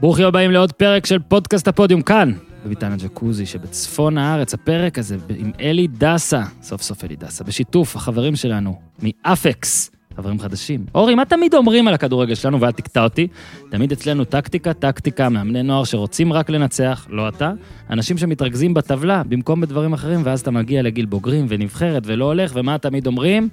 ברוכים 0.00 0.26
הבאים 0.26 0.50
לעוד 0.50 0.72
פרק 0.72 1.06
של 1.06 1.18
פודקאסט 1.18 1.68
הפודיום 1.68 2.02
כאן, 2.02 2.32
בביתן 2.64 2.92
הג'קוזי 2.92 3.46
שבצפון 3.46 4.18
הארץ. 4.18 4.54
הפרק 4.54 4.98
הזה 4.98 5.16
עם 5.36 5.50
אלי 5.60 5.86
דסה, 5.86 6.42
סוף 6.62 6.82
סוף 6.82 7.04
אלי 7.04 7.16
דסה, 7.16 7.44
בשיתוף 7.44 7.96
החברים 7.96 8.36
שלנו 8.36 8.80
מאפקס, 9.02 9.90
חברים 10.16 10.40
חדשים. 10.40 10.84
אורי, 10.94 11.14
מה 11.14 11.24
תמיד 11.24 11.54
אומרים 11.54 11.88
על 11.88 11.94
הכדורגל 11.94 12.34
שלנו, 12.34 12.60
ואל 12.60 12.72
תקטע 12.72 13.04
אותי? 13.04 13.28
תמיד 13.70 13.92
אצלנו 13.92 14.24
טקטיקה, 14.24 14.72
טקטיקה, 14.72 15.28
מאמני 15.28 15.62
נוער 15.62 15.84
שרוצים 15.84 16.32
רק 16.32 16.50
לנצח, 16.50 17.06
לא 17.10 17.28
אתה. 17.28 17.52
אנשים 17.90 18.18
שמתרכזים 18.18 18.74
בטבלה 18.74 19.22
במקום 19.28 19.60
בדברים 19.60 19.92
אחרים, 19.92 20.20
ואז 20.24 20.40
אתה 20.40 20.50
מגיע 20.50 20.82
לגיל 20.82 21.06
בוגרים 21.06 21.46
ונבחרת 21.48 22.02
ולא 22.06 22.24
הולך, 22.24 22.52
ומה 22.54 22.78
תמיד 22.78 23.06
אומרים? 23.06 23.48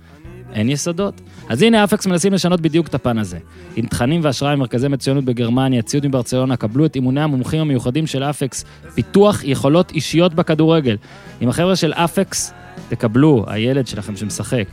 אין 0.53 0.69
יסודות. 0.69 1.21
אז 1.49 1.61
הנה 1.61 1.83
אפקס 1.83 2.07
מנסים 2.07 2.33
לשנות 2.33 2.61
בדיוק 2.61 2.87
את 2.87 2.93
הפן 2.93 3.17
הזה. 3.17 3.37
עם 3.75 3.85
תכנים 3.85 4.21
והשראה 4.23 4.55
ממרכזי 4.55 4.87
מצוינות 4.87 5.25
בגרמניה, 5.25 5.81
ציוד 5.81 6.07
מברצלונה, 6.07 6.57
קבלו 6.57 6.85
את 6.85 6.95
אימוני 6.95 7.21
המומחים 7.21 7.61
המיוחדים 7.61 8.07
של 8.07 8.23
אפקס, 8.23 8.65
פיתוח 8.95 9.43
יכולות 9.43 9.91
אישיות 9.91 10.33
בכדורגל. 10.33 10.97
עם 11.41 11.49
החבר'ה 11.49 11.75
של 11.75 11.93
אפקס, 11.93 12.53
תקבלו, 12.89 13.45
הילד 13.47 13.87
שלכם 13.87 14.15
שמשחק, 14.15 14.63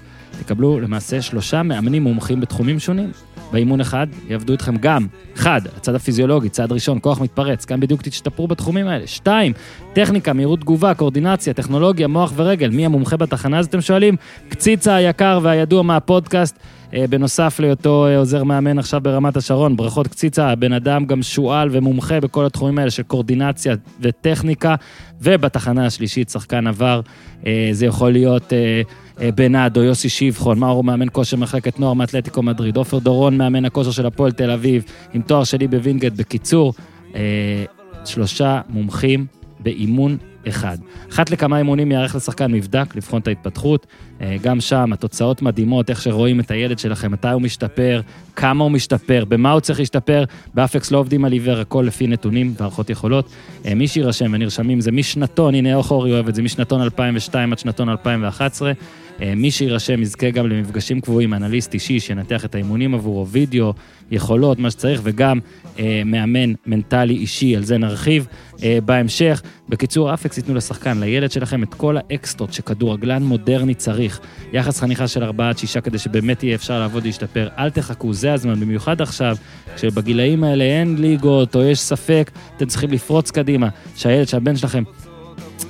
תקבלו 0.40 0.80
למעשה 0.80 1.22
שלושה 1.22 1.62
מאמנים 1.62 2.02
מומחים 2.02 2.40
בתחומים 2.40 2.78
שונים. 2.78 3.10
באימון 3.54 3.80
אחד 3.80 4.06
יעבדו 4.28 4.52
איתכם 4.52 4.76
גם, 4.76 5.06
אחד, 5.36 5.60
הצד 5.76 5.94
הפיזיולוגי, 5.94 6.48
צעד 6.48 6.72
ראשון, 6.72 6.98
כוח 7.02 7.20
מתפרץ, 7.20 7.64
כאן 7.64 7.80
בדיוק 7.80 8.02
תשתפרו 8.02 8.48
בתחומים 8.48 8.86
האלה. 8.86 9.06
שתיים, 9.06 9.52
טכניקה, 9.92 10.32
מהירות 10.32 10.60
תגובה, 10.60 10.94
קואורדינציה, 10.94 11.52
טכנולוגיה, 11.52 12.08
מוח 12.08 12.32
ורגל. 12.36 12.70
מי 12.70 12.86
המומחה 12.86 13.16
בתחנה, 13.16 13.58
אז 13.58 13.66
אתם 13.66 13.80
שואלים? 13.80 14.16
קציצה 14.48 14.94
היקר 14.94 15.40
והידוע 15.42 15.82
מהפודקאסט. 15.82 16.58
אה, 16.94 17.06
בנוסף 17.06 17.60
להיותו 17.60 18.06
אה, 18.06 18.18
עוזר 18.18 18.44
מאמן 18.44 18.78
עכשיו 18.78 19.00
ברמת 19.00 19.36
השרון, 19.36 19.76
ברכות 19.76 20.08
קציצה, 20.08 20.48
הבן 20.48 20.72
אדם 20.72 21.06
גם 21.06 21.22
שועל 21.22 21.68
ומומחה 21.72 22.20
בכל 22.20 22.46
התחומים 22.46 22.78
האלה 22.78 22.90
של 22.90 23.02
קואורדינציה 23.02 23.74
וטכניקה, 24.00 24.74
ובתחנה 25.20 25.86
השלישית, 25.86 26.28
שחקן 26.30 26.66
עבר, 26.66 27.00
אה, 27.46 27.68
זה 27.72 27.86
יכול 27.86 28.12
להיות 28.12 28.52
בנאדו, 29.34 29.82
יוסי 29.82 30.08
שבחון, 30.08 30.58
מאור 30.58 30.84
מאמן 30.84 31.06
כושר 31.12 31.36
מחלקת 31.36 31.80
נוער 31.80 31.92
מאתלטיקו 31.92 32.42
מדריד, 32.42 32.76
עופר 32.76 32.98
דורון 32.98 33.38
מאמן 33.38 33.64
הכושר 33.64 33.90
של 33.90 34.06
הפועל 34.06 34.32
תל 34.32 34.50
אביב, 34.50 34.84
עם 35.14 35.22
תואר 35.22 35.44
שלי 35.44 35.68
בווינגייט. 35.68 36.12
בקיצור, 36.12 36.72
שלושה 38.04 38.60
מומחים 38.68 39.26
באימון 39.60 40.16
אחד. 40.48 40.78
אחת 41.10 41.30
לכמה 41.30 41.58
אימונים 41.58 41.92
ייערך 41.92 42.14
לשחקן 42.14 42.52
מבדק, 42.52 42.96
לבחון 42.96 43.20
את 43.20 43.28
ההתפתחות. 43.28 43.86
אה, 44.20 44.36
גם 44.42 44.60
שם 44.60 44.92
התוצאות 44.92 45.42
מדהימות, 45.42 45.90
איך 45.90 46.02
שרואים 46.02 46.40
את 46.40 46.50
הילד 46.50 46.78
שלכם, 46.78 47.12
מתי 47.12 47.28
הוא 47.28 47.42
משתפר, 47.42 48.00
כמה 48.36 48.64
הוא 48.64 48.70
משתפר, 48.72 49.24
במה 49.28 49.52
הוא 49.52 49.60
צריך 49.60 49.78
להשתפר. 49.78 50.24
באפקס 50.54 50.90
לא 50.90 50.98
עובדים 50.98 51.24
על 51.24 51.32
עיוור, 51.32 51.58
הכל 51.58 51.84
לפי 51.86 52.06
נתונים 52.06 52.54
והערכות 52.58 52.90
יכולות. 52.90 53.28
אה, 53.66 53.74
מי 53.74 53.88
שיירשם 53.88 54.30
ונרשמים 54.32 54.80
זה 54.80 54.92
משנתון, 54.92 55.54
הנה 55.54 55.74
אורי 55.74 56.12
אוהב 56.12 56.28
את 56.28 56.34
זה, 56.34 56.42
משנתון 56.42 56.82
2002 56.82 57.52
עד 57.52 57.58
שנתון 57.58 57.88
2011. 57.88 58.72
אה, 59.22 59.34
מי 59.34 59.50
שיירשם 59.50 60.02
יזכה 60.02 60.30
גם 60.30 60.46
למפגשים 60.46 61.00
קבועים, 61.00 61.34
אנליסט 61.34 61.74
אישי 61.74 62.00
שינתח 62.00 62.44
את 62.44 62.54
האימונים 62.54 62.94
עבורו, 62.94 63.28
וידאו, 63.28 63.72
יכולות, 64.10 64.58
מה 64.58 64.70
שצריך, 64.70 65.00
וגם 65.04 65.38
אה, 65.78 66.02
מאמן 66.04 66.52
מנטלי 66.66 67.14
אישי, 67.14 67.56
על 67.56 67.64
זה 67.64 67.78
נרחיב 67.78 68.26
אה, 68.62 68.78
בהמשך. 68.84 69.42
בקיצור, 69.68 70.14
אפקס 70.14 70.36
ייתנו 70.36 70.54
לשחקן, 70.54 71.00
לילד 71.00 71.30
שלכם, 71.30 71.62
את 71.62 71.74
כל 71.74 71.96
האקסטרות 71.96 72.52
שכדורגלן 72.52 73.22
מודרני 73.22 73.74
צריך. 73.74 74.20
יחס 74.52 74.80
חניכה 74.80 75.08
של 75.08 75.24
ארבעה 75.24 75.48
עד 75.48 75.58
שישה 75.58 75.80
כדי 75.80 75.98
שבאמת 75.98 76.42
יהיה 76.42 76.54
אפשר 76.54 76.78
לעבוד 76.78 77.02
ולהשתפר. 77.02 77.48
אל 77.58 77.70
תחכו, 77.70 78.12
זה 78.14 78.32
הזמן, 78.32 78.60
במיוחד 78.60 79.00
עכשיו, 79.00 79.36
כשבגילאים 79.76 80.44
האלה 80.44 80.64
אין 80.64 80.96
ליגות 80.98 81.56
או 81.56 81.62
יש 81.62 81.80
ספק, 81.80 82.30
אתם 82.56 82.66
צריכים 82.66 82.90
לפרוץ 82.90 83.30
קדימה, 83.30 83.68
שהילד, 83.96 84.28
שהבן 84.28 84.56
שלכם 84.56 84.82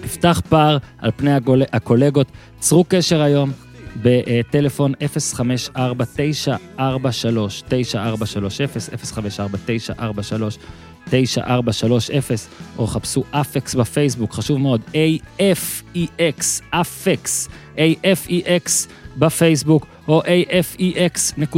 יפתח 0.04 0.40
פער 0.48 0.78
על 0.98 1.10
פני 1.16 1.30
הקולגות. 1.72 2.26
צרו 2.58 2.84
קשר 2.88 3.20
היום 3.20 3.52
בטלפון 4.02 4.92
054-943-9430, 5.76 6.78
054-943-9430, 11.08 11.10
או 12.78 12.86
חפשו 12.86 13.24
אפקס 13.30 13.74
בפייסבוק, 13.74 14.32
חשוב 14.32 14.58
מאוד, 14.58 14.80
AFEX, 15.38 16.62
אפקס, 16.70 17.48
AFEX 17.76 18.88
בפייסבוק, 19.18 19.86
או 20.08 20.22
afex.co.il 20.60 21.52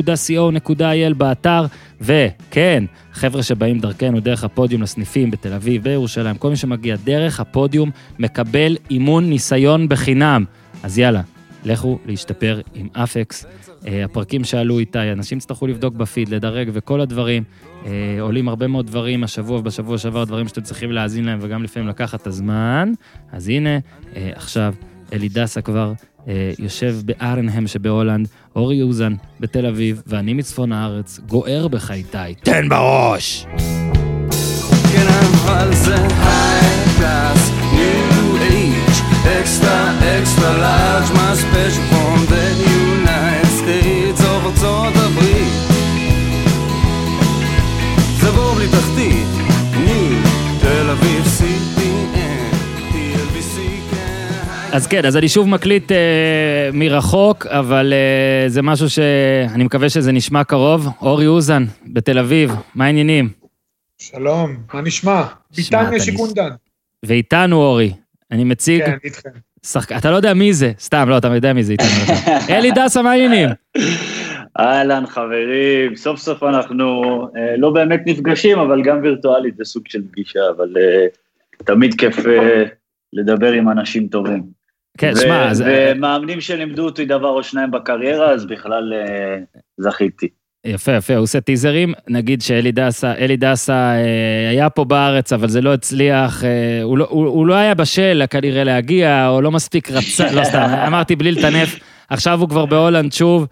באתר, 1.16 1.66
וכן, 2.00 2.84
חבר'ה 3.12 3.42
שבאים 3.42 3.78
דרכנו, 3.78 4.20
דרך 4.20 4.44
הפודיום 4.44 4.82
לסניפים 4.82 5.30
בתל 5.30 5.52
אביב, 5.52 5.82
בירושלים, 5.82 6.36
כל 6.36 6.50
מי 6.50 6.56
שמגיע 6.56 6.96
דרך 7.04 7.40
הפודיום 7.40 7.90
מקבל 8.18 8.76
אימון 8.90 9.30
ניסיון 9.30 9.88
בחינם. 9.88 10.44
אז 10.82 10.98
יאללה, 10.98 11.22
לכו 11.64 11.98
להשתפר 12.06 12.60
עם 12.74 12.88
אפקס. 12.92 13.46
אה, 13.86 14.04
הפרקים 14.04 14.44
שעלו 14.44 14.78
איתי, 14.78 15.12
אנשים 15.12 15.38
יצטרכו 15.38 15.66
לבדוק 15.66 15.94
בפיד, 15.94 16.28
לדרג 16.28 16.70
וכל 16.72 17.00
הדברים. 17.00 17.44
אה, 17.86 18.16
עולים 18.20 18.48
הרבה 18.48 18.66
מאוד 18.66 18.86
דברים 18.86 19.24
השבוע 19.24 19.58
ובשבוע 19.58 19.98
שעבר, 19.98 20.24
דברים 20.24 20.48
שאתם 20.48 20.60
צריכים 20.60 20.92
להאזין 20.92 21.24
להם 21.24 21.38
וגם 21.42 21.62
לפעמים 21.62 21.88
לקחת 21.88 22.22
את 22.22 22.26
הזמן. 22.26 22.92
אז 23.32 23.48
הנה, 23.48 23.78
אה, 24.16 24.30
עכשיו 24.34 24.74
אלי 25.12 25.28
דסה 25.28 25.60
כבר 25.60 25.92
יושב 26.58 26.96
בארנהם 27.04 27.66
שבהולנד, 27.66 28.28
אורי 28.56 28.82
אוזן 28.82 29.14
בתל 29.40 29.66
אביב, 29.66 30.02
ואני 30.06 30.34
מצפון 30.34 30.72
הארץ, 30.72 31.20
גוער 31.28 31.68
בך 31.68 31.90
איתי. 31.90 32.34
תן 32.42 32.68
בראש! 32.68 33.46
כן, 34.92 35.06
extra, 39.40 40.18
extra 40.18 40.58
large, 40.58 41.12
מה 41.14 41.34
special 41.34 41.95
אז 54.76 54.86
כן, 54.86 55.04
אז 55.04 55.16
אני 55.16 55.28
שוב 55.28 55.48
מקליט 55.48 55.92
אה, 55.92 56.70
מרחוק, 56.72 57.46
אבל 57.46 57.92
אה, 57.92 58.48
זה 58.48 58.62
משהו 58.62 58.90
שאני 58.90 59.64
מקווה 59.64 59.88
שזה 59.88 60.12
נשמע 60.12 60.44
קרוב. 60.44 60.88
אורי 61.02 61.26
אוזן, 61.26 61.64
בתל 61.86 62.18
אביב, 62.18 62.50
מה 62.74 62.84
העניינים? 62.84 63.28
שלום, 63.98 64.56
מה 64.74 64.80
נשמע? 64.80 65.22
ביטניה 65.56 66.00
שיקונדן. 66.00 66.48
ואיתנו 67.04 67.56
אורי, 67.56 67.92
אני 68.30 68.44
מציג... 68.44 68.84
כן, 68.84 68.96
איתכם. 69.04 69.30
שחק... 69.66 69.92
אתה 69.92 70.10
לא 70.10 70.16
יודע 70.16 70.34
מי 70.34 70.52
זה, 70.52 70.72
סתם, 70.78 71.08
לא, 71.08 71.18
אתה 71.18 71.28
יודע 71.28 71.52
מי 71.52 71.62
זה 71.62 71.72
איתנו. 71.72 72.14
אלי 72.56 72.70
דסה, 72.70 73.02
מה 73.02 73.10
העניינים? 73.10 73.48
אהלן, 74.60 75.06
חברים, 75.06 75.96
סוף 75.96 76.20
סוף 76.20 76.42
אנחנו 76.42 76.84
אה, 77.36 77.56
לא 77.56 77.70
באמת 77.70 78.00
נפגשים, 78.06 78.58
אבל 78.58 78.82
גם 78.82 79.02
וירטואלית 79.02 79.56
זה 79.56 79.64
סוג 79.64 79.82
של 79.88 80.02
פגישה, 80.10 80.40
אבל 80.56 80.74
אה, 80.76 81.06
תמיד 81.64 81.94
כיף 81.94 82.26
אה, 82.26 82.64
לדבר 83.12 83.52
עם 83.52 83.68
אנשים 83.68 84.08
טובים. 84.08 84.55
כן, 84.98 85.12
שמע, 85.16 85.50
אז... 85.50 85.64
ומאמנים 85.66 86.40
שלימדו 86.40 86.84
אותי 86.84 87.04
דבר 87.04 87.28
או 87.28 87.42
שניים 87.42 87.70
בקריירה, 87.70 88.30
אז 88.30 88.46
בכלל 88.46 88.92
אה, 88.94 89.38
זכיתי. 89.76 90.28
יפה, 90.66 90.92
יפה, 90.92 91.14
הוא 91.14 91.22
עושה 91.22 91.40
טיזרים. 91.40 91.94
נגיד 92.08 92.42
שאלי 92.42 92.72
דסה, 92.72 93.14
אלי 93.14 93.36
דסה 93.36 93.74
אה, 93.74 94.48
היה 94.50 94.70
פה 94.70 94.84
בארץ, 94.84 95.32
אבל 95.32 95.48
זה 95.48 95.60
לא 95.60 95.74
הצליח, 95.74 96.44
אה, 96.44 96.82
הוא, 96.82 96.98
לא, 96.98 97.06
הוא, 97.10 97.26
הוא 97.26 97.46
לא 97.46 97.54
היה 97.54 97.74
בשל 97.74 98.22
כנראה 98.30 98.64
להגיע, 98.64 99.28
או 99.28 99.40
לא 99.40 99.50
מספיק 99.50 99.90
רצה, 99.90 100.32
לא 100.32 100.44
סתם, 100.44 100.68
אמרתי 100.86 101.16
בלי 101.16 101.32
לטנף. 101.32 101.78
עכשיו 102.08 102.40
הוא 102.40 102.48
כבר 102.48 102.66
בהולנד 102.66 103.12
שוב, 103.12 103.42
אה, 103.42 103.46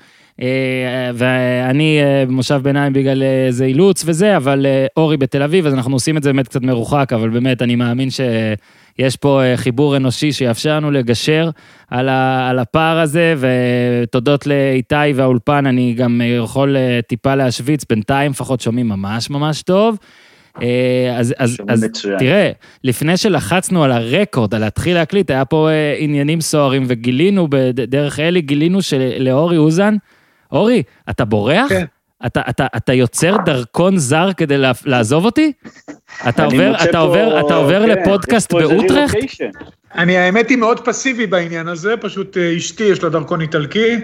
ואני 1.14 2.00
אה, 2.02 2.26
במושב 2.26 2.60
ביניים 2.62 2.92
בגלל 2.92 3.22
איזה 3.22 3.64
אילוץ 3.64 4.02
וזה, 4.06 4.36
אבל 4.36 4.66
אה, 4.66 4.86
אורי 4.96 5.16
בתל 5.16 5.42
אביב, 5.42 5.66
אז 5.66 5.74
אנחנו 5.74 5.92
עושים 5.92 6.16
את 6.16 6.22
זה 6.22 6.32
באמת 6.32 6.48
קצת 6.48 6.62
מרוחק, 6.62 7.12
אבל 7.12 7.28
באמת, 7.28 7.62
אני 7.62 7.76
מאמין 7.76 8.10
ש... 8.10 8.20
יש 8.98 9.16
פה 9.16 9.42
אה, 9.42 9.56
חיבור 9.56 9.96
אנושי 9.96 10.32
שיאפשר 10.32 10.76
לנו 10.76 10.90
לגשר 10.90 11.50
על, 11.90 12.08
ה, 12.08 12.48
על 12.50 12.58
הפער 12.58 12.98
הזה, 12.98 13.34
ותודות 13.38 14.46
לאיתי 14.46 15.12
והאולפן, 15.14 15.66
אני 15.66 15.94
גם 15.94 16.20
יכול 16.25 16.76
אה, 16.76 17.00
טיפה 17.08 17.34
להשוויץ, 17.34 17.84
בינתיים 17.90 18.30
לפחות 18.30 18.60
שומעים 18.60 18.88
ממש 18.88 19.30
ממש 19.30 19.62
טוב. 19.62 19.98
אה, 20.62 21.16
אז, 21.19 21.34
אז, 21.38 21.56
אז 21.69 21.87
תראה, 22.19 22.50
לפני 22.84 23.16
שלחצנו 23.16 23.84
על 23.84 23.92
הרקורד, 23.92 24.54
על 24.54 24.60
להתחיל 24.60 24.94
להקליט, 24.94 25.30
היה 25.30 25.44
פה 25.44 25.69
עניינים 25.98 26.40
סוערים, 26.40 26.84
וגילינו, 26.87 27.48
דרך 27.75 28.20
אלי, 28.20 28.40
גילינו 28.40 28.82
שלאורי 28.82 29.56
אוזן, 29.56 29.96
אורי, 30.54 30.82
אתה 31.10 31.24
בורח? 31.24 31.68
כן. 31.68 31.84
אתה, 32.26 32.42
אתה, 32.48 32.66
אתה 32.76 32.92
יוצר 32.92 33.36
דרכון 33.44 33.96
זר 33.96 34.28
כדי 34.36 34.56
לעזוב 34.84 35.24
אותי? 35.24 35.52
אתה 36.28 36.44
עובר, 36.44 36.74
אתה 36.84 36.98
עובר, 36.98 37.40
אתה 37.46 37.54
עובר 37.54 37.86
כן, 37.86 37.88
לפודקאסט 37.88 38.52
באוטרחט? 38.52 39.16
אני 39.94 40.16
האמת 40.16 40.48
היא 40.48 40.58
מאוד 40.58 40.80
פסיבי 40.80 41.26
בעניין 41.26 41.68
הזה, 41.68 41.96
פשוט 41.96 42.36
אה, 42.36 42.56
אשתי 42.56 42.84
יש 42.84 43.02
לה 43.02 43.08
דרכון 43.08 43.40
איטלקי, 43.40 44.00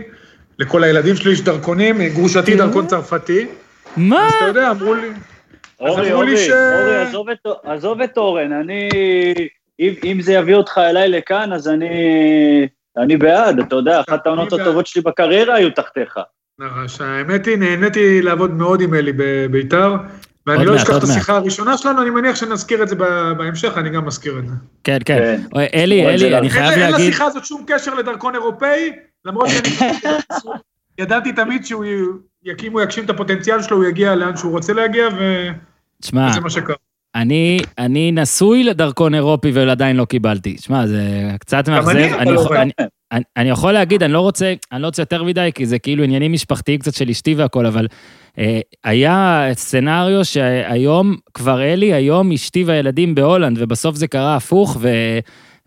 לכל 0.58 0.84
הילדים 0.84 1.16
שלי 1.16 1.32
יש 1.32 1.40
דרכונים, 1.40 2.02
גרושתי 2.02 2.56
דרכון 2.56 2.86
צרפתי. 2.86 3.46
מה? 3.96 4.26
אז 4.26 4.32
אתה 4.34 4.44
יודע, 4.44 4.70
אמרו 4.70 4.94
לי... 4.94 5.08
אורי, 5.80 6.12
אורי, 6.12 6.34
אורי, 7.14 7.34
עזוב 7.64 8.00
את 8.00 8.16
אורן, 8.16 8.52
אני... 8.52 8.88
אם 9.80 10.18
זה 10.22 10.32
יביא 10.32 10.54
אותך 10.54 10.78
אליי 10.78 11.08
לכאן, 11.08 11.52
אז 11.52 11.68
אני... 11.68 11.88
אני 12.96 13.16
בעד, 13.16 13.58
אתה 13.58 13.76
יודע, 13.76 14.00
אחת 14.00 14.26
העונות 14.26 14.52
הטובות 14.52 14.86
שלי 14.86 15.02
בקריירה 15.02 15.54
היו 15.54 15.70
תחתיך. 15.70 16.18
נכון, 16.60 17.06
האמת 17.06 17.46
היא, 17.46 17.56
נהניתי 17.56 18.22
לעבוד 18.22 18.54
מאוד 18.54 18.80
עם 18.80 18.94
אלי 18.94 19.12
בביתר, 19.16 19.96
ואני 20.46 20.64
לא 20.64 20.76
אשכח 20.76 20.96
את 20.96 21.02
השיחה 21.02 21.36
הראשונה 21.36 21.78
שלנו, 21.78 22.02
אני 22.02 22.10
מניח 22.10 22.36
שנזכיר 22.36 22.82
את 22.82 22.88
זה 22.88 22.94
בהמשך, 23.38 23.72
אני 23.76 23.90
גם 23.90 24.06
מזכיר 24.06 24.38
את 24.38 24.48
זה. 24.48 24.54
כן, 24.84 24.98
כן. 25.04 25.18
כן. 25.18 25.40
אלי, 25.74 26.06
אלי, 26.06 26.38
אני 26.38 26.50
חייב 26.50 26.78
להגיד... 26.78 26.82
אין 26.82 26.94
לשיחה 26.94 27.24
הזאת 27.24 27.44
שום 27.44 27.64
קשר 27.66 27.94
לדרכון 27.94 28.34
אירופאי, 28.34 28.92
למרות 29.24 29.48
שאני 29.48 29.90
ידעתי 31.00 31.32
תמיד 31.32 31.64
שהוא 31.64 31.84
יקים, 32.44 32.72
הוא 32.72 32.80
יגשים 32.80 33.04
את 33.04 33.10
הפוטנציאל 33.10 33.62
שלו, 33.62 33.76
הוא 33.76 33.84
יגיע 33.84 34.14
לאן 34.14 34.36
שהוא 34.36 34.52
רוצה 34.52 34.72
להגיע, 34.72 35.08
וזה 35.08 36.12
מה 36.40 36.50
שקרה. 36.50 36.76
אני, 37.14 37.58
אני 37.78 38.12
נשוי 38.12 38.64
לדרכון 38.64 39.14
אירופי 39.14 39.50
ועדיין 39.50 39.96
לא 39.96 40.04
קיבלתי. 40.04 40.56
שמע, 40.60 40.86
זה 40.86 41.02
קצת 41.40 41.68
מאכזב. 41.68 41.90
אני, 41.90 42.30
יכול, 42.32 42.56
אני, 42.56 42.70
אני, 43.12 43.22
אני 43.36 43.50
יכול 43.50 43.72
להגיד, 43.72 44.02
אני 44.02 44.12
לא 44.12 44.20
רוצה, 44.20 44.54
אני 44.72 44.82
לא 44.82 44.86
רוצה 44.86 45.02
יותר 45.02 45.22
מדי, 45.22 45.50
כי 45.54 45.66
זה 45.66 45.78
כאילו 45.78 46.04
עניינים 46.04 46.32
משפחתיים 46.32 46.80
קצת 46.80 46.94
של 46.94 47.08
אשתי 47.08 47.34
והכל, 47.34 47.66
אבל 47.66 47.86
אה, 48.38 48.60
היה 48.84 49.46
סצנריו 49.52 50.24
שהיום, 50.24 51.16
כבר 51.34 51.62
אלי, 51.62 51.94
היום 51.94 52.32
אשתי 52.32 52.64
והילדים 52.64 53.14
בהולנד, 53.14 53.56
ובסוף 53.60 53.96
זה 53.96 54.06
קרה 54.06 54.36
הפוך, 54.36 54.76
ו, 54.80 54.88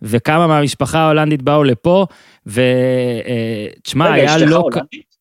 וכמה 0.01 0.47
מהמשפחה 0.47 0.99
ההולנדית 0.99 1.41
באו 1.41 1.63
לפה, 1.63 2.05
ותשמע, 2.45 4.05
אה, 4.05 4.13
היה 4.13 4.37
לא... 4.37 4.43
רגע, 4.43 4.45
אשתך 4.45 4.65
הולנדית? 4.65 5.15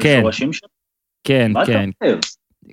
כן. 0.00 0.22
כן, 1.24 1.52
כן. 1.66 1.90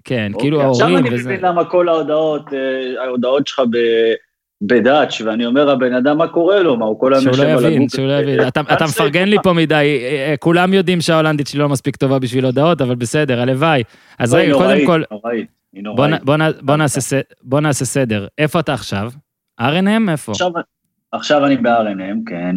כן, 0.03 0.31
אוקיי, 0.33 0.43
כאילו 0.43 0.61
ההורים 0.61 0.95
וזה... 0.95 0.95
עכשיו 0.95 1.15
אני 1.15 1.23
מבין 1.23 1.45
למה 1.45 1.65
כל 1.65 1.89
ההודעות, 1.89 2.53
אה, 2.53 3.03
ההודעות 3.03 3.47
שלך 3.47 3.61
ב... 3.71 3.77
בדאץ', 4.61 5.21
ואני 5.21 5.45
אומר, 5.45 5.69
הבן 5.69 5.93
אדם, 5.93 6.17
מה 6.17 6.27
קורה 6.27 6.59
לו? 6.59 6.77
מה, 6.77 6.85
הוא 6.85 6.99
כל 6.99 7.13
היום 7.13 7.27
יושב 7.27 7.41
על 7.41 7.49
הגוף? 7.49 7.59
שהוא 7.61 7.69
לא 7.69 7.75
יבין, 7.75 7.89
שהוא 7.89 8.07
לא 8.07 8.13
יבין. 8.13 8.47
אתה 8.47 8.85
מפרגן 8.85 9.27
לי 9.27 9.37
פה 9.43 9.53
מדי, 9.53 9.73
אה, 9.73 10.29
אה, 10.29 10.37
כולם 10.37 10.73
יודעים 10.73 11.01
שההולנדית 11.01 11.47
שלי 11.47 11.59
לא 11.59 11.69
מספיק 11.69 11.95
טובה 11.95 12.19
בשביל 12.19 12.45
הודעות, 12.45 12.81
אבל 12.81 12.95
בסדר, 12.95 13.41
הלוואי. 13.41 13.83
אז 14.19 14.33
רגע, 14.33 14.53
קודם 14.53 14.85
כל, 14.85 15.03
בוא 17.41 17.61
נעשה 17.61 17.85
סדר. 17.85 18.27
איפה 18.37 18.59
אתה 18.59 18.73
עכשיו? 18.73 19.11
R&M? 19.61 20.11
איפה? 20.11 20.33
עכשיו 21.11 21.45
אני 21.45 21.57
ב-R&M, 21.57 22.29
כן, 22.29 22.55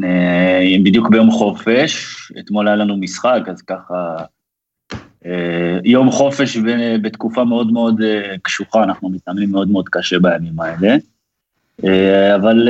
בדיוק 0.85 1.09
ביום 1.09 1.31
חופש, 1.31 2.07
אתמול 2.39 2.69
היה 2.69 2.77
לנו 2.77 2.97
משחק, 2.97 3.41
אז 3.47 3.63
ככה 3.63 4.17
אה, 5.27 5.79
יום 5.85 6.11
חופש 6.11 6.59
בתקופה 7.03 7.45
מאוד 7.45 7.73
מאוד 7.73 8.03
אה, 8.03 8.35
קשוחה, 8.43 8.83
אנחנו 8.83 9.11
מתאמנים 9.11 9.51
מאוד 9.51 9.69
מאוד 9.69 9.89
קשה 9.89 10.19
בימים 10.19 10.61
האלה. 10.61 10.97
אה, 11.85 12.35
אבל 12.35 12.69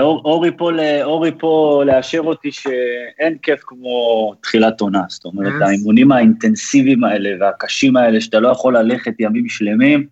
אורי 0.00 0.50
פה, 0.56 0.70
אורי 1.02 1.30
פה 1.38 1.82
לאשר 1.86 2.20
אותי 2.20 2.52
שאין 2.52 3.38
כיף 3.42 3.60
כמו 3.66 4.34
תחילת 4.42 4.80
עונה, 4.80 5.02
זאת 5.08 5.24
אומרת, 5.24 5.62
האימונים 5.62 6.12
האינטנסיביים 6.12 7.04
האלה 7.04 7.30
והקשים 7.40 7.96
האלה, 7.96 8.20
שאתה 8.20 8.40
לא 8.40 8.48
יכול 8.48 8.76
ללכת 8.76 9.12
ימים 9.18 9.48
שלמים, 9.48 10.06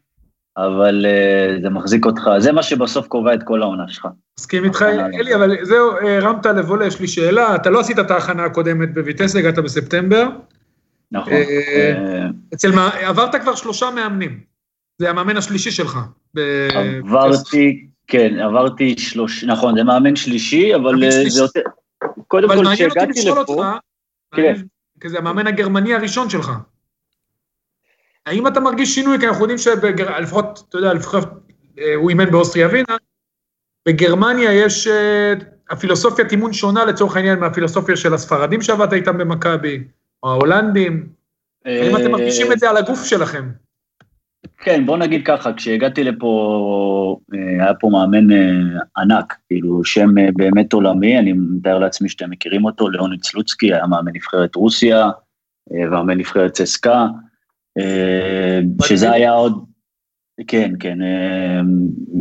אבל 0.56 1.06
זה 1.62 1.70
מחזיק 1.70 2.06
אותך, 2.06 2.30
זה 2.38 2.52
מה 2.52 2.62
שבסוף 2.62 3.06
קובע 3.06 3.34
את 3.34 3.42
כל 3.42 3.62
העונה 3.62 3.88
שלך. 3.88 4.08
מסכים 4.38 4.64
איתך, 4.64 4.82
אלי, 5.14 5.34
אבל 5.34 5.56
זהו, 5.62 5.90
הרמת 5.96 6.46
לבולה, 6.46 6.86
יש 6.86 7.00
לי 7.00 7.08
שאלה, 7.08 7.54
אתה 7.54 7.70
לא 7.70 7.80
עשית 7.80 7.98
את 7.98 8.10
ההכנה 8.10 8.44
הקודמת 8.44 8.94
בויטס, 8.94 9.36
הגעת 9.36 9.58
בספטמבר. 9.58 10.28
נכון. 11.12 11.32
אה, 11.32 11.42
אה, 11.74 12.26
אצל 12.54 12.72
מה, 12.72 12.88
עברת 12.88 13.34
כבר 13.34 13.54
שלושה 13.54 13.90
מאמנים. 13.94 14.40
זה 14.98 15.10
המאמן 15.10 15.36
השלישי 15.36 15.70
שלך. 15.70 15.98
עברתי, 16.74 17.86
כן, 18.08 18.38
עברתי 18.40 18.98
שלוש, 18.98 19.44
נכון, 19.44 19.74
זה 19.76 19.84
מאמן 19.84 20.16
שלישי, 20.16 20.74
אבל 20.74 21.04
אה, 21.04 21.10
זה 21.28 21.40
יותר... 21.40 21.60
קודם 22.28 22.48
כל, 22.48 22.74
כשהגעתי 22.74 23.20
לפה... 23.24 23.72
כן. 24.34 24.54
כי 25.00 25.08
זה 25.08 25.18
המאמן 25.18 25.46
הגרמני 25.46 25.94
הראשון 25.94 26.30
שלך. 26.30 26.52
האם 28.26 28.46
אתה 28.46 28.60
מרגיש 28.60 28.94
שינוי? 28.94 29.18
כי 29.20 29.28
אנחנו 29.28 29.42
יודעים 29.42 29.58
שלפחות, 29.58 30.64
אתה 30.68 30.78
יודע, 30.78 30.94
לפחות 30.94 31.28
הוא 31.96 32.10
אימן 32.10 32.30
באוסטריה 32.30 32.66
ווינה, 32.66 32.96
בגרמניה 33.88 34.52
יש 34.52 34.88
הפילוסופיית 35.70 36.32
אימון 36.32 36.52
שונה 36.52 36.84
לצורך 36.84 37.16
העניין 37.16 37.38
מהפילוסופיה 37.38 37.96
של 37.96 38.14
הספרדים 38.14 38.62
שעבדת 38.62 38.92
איתם 38.92 39.18
במכבי. 39.18 39.84
או 40.22 40.28
ההולנדים? 40.30 41.08
האם 41.64 41.96
אתם 41.96 42.10
מרגישים 42.10 42.52
את 42.52 42.58
זה 42.58 42.70
על 42.70 42.76
הגוף 42.76 43.04
שלכם? 43.04 43.48
כן, 44.58 44.86
בוא 44.86 44.96
נגיד 44.96 45.26
ככה, 45.26 45.52
כשהגעתי 45.52 46.04
לפה, 46.04 47.18
אה, 47.34 47.64
היה 47.64 47.74
פה 47.74 47.88
מאמן 47.88 48.32
אה, 48.32 48.80
ענק, 48.96 49.36
כאילו 49.48 49.84
שם 49.84 50.18
אה, 50.18 50.28
באמת 50.36 50.72
עולמי, 50.72 51.18
אני 51.18 51.32
מתאר 51.32 51.78
לעצמי 51.78 52.08
שאתם 52.08 52.30
מכירים 52.30 52.64
אותו, 52.64 52.88
ליאוניד 52.88 53.24
סלוצקי, 53.24 53.74
היה 53.74 53.86
מאמן 53.86 54.12
נבחרת 54.14 54.54
רוסיה, 54.54 55.10
ומאמן 55.70 56.18
נבחרת 56.18 56.52
צסקה, 56.52 57.06
שזה 58.84 59.10
היה 59.10 59.32
עוד, 59.32 59.64
כן, 60.46 60.72
כן, 60.80 60.98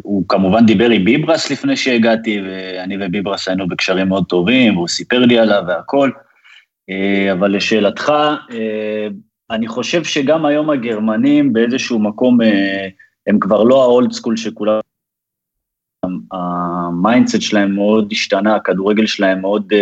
הוא 0.03 0.24
כמובן 0.27 0.65
דיבר 0.65 0.89
עם 0.89 1.06
ביברס 1.06 1.51
לפני 1.51 1.77
שהגעתי, 1.77 2.41
ואני 2.41 2.97
וביברס 3.01 3.47
היינו 3.47 3.68
בקשרים 3.68 4.07
מאוד 4.07 4.25
טובים, 4.25 4.77
והוא 4.77 4.88
סיפר 4.88 5.19
לי 5.19 5.39
עליו 5.39 5.63
והכל. 5.68 6.12
אבל 7.31 7.56
לשאלתך, 7.56 8.13
אני 9.52 9.68
חושב 9.68 10.04
שגם 10.04 10.46
היום 10.46 10.70
הגרמנים 10.70 11.54
באיזשהו 11.54 12.00
מקום, 12.00 12.42
אה, 12.42 12.88
הם 13.28 13.40
כבר 13.40 13.64
לא 13.64 13.84
ה 13.84 13.91
old 13.91 14.12
school 14.12 14.38
שכולם, 14.38 14.80
ה 16.31 16.45
mindset 16.45 17.42
שלהם 17.42 17.76
מאוד 17.76 18.08
השתנה, 18.12 18.56
הכדורגל 18.56 19.06
שלהם 19.06 19.42
מאוד 19.42 19.74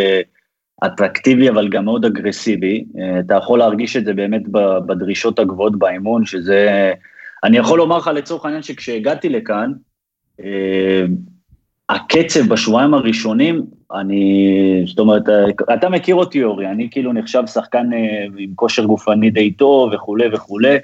אטרקטיבי, 0.86 1.50
אבל 1.50 1.70
גם 1.70 1.86
מאוד 1.86 2.06
אגרסיבי. 2.06 2.86
אתה 3.20 3.36
יכול 3.36 3.60
להרגיש 3.60 3.98
את 3.98 4.06
זה 4.06 4.14
באמת 4.14 4.42
בדרישות 4.88 5.40
הגבוהות 5.40 5.80
באימון, 5.80 6.26
שזה... 6.26 6.94
אני 7.44 7.58
יכול 7.58 7.78
לומר 7.78 7.98
לך 7.98 8.08
לצורך 8.08 8.46
העניין 8.46 8.64
שכשהגעתי 8.64 9.30
לכאן, 9.30 9.72
הקצב 11.90 12.48
בשבועיים 12.50 12.94
הראשונים, 12.94 13.66
אני, 13.94 14.84
זאת 14.88 15.00
אומרת, 15.00 15.24
אתה 15.74 15.90
מכיר 15.90 16.16
אותי 16.16 16.44
אורי, 16.44 16.68
אני 16.68 16.90
כאילו 16.92 17.14
נחשב 17.14 17.44
שחקן 17.46 17.94
אה, 17.94 18.26
עם 18.38 18.50
כושר 18.56 18.86
גופני 18.86 19.30
די 19.30 19.52
טוב 19.52 19.94
וכולי 19.94 20.26
וכולי, 20.34 20.78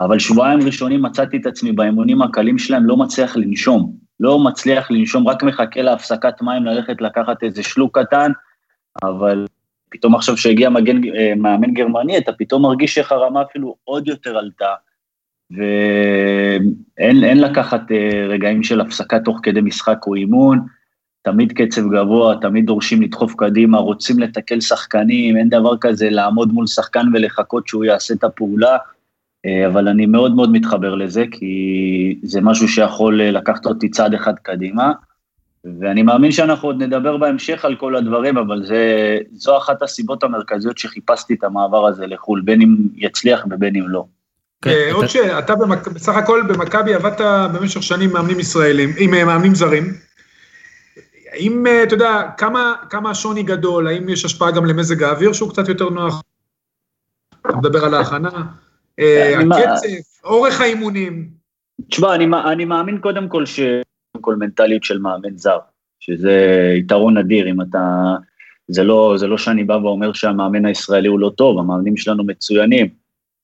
אבל 0.00 0.18
שבועיים 0.18 0.60
ראשונים 0.62 1.02
מצאתי 1.02 1.36
את 1.36 1.46
עצמי 1.46 1.72
באימונים 1.72 2.22
הקלים 2.22 2.58
שלהם 2.58 2.86
לא 2.86 2.96
מצליח 2.96 3.36
לנשום, 3.36 3.92
לא 4.20 4.38
מצליח 4.38 4.90
לנשום, 4.90 5.28
רק 5.28 5.42
מחכה 5.42 5.82
להפסקת 5.82 6.42
מים 6.42 6.64
ללכת 6.64 7.00
לקחת 7.00 7.42
איזה 7.42 7.62
שלוק 7.62 7.98
קטן, 7.98 8.32
אבל 9.02 9.46
פתאום 9.90 10.14
עכשיו 10.14 10.36
שהגיע 10.36 10.70
מגן, 10.70 11.00
אה, 11.14 11.32
מאמן 11.36 11.74
גרמני, 11.74 12.18
אתה 12.18 12.32
פתאום 12.32 12.62
מרגיש 12.62 12.98
איך 12.98 13.12
הרמה 13.12 13.42
אפילו 13.42 13.76
עוד 13.84 14.08
יותר 14.08 14.38
עלתה. 14.38 14.74
ואין 15.50 17.40
לקחת 17.40 17.92
אה, 17.92 18.26
רגעים 18.28 18.62
של 18.62 18.80
הפסקה 18.80 19.20
תוך 19.20 19.38
כדי 19.42 19.60
משחק 19.60 20.06
או 20.06 20.14
אימון, 20.14 20.58
תמיד 21.24 21.52
קצב 21.52 21.82
גבוה, 21.90 22.34
תמיד 22.40 22.66
דורשים 22.66 23.02
לדחוף 23.02 23.34
קדימה, 23.34 23.78
רוצים 23.78 24.18
לתקל 24.18 24.60
שחקנים, 24.60 25.36
אין 25.36 25.48
דבר 25.48 25.76
כזה 25.80 26.10
לעמוד 26.10 26.52
מול 26.52 26.66
שחקן 26.66 27.06
ולחכות 27.14 27.68
שהוא 27.68 27.84
יעשה 27.84 28.14
את 28.14 28.24
הפעולה, 28.24 28.76
אה, 29.46 29.66
אבל 29.66 29.88
אני 29.88 30.06
מאוד 30.06 30.34
מאוד 30.34 30.52
מתחבר 30.52 30.94
לזה, 30.94 31.24
כי 31.30 32.18
זה 32.22 32.40
משהו 32.40 32.68
שיכול 32.68 33.20
אה, 33.20 33.30
לקחת 33.30 33.66
אותי 33.66 33.88
צעד 33.88 34.14
אחד 34.14 34.34
קדימה, 34.42 34.92
ואני 35.80 36.02
מאמין 36.02 36.32
שאנחנו 36.32 36.68
עוד 36.68 36.82
נדבר 36.82 37.16
בהמשך 37.16 37.64
על 37.64 37.76
כל 37.76 37.96
הדברים, 37.96 38.38
אבל 38.38 38.64
זה, 38.66 39.18
זו 39.32 39.58
אחת 39.58 39.82
הסיבות 39.82 40.24
המרכזיות 40.24 40.78
שחיפשתי 40.78 41.34
את 41.34 41.44
המעבר 41.44 41.86
הזה 41.86 42.06
לחו"ל, 42.06 42.40
בין 42.40 42.62
אם 42.62 42.76
יצליח 42.96 43.46
ובין 43.50 43.76
אם 43.76 43.88
לא. 43.88 44.04
כן, 44.62 44.70
אה, 44.70 44.92
עוד 44.92 45.06
שאלה, 45.06 45.38
אתה 45.38 45.54
בסך 45.94 46.16
הכל 46.16 46.42
במכבי 46.48 46.94
עבדת 46.94 47.20
במשך 47.54 47.82
שנים 47.82 48.12
מאמנים 48.12 48.40
ישראלים, 48.40 48.90
עם 48.98 49.10
מאמנים 49.10 49.54
זרים. 49.54 49.84
האם, 51.34 51.66
אה, 51.66 51.82
אתה 51.82 51.94
יודע, 51.94 52.22
כמה, 52.36 52.74
כמה 52.90 53.10
השוני 53.10 53.42
גדול, 53.42 53.88
האם 53.88 54.08
יש 54.08 54.24
השפעה 54.24 54.50
גם 54.50 54.66
למזג 54.66 55.02
האוויר 55.02 55.32
שהוא 55.32 55.50
קצת 55.50 55.68
יותר 55.68 55.88
נוח? 55.88 56.22
אתה 57.40 57.56
מדבר 57.56 57.84
על 57.84 57.94
ההכנה, 57.94 58.42
הקצב, 58.98 59.86
אורך 60.24 60.60
האימונים. 60.60 61.28
תשמע, 61.90 62.14
אני, 62.14 62.26
אני 62.52 62.64
מאמין 62.64 62.98
קודם 62.98 63.28
כל 63.28 63.46
ש... 63.46 63.60
קודם 64.12 64.22
כל 64.22 64.36
מנטליות 64.36 64.84
של 64.84 64.98
מאמן 64.98 65.36
זר, 65.36 65.58
שזה 66.00 66.72
יתרון 66.76 67.16
אדיר 67.16 67.50
אם 67.50 67.62
אתה... 67.62 68.14
זה 68.68 68.84
לא, 68.84 69.14
זה 69.16 69.26
לא 69.26 69.38
שאני 69.38 69.64
בא 69.64 69.72
ואומר 69.72 70.12
שהמאמן 70.12 70.64
הישראלי 70.64 71.08
הוא 71.08 71.20
לא 71.20 71.32
טוב, 71.36 71.58
המאמנים 71.58 71.96
שלנו 71.96 72.24
מצוינים. 72.24 72.88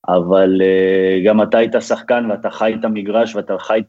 אבל 0.09 0.61
uh, 0.61 1.27
גם 1.27 1.43
אתה 1.43 1.59
היית 1.59 1.73
שחקן 1.81 2.31
ואתה 2.31 2.51
חי 2.51 2.77
את 2.81 2.85
המגרש 2.85 3.35
ואתה 3.35 3.59
חי 3.59 3.81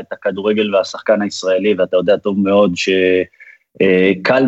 את 0.00 0.12
הכדורגל 0.12 0.74
והשחקן 0.74 1.22
הישראלי, 1.22 1.74
ואתה 1.78 1.96
יודע 1.96 2.16
טוב 2.16 2.38
מאוד 2.38 2.76
שקל 2.76 2.92
uh, 2.92 3.45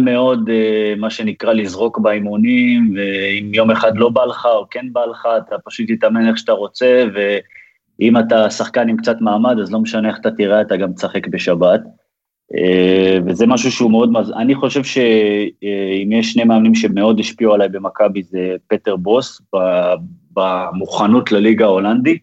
מאוד, 0.00 0.48
uh, 0.48 1.00
מה 1.00 1.10
שנקרא, 1.10 1.52
לזרוק 1.52 1.98
באימונים, 1.98 2.94
ואם 2.96 3.54
יום 3.54 3.70
אחד 3.70 3.92
לא 3.96 4.08
בא 4.08 4.24
לך 4.24 4.46
או 4.46 4.66
כן 4.70 4.86
בא 4.92 5.04
לך, 5.04 5.28
אתה 5.46 5.56
פשוט 5.64 5.86
תתאמן 5.90 6.28
איך 6.28 6.38
שאתה 6.38 6.52
רוצה, 6.52 7.04
אם 8.00 8.18
אתה 8.18 8.50
שחקן 8.50 8.88
עם 8.88 8.96
קצת 8.96 9.20
מעמד, 9.20 9.58
אז 9.58 9.72
לא 9.72 9.80
משנה 9.80 10.08
איך 10.08 10.18
אתה 10.20 10.30
תראה, 10.30 10.60
אתה 10.60 10.76
גם 10.76 10.92
תשחק 10.92 11.26
בשבת. 11.26 11.80
אה, 12.54 13.18
וזה 13.26 13.46
משהו 13.46 13.72
שהוא 13.72 13.90
מאוד. 13.90 14.12
אני 14.36 14.54
חושב 14.54 14.84
שאם 14.84 16.12
יש 16.12 16.32
שני 16.32 16.44
מאמנים 16.44 16.74
שמאוד 16.74 17.20
השפיעו 17.20 17.54
עליי 17.54 17.68
במכבי, 17.68 18.22
זה 18.22 18.56
פטר 18.68 18.96
בוס, 18.96 19.42
במוכנות 20.32 21.32
לליגה 21.32 21.64
ההולנדית 21.64 22.22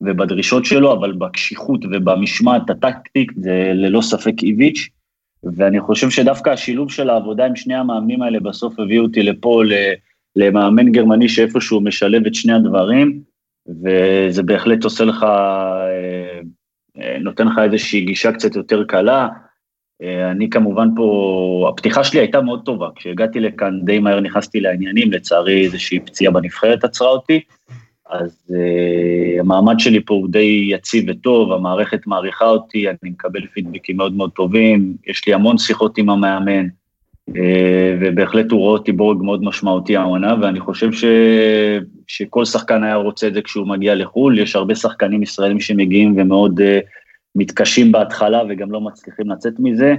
ובדרישות 0.00 0.64
שלו, 0.64 0.92
אבל 0.92 1.12
בקשיחות 1.12 1.84
ובמשמעת 1.84 2.70
הטקטית 2.70 3.28
זה 3.36 3.70
ללא 3.74 4.00
ספק 4.00 4.42
איביץ'. 4.42 4.88
ואני 5.44 5.80
חושב 5.80 6.10
שדווקא 6.10 6.50
השילוב 6.50 6.90
של 6.90 7.10
העבודה 7.10 7.46
עם 7.46 7.56
שני 7.56 7.74
המאמנים 7.74 8.22
האלה 8.22 8.40
בסוף 8.40 8.80
הביא 8.80 9.00
אותי 9.00 9.22
לפה 9.22 9.62
למאמן 10.36 10.92
גרמני 10.92 11.28
שאיפשהו 11.28 11.80
משלב 11.80 12.26
את 12.26 12.34
שני 12.34 12.52
הדברים, 12.52 13.20
וזה 13.66 14.42
בהחלט 14.42 14.84
עושה 14.84 15.04
לך, 15.04 15.22
אה, 15.22 16.40
אה, 17.00 17.18
נותן 17.20 17.48
לך 17.48 17.58
איזושהי 17.58 18.00
גישה 18.00 18.32
קצת 18.32 18.56
יותר 18.56 18.84
קלה. 18.84 19.28
אה, 20.02 20.30
אני 20.30 20.50
כמובן 20.50 20.88
פה, 20.96 21.70
הפתיחה 21.72 22.04
שלי 22.04 22.20
הייתה 22.20 22.40
מאוד 22.40 22.62
טובה, 22.64 22.88
כשהגעתי 22.96 23.40
לכאן 23.40 23.80
די 23.84 23.98
מהר 23.98 24.20
נכנסתי 24.20 24.60
לעניינים, 24.60 25.12
לצערי 25.12 25.64
איזושהי 25.64 26.00
פציעה 26.00 26.32
בנבחרת 26.32 26.84
עצרה 26.84 27.08
אותי, 27.08 27.40
אז 28.10 28.46
uh, 28.48 29.40
המעמד 29.40 29.74
שלי 29.78 30.00
פה 30.04 30.14
הוא 30.14 30.28
די 30.28 30.68
יציב 30.70 31.04
וטוב, 31.08 31.52
המערכת 31.52 32.06
מעריכה 32.06 32.44
אותי, 32.44 32.88
אני 32.88 33.10
מקבל 33.10 33.46
פידבקים 33.46 33.96
מאוד 33.96 34.12
מאוד 34.12 34.30
טובים, 34.30 34.96
יש 35.06 35.26
לי 35.26 35.34
המון 35.34 35.58
שיחות 35.58 35.98
עם 35.98 36.10
המאמן, 36.10 36.66
uh, 37.30 37.34
ובהחלט 38.00 38.50
הוא 38.50 38.60
רואה 38.60 38.72
אותי 38.72 38.92
בורג 38.92 39.22
מאוד 39.22 39.44
משמעותי 39.44 39.96
העונה, 39.96 40.34
ואני 40.42 40.60
חושב 40.60 40.92
ש, 40.92 41.04
שכל 42.06 42.44
שחקן 42.44 42.84
היה 42.84 42.94
רוצה 42.94 43.28
את 43.28 43.34
זה 43.34 43.42
כשהוא 43.42 43.66
מגיע 43.66 43.94
לחו"ל, 43.94 44.38
יש 44.38 44.56
הרבה 44.56 44.74
שחקנים 44.74 45.22
ישראלים 45.22 45.60
שמגיעים 45.60 46.14
ומאוד 46.16 46.60
uh, 46.60 46.64
מתקשים 47.34 47.92
בהתחלה 47.92 48.42
וגם 48.48 48.72
לא 48.72 48.80
מצליחים 48.80 49.30
לצאת 49.30 49.54
מזה, 49.58 49.94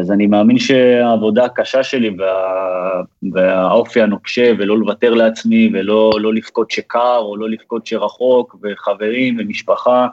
אז 0.00 0.12
אני 0.12 0.26
מאמין 0.26 0.58
שהעבודה 0.58 1.44
הקשה 1.44 1.82
שלי 1.82 2.10
וה... 2.18 3.02
והאופי 3.32 4.02
הנוקשה 4.02 4.52
ולא 4.58 4.78
לוותר 4.78 5.14
לעצמי 5.14 5.70
ולא 5.72 6.12
לא 6.20 6.34
לבכות 6.34 6.70
שקר 6.70 7.18
או 7.18 7.36
לא 7.36 7.50
לבכות 7.50 7.86
שרחוק 7.86 8.56
וחברים 8.62 9.36
ומשפחה, 9.38 10.06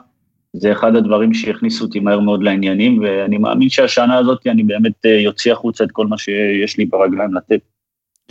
זה 0.53 0.71
אחד 0.71 0.95
הדברים 0.95 1.33
שהכניסו 1.33 1.85
אותי 1.85 1.99
מהר 1.99 2.19
מאוד 2.19 2.43
לעניינים 2.43 2.99
ואני 3.03 3.37
מאמין 3.37 3.69
שהשנה 3.69 4.17
הזאת 4.17 4.47
אני 4.47 4.63
באמת 4.63 5.05
יוציא 5.05 5.53
החוצה 5.53 5.83
את 5.83 5.91
כל 5.91 6.07
מה 6.07 6.17
שיש 6.17 6.77
לי 6.77 6.85
ברגליים 6.85 7.33
לתת. 7.33 7.59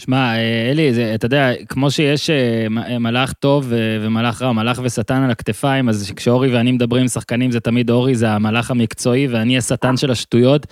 שמע, 0.00 0.34
אלי, 0.70 0.94
זה, 0.94 1.14
אתה 1.14 1.26
יודע, 1.26 1.50
כמו 1.68 1.90
שיש 1.90 2.30
אה, 2.30 2.98
מלאך 2.98 3.32
טוב 3.32 3.72
ומלאך 4.00 4.42
רע, 4.42 4.52
מלאך 4.52 4.80
ושטן 4.82 5.22
על 5.22 5.30
הכתפיים, 5.30 5.88
אז 5.88 6.12
כשאורי 6.16 6.54
ואני 6.54 6.72
מדברים 6.72 7.02
עם 7.02 7.08
שחקנים, 7.08 7.50
זה 7.50 7.60
תמיד 7.60 7.90
אורי, 7.90 8.14
זה 8.14 8.30
המלאך 8.30 8.70
המקצועי, 8.70 9.26
ואני 9.26 9.58
השטן 9.58 9.96
של 9.96 10.10
השטויות. 10.10 10.66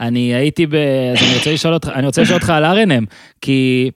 אני 0.00 0.34
הייתי 0.34 0.66
ב... 0.66 0.74
אז 1.12 1.22
אני 1.22 1.34
רוצה 1.38 1.52
לשאול 1.52 1.74
אותך, 1.74 1.88
אני 1.88 2.06
רוצה 2.06 2.22
לשאול 2.22 2.38
אותך 2.38 2.50
על 2.50 2.64
ארנם, 2.64 3.04
כי... 3.40 3.90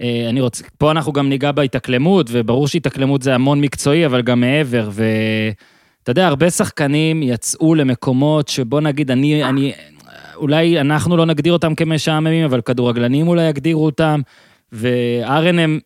אה, 0.00 0.26
אני 0.28 0.40
רוצה, 0.40 0.64
פה 0.78 0.90
אנחנו 0.90 1.12
גם 1.12 1.28
ניגע 1.28 1.52
בהתאקלמות, 1.52 2.26
וברור 2.30 2.68
שהתאקלמות 2.68 3.22
זה 3.22 3.34
המון 3.34 3.60
מקצועי, 3.60 4.06
אבל 4.06 4.22
גם 4.22 4.40
מעבר, 4.40 4.90
ואתה 4.92 6.10
יודע, 6.10 6.26
הרבה 6.26 6.50
שחקנים 6.50 7.22
יצאו 7.22 7.74
למקומות 7.74 8.48
שבוא 8.48 8.80
נגיד, 8.80 9.10
אני, 9.10 9.44
אני, 9.44 9.72
אולי 10.36 10.80
אנחנו 10.80 11.16
לא 11.16 11.26
נגדיר 11.26 11.52
אותם 11.52 11.74
כמשעממים, 11.74 12.44
אבל 12.44 12.60
כדורגלנים 12.60 13.28
אולי 13.28 13.48
יגדירו 13.48 13.84
אותם, 13.84 14.20
וארנם, 14.72 15.78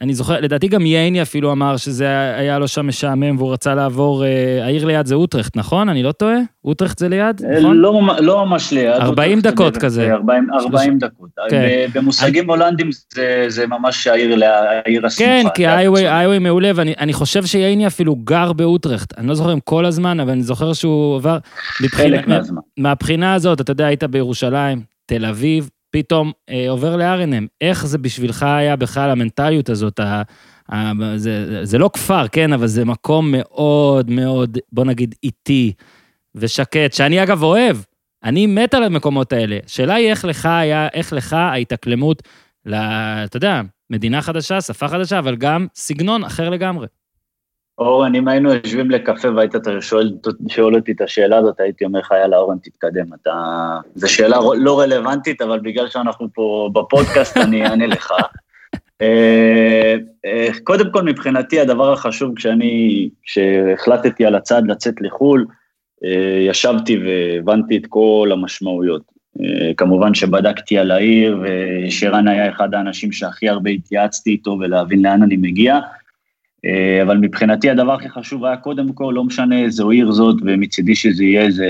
אני 0.00 0.14
זוכר, 0.14 0.40
לדעתי 0.40 0.68
גם 0.68 0.86
ייני 0.86 1.22
אפילו 1.22 1.52
אמר 1.52 1.76
שזה 1.76 2.34
היה 2.34 2.58
לו 2.58 2.68
שם 2.68 2.88
משעמם 2.88 3.38
והוא 3.38 3.52
רצה 3.52 3.74
לעבור, 3.74 4.24
אה, 4.24 4.64
העיר 4.64 4.84
ליד 4.84 5.06
זה 5.06 5.14
אוטרכט, 5.14 5.56
נכון? 5.56 5.88
אני 5.88 6.02
לא 6.02 6.12
טועה? 6.12 6.36
אוטרכט 6.64 6.98
זה 6.98 7.08
ליד, 7.08 7.42
אה, 7.44 7.60
נכון? 7.60 7.76
לא, 7.76 8.00
לא 8.20 8.46
ממש 8.46 8.72
ליד. 8.72 9.00
40 9.00 9.40
דקות 9.40 9.76
כזה. 9.76 10.12
40, 10.12 10.46
40 10.54 10.98
דקות. 10.98 11.30
כן. 11.50 11.86
במושגים 11.94 12.44
אני... 12.44 12.62
הולנדים 12.62 12.90
זה, 13.14 13.44
זה 13.48 13.66
ממש 13.66 14.06
העיר, 14.06 14.44
העיר 14.84 15.06
הסמוכה. 15.06 15.30
כן, 15.30 15.46
כי 15.54 15.68
איי-ווי 15.68 16.38
מעולה, 16.38 16.70
ואני 16.74 17.12
חושב 17.12 17.46
שייני 17.46 17.86
אפילו 17.86 18.16
גר 18.16 18.52
באוטרכט. 18.52 19.18
אני 19.18 19.26
לא 19.26 19.34
זוכר 19.34 19.52
אם 19.52 19.60
כל 19.60 19.84
הזמן, 19.84 20.20
אבל 20.20 20.30
אני 20.30 20.42
זוכר 20.42 20.72
שהוא 20.72 21.16
עבר... 21.16 21.38
חלק 21.88 22.28
מהזמן. 22.28 22.60
מהבחינה 22.78 23.34
הזאת, 23.34 23.60
אתה 23.60 23.70
יודע, 23.70 23.86
היית 23.86 24.04
בירושלים, 24.04 24.82
תל 25.06 25.24
אביב, 25.24 25.68
פתאום 25.90 26.32
אה, 26.50 26.70
עובר 26.70 26.96
לארנם. 26.96 27.46
איך 27.60 27.86
זה 27.86 27.98
בשבילך 27.98 28.42
היה 28.42 28.76
בכלל 28.76 29.10
המנטליות 29.10 29.68
הזאת? 29.68 30.00
ה, 30.00 30.22
ה, 30.72 30.92
זה, 31.16 31.64
זה 31.64 31.78
לא 31.78 31.90
כפר, 31.92 32.28
כן, 32.28 32.52
אבל 32.52 32.66
זה 32.66 32.84
מקום 32.84 33.32
מאוד 33.32 34.10
מאוד, 34.10 34.58
בוא 34.72 34.84
נגיד, 34.84 35.14
איטי 35.22 35.72
ושקט, 36.34 36.92
שאני 36.92 37.22
אגב 37.22 37.42
אוהב. 37.42 37.76
אני 38.24 38.46
מת 38.46 38.74
על 38.74 38.82
המקומות 38.82 39.32
האלה. 39.32 39.58
השאלה 39.66 39.94
היא 39.94 40.10
איך 40.10 40.24
לך 40.24 40.46
היה, 40.46 40.88
איך 40.92 41.12
לך 41.12 41.32
ההתאקלמות, 41.32 42.22
ל, 42.66 42.74
אתה 42.74 43.36
יודע, 43.36 43.60
מדינה 43.90 44.22
חדשה, 44.22 44.60
שפה 44.60 44.88
חדשה, 44.88 45.18
אבל 45.18 45.36
גם 45.36 45.66
סגנון 45.74 46.24
אחר 46.24 46.50
לגמרי. 46.50 46.86
אורן, 47.78 48.14
אם 48.14 48.28
היינו 48.28 48.52
יושבים 48.52 48.90
לקפה 48.90 49.28
והיית 49.30 49.52
שואל, 49.80 50.12
שואל 50.48 50.74
אותי 50.74 50.92
את 50.92 51.00
השאלה 51.00 51.36
הזאת, 51.36 51.60
הייתי 51.60 51.84
אומר 51.84 51.98
לך, 51.98 52.10
יאללה, 52.22 52.36
אורן, 52.36 52.58
תתקדם. 52.58 53.06
אתה... 53.22 53.32
זו 53.94 54.12
שאלה 54.12 54.38
לא 54.58 54.80
רלוונטית, 54.80 55.42
אבל 55.42 55.60
בגלל 55.60 55.88
שאנחנו 55.88 56.28
פה 56.34 56.70
בפודקאסט, 56.72 57.36
אני 57.46 57.66
אענה 57.66 57.86
לך. 57.86 58.12
אה, 59.02 59.96
אה, 60.24 60.48
קודם 60.64 60.90
כל, 60.92 61.02
מבחינתי, 61.02 61.60
הדבר 61.60 61.92
החשוב 61.92 62.36
כשאני, 62.36 63.08
כשהחלטתי 63.22 64.26
על 64.26 64.34
הצעד 64.34 64.66
לצאת 64.66 64.94
לחו"ל, 65.00 65.46
אה, 66.04 66.46
ישבתי 66.48 66.98
והבנתי 66.98 67.76
את 67.76 67.86
כל 67.88 68.28
המשמעויות. 68.32 69.18
כמובן 69.76 70.14
שבדקתי 70.14 70.78
על 70.78 70.90
העיר, 70.90 71.38
ושרן 71.42 72.28
היה 72.28 72.50
אחד 72.50 72.74
האנשים 72.74 73.12
שהכי 73.12 73.48
הרבה 73.48 73.70
התייעצתי 73.70 74.30
איתו 74.30 74.56
ולהבין 74.60 75.02
לאן 75.02 75.22
אני 75.22 75.36
מגיע. 75.36 75.78
אה, 76.64 77.02
אבל 77.02 77.16
מבחינתי 77.16 77.70
הדבר 77.70 77.92
הכי 77.92 78.08
חשוב 78.08 78.44
היה 78.44 78.56
קודם 78.56 78.92
כל, 78.92 79.12
לא 79.16 79.24
משנה 79.24 79.62
איזו 79.62 79.90
עיר 79.90 80.10
זאת, 80.10 80.36
ומצידי 80.44 80.94
שזה 80.94 81.24
יהיה 81.24 81.42
איזה 81.42 81.66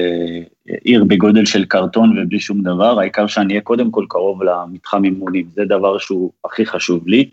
עיר 0.84 1.04
בגודל 1.04 1.44
של 1.44 1.64
קרטון 1.64 2.18
ובלי 2.18 2.40
שום 2.40 2.62
דבר, 2.62 3.00
העיקר 3.00 3.26
שאני 3.26 3.52
אהיה 3.52 3.60
קודם 3.60 3.90
כל 3.90 4.04
קרוב 4.08 4.42
למתחם 4.42 5.04
אימונים, 5.04 5.46
זה 5.54 5.64
דבר 5.64 5.98
שהוא 5.98 6.30
הכי 6.44 6.66
חשוב 6.66 7.08
לי. 7.08 7.28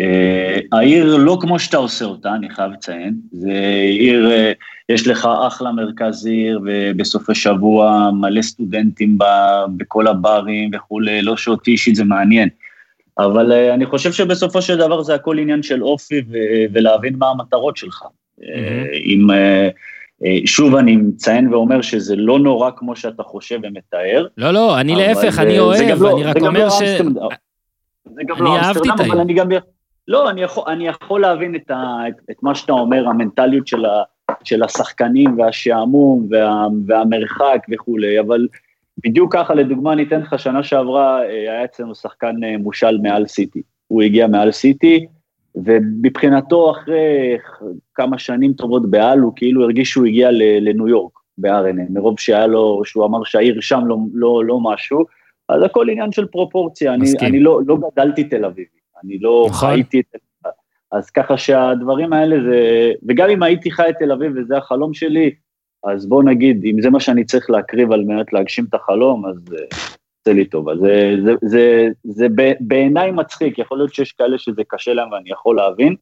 אה, 0.00 0.58
העיר 0.72 1.16
לא 1.16 1.38
כמו 1.40 1.58
שאתה 1.58 1.76
עושה 1.76 2.04
אותה, 2.04 2.34
אני 2.34 2.50
חייב 2.50 2.72
לציין, 2.72 3.14
זה 3.32 3.52
עיר, 3.98 4.30
אה, 4.30 4.52
יש 4.88 5.06
לך 5.06 5.28
אחלה 5.46 5.72
מרכז 5.72 6.26
עיר, 6.26 6.60
ובסופי 6.64 7.34
שבוע 7.34 8.10
מלא 8.10 8.42
סטודנטים 8.42 9.18
בכל 9.76 10.06
הברים 10.06 10.70
וכולי, 10.74 11.22
לא 11.22 11.36
שאותי 11.36 11.70
אישית 11.70 11.94
זה 11.94 12.04
מעניין. 12.04 12.48
אבל 13.18 13.52
uh, 13.52 13.74
אני 13.74 13.86
חושב 13.86 14.12
שבסופו 14.12 14.62
של 14.62 14.76
דבר 14.76 15.02
זה 15.02 15.14
הכל 15.14 15.38
עניין 15.38 15.62
של 15.62 15.82
אופי 15.82 16.20
ו- 16.30 16.72
ולהבין 16.72 17.16
מה 17.18 17.30
המטרות 17.30 17.76
שלך. 17.76 18.02
Mm-hmm. 18.02 18.44
אם, 19.04 19.26
uh, 19.30 19.72
שוב 20.46 20.74
אני 20.74 20.96
מציין 20.96 21.54
ואומר 21.54 21.82
שזה 21.82 22.16
לא 22.16 22.38
נורא 22.38 22.70
כמו 22.76 22.96
שאתה 22.96 23.22
חושב 23.22 23.58
ומתאר. 23.62 24.26
לא, 24.36 24.50
לא, 24.50 24.80
אני 24.80 24.94
להפך, 24.94 25.38
אני 25.38 25.58
אוהב, 25.58 26.02
לא- 26.02 26.12
אני 26.12 26.24
רק 26.24 26.36
אומר 26.36 26.64
לא 26.64 26.70
ש... 26.70 26.82
זה 28.14 28.22
גם 28.26 28.44
לא 28.44 28.58
אמסטרדם, 28.58 29.10
אבל 29.10 29.20
אני 29.20 29.34
גם... 29.34 29.48
לא, 30.08 30.30
אני 30.30 30.42
יכול, 30.42 30.64
אני 30.66 30.88
יכול 30.88 31.20
להבין 31.20 31.54
את, 31.54 31.70
ה, 31.70 32.08
את, 32.08 32.14
את 32.30 32.42
מה 32.42 32.54
שאתה 32.54 32.72
אומר, 32.72 33.08
המנטליות 33.08 33.66
של, 33.66 33.84
ה, 33.84 34.02
של 34.44 34.62
השחקנים 34.62 35.38
והשעמום 35.38 36.28
וה, 36.30 36.66
והמרחק 36.86 37.58
וכולי, 37.72 38.20
אבל 38.20 38.46
בדיוק 39.04 39.36
ככה, 39.36 39.54
לדוגמה, 39.54 39.92
אני 39.92 40.02
אתן 40.02 40.20
לך, 40.20 40.38
שנה 40.38 40.62
שעברה 40.62 41.22
אה, 41.22 41.28
היה 41.28 41.64
אצלנו 41.64 41.94
שחקן 41.94 42.44
אה, 42.44 42.56
מושל 42.58 42.98
מעל 43.02 43.26
סיטי. 43.26 43.62
הוא 43.88 44.02
הגיע 44.02 44.26
מעל 44.26 44.52
סיטי, 44.52 45.06
ומבחינתו, 45.54 46.70
אחרי 46.70 47.36
כמה 47.94 48.18
שנים 48.18 48.52
טובות 48.52 48.90
בעל, 48.90 49.18
הוא 49.18 49.32
כאילו 49.36 49.62
הרגיש 49.62 49.90
שהוא 49.90 50.06
הגיע 50.06 50.28
לניו 50.60 50.88
יורק, 50.88 51.12
ב-RNA, 51.38 51.82
מרוב 51.90 52.20
שהיה 52.20 52.46
לו, 52.46 52.82
שהוא 52.84 53.04
אמר 53.04 53.24
שהעיר 53.24 53.60
שם 53.60 53.80
לא, 53.86 53.96
לא, 54.14 54.44
לא 54.44 54.60
משהו, 54.60 55.04
אז 55.48 55.62
הכל 55.62 55.90
עניין 55.90 56.12
של 56.12 56.26
פרופורציה, 56.26 56.94
אני, 56.94 57.06
אני 57.20 57.40
לא, 57.40 57.60
לא 57.66 57.78
גדלתי 57.92 58.24
תל 58.24 58.44
אביבי, 58.44 58.78
אני 59.04 59.18
לא 59.18 59.46
נכון. 59.48 59.68
חייתי 59.68 60.00
את... 60.00 60.16
אז 60.92 61.10
ככה 61.10 61.36
שהדברים 61.36 62.12
האלה 62.12 62.36
זה, 62.44 62.92
וגם 63.08 63.30
אם 63.30 63.42
הייתי 63.42 63.70
חי 63.70 63.88
את 63.88 63.94
תל 63.98 64.12
אביב 64.12 64.32
וזה 64.36 64.56
החלום 64.56 64.94
שלי, 64.94 65.34
אז 65.84 66.06
בוא 66.06 66.22
נגיד, 66.22 66.64
אם 66.64 66.82
זה 66.82 66.90
מה 66.90 67.00
שאני 67.00 67.24
צריך 67.24 67.50
להקריב 67.50 67.92
על 67.92 68.04
מנת 68.04 68.32
להגשים 68.32 68.64
את 68.68 68.74
החלום, 68.74 69.26
אז 69.26 69.36
זה 70.24 70.30
אה, 70.30 70.32
לי 70.32 70.44
טוב. 70.44 70.68
אז 70.68 70.78
זה, 70.78 71.16
זה, 71.24 71.34
זה, 71.42 71.88
זה 72.04 72.26
בעיניי 72.60 73.10
מצחיק, 73.10 73.58
יכול 73.58 73.78
להיות 73.78 73.94
שיש 73.94 74.12
כאלה 74.12 74.38
שזה 74.38 74.62
קשה 74.68 74.92
להם 74.94 75.12
ואני 75.12 75.30
יכול 75.30 75.56
להבין. 75.56 75.94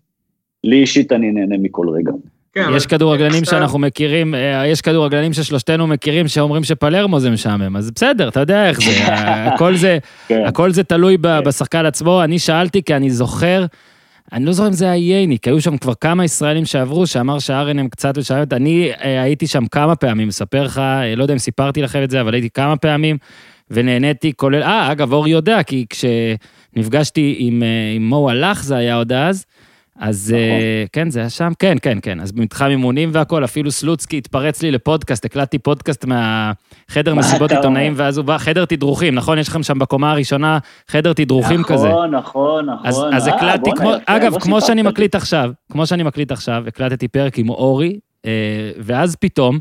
לי 0.64 0.76
אישית 0.76 1.12
אני 1.12 1.32
נהנה 1.32 1.56
מכל 1.58 1.86
רגע. 1.88 2.12
כן, 2.52 2.70
יש 2.76 2.86
כדורגלנים 2.86 3.44
שאנחנו 3.44 3.78
מכירים, 3.78 4.34
אה, 4.34 4.66
יש 4.66 4.80
כדורגלנים 4.80 5.32
ששלושתנו 5.32 5.86
מכירים 5.86 6.28
שאומרים 6.28 6.64
שפלרמו 6.64 7.20
זה 7.20 7.30
משעמם, 7.30 7.76
אז 7.76 7.90
בסדר, 7.90 8.28
אתה 8.28 8.40
יודע 8.40 8.68
איך 8.68 8.80
זה, 8.80 8.90
הכל 9.54 9.74
זה, 9.74 9.98
כן. 10.28 10.42
הכל 10.46 10.70
זה 10.70 10.84
תלוי 10.84 11.16
בשחקן 11.20 11.86
עצמו. 11.86 12.24
אני 12.24 12.38
שאלתי 12.38 12.82
כי 12.82 12.94
אני 12.94 13.10
זוכר, 13.10 13.64
אני 14.32 14.44
לא 14.44 14.52
זוכר 14.52 14.68
אם 14.68 14.72
זה 14.72 14.90
היה 14.90 15.18
ייני, 15.18 15.38
כי 15.38 15.50
היו 15.50 15.60
שם 15.60 15.76
כבר 15.76 15.94
כמה 15.94 16.24
ישראלים 16.24 16.64
שעברו, 16.64 17.06
שאמר 17.06 17.38
שהארנם 17.38 17.88
קצת 17.88 18.18
משעממת. 18.18 18.52
אני 18.52 18.90
אה, 19.04 19.22
הייתי 19.22 19.46
שם 19.46 19.66
כמה 19.66 19.96
פעמים, 19.96 20.28
מספר 20.28 20.62
לך, 20.62 20.78
אה, 20.78 21.14
לא 21.14 21.22
יודע 21.22 21.34
אם 21.34 21.38
סיפרתי 21.38 21.82
לכם 21.82 22.02
את 22.02 22.10
זה, 22.10 22.20
אבל 22.20 22.34
הייתי 22.34 22.50
כמה 22.50 22.76
פעמים, 22.76 23.16
ונהניתי, 23.70 24.32
כולל, 24.36 24.62
אה, 24.62 24.92
אגב, 24.92 25.12
אור 25.12 25.28
יודע, 25.28 25.62
כי 25.62 25.86
כשנפגשתי 25.90 27.36
עם, 27.38 27.62
אה, 27.62 27.92
עם 27.96 28.08
מו 28.08 28.30
הלך, 28.30 28.62
זה 28.62 28.76
היה 28.76 28.94
עוד 28.94 29.12
אז, 29.12 29.44
אז 30.00 30.34
נכון. 30.34 30.60
אה, 30.60 30.84
כן, 30.92 31.10
זה 31.10 31.20
היה 31.20 31.30
שם? 31.30 31.52
כן, 31.58 31.76
כן, 31.82 31.98
כן. 32.02 32.20
אז 32.20 32.32
במתחם 32.32 32.66
אימונים 32.70 33.10
והכל, 33.12 33.44
אפילו 33.44 33.70
סלוצקי 33.70 34.18
התפרץ 34.18 34.62
לי 34.62 34.70
לפודקאסט, 34.70 35.24
הקלטתי 35.24 35.58
פודקאסט 35.58 36.04
מהחדר 36.04 37.14
מה 37.14 37.20
מסיבות 37.20 37.52
עיתונאים, 37.52 37.92
ואז 37.96 38.18
הוא 38.18 38.24
בא, 38.24 38.38
חדר 38.38 38.64
תדרוכים, 38.64 39.14
נכון? 39.14 39.38
יש 39.38 39.48
לכם 39.48 39.62
שם 39.62 39.78
בקומה 39.78 40.10
הראשונה 40.10 40.58
חדר 40.88 41.12
תדרוכים 41.12 41.62
כזה. 41.62 41.88
נכון, 41.88 42.10
נכון, 42.10 42.66
נכון. 42.66 42.86
אז, 42.86 43.04
אז 43.12 43.28
אה, 43.28 43.34
הקלטתי, 43.34 43.70
כמו, 43.76 43.90
יפה, 43.90 44.02
אגב, 44.06 44.34
לא 44.34 44.38
כמו 44.40 44.60
שאני. 44.60 44.82
מקליט 44.82 45.14
עכשיו, 45.14 45.50
כמו 45.72 45.86
שאני 45.86 46.02
מקליט 46.02 46.32
עכשיו, 46.32 46.64
הקלטתי 46.66 47.08
פרק 47.08 47.38
עם 47.38 47.48
אורי, 47.48 47.98
אה, 48.26 48.30
ואז 48.78 49.16
פתאום, 49.16 49.58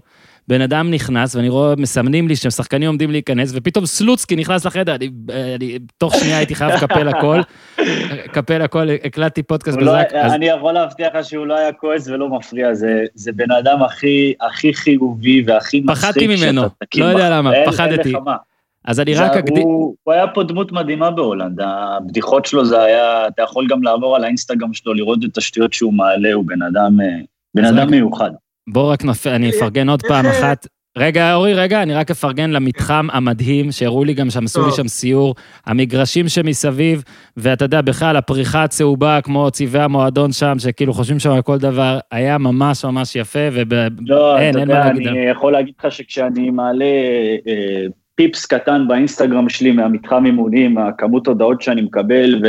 בן 0.49 0.61
אדם 0.61 0.91
נכנס, 0.91 1.35
ואני 1.35 1.49
רואה, 1.49 1.73
מסמנים 1.77 2.27
לי 2.27 2.35
ששחקנים 2.35 2.87
עומדים 2.87 3.11
להיכנס, 3.11 3.51
ופתאום 3.55 3.85
סלוצקי 3.85 4.35
נכנס 4.35 4.65
לחדר, 4.65 4.95
אני, 4.95 5.09
אני 5.55 5.79
תוך 5.97 6.15
שנייה 6.15 6.37
הייתי 6.37 6.55
חייב 6.55 6.71
לקפל 6.71 7.07
הכל, 7.07 7.39
לקפל 8.25 8.61
הכל, 8.61 8.87
הקלטתי 9.03 9.43
פודקאסט 9.43 9.77
לא- 9.81 9.93
בזק, 9.93 10.13
אז 10.13 10.33
אני 10.33 10.45
יכול 10.45 10.73
להבטיח 10.73 11.15
לך 11.15 11.25
שהוא 11.25 11.47
לא 11.47 11.57
היה 11.57 11.71
כועס 11.71 12.07
ולא 12.07 12.29
מפריע, 12.29 12.73
זה, 12.73 13.03
זה 13.13 13.31
בן 13.31 13.51
אדם 13.51 13.83
הכי, 13.83 14.33
הכי 14.41 14.73
חיובי 14.73 15.43
והכי 15.47 15.79
מצחיק 15.79 15.97
פחדתי 15.97 16.27
ממנו, 16.27 16.61
לא 16.97 17.05
יודע. 17.05 17.29
למה, 17.29 17.53
אין 17.53 17.71
פחדתי. 17.71 18.13
מה. 18.25 18.35
אז 18.85 18.99
אני 18.99 19.15
רק 19.15 19.31
אקדים, 19.31 19.63
הוא, 19.63 19.95
הוא 20.03 20.13
היה 20.13 20.27
פה 20.27 20.43
דמות 20.43 20.71
מדהימה 20.71 21.11
בהולנד, 21.11 21.61
הבדיחות 21.61 22.45
שלו 22.45 22.65
זה 22.65 22.81
היה, 22.81 23.27
אתה 23.27 23.41
יכול 23.41 23.67
גם 23.69 23.83
לעבור 23.83 24.15
על 24.15 24.23
האינסטגרם 24.23 24.73
שלו, 24.73 24.93
לראות 24.93 25.19
את 25.25 25.37
השטויות 25.37 25.73
שהוא 25.73 25.93
מעלה, 25.93 26.33
הוא 26.33 26.45
בן 26.47 26.61
אדם, 26.61 27.01
אה, 27.01 27.05
בן 27.55 27.65
אדם 27.65 27.77
רק- 27.77 27.89
מיוחד. 27.89 28.31
בוא 28.67 28.91
רק 28.91 29.05
נפ... 29.05 29.27
אני 29.27 29.49
אפרגן 29.49 29.89
עוד 29.89 30.01
פעם 30.01 30.25
אחת. 30.25 30.67
רגע, 30.97 31.33
אורי, 31.33 31.53
רגע, 31.53 31.83
אני 31.83 31.93
רק 31.93 32.11
אפרגן 32.11 32.49
למתחם 32.49 33.07
המדהים, 33.11 33.71
שהראו 33.71 34.03
לי 34.03 34.13
גם 34.13 34.29
שם, 34.29 34.43
עשו 34.45 34.65
לי. 34.65 34.71
שם 34.71 34.87
סיור, 34.87 35.35
המגרשים 35.65 36.27
שמסביב, 36.27 37.03
ואתה 37.37 37.65
יודע, 37.65 37.81
בכלל, 37.81 38.15
הפריחה 38.15 38.63
הצהובה, 38.63 39.21
כמו 39.21 39.51
צבעי 39.51 39.81
המועדון 39.81 40.31
שם, 40.31 40.55
שכאילו 40.59 40.93
חושבים 40.93 41.19
שם 41.19 41.31
על 41.31 41.41
כל 41.41 41.57
דבר, 41.57 41.99
היה 42.11 42.37
ממש 42.37 42.85
ממש 42.85 43.15
יפה, 43.15 43.39
וב... 43.53 43.73
לא, 44.07 44.39
אין, 44.39 44.49
אתה 44.49 44.59
אין 44.59 44.69
יודע. 44.69 45.11
אני 45.11 45.19
יכול 45.19 45.51
להגיד 45.51 45.73
לך 45.79 45.91
שכשאני 45.91 46.49
מעלה 46.49 46.85
אה, 47.47 47.85
טיפס 48.15 48.45
קטן 48.45 48.85
באינסטגרם 48.87 49.49
שלי 49.49 49.71
מהמתחם 49.71 50.25
אימונים, 50.25 50.77
הכמות 50.77 51.27
הודעות 51.27 51.61
שאני 51.61 51.81
מקבל, 51.81 52.41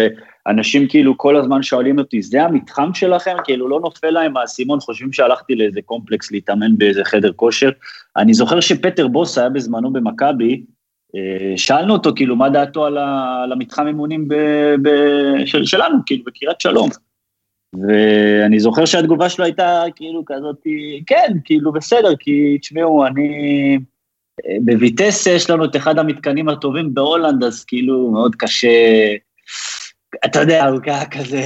ואנשים 0.46 0.88
כאילו 0.88 1.18
כל 1.18 1.36
הזמן 1.36 1.62
שואלים 1.62 1.98
אותי, 1.98 2.22
זה 2.22 2.42
המתחם 2.42 2.94
שלכם? 2.94 3.36
כאילו 3.44 3.68
לא 3.68 3.80
נופל 3.80 4.10
להם 4.10 4.36
האסימון, 4.36 4.80
חושבים 4.80 5.12
שהלכתי 5.12 5.54
לאיזה 5.54 5.82
קומפלקס 5.82 6.32
להתאמן 6.32 6.78
באיזה 6.78 7.04
חדר 7.04 7.32
כושר. 7.32 7.70
אני 8.16 8.34
זוכר 8.34 8.60
שפטר 8.60 9.08
בוס 9.08 9.38
היה 9.38 9.48
בזמנו 9.48 9.92
במכבי, 9.92 10.64
אה, 11.16 11.56
שאלנו 11.56 11.92
אותו 11.92 12.10
כאילו 12.16 12.36
מה 12.36 12.48
דעתו 12.48 12.86
על, 12.86 12.98
ה, 12.98 13.40
על 13.44 13.52
המתחם 13.52 13.86
אימונים 13.86 14.28
ב, 14.28 14.34
ב, 14.82 14.88
של, 15.46 15.64
שלנו, 15.64 15.98
כאילו 16.06 16.24
בקריית 16.24 16.60
שלום. 16.60 16.88
ואני 17.74 18.60
זוכר 18.60 18.84
שהתגובה 18.84 19.28
שלו 19.28 19.44
הייתה 19.44 19.82
כאילו 19.96 20.22
כזאת, 20.26 20.56
כן, 21.06 21.36
כאילו 21.44 21.72
בסדר, 21.72 22.16
כי 22.18 22.58
תשמעו, 22.60 23.06
אני... 23.06 23.78
אה, 24.48 24.56
בויטסה 24.64 25.26
יש 25.26 25.50
לנו 25.50 25.64
את 25.64 25.76
אחד 25.76 25.98
המתקנים 25.98 26.48
הטובים 26.48 26.94
בהולנד, 26.94 27.44
אז 27.44 27.64
כאילו 27.64 28.10
מאוד 28.10 28.34
קשה, 28.34 28.68
אתה 30.24 30.40
יודע, 30.40 30.66
הוא 30.66 30.80
היה 30.84 31.06
כזה, 31.06 31.42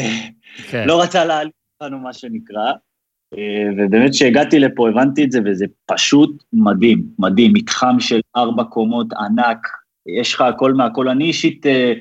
כן. 0.71 0.85
לא 0.87 1.02
רצה 1.02 1.25
להעליב 1.25 1.52
אותנו, 1.80 1.99
מה 1.99 2.12
שנקרא. 2.12 2.73
אה, 3.38 3.68
ובאמת 3.78 4.11
כשהגעתי 4.11 4.59
לפה 4.59 4.88
הבנתי 4.88 5.25
את 5.25 5.33
זה, 5.33 5.40
וזה 5.44 5.64
פשוט 5.87 6.44
מדהים, 6.52 7.02
מדהים, 7.18 7.52
מתחם 7.52 7.97
של 8.00 8.21
ארבע 8.37 8.64
קומות 8.64 9.12
ענק, 9.12 9.68
יש 10.18 10.35
לך 10.35 10.40
הכל 10.40 10.72
מהכל. 10.72 11.09
אני 11.09 11.24
אישית 11.24 11.66
אה, 11.66 11.92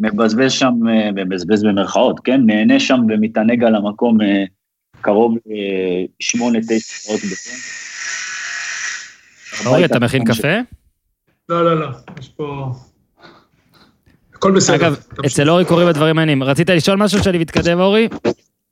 מבזבז 0.00 0.52
שם, 0.52 0.74
אה, 0.88 1.12
מבזבז 1.12 1.64
במרכאות, 1.64 2.20
כן? 2.20 2.40
נהנה 2.46 2.80
שם 2.80 3.00
ומתענג 3.08 3.64
על 3.64 3.74
המקום 3.74 4.18
קרוב 5.00 5.36
לשמונה, 6.20 6.58
תשע 6.60 6.78
שעות 6.78 7.20
ביום. 7.20 7.58
אורי, 9.66 9.84
אתה 9.84 9.98
מכין 9.98 10.24
קפה? 10.24 10.56
לא, 11.48 11.64
לא, 11.64 11.80
לא, 11.80 11.88
יש 12.20 12.28
פה... 12.28 12.72
הכל 14.42 14.52
בסדר. 14.52 14.76
אגב. 14.76 14.96
אצל 15.26 15.50
אורי 15.50 15.64
קורים 15.64 15.88
הדברים 15.88 16.16
מעניינים. 16.16 16.42
רצית 16.42 16.70
לשאול 16.70 16.96
משהו 16.96 17.22
שאני 17.22 17.38
מתקדם, 17.38 17.80
אורי? 17.80 18.08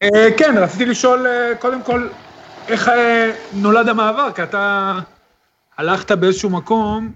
אה, 0.02 0.28
כן, 0.36 0.54
רציתי 0.58 0.84
לשאול, 0.86 1.26
אה, 1.26 1.52
קודם 1.58 1.82
כל, 1.82 2.08
איך 2.68 2.88
אה, 2.88 3.32
נולד 3.52 3.88
המעבר? 3.88 4.28
כי 4.34 4.42
אתה 4.42 4.98
הלכת 5.78 6.12
באיזשהו 6.12 6.50
מקום, 6.50 7.12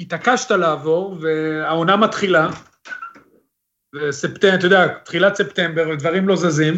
התעקשת 0.00 0.50
לעבור, 0.50 1.18
והעונה 1.20 1.96
מתחילה, 1.96 2.50
וספטמבר, 3.94 4.54
אתה 4.54 4.66
יודע, 4.66 4.86
תחילת 5.04 5.36
ספטמבר, 5.36 5.88
ודברים 5.92 6.28
לא 6.28 6.36
זזים. 6.36 6.74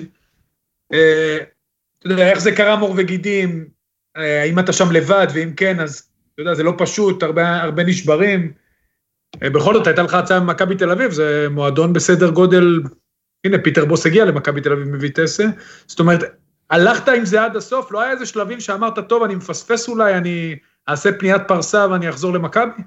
אתה 0.87 0.97
יודע, 2.05 2.31
איך 2.31 2.39
זה 2.39 2.53
קרה 2.53 2.77
מור 2.77 2.95
וגידים? 2.97 3.69
האם 4.17 4.59
אתה 4.59 4.73
שם 4.73 4.93
לבד, 4.93 5.27
ואם 5.35 5.53
כן, 5.57 5.81
אז, 5.81 6.09
אתה 6.35 6.43
יודע, 6.43 6.55
זה 6.55 6.63
לא 6.63 6.75
פשוט, 6.79 7.23
הרבה, 7.23 7.63
הרבה 7.63 7.85
נשברים. 7.85 8.53
אה, 9.43 9.51
בכל 9.51 9.75
זאת, 9.75 9.87
הייתה 9.87 10.03
לך 10.03 10.15
הצעה 10.15 10.41
ממכבי 10.41 10.77
תל 10.77 10.91
אביב, 10.91 11.11
זה 11.11 11.47
מועדון 11.51 11.93
בסדר 11.93 12.31
גודל 12.31 12.81
הנה, 13.45 13.59
פיטר 13.59 13.85
בוס 13.85 14.07
הגיע 14.07 14.25
למכבי 14.25 14.61
תל 14.61 14.73
אביב 14.73 14.97
מויטסה, 14.97 15.45
זאת 15.87 16.01
אומרת, 16.01 16.21
הלכת 16.71 17.09
עם 17.09 17.25
זה 17.25 17.45
עד 17.45 17.57
הסוף, 17.57 17.93
לא 17.93 18.01
היה 18.01 18.13
איזה 18.13 18.27
שלבים 18.27 18.61
שאמרת, 18.61 18.99
טוב, 19.09 19.23
אני 19.23 19.35
מפספס 19.35 19.89
אולי, 19.89 20.15
אני 20.15 20.57
אעשה 20.89 21.13
פניית 21.19 21.43
פרסה 21.49 21.87
ואני 21.91 22.09
אחזור 22.09 22.33
למכבי? 22.33 22.83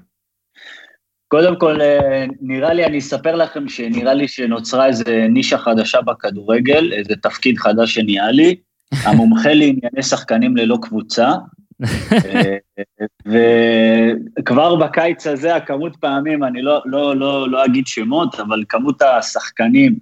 קודם 1.28 1.58
כל, 1.58 1.80
אה, 1.80 2.24
נראה 2.40 2.74
לי, 2.74 2.84
אני 2.84 2.98
אספר 2.98 3.36
לכם 3.36 3.68
שנראה 3.68 4.14
לי 4.14 4.28
שנוצרה 4.28 4.86
איזה 4.86 5.26
נישה 5.30 5.58
חדשה 5.58 6.00
בכדורגל, 6.00 6.92
איזה 6.92 7.14
תפקיד 7.22 7.58
חדש 7.58 7.94
שנהיה 7.94 8.30
לי, 8.30 8.56
המומחה 9.04 9.48
לענייני 9.48 10.02
שחקנים 10.02 10.56
ללא 10.56 10.78
קבוצה, 10.82 11.28
וכבר 14.38 14.76
בקיץ 14.76 15.26
הזה, 15.26 15.56
הכמות 15.56 15.96
פעמים, 15.96 16.44
אני 16.44 16.62
לא, 16.62 16.82
לא, 16.84 17.16
לא, 17.16 17.50
לא 17.50 17.64
אגיד 17.64 17.86
שמות, 17.86 18.40
אבל 18.40 18.64
כמות 18.68 19.02
השחקנים 19.02 19.98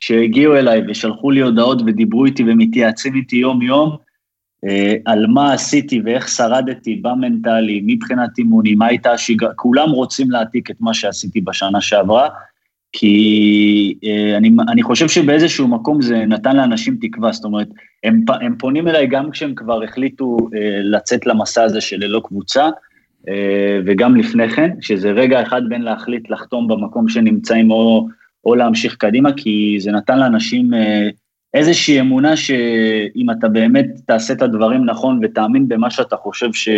שהגיעו 0.00 0.56
אליי 0.56 0.82
ושלחו 0.88 1.30
לי 1.30 1.40
הודעות 1.40 1.82
ודיברו 1.86 2.24
איתי 2.24 2.44
ומתייעצים 2.46 3.14
איתי 3.14 3.36
יום-יום, 3.36 3.96
אה, 4.68 4.94
על 5.04 5.26
מה 5.26 5.52
עשיתי 5.52 6.00
ואיך 6.04 6.28
שרדתי 6.28 6.96
במנטלי, 6.96 7.82
מבחינת 7.86 8.38
אימונים, 8.38 8.78
מה 8.78 8.86
הייתה 8.86 9.12
השגרה, 9.12 9.54
כולם 9.54 9.90
רוצים 9.90 10.30
להעתיק 10.30 10.70
את 10.70 10.76
מה 10.80 10.94
שעשיתי 10.94 11.40
בשנה 11.40 11.80
שעברה, 11.80 12.28
כי 12.92 13.94
אה, 14.04 14.36
אני, 14.36 14.50
אני 14.68 14.82
חושב 14.82 15.08
שבאיזשהו 15.08 15.68
מקום 15.68 16.02
זה 16.02 16.24
נתן 16.26 16.56
לאנשים 16.56 16.96
תקווה, 17.00 17.32
זאת 17.32 17.44
אומרת, 17.44 17.68
הם, 18.04 18.24
הם 18.40 18.56
פונים 18.58 18.88
אליי 18.88 19.06
גם 19.06 19.30
כשהם 19.30 19.54
כבר 19.54 19.82
החליטו 19.82 20.36
אה, 20.54 20.80
לצאת 20.82 21.26
למסע 21.26 21.62
הזה 21.62 21.80
של 21.80 21.96
ללא 22.00 22.20
קבוצה, 22.24 22.68
אה, 23.28 23.80
וגם 23.86 24.16
לפני 24.16 24.48
כן, 24.48 24.70
שזה 24.80 25.10
רגע 25.10 25.42
אחד 25.42 25.62
בין 25.68 25.82
להחליט 25.82 26.30
לחתום 26.30 26.68
במקום 26.68 27.08
שנמצאים 27.08 27.70
או, 27.70 28.08
או 28.44 28.54
להמשיך 28.54 28.96
קדימה, 28.96 29.32
כי 29.36 29.76
זה 29.80 29.90
נתן 29.90 30.18
לאנשים 30.18 30.70
איזושהי 31.54 32.00
אמונה 32.00 32.36
שאם 32.36 33.30
אתה 33.30 33.48
באמת 33.48 33.86
תעשה 34.06 34.34
את 34.34 34.42
הדברים 34.42 34.84
נכון 34.84 35.20
ותאמין 35.22 35.68
במה 35.68 35.90
שאתה 35.90 36.16
חושב 36.16 36.52
ש, 36.52 36.68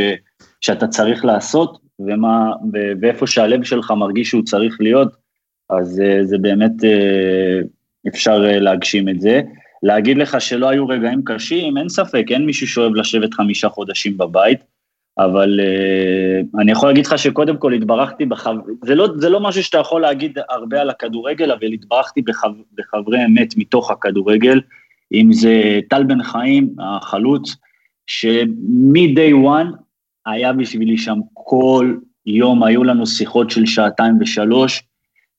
שאתה 0.61 0.87
צריך 0.87 1.25
לעשות, 1.25 1.79
ומה, 2.01 2.53
ואיפה 3.01 3.27
שהלב 3.27 3.65
שלך 3.65 3.91
מרגיש 3.91 4.29
שהוא 4.29 4.43
צריך 4.43 4.77
להיות, 4.81 5.20
אז 5.71 6.01
אה, 6.01 6.25
זה 6.25 6.39
באמת 6.39 6.85
אה, 6.85 7.61
אפשר 8.09 8.45
אה, 8.47 8.59
להגשים 8.59 9.09
את 9.09 9.21
זה. 9.21 9.41
להגיד 9.83 10.19
לך 10.19 10.41
שלא 10.41 10.69
היו 10.69 10.89
רגעים 10.89 11.23
קשים, 11.25 11.79
אין 11.79 11.89
ספק, 11.89 12.25
אין 12.31 12.47
מישהו 12.47 12.67
שאוהב 12.67 12.95
לשבת 12.95 13.35
חמישה 13.35 13.69
חודשים 13.69 14.17
בבית, 14.17 14.59
אבל 15.19 15.61
uh, 15.61 16.61
אני 16.61 16.73
יכול 16.73 16.89
להגיד 16.89 17.07
לך 17.07 17.19
שקודם 17.19 17.57
כל 17.57 17.73
התברכתי 17.73 18.27
בחב... 18.27 18.55
זה 18.85 18.95
לא, 18.95 19.09
זה 19.17 19.29
לא 19.29 19.41
משהו 19.41 19.63
שאתה 19.65 19.79
יכול 19.79 20.01
להגיד 20.01 20.39
הרבה 20.49 20.81
על 20.81 20.91
הכדורגל, 20.91 21.53
אבל 21.53 21.67
התברכתי 21.67 22.23
בחב... 22.23 22.51
בחברי 22.79 23.25
אמת 23.25 23.55
מתוך 23.57 23.91
הכדורגל, 23.91 24.61
אם 25.13 25.33
זה 25.33 25.81
טל 25.89 26.05
בן 26.05 26.23
חיים, 26.23 26.75
החלוץ, 26.79 27.57
שמ-day 28.07 29.35
one 29.45 29.77
היה 30.27 30.53
בשבילי 30.53 30.99
שם 30.99 31.19
כל 31.35 31.95
יום, 32.27 32.65
היו 32.65 32.85
לנו 32.85 33.07
שיחות 33.07 33.51
של 33.51 33.67
שעתיים 33.67 34.15
ושלוש, 34.21 34.83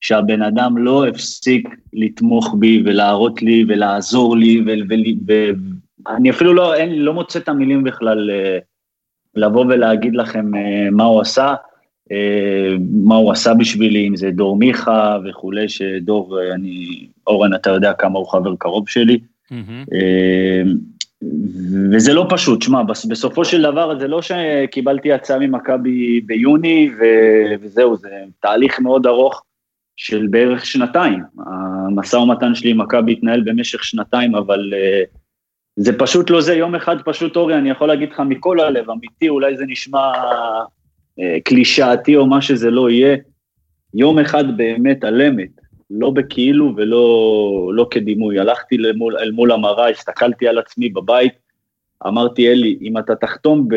שהבן 0.02 0.42
אדם 0.42 0.78
לא 0.78 1.06
הפסיק 1.06 1.68
לתמוך 1.92 2.54
בי 2.58 2.82
ולהראות 2.84 3.42
לי 3.42 3.64
ולעזור 3.68 4.36
לי, 4.36 4.64
ואני 6.06 6.30
אפילו 6.30 6.54
לא, 6.54 6.74
אין, 6.74 6.98
לא 6.98 7.14
מוצא 7.14 7.38
את 7.38 7.48
המילים 7.48 7.84
בכלל 7.84 8.30
לבוא 9.34 9.64
ולהגיד 9.64 10.14
לכם 10.14 10.50
מה 10.92 11.04
הוא 11.04 11.20
עשה, 11.20 11.54
מה 13.04 13.14
הוא 13.14 13.32
עשה 13.32 13.54
בשבילי, 13.54 14.08
אם 14.08 14.16
זה 14.16 14.30
דור 14.30 14.56
מיכה 14.56 15.18
וכולי, 15.24 15.68
שדור, 15.68 16.38
אני, 16.54 17.06
אורן, 17.26 17.54
אתה 17.54 17.70
יודע 17.70 17.92
כמה 17.92 18.18
הוא 18.18 18.26
חבר 18.26 18.54
קרוב 18.58 18.88
שלי, 18.88 19.18
אה, 19.92 20.62
וזה 21.92 22.12
לא 22.12 22.26
פשוט, 22.30 22.62
שמע, 22.62 22.82
בסופו 22.82 23.44
של 23.44 23.62
דבר 23.62 23.98
זה 23.98 24.08
לא 24.08 24.20
שקיבלתי 24.22 25.12
הצעה 25.12 25.38
ממכבי 25.38 26.20
ביוני 26.20 26.90
וזהו, 27.60 27.96
זה 27.96 28.08
תהליך 28.40 28.80
מאוד 28.80 29.06
ארוך 29.06 29.42
של 29.96 30.26
בערך 30.30 30.66
שנתיים. 30.66 31.22
המשא 31.86 32.16
ומתן 32.16 32.54
שלי 32.54 32.70
עם 32.70 32.80
מכבי 32.80 33.12
התנהל 33.12 33.40
במשך 33.40 33.84
שנתיים, 33.84 34.34
אבל 34.34 34.72
uh, 34.72 35.16
זה 35.76 35.98
פשוט 35.98 36.30
לא 36.30 36.40
זה, 36.40 36.54
יום 36.54 36.74
אחד 36.74 36.96
פשוט, 37.04 37.36
אורי, 37.36 37.58
אני 37.58 37.70
יכול 37.70 37.88
להגיד 37.88 38.10
לך 38.12 38.20
מכל 38.20 38.60
הלב, 38.60 38.90
אמיתי, 38.90 39.28
אולי 39.28 39.56
זה 39.56 39.64
נשמע 39.66 40.12
uh, 40.12 41.22
קלישאתי 41.44 42.16
או 42.16 42.26
מה 42.26 42.42
שזה 42.42 42.70
לא 42.70 42.90
יהיה, 42.90 43.16
יום 43.94 44.18
אחד 44.18 44.56
באמת 44.56 45.04
על 45.04 45.22
אמת, 45.22 45.50
לא 45.90 46.10
בכאילו 46.10 46.72
ולא 46.76 47.70
לא 47.74 47.86
כדימוי. 47.90 48.38
הלכתי 48.38 48.78
למול, 48.78 49.16
אל 49.18 49.30
מול 49.30 49.52
המראה, 49.52 49.88
הסתכלתי 49.88 50.48
על 50.48 50.58
עצמי 50.58 50.88
בבית, 50.88 51.32
אמרתי, 52.06 52.48
אלי, 52.48 52.78
אם 52.82 52.98
אתה 52.98 53.14
תחתום 53.14 53.68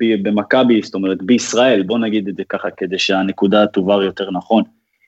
במכבי, 0.00 0.82
זאת 0.82 0.94
אומרת, 0.94 1.22
בישראל, 1.22 1.82
בוא 1.82 1.98
נגיד 1.98 2.28
את 2.28 2.36
זה 2.36 2.42
ככה, 2.48 2.70
כדי 2.70 2.98
שהנקודה 2.98 3.66
תובהר 3.66 4.02
יותר 4.02 4.30
נכון, 4.30 4.62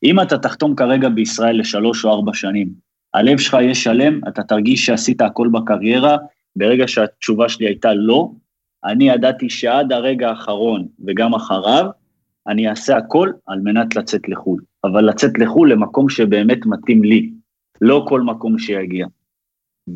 אם 0.05 0.21
אתה 0.21 0.39
תחתום 0.39 0.75
כרגע 0.75 1.09
בישראל 1.09 1.61
לשלוש 1.61 2.05
או 2.05 2.11
ארבע 2.11 2.35
שנים, 2.35 2.69
הלב 3.15 3.39
שלך 3.39 3.55
יהיה 3.55 3.75
שלם, 3.75 4.21
אתה 4.29 4.43
תרגיש 4.43 4.87
שעשית 4.87 5.21
הכל 5.21 5.49
בקריירה, 5.53 6.17
ברגע 6.57 6.89
שהתשובה 6.89 7.49
שלי 7.49 7.67
הייתה 7.67 7.95
לא, 7.95 8.31
אני 8.85 9.09
ידעתי 9.09 9.51
שעד 9.51 9.93
הרגע 9.93 10.29
האחרון 10.29 10.87
וגם 11.07 11.35
אחריו, 11.35 11.87
אני 12.47 12.69
אעשה 12.69 12.97
הכל 12.97 13.31
על 13.47 13.61
מנת 13.61 13.97
לצאת 13.97 14.29
לחו"ל. 14.29 14.61
אבל 14.85 15.05
לצאת 15.05 15.39
לחו"ל 15.39 15.73
למקום 15.73 16.09
שבאמת 16.09 16.67
מתאים 16.67 17.05
לי, 17.05 17.31
לא 17.81 18.05
כל 18.09 18.21
מקום 18.21 18.59
שיגיע. 18.59 19.07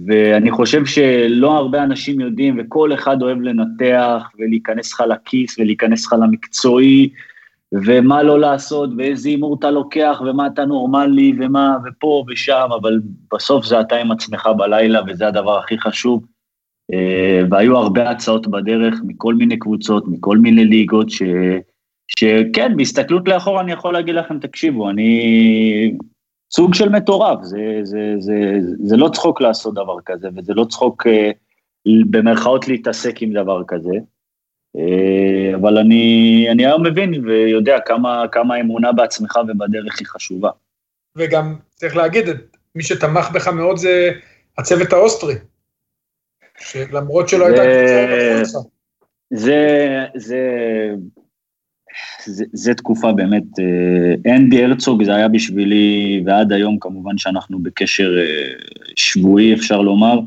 ואני 0.07 0.51
חושב 0.51 0.87
שלא 0.87 1.57
הרבה 1.57 1.83
אנשים 1.83 2.21
יודעים, 2.21 2.61
וכל 2.61 2.94
אחד 2.94 3.23
אוהב 3.23 3.40
לנתח 3.40 4.31
ולהיכנס 4.38 4.92
לך 4.92 5.01
לכיס 5.01 5.59
ולהיכנס 5.59 6.07
לך 6.07 6.12
למקצועי, 6.12 7.09
ומה 7.74 8.22
לא 8.22 8.40
לעשות, 8.40 8.90
ואיזה 8.98 9.28
הימור 9.28 9.57
אתה 9.59 9.70
לוקח, 9.70 10.22
ומה 10.26 10.46
אתה 10.46 10.64
נורמלי, 10.64 11.33
ומה, 11.40 11.76
ופה 11.85 12.24
ושם, 12.28 12.68
אבל 12.81 13.00
בסוף 13.33 13.64
זה 13.64 13.81
אתה 13.81 13.96
עם 13.96 14.11
עצמך 14.11 14.48
בלילה, 14.57 15.00
וזה 15.07 15.26
הדבר 15.26 15.59
הכי 15.59 15.78
חשוב. 15.78 16.24
אה, 16.92 17.42
והיו 17.50 17.76
הרבה 17.76 18.11
הצעות 18.11 18.46
בדרך 18.46 18.94
מכל 19.04 19.35
מיני 19.35 19.59
קבוצות, 19.59 20.04
מכל 20.09 20.38
מיני 20.38 20.64
ליגות, 20.64 21.11
ש... 21.11 21.22
שכן, 22.09 22.76
בהסתכלות 22.76 23.28
לאחור 23.28 23.61
אני 23.61 23.72
יכול 23.72 23.92
להגיד 23.92 24.14
לכם, 24.14 24.38
תקשיבו, 24.38 24.90
אני 24.90 25.96
סוג 26.52 26.74
של 26.74 26.88
מטורף, 26.88 27.42
זה, 27.42 27.81
זה, 27.83 28.14
זה, 28.18 28.59
זה 28.85 28.96
לא 28.96 29.09
צחוק 29.09 29.40
לעשות 29.40 29.74
דבר 29.74 29.96
כזה, 30.07 30.28
וזה 30.37 30.54
לא 30.54 30.64
צחוק 30.64 31.07
אה, 31.07 31.31
במרכאות 32.11 32.68
להתעסק 32.68 33.22
עם 33.22 33.33
דבר 33.33 33.62
כזה. 33.68 33.94
אה, 34.76 35.57
אבל 35.57 35.78
אני, 35.78 36.46
אני 36.50 36.66
היום 36.66 36.87
מבין 36.87 37.24
ויודע 37.24 37.81
כמה, 37.87 38.24
כמה 38.33 38.61
אמונה 38.61 38.92
בעצמך 38.92 39.38
ובדרך 39.48 39.98
היא 39.98 40.07
חשובה. 40.07 40.50
וגם 41.16 41.57
צריך 41.74 41.96
להגיד, 41.96 42.26
מי 42.74 42.83
שתמך 42.83 43.31
בך 43.35 43.48
מאוד 43.48 43.76
זה 43.76 44.11
הצוות 44.59 44.92
האוסטרי, 44.92 45.35
שלמרות 46.59 47.28
שלא 47.28 47.46
הייתה 47.46 47.62
קבוצה, 47.62 48.59
זה, 49.31 50.04
זה, 50.14 50.40
זה, 52.24 52.44
זה 52.52 52.74
תקופה 52.74 53.12
באמת, 53.12 53.42
אה, 53.59 54.35
אנדי 54.35 54.64
הרצוג 54.64 55.04
זה 55.04 55.14
היה 55.14 55.28
בשבילי, 55.28 56.22
ועד 56.26 56.52
היום 56.52 56.78
כמובן 56.81 57.18
שאנחנו 57.18 57.59
בקשר 57.59 58.18
אה, 58.18 58.52
שבועי 58.96 59.54
אפשר 59.54 59.81
לומר. 59.81 60.18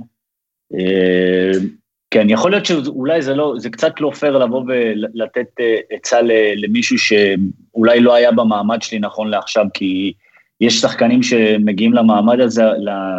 כן, 2.12 2.30
יכול 2.30 2.52
להיות 2.52 2.66
שאולי 2.66 3.22
זה 3.22 3.36
לא, 3.36 3.54
זה 3.58 3.70
קצת 3.70 4.02
לא 4.02 4.12
פייר 4.20 4.38
לבוא 4.38 4.64
ולתת 4.68 5.48
אה, 5.60 5.76
עצה 5.90 6.20
למישהו 6.56 6.98
שאולי 7.00 8.00
לא 8.00 8.14
היה 8.14 8.32
במעמד 8.32 8.82
שלי 8.82 9.00
נכון 9.00 9.28
לעכשיו, 9.28 9.66
כי 9.74 10.14
יש 10.62 10.82
שחקנים 10.82 11.24
שמגיעים 11.24 11.94
למעמד 11.94 12.40
הזה, 12.40 12.64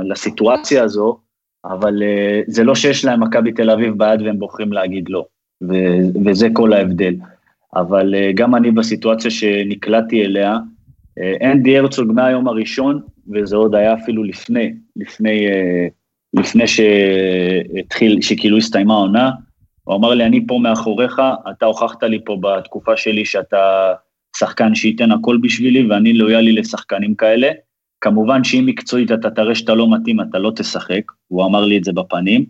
לסיטואציה 0.05 0.85
הזו, 0.85 1.19
אבל 1.65 2.03
אה, 2.03 2.41
זה 2.47 2.65
לא 2.65 2.75
שיש 2.75 3.05
להם 3.05 3.23
מכבי 3.23 3.53
תל 3.53 3.71
אביב 3.71 3.99
ביד 3.99 4.23
והם 4.23 4.39
בוחרים 4.39 4.73
להגיד 4.73 5.05
לא, 5.09 5.25
וזה 6.25 6.49
כל 6.53 6.73
ההבדל. 6.73 7.15
אבל 7.77 8.15
אה, 8.15 8.31
גם 8.35 8.55
אני 8.55 8.71
בסיטואציה 8.71 9.31
שנקלעתי 9.31 10.25
אליה, 10.25 10.59
אנדי 11.43 11.79
הרצוג 11.79 12.13
מהיום 12.13 12.49
הראשון, 12.49 13.01
וזה 13.33 13.57
עוד 13.57 13.75
היה 13.75 13.95
אפילו 13.95 14.25
לפני, 14.25 14.73
לפני 14.97 15.47
לפני 16.35 16.65
שהתחיל, 16.67 18.23
שכאילו 18.23 18.57
הסתיימה 18.57 18.95
העונה, 18.95 19.31
הוא 19.85 19.97
אמר 19.97 20.15
לי, 20.15 20.25
אני 20.25 20.47
פה 20.47 20.59
מאחוריך, 20.63 21.23
אתה 21.51 21.67
הוכחת 21.67 22.03
לי 22.03 22.25
פה 22.25 22.39
בתקופה 22.41 22.97
שלי 22.97 23.25
שאתה 23.25 23.93
שחקן 24.37 24.75
שייתן 24.75 25.13
הכל 25.13 25.39
בשבילי, 25.43 25.87
ואני 25.87 26.13
לויאלי 26.13 26.53
לשחקנים 26.53 27.15
כאלה. 27.15 27.51
כמובן 28.01 28.45
שאם 28.45 28.67
מקצועית 28.67 29.13
אתה 29.13 29.31
תראה 29.31 29.55
שאתה 29.55 29.75
לא 29.75 29.91
מתאים, 29.91 30.21
אתה 30.21 30.39
לא 30.39 30.53
תשחק, 30.57 31.03
הוא 31.29 31.45
אמר 31.45 31.65
לי 31.65 31.79
את 31.79 31.85
זה 31.85 31.93
בפנים. 31.93 32.45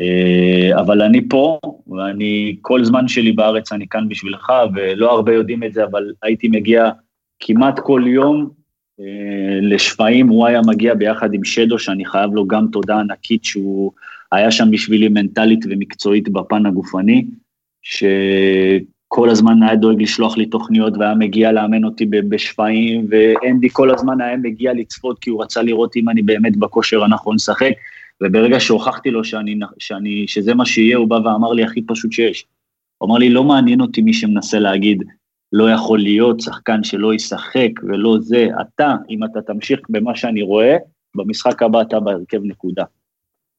אה, 0.00 0.80
אבל 0.80 1.02
אני 1.02 1.28
פה, 1.28 1.58
ואני, 1.86 2.56
כל 2.60 2.84
זמן 2.84 3.08
שלי 3.08 3.32
בארץ 3.32 3.72
אני 3.72 3.88
כאן 3.88 4.08
בשבילך, 4.08 4.52
ולא 4.74 5.12
הרבה 5.12 5.34
יודעים 5.34 5.64
את 5.64 5.72
זה, 5.72 5.84
אבל 5.84 6.12
הייתי 6.22 6.48
מגיע 6.48 6.90
כמעט 7.40 7.78
כל 7.78 8.02
יום 8.06 8.50
לשפיים 9.62 10.28
הוא 10.28 10.46
היה 10.46 10.60
מגיע 10.66 10.94
ביחד 10.94 11.34
עם 11.34 11.44
שדו, 11.44 11.78
שאני 11.78 12.04
חייב 12.04 12.34
לו 12.34 12.46
גם 12.46 12.66
תודה 12.72 13.00
ענקית 13.00 13.44
שהוא 13.44 13.92
היה 14.32 14.50
שם 14.50 14.70
בשבילי 14.70 15.08
מנטלית 15.08 15.64
ומקצועית 15.70 16.28
בפן 16.28 16.66
הגופני, 16.66 17.26
שכל 17.82 19.28
הזמן 19.28 19.62
היה 19.62 19.76
דואג 19.76 20.02
לשלוח 20.02 20.36
לי 20.36 20.46
תוכניות 20.46 20.96
והיה 20.98 21.14
מגיע 21.14 21.52
לאמן 21.52 21.84
אותי 21.84 22.06
בשפיים, 22.06 23.06
ואנדי 23.10 23.68
כל 23.72 23.90
הזמן 23.90 24.20
היה 24.20 24.36
מגיע 24.36 24.72
לצפות 24.72 25.18
כי 25.18 25.30
הוא 25.30 25.42
רצה 25.42 25.62
לראות 25.62 25.96
אם 25.96 26.08
אני 26.08 26.22
באמת 26.22 26.56
בכושר 26.56 27.04
הנכון 27.04 27.34
לשחק, 27.34 27.72
וברגע 28.22 28.60
שהוכחתי 28.60 29.10
לו 29.10 29.24
שאני, 29.24 29.58
שאני, 29.78 30.24
שזה 30.28 30.54
מה 30.54 30.66
שיהיה, 30.66 30.96
הוא 30.96 31.08
בא 31.08 31.14
ואמר 31.24 31.52
לי 31.52 31.64
הכי 31.64 31.82
פשוט 31.82 32.12
שיש. 32.12 32.44
הוא 32.98 33.08
אמר 33.08 33.18
לי, 33.18 33.30
לא 33.30 33.44
מעניין 33.44 33.80
אותי 33.80 34.02
מי 34.02 34.12
שמנסה 34.14 34.58
להגיד, 34.58 35.04
לא 35.52 35.70
יכול 35.70 35.98
להיות 35.98 36.40
שחקן 36.40 36.84
שלא 36.84 37.14
ישחק 37.14 37.70
ולא 37.82 38.16
זה, 38.20 38.48
אתה, 38.60 38.94
אם 39.10 39.24
אתה 39.24 39.42
תמשיך 39.42 39.80
במה 39.88 40.16
שאני 40.16 40.42
רואה, 40.42 40.76
במשחק 41.16 41.62
הבא 41.62 41.80
אתה 41.80 42.00
בהרכב 42.00 42.40
נקודה. 42.44 42.84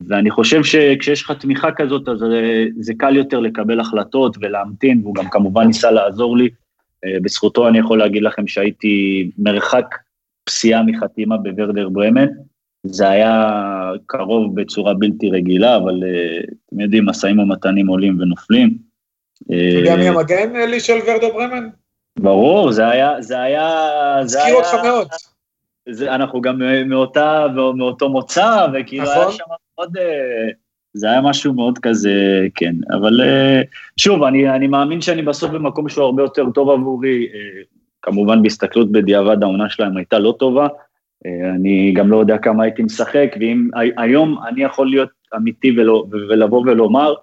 ואני 0.02 0.32
חושב 0.32 0.63
שכשיש 0.63 1.23
לך 1.23 1.32
תמיכה 1.32 1.71
כזאת, 1.71 2.10
אז 2.10 2.19
זה, 2.19 2.65
זה 2.80 2.93
קל 2.97 3.15
יותר 3.15 3.39
לקבל 3.39 3.80
החלטות 3.80 4.38
ולהמתין, 4.41 5.02
והוא 5.04 5.15
גם 5.15 5.30
כמובן 5.30 5.67
ניסה 5.67 5.91
לעזור 5.91 6.38
לי. 6.38 6.50
אה, 7.06 7.19
בזכותו 7.21 7.67
אני 7.67 7.78
יכול 7.78 8.00
להגיד 8.00 8.23
לכם 8.23 8.47
שהייתי 8.47 9.30
מרחק 9.38 9.95
פסיעה 10.43 10.84
מחתימה 10.84 11.38
בוורדר 11.38 11.89
ברמן. 11.89 12.28
זה 12.84 13.10
היה 13.10 13.52
קרוב 14.06 14.62
בצורה 14.62 14.93
בלתי 14.93 15.30
רגילה, 15.30 15.76
אבל 15.76 16.04
אה, 16.04 16.39
אתם 16.65 16.80
יודעים, 16.80 17.06
משאים 17.06 17.39
ומתנים 17.39 17.88
עולים 17.88 18.19
ונופלים. 18.19 18.87
אתה 19.45 19.78
יודע 19.80 19.95
מי 19.95 20.08
המגן, 20.08 20.56
אלי, 20.56 20.80
של 20.80 21.00
ורדר 21.08 21.34
ברמן? 21.34 21.69
ברור, 22.19 22.71
זה 22.71 22.89
היה, 22.89 23.21
זה 23.21 23.41
היה... 23.41 24.19
הזכיר 24.19 24.56
אותך 24.56 24.73
מאוד. 24.84 25.08
זה, 25.89 26.15
אנחנו 26.15 26.41
גם 26.41 26.62
מאותה, 26.86 27.47
מאותו 27.76 28.10
מוצא, 28.10 28.67
וכאילו 28.73 29.04
נכון. 29.04 29.17
היה 29.17 29.32
שם 29.32 29.43
עוד... 29.76 29.97
אה, 29.97 30.50
זה 30.93 31.10
היה 31.10 31.21
משהו 31.21 31.54
מאוד 31.54 31.78
כזה, 31.78 32.47
כן. 32.56 32.76
אבל 32.89 33.21
אה, 33.21 33.62
שוב, 33.97 34.23
אני, 34.23 34.50
אני 34.50 34.67
מאמין 34.67 35.02
שאני 35.02 35.21
בסוף 35.21 35.52
במקום 35.52 35.89
שהוא 35.89 36.06
הרבה 36.06 36.23
יותר 36.23 36.50
טוב 36.54 36.69
עבורי. 36.69 37.28
אה, 37.34 37.62
כמובן, 38.02 38.43
בהסתכלות 38.43 38.91
בדיעבד, 38.91 39.43
העונה 39.43 39.69
שלהם 39.69 39.97
הייתה 39.97 40.19
לא 40.19 40.36
טובה. 40.39 40.67
אני 41.56 41.91
גם 41.95 42.12
לא 42.12 42.17
יודע 42.17 42.38
כמה 42.38 42.63
הייתי 42.63 42.84
משחק, 42.84 43.36
ואם 43.39 43.67
היום 43.97 44.38
אני 44.47 44.63
יכול 44.63 44.89
להיות 44.89 45.10
אמיתי 45.36 45.71
ולא, 45.78 46.06
ולבוא 46.12 46.62
ולומר, 46.65 47.13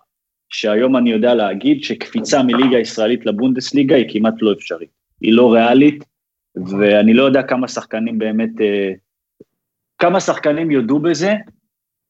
שהיום 0.48 0.96
אני 0.96 1.10
יודע 1.10 1.34
להגיד 1.34 1.84
שקפיצה 1.84 2.42
מליגה 2.42 2.78
ישראלית 2.78 3.26
לבונדסליגה 3.26 3.96
היא 3.96 4.06
כמעט 4.08 4.34
לא 4.40 4.52
אפשרית. 4.52 4.88
היא 5.20 5.32
לא 5.32 5.52
ריאלית, 5.52 6.04
ואני 6.56 7.14
לא 7.14 7.22
יודע 7.22 7.42
כמה 7.42 7.68
שחקנים 7.68 8.18
באמת, 8.18 8.60
אה, 8.60 8.92
כמה 9.98 10.20
שחקנים 10.20 10.70
יודו 10.70 10.98
בזה, 10.98 11.34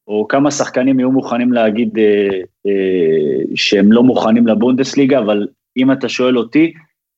או 0.09 0.29
כמה 0.29 0.51
שחקנים 0.51 1.01
יהיו 1.01 1.11
מוכנים 1.11 1.53
להגיד 1.53 1.99
אה, 1.99 2.29
אה, 2.67 3.43
שהם 3.55 3.93
לא 3.93 4.03
מוכנים 4.03 4.47
לבונדסליגה, 4.47 5.19
אבל 5.19 5.49
אם 5.77 5.93
אתה 5.93 6.09
שואל 6.09 6.39
אותי, 6.39 6.73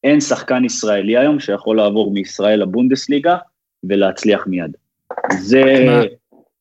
אין 0.04 0.20
שחקן 0.20 0.64
ישראלי 0.64 1.16
היום 1.16 1.40
שיכול 1.40 1.76
לעבור 1.76 2.12
מישראל 2.12 2.62
לבונדסליגה 2.62 3.36
ולהצליח 3.84 4.46
מיד. 4.46 4.76
זה, 5.38 5.62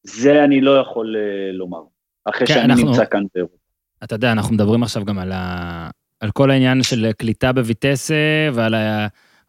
זה 0.03 0.43
אני 0.43 0.61
לא 0.61 0.79
יכול 0.79 1.15
לומר, 1.53 1.81
אחרי 2.25 2.47
כן, 2.47 2.53
שאני 2.53 2.65
אנחנו... 2.65 2.87
נמצא 2.87 3.05
כאן 3.05 3.23
באירופה. 3.33 3.64
אתה 4.03 4.15
יודע, 4.15 4.31
אנחנו 4.31 4.53
מדברים 4.55 4.83
עכשיו 4.83 5.05
גם 5.05 5.19
על, 5.19 5.31
ה... 5.31 5.89
על 6.19 6.31
כל 6.31 6.51
העניין 6.51 6.83
של 6.83 7.11
קליטה 7.17 7.53
בויטסה 7.53 8.15
ועל 8.53 8.75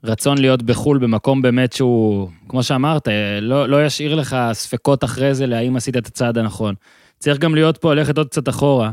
הרצון 0.03 0.39
להיות 0.39 0.63
בחו"ל 0.63 0.99
במקום 0.99 1.43
באמת 1.43 1.73
שהוא, 1.73 2.29
כמו 2.49 2.63
שאמרת, 2.63 3.09
לא, 3.41 3.69
לא 3.69 3.87
ישאיר 3.87 4.15
לך 4.15 4.37
ספקות 4.53 5.05
אחרי 5.05 5.35
זה 5.35 5.47
להאם 5.47 5.77
עשית 5.77 5.97
את 5.97 6.07
הצעד 6.07 6.39
הנכון. 6.39 6.75
צריך 7.19 7.39
גם 7.39 7.55
להיות 7.55 7.79
פה, 7.79 7.95
ללכת 7.95 8.19
עוד 8.19 8.29
קצת 8.29 8.49
אחורה, 8.49 8.91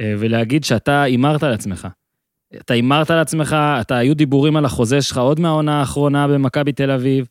אה, 0.00 0.14
ולהגיד 0.18 0.64
שאתה 0.64 1.02
הימרת 1.02 1.42
על 1.42 1.52
עצמך. 1.52 1.88
אתה 2.56 2.74
הימרת 2.74 3.10
על 3.10 3.18
עצמך, 3.18 3.56
אתה, 3.80 3.96
היו 3.96 4.16
דיבורים 4.16 4.56
על 4.56 4.64
החוזה 4.64 5.02
שלך 5.02 5.18
עוד 5.18 5.40
מהעונה 5.40 5.80
האחרונה 5.80 6.28
במכבי 6.28 6.72
תל 6.72 6.90
אביב, 6.90 7.26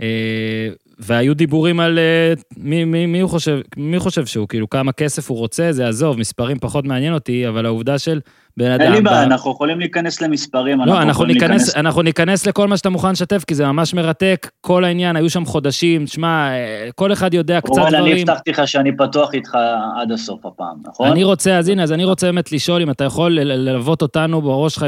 אה, 0.00 0.68
והיו 1.00 1.34
דיבורים 1.34 1.80
על 1.80 1.98
אה, 1.98 2.32
מי, 2.56 2.84
מי, 2.84 3.06
מי 3.06 3.20
הוא 3.20 3.30
חושב, 3.30 3.60
מי 3.76 3.98
חושב 3.98 4.26
שהוא, 4.26 4.48
כאילו, 4.48 4.70
כמה 4.70 4.92
כסף 4.92 5.30
הוא 5.30 5.38
רוצה, 5.38 5.72
זה 5.72 5.88
עזוב, 5.88 6.18
מספרים 6.18 6.58
פחות 6.58 6.84
מעניין 6.84 7.14
אותי, 7.14 7.48
אבל 7.48 7.66
העובדה 7.66 7.98
של 7.98 8.20
בן 8.56 8.70
אדם... 8.70 8.80
אין 8.80 8.92
לי 8.92 9.00
בעיה, 9.00 9.22
אנחנו 9.22 9.50
יכולים 9.50 9.78
להיכנס 9.78 10.22
למספרים, 10.22 10.80
לא, 10.80 11.02
אנחנו 11.02 11.24
ניכנס, 11.24 11.76
אנחנו 11.76 12.02
ניכנס 12.02 12.46
לכל 12.46 12.68
מה 12.68 12.76
שאתה 12.76 12.90
מוכן 12.90 13.10
לשתף, 13.10 13.44
כי 13.46 13.54
זה 13.54 13.66
ממש 13.66 13.94
מרתק, 13.94 14.50
כל 14.60 14.84
העניין, 14.84 15.16
היו 15.16 15.30
שם 15.30 15.44
חודשים, 15.44 16.06
שמע, 16.06 16.50
אה, 16.50 16.88
כל 16.94 17.12
אחד 17.12 17.34
יודע 17.34 17.60
קצת 17.60 17.72
דברים. 17.76 18.04
אני 18.04 18.22
הבטחתי 18.22 18.50
לך 18.50 18.68
שאני 18.68 18.96
פתוח 18.96 19.34
איתך 19.34 19.58
עד 20.00 20.12
הסוף 20.12 20.46
הפעם, 20.46 20.76
נכון? 20.88 21.10
אני 21.10 21.24
רוצה, 21.24 21.58
אז 21.58 21.68
הנה, 21.68 21.82
אז 21.82 21.92
אני 21.92 22.04
רוצה 22.04 22.26
באמת 22.26 22.52
לשאול 22.52 22.82
אם 22.82 22.90
אתה 22.90 23.04
יכול 23.04 23.32
ללוות 23.32 24.02
אותנו 24.02 24.42
בראש 24.42 24.74
שלך 24.74 24.86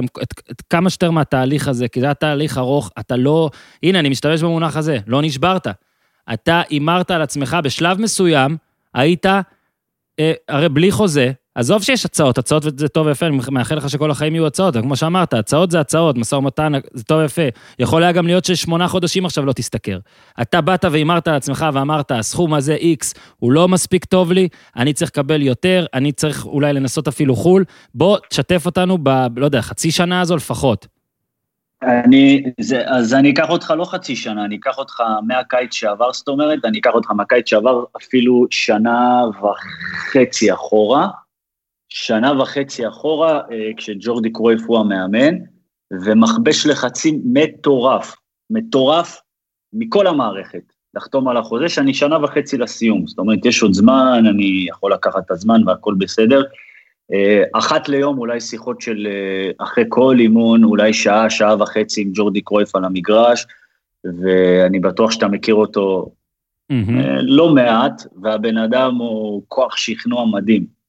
כמה 0.70 0.90
שיותר 0.90 1.10
מהתהליך 1.10 1.68
הזה, 1.68 1.88
כי 1.88 2.00
זה 2.00 2.06
היה 2.06 2.14
תהליך 2.14 2.58
ארוך, 2.58 2.90
אתה 3.00 3.16
לא... 3.16 3.50
הנה, 3.82 3.98
אני 3.98 4.08
משתמש 4.08 4.42
במונח 4.42 4.76
הזה, 4.76 4.98
לא 5.06 5.22
נשברת. 5.22 5.66
אתה 6.32 6.62
הימרת 6.68 7.10
על 7.10 7.22
עצמך 7.22 7.56
בשלב 7.64 8.00
מסוים, 8.00 8.56
היית, 8.94 9.26
אה, 9.26 10.32
הרי 10.48 10.68
בלי 10.68 10.90
חוזה, 10.90 11.32
עזוב 11.54 11.82
שיש 11.82 12.04
הצעות, 12.04 12.38
הצעות 12.38 12.62
זה 12.78 12.88
טוב 12.88 13.06
ויפה, 13.06 13.26
אני 13.26 13.38
מאחל 13.50 13.74
לך 13.74 13.90
שכל 13.90 14.10
החיים 14.10 14.34
יהיו 14.34 14.46
הצעות, 14.46 14.76
אבל 14.76 14.84
כמו 14.84 14.96
שאמרת, 14.96 15.34
הצעות 15.34 15.70
זה 15.70 15.80
הצעות, 15.80 16.18
משא 16.18 16.34
ומתן 16.34 16.72
זה 16.94 17.04
טוב 17.04 17.18
ויפה. 17.20 17.42
יכול 17.78 18.02
היה 18.02 18.12
גם 18.12 18.26
להיות 18.26 18.44
ששמונה 18.44 18.88
חודשים 18.88 19.26
עכשיו 19.26 19.44
לא 19.44 19.52
תשתכר. 19.52 19.98
אתה 20.42 20.60
באת 20.60 20.84
והימרת 20.84 21.28
על 21.28 21.34
עצמך 21.34 21.66
ואמרת, 21.72 22.10
הסכום 22.10 22.54
הזה 22.54 22.76
X 22.76 23.18
הוא 23.38 23.52
לא 23.52 23.68
מספיק 23.68 24.04
טוב 24.04 24.32
לי, 24.32 24.48
אני 24.76 24.92
צריך 24.92 25.10
לקבל 25.10 25.42
יותר, 25.42 25.86
אני 25.94 26.12
צריך 26.12 26.46
אולי 26.46 26.72
לנסות 26.72 27.08
אפילו 27.08 27.36
חו"ל, 27.36 27.64
בוא 27.94 28.18
תשתף 28.30 28.66
אותנו 28.66 28.98
ב... 29.02 29.08
לא 29.36 29.44
יודע, 29.44 29.62
חצי 29.62 29.90
שנה 29.90 30.20
הזו 30.20 30.36
לפחות. 30.36 30.86
אני, 31.82 32.42
זה, 32.60 32.82
אז 32.86 33.14
אני 33.14 33.30
אקח 33.30 33.50
אותך 33.50 33.74
לא 33.76 33.84
חצי 33.84 34.16
שנה, 34.16 34.44
אני 34.44 34.56
אקח 34.56 34.78
אותך 34.78 35.02
מהקיץ 35.26 35.74
שעבר, 35.74 36.12
זאת 36.12 36.28
אומרת, 36.28 36.64
אני 36.64 36.78
אקח 36.78 36.90
אותך 36.94 37.10
מהקיץ 37.10 37.48
שעבר 37.48 37.84
אפילו 37.96 38.46
שנה 38.50 39.22
וחצי 39.42 40.52
אחורה. 40.52 41.08
שנה 41.88 42.42
וחצי 42.42 42.88
אחורה, 42.88 43.40
אה, 43.50 43.70
כשג'ורדי 43.76 44.32
קרויף 44.32 44.62
הוא 44.66 44.78
המאמן, 44.78 45.34
ומכבש 46.04 46.66
לחצים 46.66 47.22
מטורף, 47.24 48.16
מטורף 48.50 49.20
מכל 49.72 50.06
המערכת, 50.06 50.72
לחתום 50.94 51.28
על 51.28 51.36
החוזה, 51.36 51.68
שאני 51.68 51.94
שנה 51.94 52.24
וחצי 52.24 52.58
לסיום. 52.58 53.06
זאת 53.06 53.18
אומרת, 53.18 53.44
יש 53.44 53.62
עוד 53.62 53.72
זמן, 53.72 54.24
אני 54.30 54.66
יכול 54.68 54.92
לקחת 54.92 55.26
את 55.26 55.30
הזמן 55.30 55.68
והכל 55.68 55.94
בסדר. 55.98 56.42
אה, 57.12 57.42
אחת 57.54 57.88
ליום 57.88 58.18
אולי 58.18 58.40
שיחות 58.40 58.80
של 58.80 59.06
אה, 59.10 59.64
אחרי 59.64 59.84
כל 59.88 60.16
אימון, 60.18 60.64
אולי 60.64 60.92
שעה, 60.92 61.30
שעה 61.30 61.62
וחצי 61.62 62.02
עם 62.02 62.10
ג'ורדי 62.14 62.40
קרויף 62.40 62.76
על 62.76 62.84
המגרש, 62.84 63.46
ואני 64.04 64.78
בטוח 64.78 65.10
שאתה 65.10 65.28
מכיר 65.28 65.54
אותו 65.54 66.12
מהמם. 66.70 67.00
לא 67.22 67.54
מעט, 67.54 68.02
והבן 68.22 68.56
אדם 68.56 68.96
הוא 68.96 69.42
כוח 69.48 69.76
שכנוע 69.76 70.26
מדהים. 70.26 70.82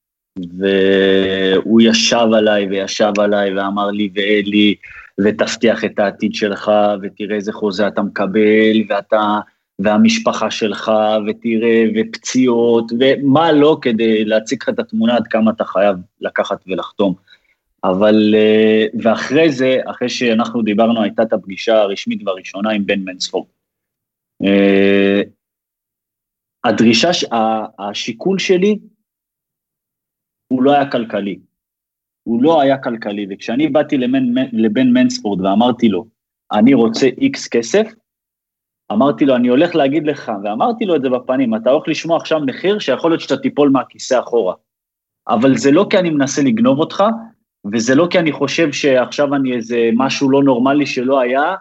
והוא 0.57 1.81
ישב 1.81 2.27
עליי 2.33 2.67
וישב 2.67 3.11
עליי 3.19 3.57
ואמר 3.57 3.91
לי 3.91 4.09
ואלי, 4.15 4.75
ותבטיח 5.23 5.85
את 5.85 5.99
העתיד 5.99 6.35
שלך, 6.35 6.71
ותראה 7.01 7.35
איזה 7.35 7.53
חוזה 7.53 7.87
אתה 7.87 8.01
מקבל, 8.01 8.83
ואתה, 8.89 9.39
והמשפחה 9.83 10.51
שלך, 10.51 10.91
ותראה, 11.27 11.83
ופציעות, 11.95 12.91
ומה 12.99 13.51
לא, 13.51 13.77
כדי 13.81 14.25
להציג 14.25 14.63
לך 14.63 14.69
את 14.69 14.79
התמונה 14.79 15.15
עד 15.15 15.27
כמה 15.27 15.51
אתה 15.51 15.65
חייב 15.65 15.97
לקחת 16.21 16.63
ולחתום. 16.67 17.13
אבל, 17.83 18.35
אה, 18.35 18.85
ואחרי 19.03 19.51
זה, 19.51 19.77
אחרי 19.85 20.09
שאנחנו 20.09 20.61
דיברנו, 20.61 21.01
הייתה 21.01 21.23
את 21.23 21.33
הפגישה 21.33 21.81
הרשמית 21.81 22.21
והראשונה 22.25 22.71
עם 22.71 22.85
בן 22.85 22.99
מנספורד. 22.99 23.47
אה, 24.43 25.21
הדרישה, 26.63 27.09
השיקול 27.79 28.39
שלי, 28.39 28.79
הוא 30.47 30.63
לא 30.63 30.71
היה 30.71 30.91
כלכלי. 30.91 31.39
הוא 32.23 32.43
לא 32.43 32.61
היה 32.61 32.77
כלכלי, 32.77 33.27
וכשאני 33.29 33.67
באתי 33.67 33.97
לבן 34.53 34.89
מנספורד 34.93 35.41
ואמרתי 35.41 35.89
לו, 35.89 36.05
אני 36.51 36.73
רוצה 36.73 37.07
איקס 37.17 37.47
כסף, 37.47 37.87
אמרתי 38.91 39.25
לו, 39.25 39.35
אני 39.35 39.47
הולך 39.47 39.75
להגיד 39.75 40.07
לך, 40.07 40.31
ואמרתי 40.43 40.85
לו 40.85 40.95
את 40.95 41.01
זה 41.01 41.09
בפנים, 41.09 41.55
אתה 41.55 41.69
הולך 41.69 41.87
לשמוע 41.87 42.17
עכשיו 42.17 42.39
מחיר 42.45 42.79
שיכול 42.79 43.11
להיות 43.11 43.21
שאתה 43.21 43.37
תיפול 43.37 43.69
מהכיסא 43.69 44.19
אחורה. 44.19 44.53
אבל 45.27 45.57
זה 45.57 45.71
לא 45.71 45.87
כי 45.89 45.97
אני 45.97 46.09
מנסה 46.09 46.41
לגנוב 46.41 46.79
אותך, 46.79 47.03
וזה 47.73 47.95
לא 47.95 48.07
כי 48.11 48.19
אני 48.19 48.31
חושב 48.31 48.71
שעכשיו 48.71 49.35
אני 49.35 49.55
איזה 49.55 49.89
משהו 49.93 50.31
לא 50.31 50.43
נורמלי 50.43 50.85
שלא 50.85 51.19
היה, 51.19 51.55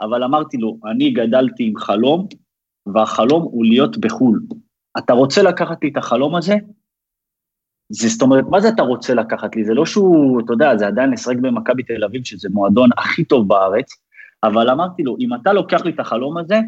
אבל 0.00 0.24
אמרתי 0.24 0.56
לו, 0.56 0.78
אני 0.90 1.10
גדלתי 1.10 1.64
עם 1.64 1.76
חלום, 1.76 2.26
והחלום 2.94 3.42
הוא 3.42 3.64
להיות 3.64 3.98
בחו"ל. 3.98 4.40
אתה 4.98 5.12
רוצה 5.12 5.42
לקחת 5.42 5.82
לי 5.82 5.90
את 5.90 5.96
החלום 5.96 6.36
הזה? 6.36 6.54
זה, 7.88 8.08
זאת 8.08 8.22
אומרת, 8.22 8.44
מה 8.50 8.60
זה 8.60 8.68
אתה 8.68 8.82
רוצה 8.82 9.14
לקחת 9.14 9.56
לי? 9.56 9.64
זה 9.64 9.74
לא 9.74 9.86
שהוא, 9.86 10.40
אתה 10.40 10.52
יודע, 10.52 10.76
זה 10.76 10.86
עדיין 10.86 11.10
לשחק 11.10 11.36
במכבי 11.36 11.82
תל 11.82 12.04
אביב, 12.04 12.24
שזה 12.24 12.48
מועדון 12.52 12.90
הכי 12.98 13.24
טוב 13.24 13.48
בארץ, 13.48 13.92
אבל 14.42 14.70
אמרתי 14.70 15.02
לו, 15.02 15.16
אם 15.20 15.34
אתה 15.34 15.52
לוקח 15.52 15.84
לי 15.84 15.90
את 15.90 16.00
החלום 16.00 16.38
הזה, 16.38 16.60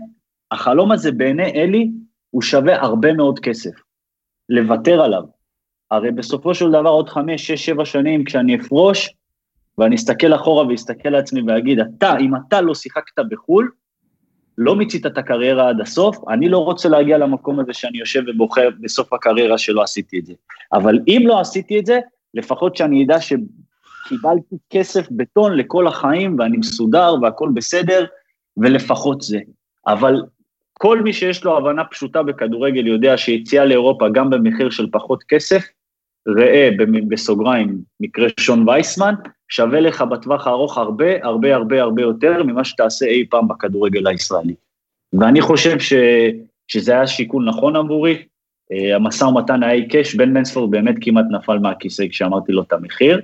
החלום 0.50 0.92
הזה 0.92 1.12
בעיני 1.12 1.52
אלי, 1.52 1.90
הוא 2.30 2.42
שווה 2.42 2.83
הרבה 2.83 3.12
מאוד 3.12 3.38
כסף. 3.38 3.70
לוותר 4.50 5.02
עליו. 5.02 5.22
הרי 5.90 6.11
בסופו 6.11 6.54
של 6.54 6.70
דבר, 6.70 6.90
עוד 6.90 7.09
חמש, 7.09 7.46
שש, 7.46 7.66
שבע 7.66 7.85
שנים, 7.85 8.24
כשאני 8.24 8.56
אפרוש, 8.56 9.14
ואני 9.78 9.96
אסתכל 9.96 10.35
אחורה 10.35 10.66
ואסתכל 10.66 11.09
לעצמי 11.09 11.42
ואגיד, 11.46 11.78
אתה, 11.80 12.16
אם 12.20 12.30
אתה 12.37 12.61
לא 12.61 12.74
שיחקת 12.74 13.18
בחו"ל, 13.30 13.70
לא 14.59 14.76
מיצית 14.76 15.06
את 15.06 15.18
הקריירה 15.18 15.68
עד 15.68 15.80
הסוף, 15.80 16.16
אני 16.28 16.48
לא 16.48 16.59
רוצה 16.59 16.88
להגיע 16.88 17.18
למקום 17.18 17.61
הזה 17.61 17.72
שאני 17.72 17.98
יושב 17.98 18.22
ובוכה 18.26 18.61
בסוף 18.80 19.12
הקריירה 19.12 19.59
שלא 19.59 19.83
עשיתי 19.83 20.18
את 20.18 20.26
זה. 20.26 20.35
אבל 20.72 20.98
אם 21.09 21.22
לא 21.26 21.40
עשיתי 21.40 21.78
את 21.78 21.87
זה, 21.87 21.98
לפחות 22.35 22.76
שאני 22.76 23.04
אדע 23.04 23.20
שקיבלתי 24.11 24.57
כסף 24.70 25.09
בטון 25.11 25.57
לכל 25.57 25.87
החיים 25.87 26.37
ואני 26.38 26.57
מסודר 26.57 27.14
והכל 27.23 27.51
בסדר, 27.55 28.05
ולפחות 28.57 29.20
זה. 29.20 29.38
אבל 29.87 30.23
כל 30.73 31.03
מי 31.03 31.12
שיש 31.12 31.44
לו 31.44 31.57
הבנה 31.57 31.85
פשוטה 31.85 32.23
בכדורגל 32.23 32.87
יודע 32.87 33.16
שיציאה 33.16 33.64
לאירופה 33.64 34.09
גם 34.09 34.31
במחיר 34.31 34.70
של 34.70 34.87
פחות 34.92 35.23
כסף, 35.29 35.62
ראה 36.29 36.70
בסוגריים 37.09 37.79
מקרה 38.01 38.29
שון 38.40 38.68
וייסמן, 38.68 39.14
שווה 39.49 39.81
לך 39.81 40.03
בטווח 40.03 40.46
הארוך 40.46 40.79
הרבה, 40.79 41.25
הרבה, 41.25 41.55
הרבה, 41.55 41.83
הרבה 41.83 42.03
יותר 42.03 42.42
ממה 42.42 42.64
שתעשה 42.64 43.07
אי 43.07 43.27
פעם 43.31 43.49
בכדורגל 43.49 44.07
הישראלי. 44.07 44.55
ואני 45.12 45.40
חושב 45.40 45.79
ש, 45.79 45.92
שזה 46.68 46.92
היה 46.92 47.07
שיקול 47.07 47.49
נכון 47.49 47.77
עבורי, 47.77 48.14
uh, 48.73 48.94
המשא 48.94 49.25
ומתן 49.25 49.62
היה 49.62 49.73
עיקש, 49.73 50.14
בן 50.14 50.33
מנספורד 50.33 50.70
באמת 50.70 50.94
כמעט 51.01 51.25
נפל 51.31 51.59
מהכיסא 51.59 52.09
כשאמרתי 52.09 52.53
לו 52.53 52.62
את 52.62 52.73
המחיר, 52.73 53.20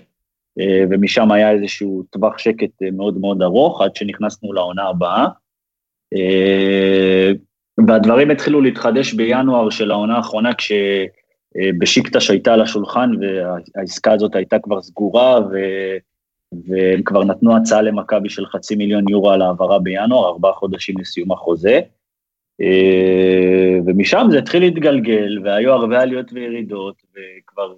ומשם 0.90 1.32
היה 1.32 1.50
איזשהו 1.50 2.02
טווח 2.10 2.38
שקט 2.38 2.82
uh, 2.82 2.90
מאוד 2.92 3.18
מאוד 3.18 3.42
ארוך, 3.42 3.82
עד 3.82 3.96
שנכנסנו 3.96 4.52
לעונה 4.52 4.88
הבאה. 4.88 5.26
Uh, 6.14 7.36
והדברים 7.88 8.30
התחילו 8.30 8.60
להתחדש 8.60 9.14
בינואר 9.14 9.70
של 9.70 9.90
העונה 9.90 10.16
האחרונה, 10.16 10.54
כש... 10.54 10.72
בשיקטש 11.78 12.30
הייתה 12.30 12.54
על 12.54 12.60
השולחן 12.60 13.10
והעסקה 13.20 14.12
הזאת 14.12 14.34
הייתה 14.34 14.58
כבר 14.58 14.82
סגורה 14.82 15.40
ו... 15.40 15.56
והם 16.68 17.02
כבר 17.02 17.24
נתנו 17.24 17.56
הצעה 17.56 17.82
למכבי 17.82 18.28
של 18.28 18.46
חצי 18.46 18.76
מיליון 18.76 19.04
יורו 19.08 19.30
על 19.30 19.42
העברה 19.42 19.78
בינואר, 19.78 20.28
ארבעה 20.28 20.52
חודשים 20.52 20.94
לסיום 20.98 21.32
החוזה. 21.32 21.80
ומשם 23.86 24.26
זה 24.30 24.38
התחיל 24.38 24.62
להתגלגל, 24.62 25.38
והיו 25.44 25.72
הרבה 25.72 26.00
עליות 26.00 26.32
וירידות, 26.32 27.02
וכבר 27.10 27.74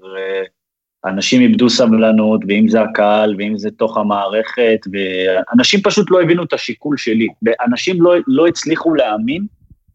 אנשים 1.05 1.41
איבדו 1.43 1.71
סבלנות, 1.71 2.41
ואם 2.49 2.69
זה 2.69 2.83
הקהל, 2.83 3.35
ואם 3.39 3.59
זה 3.59 3.71
תוך 3.71 3.97
המערכת, 3.97 4.79
ואנשים 4.93 5.81
פשוט 5.81 6.11
לא 6.11 6.23
הבינו 6.23 6.43
את 6.43 6.53
השיקול 6.53 6.97
שלי. 6.97 7.27
ואנשים 7.43 8.03
לא, 8.03 8.15
לא 8.27 8.47
הצליחו 8.47 8.95
להאמין 8.95 9.47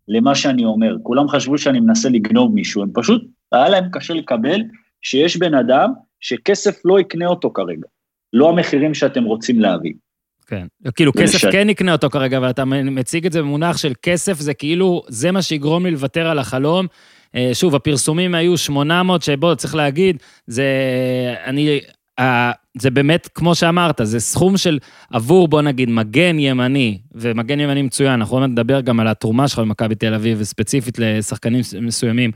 למה 0.08 0.36
שאני 0.36 0.66
אומר. 0.66 0.96
כולם 1.04 1.28
חשבו 1.28 1.58
שאני 1.58 1.80
מנסה 1.80 2.10
לגנוב 2.10 2.54
מישהו, 2.54 2.84
הם 2.84 2.90
פשוט, 2.94 3.24
היה 3.52 3.70
להם 3.70 3.84
קשה 3.92 4.14
לקבל 4.14 4.62
שיש 5.02 5.38
בן 5.38 5.54
אדם 5.54 5.90
שכסף 6.20 6.86
לא 6.86 7.00
יקנה 7.00 7.28
אותו 7.28 7.52
כרגע. 7.54 7.88
לא 8.34 8.50
המחירים 8.50 8.94
שאתם 8.94 9.24
רוצים 9.24 9.60
להביא. 9.60 9.94
כן, 10.48 10.66
כאילו 10.96 11.14
כסף 11.14 11.52
כן 11.52 11.70
יקנה 11.70 11.92
אותו 11.92 12.10
כרגע, 12.10 12.40
ואתה 12.42 12.66
מציג 12.66 13.26
את 13.26 13.32
זה 13.32 13.42
במונח 13.42 13.78
של 13.78 13.94
כסף, 14.02 14.40
זה 14.40 14.54
כאילו, 14.54 15.04
זה 15.08 15.32
מה 15.32 15.42
שיגרום 15.42 15.86
לי 15.86 15.92
לוותר 15.92 16.28
על 16.28 16.40
החלום. 16.40 16.88
שוב, 17.54 17.76
הפרסומים 17.76 18.36
היו 18.36 18.58
800, 18.58 19.22
שבוא, 19.22 19.56
צריך 19.56 19.76
להגיד, 19.76 20.18
זה, 20.48 20.66
אני, 21.46 21.80
זה 22.78 22.90
באמת, 22.92 23.30
כמו 23.36 23.56
שאמרת, 23.56 24.02
זה 24.04 24.20
סכום 24.20 24.58
של 24.58 24.80
עבור, 25.12 25.48
בוא 25.48 25.62
נגיד, 25.62 25.90
מגן 25.90 26.40
ימני, 26.40 26.98
ומגן 27.16 27.60
ימני 27.60 27.82
מצוין, 27.82 28.14
אנחנו 28.14 28.38
עוד 28.38 28.50
נדבר 28.50 28.82
גם 28.82 29.00
על 29.00 29.08
התרומה 29.08 29.48
שלך 29.48 29.60
במכבי 29.60 29.96
תל 29.96 30.14
אביב, 30.14 30.38
וספציפית 30.42 31.00
לשחקנים 31.00 31.62
מסוימים. 31.82 32.32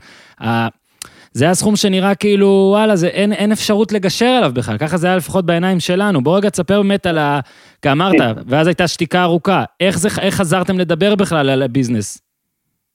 זה 1.32 1.50
הסכום 1.50 1.76
שנראה 1.76 2.14
כאילו, 2.14 2.68
וואלה, 2.72 2.96
זה, 2.96 3.08
אין, 3.08 3.32
אין 3.32 3.52
אפשרות 3.52 3.92
לגשר 3.92 4.26
עליו 4.26 4.52
בכלל, 4.54 4.78
ככה 4.78 4.96
זה 4.96 5.06
היה 5.06 5.16
לפחות 5.16 5.46
בעיניים 5.46 5.80
שלנו. 5.80 6.22
בוא 6.22 6.36
רגע 6.36 6.50
תספר 6.50 6.82
באמת 6.82 7.06
על 7.06 7.18
ה... 7.18 7.40
כי 7.82 7.92
אמרת, 7.92 8.14
ואז 8.46 8.66
הייתה 8.66 8.88
שתיקה 8.88 9.22
ארוכה. 9.22 9.64
איך, 9.80 9.98
זה, 9.98 10.08
איך 10.20 10.34
חזרתם 10.34 10.78
לדבר 10.78 11.14
בכלל 11.14 11.50
על 11.50 11.62
הביזנס? 11.62 12.27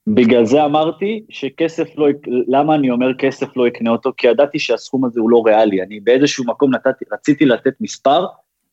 בגלל 0.08 0.46
זה 0.46 0.66
אמרתי 0.66 1.24
שכסף 1.30 1.98
לא, 1.98 2.08
למה 2.48 2.76
אני 2.76 2.92
אומר 2.92 3.14
כסף 3.14 3.58
לא 3.58 3.68
יקנה 3.68 3.90
אותו? 3.90 4.12
כי 4.18 4.28
ידעתי 4.28 4.60
שהסכום 4.60 5.06
הזה 5.06 5.22
הוא 5.22 5.30
לא 5.30 5.44
ריאלי. 5.46 5.82
אני 5.82 6.00
באיזשהו 6.00 6.46
מקום 6.46 6.76
נתתי, 6.76 7.06
רציתי 7.12 7.46
לתת 7.46 7.74
מספר 7.82 8.26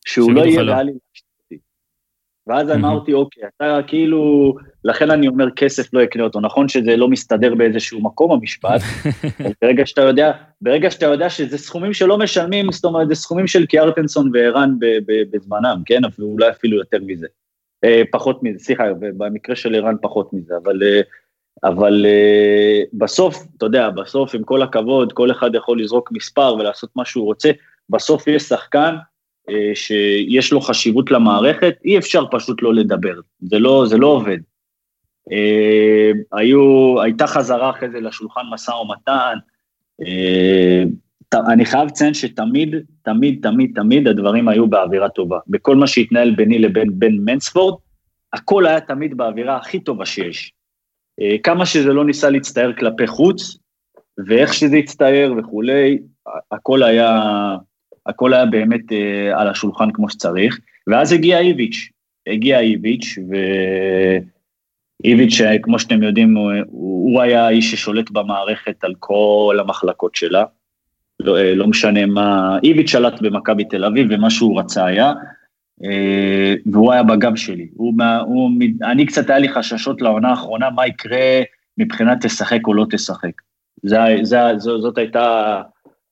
שהוא 0.05 0.31
לא 0.31 0.41
יהיה 0.41 0.61
לא. 0.61 0.71
ריאלי. 0.71 0.91
ואז 2.47 2.69
mm-hmm. 2.69 2.73
אמרתי, 2.73 3.13
אוקיי, 3.13 3.43
אתה 3.57 3.79
כאילו, 3.87 4.53
לכן 4.83 5.11
אני 5.11 5.27
אומר 5.27 5.51
כסף 5.55 5.93
לא 5.93 6.01
יקנה 6.01 6.23
אותו. 6.23 6.39
נכון 6.39 6.67
שזה 6.67 6.97
לא 6.97 7.07
מסתדר 7.07 7.55
באיזשהו 7.55 8.01
מקום 8.01 8.31
המשפט, 8.31 8.81
ברגע 9.61 9.85
שאתה 9.85 10.01
יודע, 10.01 10.31
ברגע 10.61 10.91
שאתה 10.91 11.05
יודע 11.05 11.29
שזה 11.29 11.57
סכומים 11.57 11.93
שלא 11.93 12.17
משלמים, 12.17 12.71
זאת 12.71 12.85
אומרת, 12.85 13.07
זה 13.07 13.15
סכומים 13.15 13.47
של 13.47 13.65
קיארטנסון 13.65 14.31
וערן 14.33 14.75
בזמנם, 15.31 15.81
כן? 15.85 16.05
אפילו, 16.05 16.27
אולי 16.27 16.49
אפילו 16.49 16.77
יותר 16.77 16.97
מזה. 17.05 17.27
אה, 17.83 18.01
פחות 18.11 18.43
מזה, 18.43 18.59
סליחה, 18.59 18.83
במקרה 18.99 19.55
של 19.55 19.75
ערן 19.75 19.95
פחות 20.01 20.33
מזה, 20.33 20.53
אבל, 20.63 20.83
אה, 20.83 21.01
אבל 21.63 22.05
אה, 22.05 22.81
בסוף, 22.93 23.43
אתה 23.57 23.65
יודע, 23.65 23.89
בסוף, 23.89 24.35
עם 24.35 24.43
כל 24.43 24.61
הכבוד, 24.61 25.13
כל 25.13 25.31
אחד 25.31 25.55
יכול 25.55 25.81
לזרוק 25.81 26.11
מספר 26.11 26.55
ולעשות 26.59 26.89
מה 26.95 27.05
שהוא 27.05 27.25
רוצה, 27.25 27.51
בסוף 27.89 28.27
יש 28.27 28.43
שחקן 28.43 28.95
אה, 29.49 29.71
שיש 29.75 30.51
לו 30.51 30.61
חשיבות 30.61 31.11
למערכת, 31.11 31.73
אי 31.85 31.97
אפשר 31.97 32.25
פשוט 32.31 32.61
לא 32.61 32.73
לדבר, 32.73 33.19
זה 33.41 33.59
לא, 33.59 33.85
זה 33.87 33.97
לא 33.97 34.07
עובד. 34.07 34.37
אה, 35.31 36.11
היו, 36.31 36.95
הייתה 37.01 37.27
חזרה 37.27 37.69
אחרי 37.69 37.89
זה 37.89 37.99
לשולחן 37.99 38.41
משא 38.51 38.71
ומתן, 38.71 39.37
אה, 40.05 40.83
אני 41.53 41.65
חייב 41.65 41.87
לציין 41.87 42.13
שתמיד, 42.13 42.75
תמיד, 43.01 43.39
תמיד, 43.41 43.71
תמיד 43.75 44.07
הדברים 44.07 44.47
היו 44.47 44.67
באווירה 44.67 45.09
טובה. 45.09 45.39
בכל 45.47 45.75
מה 45.75 45.87
שהתנהל 45.87 46.31
ביני 46.31 46.59
לבין 46.59 46.99
בן 46.99 47.13
מנספורד, 47.25 47.79
הכל 48.33 48.65
היה 48.65 48.81
תמיד 48.81 49.17
באווירה 49.17 49.57
הכי 49.57 49.79
טובה 49.79 50.05
שיש. 50.05 50.53
כמה 51.43 51.65
שזה 51.65 51.93
לא 51.93 52.05
ניסה 52.05 52.29
להצטייר 52.29 52.73
כלפי 52.73 53.07
חוץ, 53.07 53.57
ואיך 54.27 54.53
שזה 54.53 54.75
הצטייר 54.77 55.33
וכולי, 55.37 55.99
הכל 56.51 56.83
היה, 56.83 57.19
הכל 58.05 58.33
היה 58.33 58.45
באמת 58.45 58.91
אה, 58.91 59.41
על 59.41 59.47
השולחן 59.47 59.91
כמו 59.93 60.09
שצריך, 60.09 60.59
ואז 60.87 61.11
הגיע 61.11 61.39
איביץ', 61.39 61.89
הגיע 62.27 62.59
איביץ', 62.59 63.17
ואיביץ', 65.03 65.41
אה, 65.41 65.59
כמו 65.61 65.79
שאתם 65.79 66.03
יודעים, 66.03 66.35
הוא, 66.35 66.51
הוא 67.11 67.21
היה 67.21 67.45
האיש 67.45 67.71
ששולט 67.71 68.11
במערכת 68.11 68.83
על 68.83 68.93
כל 68.99 69.57
המחלקות 69.59 70.15
שלה, 70.15 70.43
לא, 71.19 71.37
אה, 71.37 71.55
לא 71.55 71.67
משנה 71.67 72.05
מה, 72.05 72.57
איביץ' 72.63 72.89
שלט 72.89 73.21
במכבי 73.21 73.65
תל 73.65 73.85
אביב 73.85 74.07
ומה 74.09 74.29
שהוא 74.29 74.59
רצה 74.59 74.85
היה, 74.85 75.07
אה, 75.07 75.13
והוא 76.65 76.91
היה 76.91 77.03
בגב 77.03 77.35
שלי. 77.35 77.67
הוא, 77.73 77.93
הוא, 78.25 78.51
אני 78.83 79.05
קצת 79.05 79.29
היה 79.29 79.39
לי 79.39 79.49
חששות 79.49 80.01
לעונה 80.01 80.29
האחרונה, 80.29 80.69
מה 80.69 80.87
יקרה 80.87 81.41
מבחינת 81.77 82.25
תשחק 82.25 82.67
או 82.67 82.73
לא 82.73 82.85
תשחק. 82.89 83.31
זה, 83.83 83.97
זה, 84.21 84.39
זאת 84.57 84.97
הייתה 84.97 85.61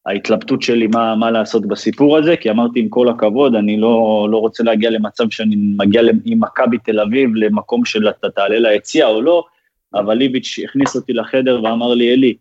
ההתלבטות 0.05 0.61
שלי 0.61 0.87
מה, 0.87 1.15
מה 1.15 1.31
לעשות 1.31 1.65
בסיפור 1.65 2.17
הזה, 2.17 2.35
כי 2.37 2.49
אמרתי 2.49 2.79
עם 2.79 2.89
כל 2.89 3.09
הכבוד, 3.09 3.55
אני 3.55 3.77
לא, 3.77 4.27
לא 4.31 4.37
רוצה 4.37 4.63
להגיע 4.63 4.89
למצב 4.89 5.29
שאני 5.29 5.55
מגיע 5.55 6.01
עם 6.25 6.39
מכבי 6.39 6.77
תל 6.77 6.99
אביב 6.99 7.35
למקום 7.35 7.85
של 7.85 8.09
אתה 8.09 8.29
תעלה 8.29 8.59
ליציע 8.59 9.07
או 9.07 9.21
לא, 9.21 9.43
אבל 9.93 10.13
ליביץ' 10.13 10.59
הכניס 10.63 10.95
אותי 10.95 11.13
לחדר 11.13 11.63
ואמר 11.63 11.93
לי, 11.93 12.13
אלי, 12.13 12.35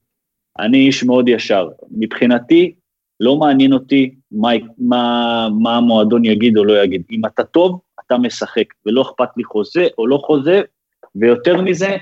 אני 0.58 0.78
איש 0.78 1.04
מאוד 1.04 1.28
ישר, 1.28 1.68
מבחינתי 1.90 2.72
לא 3.20 3.36
מעניין 3.36 3.72
אותי 3.72 4.14
מה, 4.32 4.50
מה, 4.78 5.48
מה 5.60 5.76
המועדון 5.76 6.24
יגיד 6.24 6.56
או 6.56 6.64
לא 6.64 6.82
יגיד, 6.82 7.02
אם 7.10 7.26
אתה 7.26 7.44
טוב, 7.44 7.80
אתה 8.06 8.18
משחק, 8.18 8.64
ולא 8.86 9.02
אכפת 9.02 9.28
לי 9.36 9.44
חוזה 9.44 9.86
או 9.98 10.06
לא 10.06 10.18
חוזה, 10.26 10.60
ויותר 11.16 11.62
מזה, 11.62 11.96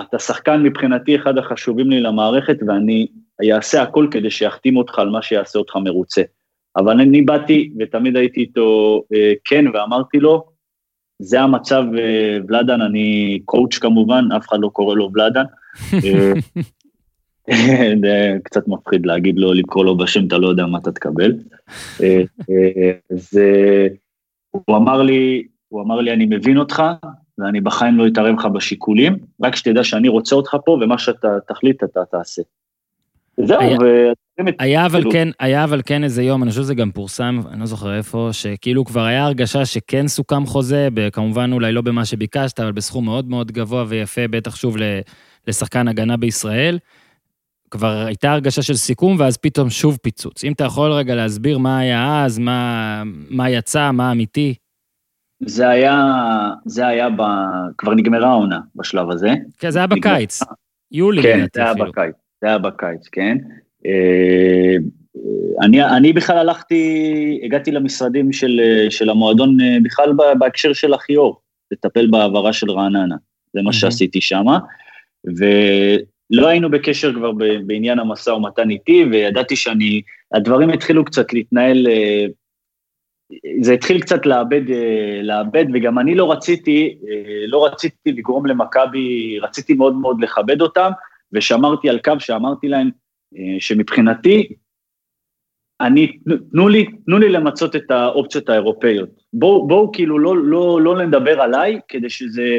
אתה 0.00 0.18
שחקן 0.18 0.62
מבחינתי 0.62 1.16
אחד 1.16 1.38
החשובים 1.38 1.90
לי 1.90 2.00
למערכת, 2.00 2.56
ואני 2.66 3.06
אעשה 3.52 3.82
הכל 3.82 4.08
כדי 4.10 4.30
שיחתים 4.30 4.76
אותך 4.76 4.98
על 4.98 5.08
מה 5.08 5.22
שיעשה 5.22 5.58
אותך 5.58 5.76
מרוצה. 5.76 6.22
אבל 6.76 7.00
אני 7.00 7.22
באתי 7.22 7.70
ותמיד 7.78 8.16
הייתי 8.16 8.40
איתו 8.40 9.02
אה, 9.14 9.32
כן, 9.44 9.64
ואמרתי 9.74 10.18
לו, 10.18 10.44
זה 11.18 11.40
המצב, 11.40 11.84
אה, 11.98 12.38
ולאדן, 12.48 12.80
אני 12.80 13.38
קואוצ' 13.44 13.78
כמובן, 13.78 14.28
אף 14.36 14.48
אחד 14.48 14.58
לא 14.60 14.68
קורא 14.68 14.94
לו 14.94 15.10
ולאדן. 15.14 15.44
אה, 16.04 16.32
זה 18.02 18.36
קצת 18.42 18.68
מפחיד 18.68 19.06
להגיד 19.06 19.38
לו, 19.38 19.52
לקרוא 19.52 19.84
לו 19.84 19.96
בשם, 19.96 20.26
אתה 20.26 20.38
לא 20.38 20.48
יודע 20.48 20.66
מה 20.66 20.78
אתה 20.78 20.92
תקבל. 20.92 21.32
זה, 23.10 23.88
הוא 24.50 24.76
אמר 24.76 25.02
לי, 25.02 25.46
הוא 25.68 25.82
אמר 25.82 26.00
לי, 26.00 26.12
אני 26.12 26.26
מבין 26.30 26.58
אותך, 26.58 26.82
ואני 27.38 27.60
בחיים 27.60 27.98
לא 27.98 28.06
אתערב 28.06 28.38
לך 28.38 28.46
בשיקולים, 28.46 29.16
רק 29.42 29.56
שתדע 29.56 29.84
שאני 29.84 30.08
רוצה 30.08 30.36
אותך 30.36 30.56
פה, 30.64 30.72
ומה 30.72 30.98
שאתה 30.98 31.28
תחליט 31.48 31.84
אתה 31.84 32.00
תעשה. 32.10 32.42
זהו, 33.36 33.60
היה, 33.60 33.78
ו... 33.80 34.12
היה 34.58 34.86
אבל. 34.86 35.12
כן, 35.12 35.28
היה 35.40 35.64
אבל 35.64 35.82
כן 35.86 36.04
איזה 36.04 36.22
יום, 36.22 36.42
אני 36.42 36.50
חושב 36.50 36.62
שזה 36.62 36.74
גם 36.74 36.90
פורסם, 36.90 37.40
אני 37.50 37.60
לא 37.60 37.66
זוכר 37.66 37.96
איפה, 37.96 38.28
שכאילו 38.32 38.84
כבר 38.84 39.04
היה 39.04 39.24
הרגשה 39.24 39.64
שכן 39.64 40.08
סוכם 40.08 40.46
חוזה, 40.46 40.88
כמובן 41.12 41.52
אולי 41.52 41.72
לא 41.72 41.80
במה 41.80 42.04
שביקשת, 42.04 42.60
אבל 42.60 42.72
בסכום 42.72 43.04
מאוד 43.04 43.28
מאוד 43.28 43.52
גבוה 43.52 43.84
ויפה, 43.88 44.28
בטח 44.28 44.56
שוב 44.56 44.76
לשחקן 45.46 45.88
הגנה 45.88 46.16
בישראל. 46.16 46.78
כבר 47.70 48.04
הייתה 48.06 48.32
הרגשה 48.32 48.62
של 48.62 48.74
סיכום, 48.74 49.16
ואז 49.18 49.36
פתאום 49.36 49.70
שוב 49.70 49.98
פיצוץ. 50.02 50.44
אם 50.44 50.52
אתה 50.52 50.64
יכול 50.64 50.92
רגע 50.92 51.14
להסביר 51.14 51.58
מה 51.58 51.78
היה 51.78 52.24
אז, 52.24 52.38
מה, 52.38 53.02
מה 53.30 53.50
יצא, 53.50 53.90
מה 53.90 54.12
אמיתי. 54.12 54.54
זה 55.40 55.68
היה, 55.68 56.12
זה 56.64 56.86
היה 56.86 57.10
ב... 57.10 57.22
כבר 57.78 57.94
נגמרה 57.94 58.28
העונה 58.28 58.60
בשלב 58.74 59.10
הזה. 59.10 59.34
כן, 59.58 59.70
זה 59.70 59.78
היה 59.78 59.86
בקיץ. 59.86 60.40
יולי. 60.92 61.22
כן, 61.22 61.46
זה 61.54 61.62
היה 61.62 61.74
בקיץ. 61.74 62.14
זה 62.40 62.48
היה 62.48 62.58
בקיץ, 62.58 63.08
כן. 63.12 63.38
אה, 63.86 64.76
אני, 65.62 65.84
אני 65.84 66.12
בכלל 66.12 66.38
הלכתי, 66.38 67.40
הגעתי 67.44 67.70
למשרדים 67.70 68.32
של, 68.32 68.60
של 68.90 69.10
המועדון 69.10 69.60
אה, 69.60 69.76
בכלל 69.82 70.12
בהקשר 70.38 70.72
של 70.72 70.94
אחיור, 70.94 71.40
לטפל 71.70 72.06
בהעברה 72.10 72.52
של 72.52 72.70
רעננה, 72.70 73.16
זה 73.54 73.62
מה 73.62 73.72
שעשיתי 73.72 74.20
שמה, 74.20 74.58
ולא 76.30 76.46
היינו 76.48 76.70
בקשר 76.70 77.14
כבר 77.14 77.32
בעניין 77.66 77.98
המשא 77.98 78.30
ומתן 78.30 78.70
איתי, 78.70 79.04
וידעתי 79.10 79.56
שאני, 79.56 80.02
הדברים 80.34 80.70
התחילו 80.70 81.04
קצת 81.04 81.32
להתנהל, 81.32 81.86
אה, 81.86 82.26
זה 83.60 83.72
התחיל 83.72 84.00
קצת 84.00 84.26
לאבד, 84.26 84.62
לאבד, 85.22 85.64
וגם 85.74 85.98
אני 85.98 86.14
לא 86.14 86.32
רציתי, 86.32 86.98
לא 87.48 87.66
רציתי 87.66 88.12
לגרום 88.12 88.46
למכבי, 88.46 89.38
רציתי 89.42 89.74
מאוד 89.74 89.94
מאוד 89.94 90.20
לכבד 90.20 90.60
אותם, 90.60 90.90
ושמרתי 91.32 91.88
על 91.88 91.98
קו 91.98 92.12
שאמרתי 92.18 92.68
להם 92.68 92.90
אה, 93.36 93.56
שמבחינתי, 93.60 94.48
אני, 95.80 96.18
תנו 96.52 96.68
לי, 96.68 96.86
תנו 97.06 97.18
לי 97.18 97.28
למצות 97.28 97.76
את 97.76 97.90
האופציות 97.90 98.48
האירופאיות. 98.48 99.08
בואו 99.32 99.66
בוא, 99.66 99.92
כאילו 99.92 100.18
לא, 100.18 100.36
לא, 100.36 100.80
לא 100.82 101.06
נדבר 101.06 101.40
עליי, 101.40 101.80
כדי 101.88 102.10
שזה, 102.10 102.58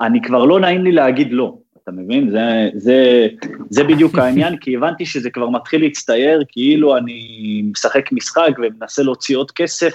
אני 0.00 0.22
כבר 0.22 0.44
לא 0.44 0.60
נעים 0.60 0.84
לי 0.84 0.92
להגיד 0.92 1.28
לא, 1.30 1.58
אתה 1.86 1.94
מבין? 1.94 2.30
זה, 2.30 2.68
זה, 2.74 3.28
זה 3.70 3.84
בדיוק 3.84 4.18
העניין, 4.18 4.56
כי 4.56 4.76
הבנתי 4.76 5.06
שזה 5.06 5.30
כבר 5.30 5.48
מתחיל 5.48 5.80
להצטייר, 5.80 6.42
כאילו 6.48 6.96
אני 6.96 7.62
משחק 7.70 8.12
משחק 8.12 8.52
ומנסה 8.58 9.02
להוציא 9.02 9.36
עוד 9.36 9.50
כסף, 9.50 9.94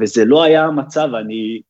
וזה 0.00 0.24
לא 0.24 0.42
היה 0.42 0.64
המצב, 0.64 1.14
אני 1.14 1.60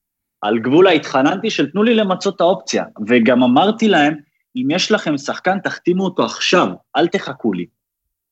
על 0.42 0.58
גבול 0.58 0.86
ההתחננתי 0.86 1.50
של 1.50 1.70
תנו 1.70 1.82
לי 1.82 1.94
למצות 1.94 2.36
את 2.36 2.40
האופציה, 2.40 2.84
וגם 3.08 3.42
אמרתי 3.42 3.88
להם, 3.88 4.14
אם 4.56 4.68
יש 4.70 4.92
לכם 4.92 5.18
שחקן, 5.18 5.58
תחתימו 5.58 6.04
אותו 6.04 6.24
עכשיו, 6.24 6.68
אל 6.96 7.06
תחכו 7.06 7.52
לי. 7.52 7.66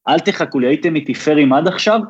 אל 0.09 0.19
תחכו 0.19 0.59
לי, 0.59 0.67
הייתם 0.67 0.97
איתי 0.97 1.15
פיירים 1.15 1.53
עד 1.53 1.69
עכשיו, 1.69 2.01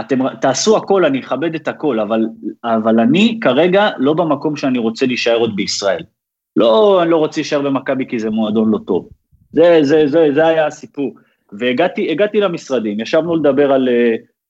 אתם 0.00 0.34
תעשו 0.40 0.76
הכל, 0.76 1.04
אני 1.04 1.20
אכבד 1.20 1.54
את 1.54 1.68
הכל, 1.68 2.00
אבל, 2.00 2.26
אבל 2.64 3.00
אני 3.00 3.38
כרגע 3.42 3.88
לא 3.98 4.12
במקום 4.12 4.56
שאני 4.56 4.78
רוצה 4.78 5.06
להישאר 5.06 5.36
עוד 5.36 5.56
בישראל. 5.56 6.02
לא, 6.56 7.02
אני 7.02 7.10
לא 7.10 7.16
רוצה 7.16 7.40
להישאר 7.40 7.60
במכבי 7.62 8.06
כי 8.06 8.18
זה 8.18 8.30
מועדון 8.30 8.70
לא 8.70 8.78
טוב. 8.86 9.08
זה, 9.52 9.78
זה, 9.82 10.06
זה, 10.06 10.28
זה 10.34 10.46
היה 10.46 10.66
הסיפור. 10.66 11.14
והגעתי 11.52 12.40
למשרדים, 12.40 13.00
ישבנו 13.00 13.36
לדבר 13.36 13.72
על, 13.72 13.88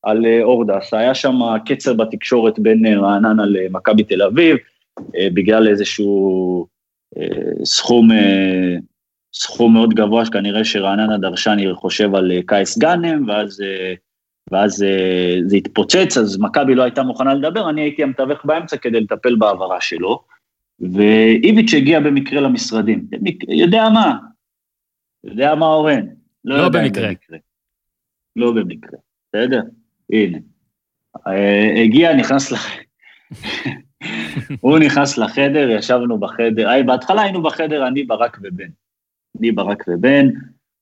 על 0.03 0.25
אורדס, 0.43 0.95
היה 0.95 1.15
שם 1.15 1.39
קצר 1.67 1.95
בתקשורת 1.95 2.59
בין 2.59 2.87
רעננה 2.87 3.47
למכבי 3.47 4.05
תל 4.05 4.23
אביב, 4.23 4.57
אה, 5.17 5.29
בגלל 5.35 5.69
איזשהו 5.69 6.67
סכום, 7.65 8.13
אה, 8.13 8.77
סכום 9.35 9.75
מאוד 9.75 9.95
גבוה 9.95 10.25
שכנראה 10.25 10.65
שרעננה 10.65 11.19
דרשה, 11.19 11.53
אני 11.53 11.75
חושב 11.75 12.15
על 12.15 12.33
אה, 12.33 12.41
קייס 12.47 12.79
גאנם, 12.79 13.29
ואז, 13.29 13.61
אה, 13.61 13.95
ואז 14.51 14.85
זה 15.47 15.57
התפוצץ, 15.57 16.17
אז 16.17 16.39
מכבי 16.39 16.75
לא 16.75 16.83
הייתה 16.83 17.03
מוכנה 17.03 17.35
לדבר, 17.35 17.71
אני 17.71 17.81
הייתי 17.81 18.03
המתווך 18.03 18.45
באמצע 18.45 18.77
כדי 18.77 19.01
לטפל 19.01 19.37
בהעברה 19.37 19.81
שלו, 19.81 20.23
ואיביץ' 20.81 21.74
הגיע 21.74 22.01
במקרה 22.01 22.41
למשרדים, 22.41 23.07
יודע 23.49 23.89
מה, 23.89 24.16
יודע 25.24 25.55
מה 25.55 25.66
אורן, 25.66 26.07
לא 26.45 26.55
יודע 26.55 26.81
אם 26.81 26.85
במקרה. 26.85 27.39
לא 28.37 28.53
במקרה, 28.53 28.99
בסדר? 29.28 29.62
הנה. 30.12 30.39
אה, 31.26 31.83
הגיע, 31.85 32.16
נכנס 32.16 32.53
לח... 32.53 32.70
הוא 34.61 34.78
נכנס 34.78 35.18
לחדר, 35.18 35.70
ישבנו 35.70 36.18
בחדר, 36.18 36.68
היי, 36.68 36.83
בהתחלה 36.83 37.22
היינו 37.22 37.43
בחדר, 37.43 37.89
אני, 37.89 38.05
ברק 38.05 38.39
ובן. 38.43 38.68
אני, 39.39 39.53
ברק 39.53 39.85
ובן, 39.89 40.26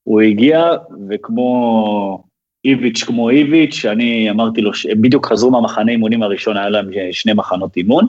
הוא 0.03 0.20
הגיע, 0.20 0.64
וכמו 1.11 2.24
איביץ' 2.64 3.05
כמו 3.05 3.30
איביץ', 3.30 3.84
אני 3.84 4.30
אמרתי 4.30 4.61
לו, 4.61 4.70
בדיוק 5.01 5.26
חזרו 5.26 5.51
מהמחנה 5.51 5.92
אימונים 5.92 6.22
הראשון, 6.22 6.57
היה 6.57 6.68
להם 6.68 6.90
שני 7.12 7.32
מחנות 7.32 7.76
אימון, 7.76 8.07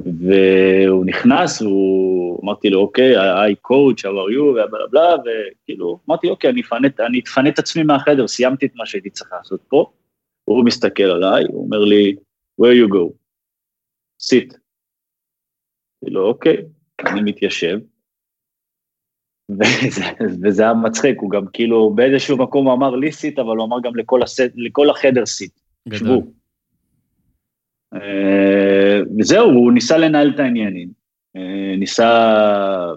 והוא 0.00 1.06
נכנס, 1.06 1.62
הוא, 1.62 2.40
אמרתי 2.44 2.70
לו, 2.70 2.80
אוקיי, 2.80 3.18
היי 3.18 3.54
קואוצ', 3.54 4.00
how 4.00 4.08
are 4.08 4.34
you, 4.36 4.42
ובלה 4.42 4.86
בלה, 4.90 5.14
וכאילו, 5.24 5.98
אמרתי, 6.08 6.28
אוקיי, 6.28 6.50
אני 6.50 6.60
אפנה, 6.60 6.88
אני 7.06 7.20
אפנה 7.20 7.48
את 7.48 7.58
עצמי 7.58 7.82
מהחדר, 7.82 8.28
סיימתי 8.28 8.66
את 8.66 8.72
מה 8.74 8.86
שהייתי 8.86 9.10
צריך 9.10 9.32
לעשות 9.32 9.60
פה. 9.68 9.92
הוא 10.44 10.64
מסתכל 10.64 11.02
עליי, 11.02 11.44
הוא 11.48 11.64
אומר 11.64 11.78
לי, 11.78 12.16
where 12.60 12.74
you 12.84 12.92
go? 12.94 13.12
sit. 14.22 14.56
אמרתי 16.04 16.14
לו, 16.14 16.28
אוקיי, 16.28 16.56
אני 17.06 17.20
מתיישב. 17.22 17.78
וזה, 19.58 20.02
וזה 20.42 20.62
היה 20.62 20.74
מצחיק, 20.74 21.18
הוא 21.20 21.30
גם 21.30 21.46
כאילו 21.52 21.90
באיזשהו 21.94 22.38
מקום 22.38 22.66
הוא 22.66 22.74
אמר 22.74 22.96
לי 22.96 23.12
סיט, 23.12 23.38
אבל 23.38 23.56
הוא 23.56 23.66
אמר 23.66 23.76
גם 23.82 23.96
לכל, 23.96 24.22
הסט, 24.22 24.52
לכל 24.54 24.90
החדר 24.90 25.26
סיט, 25.26 25.60
שבו. 25.92 26.22
אה, 27.94 29.00
וזהו, 29.18 29.50
הוא 29.50 29.72
ניסה 29.72 29.98
לנהל 29.98 30.30
את 30.34 30.40
העניינים, 30.40 30.88
אה, 31.36 31.74
ניסה 31.78 32.92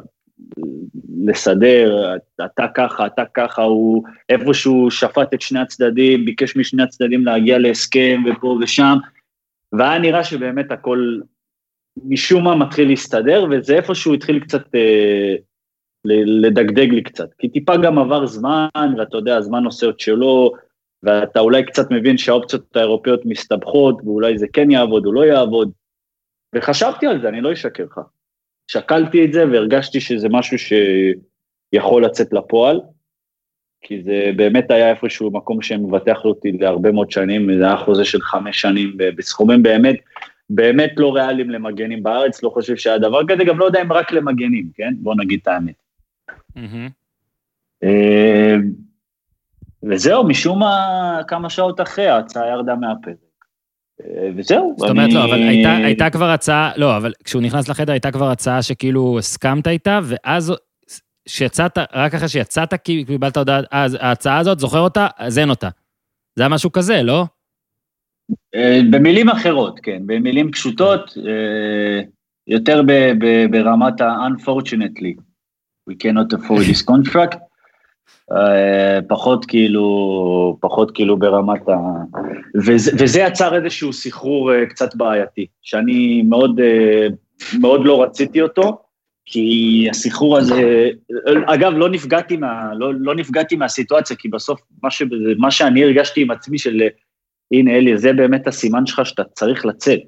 לסדר, 1.26 2.16
אתה 2.46 2.66
ככה, 2.76 3.06
אתה 3.06 3.24
ככה, 3.34 3.62
הוא 3.64 4.04
איפשהו 4.30 4.92
שפט 4.92 5.34
את 5.34 5.42
שני 5.42 5.60
הצדדים, 5.60 6.26
ביקש 6.26 6.56
משני 6.56 6.84
הצדדים 6.84 7.26
להגיע 7.26 7.58
להסכם 7.58 8.24
ופה 8.26 8.58
ושם, 8.62 8.98
והיה 9.74 10.00
נראה 10.00 10.24
שבאמת 10.24 10.72
הכל 10.72 11.20
משום 12.06 12.44
מה 12.44 12.56
מתחיל 12.56 12.88
להסתדר, 12.88 13.46
וזה 13.52 13.76
איפשהו 13.76 14.14
התחיל 14.14 14.40
קצת 14.40 14.76
אה, 14.76 15.36
לדגדג 16.42 16.90
לי 16.92 17.04
קצת, 17.04 17.34
כי 17.38 17.50
טיפה 17.50 17.78
גם 17.78 18.00
עבר 18.00 18.26
זמן, 18.26 18.94
ואתה 18.98 19.18
יודע, 19.18 19.38
הזמן 19.38 19.66
עושה 19.66 19.90
את 19.90 20.00
שלו, 20.00 20.54
ואתה 21.04 21.40
אולי 21.40 21.66
קצת 21.66 21.92
מבין 21.92 22.18
שהאופציות 22.18 22.76
האירופאיות 22.76 23.26
מסתבכות, 23.26 24.02
ואולי 24.04 24.38
זה 24.38 24.48
כן 24.54 24.72
יעבוד 24.72 25.06
או 25.06 25.14
לא 25.14 25.26
יעבוד. 25.26 25.72
וחשבתי 26.56 27.08
על 27.08 27.22
זה, 27.22 27.30
אני 27.30 27.42
לא 27.42 27.54
אשקר 27.54 27.84
לך. 27.84 28.00
שקלתי 28.68 29.26
את 29.26 29.34
זה 29.34 29.46
והרגשתי 29.52 30.00
שזה 30.00 30.28
משהו 30.30 30.58
שיכול 30.60 32.06
לצאת 32.06 32.34
לפועל, 32.34 32.82
כי 33.82 34.04
זה 34.04 34.32
באמת 34.36 34.72
היה 34.72 34.90
איפשהו 34.90 35.32
מקום 35.32 35.62
שמבטח 35.62 36.26
אותי 36.26 36.52
להרבה 36.52 36.92
מאוד 36.92 37.12
שנים, 37.12 37.58
זה 37.58 37.66
היה 37.66 37.78
חוזה 37.78 38.06
של 38.06 38.22
חמש 38.22 38.62
שנים 38.62 38.94
בסכומים 38.98 39.64
באמת, 39.64 39.96
באמת 40.50 40.94
לא 40.98 41.16
ריאליים 41.16 41.50
למגנים 41.50 42.04
בארץ, 42.04 42.44
לא 42.44 42.50
חושב 42.50 42.76
שהיה 42.76 42.98
דבר 42.98 43.22
כזה, 43.28 43.44
גם 43.44 43.60
לא 43.60 43.66
יודע 43.66 43.82
אם 43.82 43.94
רק 43.94 44.12
למגנים, 44.12 44.70
כן? 44.76 44.94
בוא 44.98 45.16
נגיד 45.18 45.40
את 45.42 45.48
האמת. 45.48 45.76
Mm-hmm. 46.58 46.90
וזהו, 49.84 50.28
משום 50.28 50.60
מה, 50.60 51.22
כמה 51.28 51.50
שעות 51.50 51.82
אחרי, 51.82 52.08
ההצעה 52.08 52.48
ירדה 52.48 52.76
מהפרק. 52.76 53.16
אה, 54.02 54.30
וזהו. 54.38 54.76
זאת 54.78 54.90
אומרת, 54.90 55.14
לא, 55.14 55.26
אבל 55.26 55.42
הייתה, 55.42 55.76
הייתה 55.76 56.10
כבר 56.10 56.30
הצעה, 56.30 56.72
לא, 56.76 56.98
אבל 56.98 57.14
כשהוא 57.24 57.42
נכנס 57.42 57.70
לחדר 57.70 57.92
הייתה 57.92 58.12
כבר 58.12 58.30
הצעה 58.30 58.62
שכאילו 58.62 59.20
הסכמת 59.20 59.68
איתה, 59.68 60.00
ואז 60.04 60.54
כשיצאת, 61.26 61.78
רק 61.94 62.16
אחרי 62.16 62.28
שיצאת, 62.28 62.74
כי 62.84 63.06
קיבלת 63.06 63.38
הודעה, 63.38 63.62
אז 63.72 63.98
ההצעה 64.00 64.38
הזאת, 64.38 64.60
זוכר 64.60 64.80
אותה? 64.80 65.08
אז 65.18 65.40
אין 65.40 65.50
אותה. 65.50 65.70
זה 66.36 66.44
היה 66.44 66.50
משהו 66.50 66.72
כזה, 66.72 67.04
לא? 67.04 67.26
אה, 68.56 68.80
במילים 68.92 69.30
אחרות, 69.30 69.80
כן, 69.84 70.02
במילים 70.06 70.52
פשוטות, 70.52 71.18
יותר 72.48 72.82
ברמת 73.52 74.02
ה-unfortunately. 74.02 75.28
we 75.88 75.96
cannot 75.96 76.34
afford 76.34 76.66
this 76.66 76.82
contract. 76.82 77.40
Uh, 78.32 79.02
פחות 79.08 79.46
כאילו, 79.46 80.58
פחות 80.62 80.92
כאילו 80.92 81.18
ברמת 81.18 81.70
ה... 81.70 81.76
וזה, 82.56 82.92
וזה 83.00 83.20
יצר 83.20 83.56
איזשהו 83.56 83.94
סחרור 83.94 84.52
uh, 84.52 84.70
קצת 84.70 84.96
בעייתי, 84.96 85.46
שאני 85.62 86.22
מאוד, 86.22 86.60
uh, 86.60 87.58
מאוד 87.60 87.86
לא 87.86 88.04
רציתי 88.04 88.42
אותו, 88.42 88.78
כי 89.26 89.88
הסחרור 89.90 90.38
הזה, 90.38 90.90
אגב, 91.46 91.72
לא 91.72 91.90
נפגעתי, 91.90 92.38
מה, 92.38 92.74
לא, 92.74 92.94
לא 92.94 93.16
נפגעתי 93.16 93.56
מהסיטואציה, 93.56 94.16
כי 94.16 94.30
בסוף 94.30 94.62
מה, 94.84 94.92
ש, 94.92 95.04
מה 95.38 95.52
שאני 95.52 95.84
הרגשתי 95.84 96.22
עם 96.22 96.32
עצמי 96.32 96.58
של, 96.58 96.82
הנה 97.52 97.72
אלי, 97.72 97.98
זה 97.98 98.14
באמת 98.14 98.48
הסימן 98.48 98.86
שלך 98.86 99.06
שאתה 99.06 99.24
צריך 99.24 99.66
לצאת. 99.66 100.00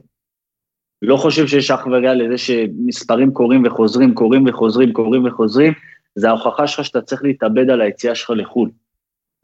לא 1.01 1.17
חושב 1.17 1.47
שיש 1.47 1.72
אח 1.72 1.86
ורע 1.86 2.13
לזה 2.13 2.38
שמספרים 2.38 3.34
קורים 3.34 3.63
וחוזרים, 3.65 4.13
קורים 4.13 4.45
וחוזרים, 4.47 4.93
קורים 4.93 5.26
וחוזרים, 5.26 5.74
זה 6.20 6.30
ההוכחה 6.30 6.67
שלך 6.67 6.86
שאתה 6.86 7.01
צריך 7.01 7.24
להתאבד 7.24 7.70
על 7.70 7.82
היציאה 7.82 8.15
שלך 8.15 8.30
לחו"ל. 8.36 8.70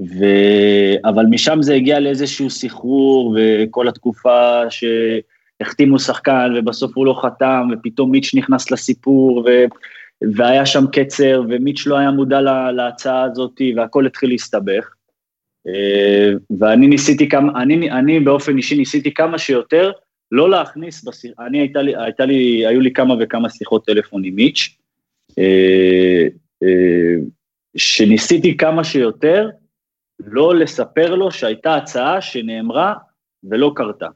ו... 0.02 0.26
אבל 1.06 1.26
משם 1.30 1.62
זה 1.62 1.74
הגיע 1.74 2.00
לאיזשהו 2.00 2.50
סחרור, 2.50 3.38
וכל 3.38 3.88
התקופה 3.88 4.62
שהחתימו 4.70 6.00
שחקן, 6.00 6.54
ובסוף 6.56 6.98
הוא 6.98 7.06
לא 7.06 7.20
חתם, 7.22 7.68
ופתאום 7.74 8.12
מיץ' 8.12 8.36
נכנס 8.36 8.72
לסיפור, 8.72 9.44
ו... 9.46 9.50
והיה 10.36 10.66
שם 10.66 10.86
קצר, 10.92 11.44
ומיץ' 11.50 11.88
לא 11.88 11.98
היה 11.98 12.12
מודע 12.12 12.42
לה... 12.42 12.72
להצעה 12.72 13.24
הזאת, 13.24 13.62
והכל 13.76 14.06
התחיל 14.06 14.30
להסתבך. 14.30 14.94
אה, 15.68 16.32
ואני 16.60 16.88
ניסיתי 16.88 17.30
כמה, 17.30 17.62
אני, 17.62 17.92
אני 17.92 18.20
באופן 18.20 18.58
אישי 18.58 18.76
ניסיתי 18.76 19.14
כמה 19.14 19.38
שיותר, 19.38 19.92
לא 20.32 20.50
להכניס, 20.50 21.04
בשיח, 21.04 21.34
אני 21.48 21.60
הייתה 21.60 21.82
לי, 21.82 21.96
הייתה 21.96 22.26
לי, 22.26 22.68
היו 22.68 22.80
לי 22.82 22.94
כמה 22.94 23.16
וכמה 23.20 23.50
שיחות 23.50 23.86
טלפון 23.86 24.24
עם 24.24 24.36
מיץ', 24.36 24.78
אה, 25.40 26.28
שניסיתי 27.78 28.58
כמה 28.58 28.84
שיותר 28.84 29.50
לא 30.20 30.56
לספר 30.56 31.16
לו 31.16 31.32
שהייתה 31.32 31.76
הצעה 31.76 32.22
שנאמרה 32.22 32.94
ולא 33.44 33.72
קרתה. 33.76 34.08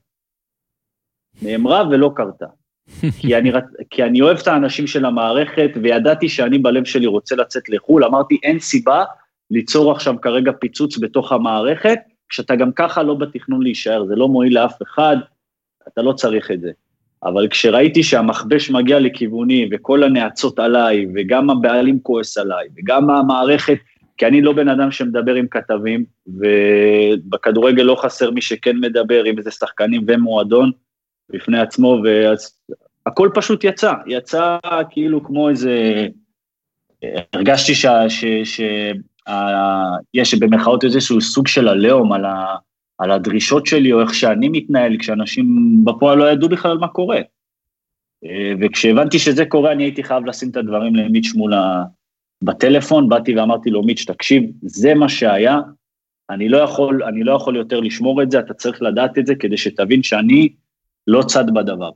נאמרה 1.42 1.88
ולא 1.90 2.12
קרתה. 2.16 2.46
כי, 3.22 3.38
אני, 3.38 3.52
כי 3.90 4.04
אני 4.04 4.22
אוהב 4.22 4.38
את 4.38 4.48
האנשים 4.48 4.88
של 4.88 5.06
המערכת, 5.06 5.70
וידעתי 5.84 6.30
שאני 6.30 6.58
בלב 6.58 6.86
שלי 6.86 7.06
רוצה 7.06 7.36
לצאת 7.36 7.70
לחו"ל, 7.70 8.04
אמרתי, 8.04 8.40
אין 8.44 8.60
סיבה 8.60 9.04
ליצור 9.52 9.92
עכשיו 9.92 10.22
כרגע 10.22 10.52
פיצוץ 10.52 10.98
בתוך 10.98 11.32
המערכת, 11.32 12.00
כשאתה 12.30 12.56
גם 12.56 12.72
ככה 12.72 13.04
לא 13.04 13.14
בתכנון 13.14 13.64
להישאר, 13.64 14.06
זה 14.06 14.16
לא 14.16 14.28
מועיל 14.28 14.56
לאף 14.56 14.82
אחד, 14.82 15.18
אתה 15.88 16.02
לא 16.02 16.14
צריך 16.14 16.52
את 16.52 16.62
זה. 16.62 16.72
אבל 17.24 17.47
כשראיתי 17.47 18.03
שהמכבש 18.03 18.70
מגיע 18.70 18.99
לכיווני 18.99 19.70
וכל 19.72 20.03
הנאצות 20.03 20.59
עליי, 20.59 21.05
וגם 21.15 21.49
הבעלים 21.49 21.99
כועס 21.99 22.38
עליי, 22.38 22.67
וגם 22.78 23.09
המערכת, 23.09 23.78
כי 24.17 24.26
אני 24.26 24.41
לא 24.41 24.53
בן 24.53 24.70
אדם 24.70 24.91
שמדבר 24.91 25.36
עם 25.36 25.47
כתבים, 25.47 26.05
ובכדורגל 26.28 27.84
לא 27.84 27.95
חסר 27.95 28.32
מי 28.32 28.41
שכן 28.41 28.78
מדבר 28.78 29.24
עם 29.24 29.38
איזה 29.38 29.51
שחקנים 29.51 30.05
ומועדון 30.07 30.72
בפני 31.30 31.59
עצמו, 31.59 32.01
ואז 32.03 32.59
הכל 33.05 33.30
פשוט 33.34 33.63
יצא, 33.63 33.93
יצא 34.07 34.57
כאילו 34.89 35.24
כמו 35.24 35.49
איזה... 35.49 36.07
הרגשתי 37.34 37.74
שיש 38.43 40.34
במרכאות 40.34 40.84
איזשהו 40.84 41.22
סוג 41.22 41.47
של 41.47 41.67
עליהום 41.67 42.13
על 42.13 42.26
ה... 42.26 42.55
על 43.00 43.12
הדרישות 43.12 43.66
שלי 43.66 43.93
או 43.93 44.02
איך 44.02 44.14
שאני 44.14 44.50
מתנהל, 44.50 44.97
כשאנשים 45.00 45.45
בפועל 45.84 46.18
לא 46.18 46.32
ידעו 46.32 46.50
בכלל 46.50 46.78
מה 46.78 46.88
קורה. 46.88 47.22
אה, 48.26 48.54
וכשהבנתי 48.62 49.20
שזה 49.20 49.45
קורה, 49.45 49.72
אני 49.72 49.84
הייתי 49.84 50.04
חייב 50.04 50.26
לשים 50.26 50.50
את 50.50 50.58
הדברים 50.58 50.95
למיץ' 50.95 51.34
מול 51.36 51.54
ה... 51.54 51.84
בטלפון, 52.43 53.10
באתי 53.10 53.36
ואמרתי 53.36 53.70
לו, 53.70 53.84
מיץ', 53.84 54.06
תקשיב, 54.08 54.43
זה 54.62 54.93
מה 54.93 55.10
שהיה, 55.10 55.60
אני 56.30 56.50
לא 56.50 56.58
יכול, 56.58 57.04
אני 57.04 57.24
לא 57.24 57.32
יכול 57.32 57.56
יותר 57.56 57.80
לשמור 57.80 58.24
את 58.24 58.32
זה, 58.32 58.39
אתה 58.39 58.54
צריך 58.54 58.82
לדעת 58.82 59.18
את 59.18 59.26
זה 59.26 59.36
כדי 59.36 59.58
שתבין 59.58 60.04
שאני 60.04 60.50
לא 61.08 61.24
צד 61.24 61.54
בדבר. 61.54 61.91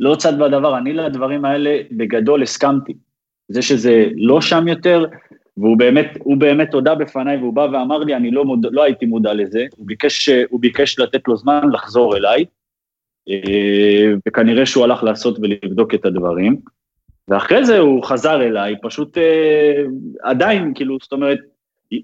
לא 0.00 0.14
צד 0.14 0.38
בדבר, 0.38 0.78
אני 0.78 0.92
לדברים 0.92 1.44
האלה 1.44 1.78
בגדול 1.90 2.42
הסכמתי. 2.42 2.94
זה 3.48 3.62
שזה 3.62 4.08
לא 4.16 4.40
שם 4.40 4.68
יותר, 4.68 5.04
והוא 5.56 5.78
באמת, 5.78 6.18
הוא 6.18 6.36
באמת 6.36 6.74
הודה 6.74 6.94
בפניי 6.94 7.36
והוא 7.36 7.54
בא 7.54 7.66
ואמר 7.72 7.98
לי, 7.98 8.14
אני 8.14 8.30
לא, 8.30 8.44
מוד, 8.44 8.66
לא 8.70 8.82
הייתי 8.82 9.06
מודע 9.06 9.34
לזה, 9.34 9.66
הוא 9.76 9.86
ביקש, 9.86 10.28
הוא 10.28 10.60
ביקש 10.60 10.98
לתת 10.98 11.28
לו 11.28 11.36
זמן 11.36 11.60
לחזור 11.72 12.16
אליי, 12.16 12.44
אה, 13.28 14.12
וכנראה 14.28 14.66
שהוא 14.66 14.84
הלך 14.84 15.02
לעשות 15.02 15.38
ולבדוק 15.38 15.94
את 15.94 16.04
הדברים, 16.04 16.56
ואחרי 17.28 17.64
זה 17.64 17.78
הוא 17.78 18.04
חזר 18.04 18.42
אליי, 18.42 18.74
פשוט 18.82 19.18
אה, 19.18 19.82
עדיין, 20.22 20.72
כאילו, 20.74 20.98
זאת 21.02 21.12
אומרת, 21.12 21.38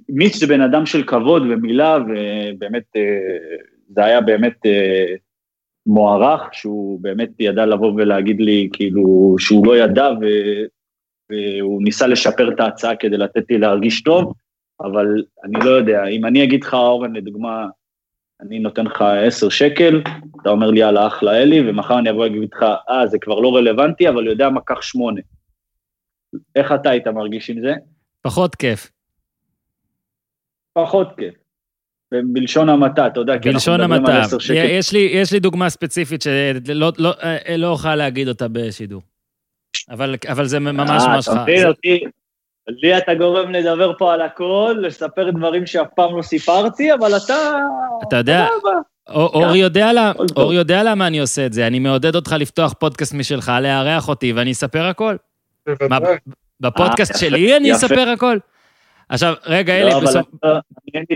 מיץ 0.09 0.36
זה 0.36 0.47
בן 0.47 0.61
אדם 0.61 0.86
של 0.86 1.03
כבוד 1.03 1.42
ומילה, 1.42 1.99
ובאמת, 1.99 2.84
אה, 2.97 3.03
זה 3.88 4.05
היה 4.05 4.20
באמת 4.20 4.57
מוערך, 5.86 6.40
שהוא 6.53 7.01
באמת 7.01 7.30
ידע 7.40 7.66
לבוא 7.66 7.92
ולהגיד 7.97 8.40
לי, 8.40 8.68
כאילו, 8.72 9.36
שהוא 9.38 9.66
לא 9.66 9.76
ידע, 9.76 10.11
ו... 10.20 10.26
והוא 11.31 11.83
ניסה 11.83 12.07
לשפר 12.07 12.49
את 12.49 12.61
ההצעה 12.61 12.97
כדי 12.97 13.16
לתת 13.16 13.45
לי 13.51 13.59
להרגיש 13.59 14.03
טוב, 14.03 14.33
אבל 14.81 15.07
אני 15.45 15.64
לא 15.64 15.70
יודע, 15.70 16.05
אם 16.05 16.27
אני 16.27 16.45
אגיד 16.45 16.64
לך, 16.64 16.74
אורן, 16.74 17.16
לדוגמה, 17.16 17.66
אני 18.41 18.59
נותן 18.59 18.85
לך 18.85 19.03
10 19.03 19.49
שקל, 19.49 20.03
אתה 20.43 20.51
אומר 20.51 20.70
לי, 20.70 20.81
יאללה, 20.81 21.07
אחלה 21.07 21.43
אלי, 21.43 21.70
ומחר 21.70 21.99
אני 21.99 22.11
אבוא 22.11 22.27
להגיד 22.27 22.49
לך, 22.53 22.64
אה, 22.91 23.07
זה 23.07 23.18
כבר 23.18 23.41
לא 23.41 23.57
רלוונטי, 23.57 24.09
אבל 24.09 24.27
יודע 24.27 24.51
מה, 24.51 24.61
קח 24.61 24.83
8. 24.83 25.20
איך 26.57 26.72
אתה 26.72 26.91
היית 26.91 27.07
מרגיש 27.09 27.51
עם 27.51 27.61
זה? 27.61 27.72
פחות 28.22 28.55
כיף. 28.55 28.91
פחות 30.72 31.09
כיף. 31.16 31.35
בלשון 32.33 32.68
המעטה, 32.68 33.07
אתה 33.07 33.20
יודע, 33.20 33.39
כי 33.39 33.51
אנחנו 33.51 33.72
מדברים 33.72 34.07
על 34.07 34.20
10 34.20 34.39
שקל. 34.39 34.55
יש 34.55 34.93
לי, 34.93 34.99
יש 34.99 35.33
לי 35.33 35.41
דוגמה 35.41 35.70
ספציפית 35.70 36.22
שלא 36.22 36.93
לא, 36.99 37.14
אה, 37.22 37.57
לא 37.57 37.66
אוכל 37.66 37.95
להגיד 37.95 38.29
אותה 38.29 38.49
בשידור. 38.49 39.03
אבל, 39.91 40.14
אבל 40.29 40.45
זה 40.45 40.61
ממש 40.61 41.03
אה, 41.03 41.09
ממש 41.09 41.29
חד. 41.29 41.45
לי 42.68 42.99
אתה 42.99 43.14
גורם 43.14 43.53
לדבר 43.53 43.93
פה 43.99 44.14
על 44.14 44.22
הכל, 44.22 44.77
לספר 44.81 45.31
דברים 45.31 45.66
שאף 45.66 45.87
פעם 45.95 46.16
לא 46.16 46.22
סיפרתי, 46.22 46.95
אבל 46.95 47.16
אתה... 47.16 47.35
אתה 48.09 48.16
יודע, 48.16 48.47
אור 49.09 49.57
יודע, 49.57 49.93
לה, 49.93 50.12
אור 50.37 50.53
יודע 50.53 50.83
למה 50.83 51.07
אני 51.07 51.18
עושה 51.18 51.47
את 51.47 51.53
זה, 51.53 51.66
אני 51.66 51.79
מעודד 51.79 52.16
אותך 52.16 52.35
לפתוח 52.39 52.72
פודקאסט 52.72 53.14
משלך, 53.14 53.53
לארח 53.62 54.09
אותי, 54.09 54.33
ואני 54.33 54.53
אספר 54.53 54.85
הכל. 54.85 55.16
מה, 55.91 55.99
בפודקאסט 56.61 57.12
אה, 57.12 57.18
שלי 57.18 57.57
אני 57.57 57.72
אספר 57.72 58.09
הכל? 58.09 58.39
עכשיו, 59.09 59.35
רגע, 59.45 59.74
אלי, 59.74 59.91
לא, 59.91 60.01
בסוף... 60.01 60.27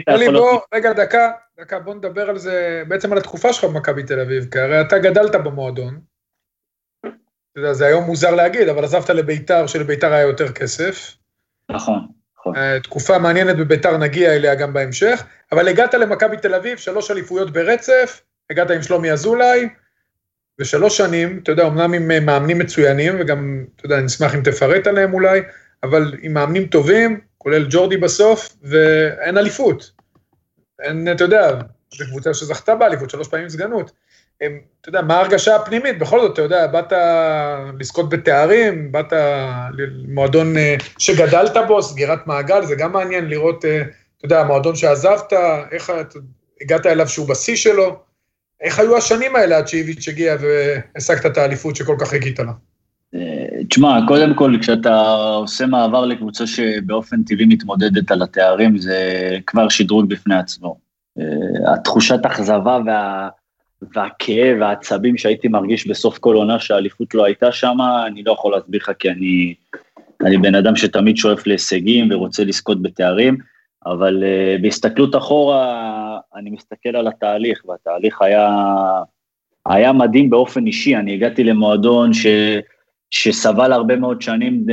אלי, 0.09 0.29
בוא, 0.29 0.61
רגע, 0.75 0.93
דקה, 0.93 1.31
דקה, 1.61 1.79
בוא 1.79 1.95
נדבר 1.95 2.31
על 2.31 2.39
זה, 2.39 2.83
בעצם 2.89 3.13
על 3.13 3.19
התקופה 3.19 3.53
שלך 3.53 3.65
במכבי 3.65 4.03
תל 4.03 4.21
אביב, 4.21 4.45
כי 4.53 4.59
הרי 4.59 4.81
אתה 4.81 4.99
גדלת 4.99 5.35
במועדון. 5.35 6.01
אתה 7.53 7.61
יודע, 7.61 7.73
זה 7.73 7.87
היום 7.87 8.05
מוזר 8.05 8.31
להגיד, 8.31 8.69
אבל 8.69 8.85
עזבת 8.85 9.11
לביתר, 9.11 9.67
שלביתר 9.67 10.13
היה 10.13 10.23
יותר 10.23 10.53
כסף. 10.53 11.17
נכון, 11.71 12.07
נכון. 12.39 12.57
אה, 12.57 12.81
תקופה 12.83 13.19
מעניינת 13.19 13.57
בביתר, 13.57 13.97
נגיע 13.97 14.37
אליה 14.37 14.55
גם 14.55 14.73
בהמשך, 14.73 15.25
אבל 15.53 15.69
הגעת 15.69 15.95
למכבי 15.95 16.37
תל 16.37 16.55
אביב, 16.55 16.79
שלוש 16.79 17.11
אליפויות 17.11 17.53
ברצף, 17.53 18.23
הגעת 18.51 18.71
עם 18.71 18.83
שלומי 18.83 19.13
אזולאי, 19.13 19.69
ושלוש 20.59 20.97
שנים, 20.97 21.41
אתה 21.43 21.53
יודע, 21.53 21.67
אמנם 21.67 21.93
עם 21.95 22.11
אה, 22.11 22.21
מאמנים 22.21 22.59
מצוינים, 22.59 23.17
וגם, 23.21 23.65
אתה 23.77 23.87
יודע, 23.87 24.01
נשמח 24.01 24.35
אם 24.35 24.43
תפרט 24.43 24.87
עליהם 24.87 25.15
אולי, 25.15 25.41
אבל 25.83 26.15
עם 26.23 26.33
מאמנים 26.33 26.67
טובים, 26.67 27.21
כולל 27.39 27.67
ג'ורדי 27.71 27.97
בסוף, 27.97 28.57
ואין 28.63 29.39
אליפות. 29.39 29.91
אין, 30.83 31.13
אתה 31.13 31.25
יודע, 31.25 31.59
זו 31.95 32.05
קבוצה 32.05 32.35
שזכתה 32.35 32.75
באליפות, 32.75 33.11
שלוש 33.11 33.29
פעמים 33.29 33.49
סגנות. 33.49 33.93
אתה 34.81 34.89
יודע, 34.89 35.03
מה 35.03 35.15
ההרגשה 35.15 35.57
הפנימית? 35.57 35.99
בכל 35.99 36.21
זאת, 36.21 36.33
אתה 36.33 36.43
יודע, 36.43 36.67
באת 36.67 36.93
לזכות 37.81 38.09
בתארים, 38.09 38.93
באת 38.93 39.13
למועדון 39.79 40.57
אה, 40.57 40.77
שגדלת 40.99 41.57
בו, 41.69 41.83
סגירת 41.83 42.27
מעגל, 42.27 42.65
זה 42.65 42.75
גם 42.75 42.93
מעניין 42.93 43.29
לראות, 43.29 43.65
אה, 43.65 43.83
אתה 44.17 44.25
יודע, 44.25 44.41
המועדון 44.41 44.77
שעזבת, 44.77 45.33
איך 45.71 45.93
הגעת 46.63 46.87
אליו 46.87 47.09
שהוא 47.09 47.29
בשיא 47.29 47.57
שלו, 47.57 47.99
איך 48.61 48.79
היו 48.79 48.97
השנים 48.97 49.37
האלה 49.37 49.57
עד 49.57 49.69
שאיביץ' 49.69 50.09
הגיע 50.09 50.37
והשגת 50.41 51.27
את 51.27 51.39
האליפות 51.39 51.77
שכל 51.77 51.97
כך 51.99 52.13
הגית 52.13 52.39
לה? 52.39 52.53
אה, 53.15 53.65
תשמע, 53.69 53.99
קודם 54.09 54.35
כל, 54.35 54.55
כשאתה 54.61 55.01
עושה 55.37 55.67
מעבר 55.67 56.07
לקבוצה 56.07 56.47
שבאופן 56.47 57.23
טבעי 57.23 57.47
מתמודדת 57.47 58.11
על 58.11 58.23
התארים, 58.23 58.79
זה 58.79 59.31
כבר 59.47 59.69
שדרוג 59.69 60.09
בפני 60.09 60.39
עצמו. 60.39 60.91
התחושת 61.67 62.27
אכזבה 62.27 62.79
וה... 62.87 63.29
והכאב 63.95 64.57
והעצבים 64.61 65.19
שהייתי 65.19 65.49
מרגיש 65.49 65.87
בסוף 65.87 66.19
כל 66.19 66.37
עונה 66.37 66.59
שהאליפות 66.59 67.15
לא 67.15 67.25
הייתה 67.25 67.53
שם, 67.53 67.77
אני 68.07 68.23
לא 68.23 68.33
יכול 68.33 68.53
להסביר 68.53 68.81
לך 68.83 68.91
כי 68.99 69.11
אני, 69.11 69.55
אני 70.27 70.39
בן 70.39 70.55
אדם 70.55 70.77
שתמיד 70.77 71.17
שואף 71.17 71.47
להישגים 71.47 72.09
ורוצה 72.11 72.45
לזכות 72.45 72.83
בתארים, 72.83 73.37
אבל 73.87 74.23
אה, 74.23 74.63
בהסתכלות 74.63 75.17
אחורה, 75.17 76.19
אני 76.35 76.51
מסתכל 76.51 76.97
על 76.97 77.09
התהליך, 77.09 77.63
והתהליך 77.69 78.23
היה, 78.23 78.49
היה 79.67 79.93
מדהים 79.93 80.31
באופן 80.31 80.67
אישי, 80.67 80.97
אני 80.97 81.15
הגעתי 81.15 81.45
למועדון 81.45 82.13
ש... 82.13 82.27
שסבל 83.11 83.73
הרבה 83.73 83.97
מאוד 83.97 84.23
שנים, 84.23 84.67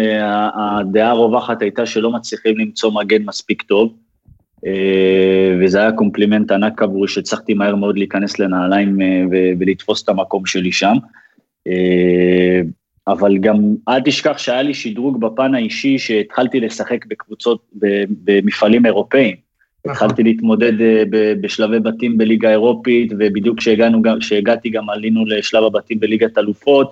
הדעה 0.54 1.10
הרווחת 1.10 1.62
הייתה 1.62 1.86
שלא 1.86 2.12
מצליחים 2.12 2.58
למצוא 2.58 2.92
מגן 2.92 3.24
מספיק 3.24 3.62
טוב, 3.62 3.94
אה, 3.94 4.07
וזה 5.62 5.80
היה 5.80 5.92
קומפלימנט 5.92 6.52
ענק 6.52 6.82
עבורי 6.82 7.08
שהצלחתי 7.08 7.54
מהר 7.54 7.76
מאוד 7.76 7.98
להיכנס 7.98 8.40
לנעליים 8.40 9.02
אה, 9.02 9.24
ולתפוס 9.60 10.04
את 10.04 10.10
המקום 10.10 10.46
שלי 10.46 10.72
שם. 10.72 10.96
אה, 11.68 12.62
אבל 13.08 13.38
גם 13.38 13.76
אל 13.90 14.02
תשכח 14.02 14.38
שהיה 14.38 14.62
לי 14.62 14.74
שדרוג 14.74 15.22
בפן 15.22 15.56
האישי 15.56 16.00
שהתחלתי 16.00 16.60
לשחק 16.60 17.06
בקבוצות, 17.06 17.62
במפעלים 18.24 18.86
אירופאיים. 18.86 19.36
נכון. 19.86 19.92
התחלתי 19.92 20.24
להתמודד 20.24 20.74
בשלבי 21.42 21.80
בתים 21.80 22.18
בליגה 22.18 22.48
האירופית, 22.48 23.12
ובדיוק 23.20 23.60
כשהגעתי 24.20 24.70
גם 24.70 24.90
עלינו 24.90 25.26
לשלב 25.26 25.64
הבתים 25.64 26.00
בליגת 26.00 26.38
אלופות. 26.38 26.92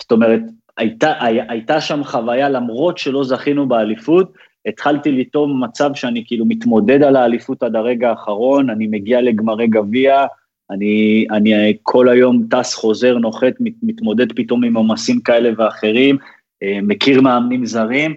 זאת 0.00 0.12
אומרת, 0.12 0.40
הייתה, 0.76 1.12
הייתה 1.48 1.80
שם 1.80 2.04
חוויה, 2.04 2.48
למרות 2.48 2.98
שלא 2.98 3.24
זכינו 3.24 3.68
באליפות, 3.68 4.32
התחלתי 4.66 5.12
לטעום 5.12 5.64
מצב 5.64 5.90
שאני 5.94 6.24
כאילו 6.26 6.46
מתמודד 6.46 7.02
על 7.02 7.16
האליפות 7.16 7.62
עד 7.62 7.76
הרגע 7.76 8.10
האחרון, 8.10 8.70
אני 8.70 8.86
מגיע 8.86 9.20
לגמרי 9.20 9.66
גביע, 9.66 10.26
אני, 10.70 11.26
אני 11.30 11.76
כל 11.82 12.08
היום 12.08 12.42
טס, 12.50 12.74
חוזר, 12.74 13.18
נוחת, 13.18 13.52
מת, 13.60 13.72
מתמודד 13.82 14.32
פתאום 14.32 14.64
עם 14.64 14.76
עומסים 14.76 15.20
כאלה 15.20 15.50
ואחרים, 15.56 16.16
אה, 16.62 16.78
מכיר 16.82 17.20
מאמנים 17.20 17.66
זרים, 17.66 18.14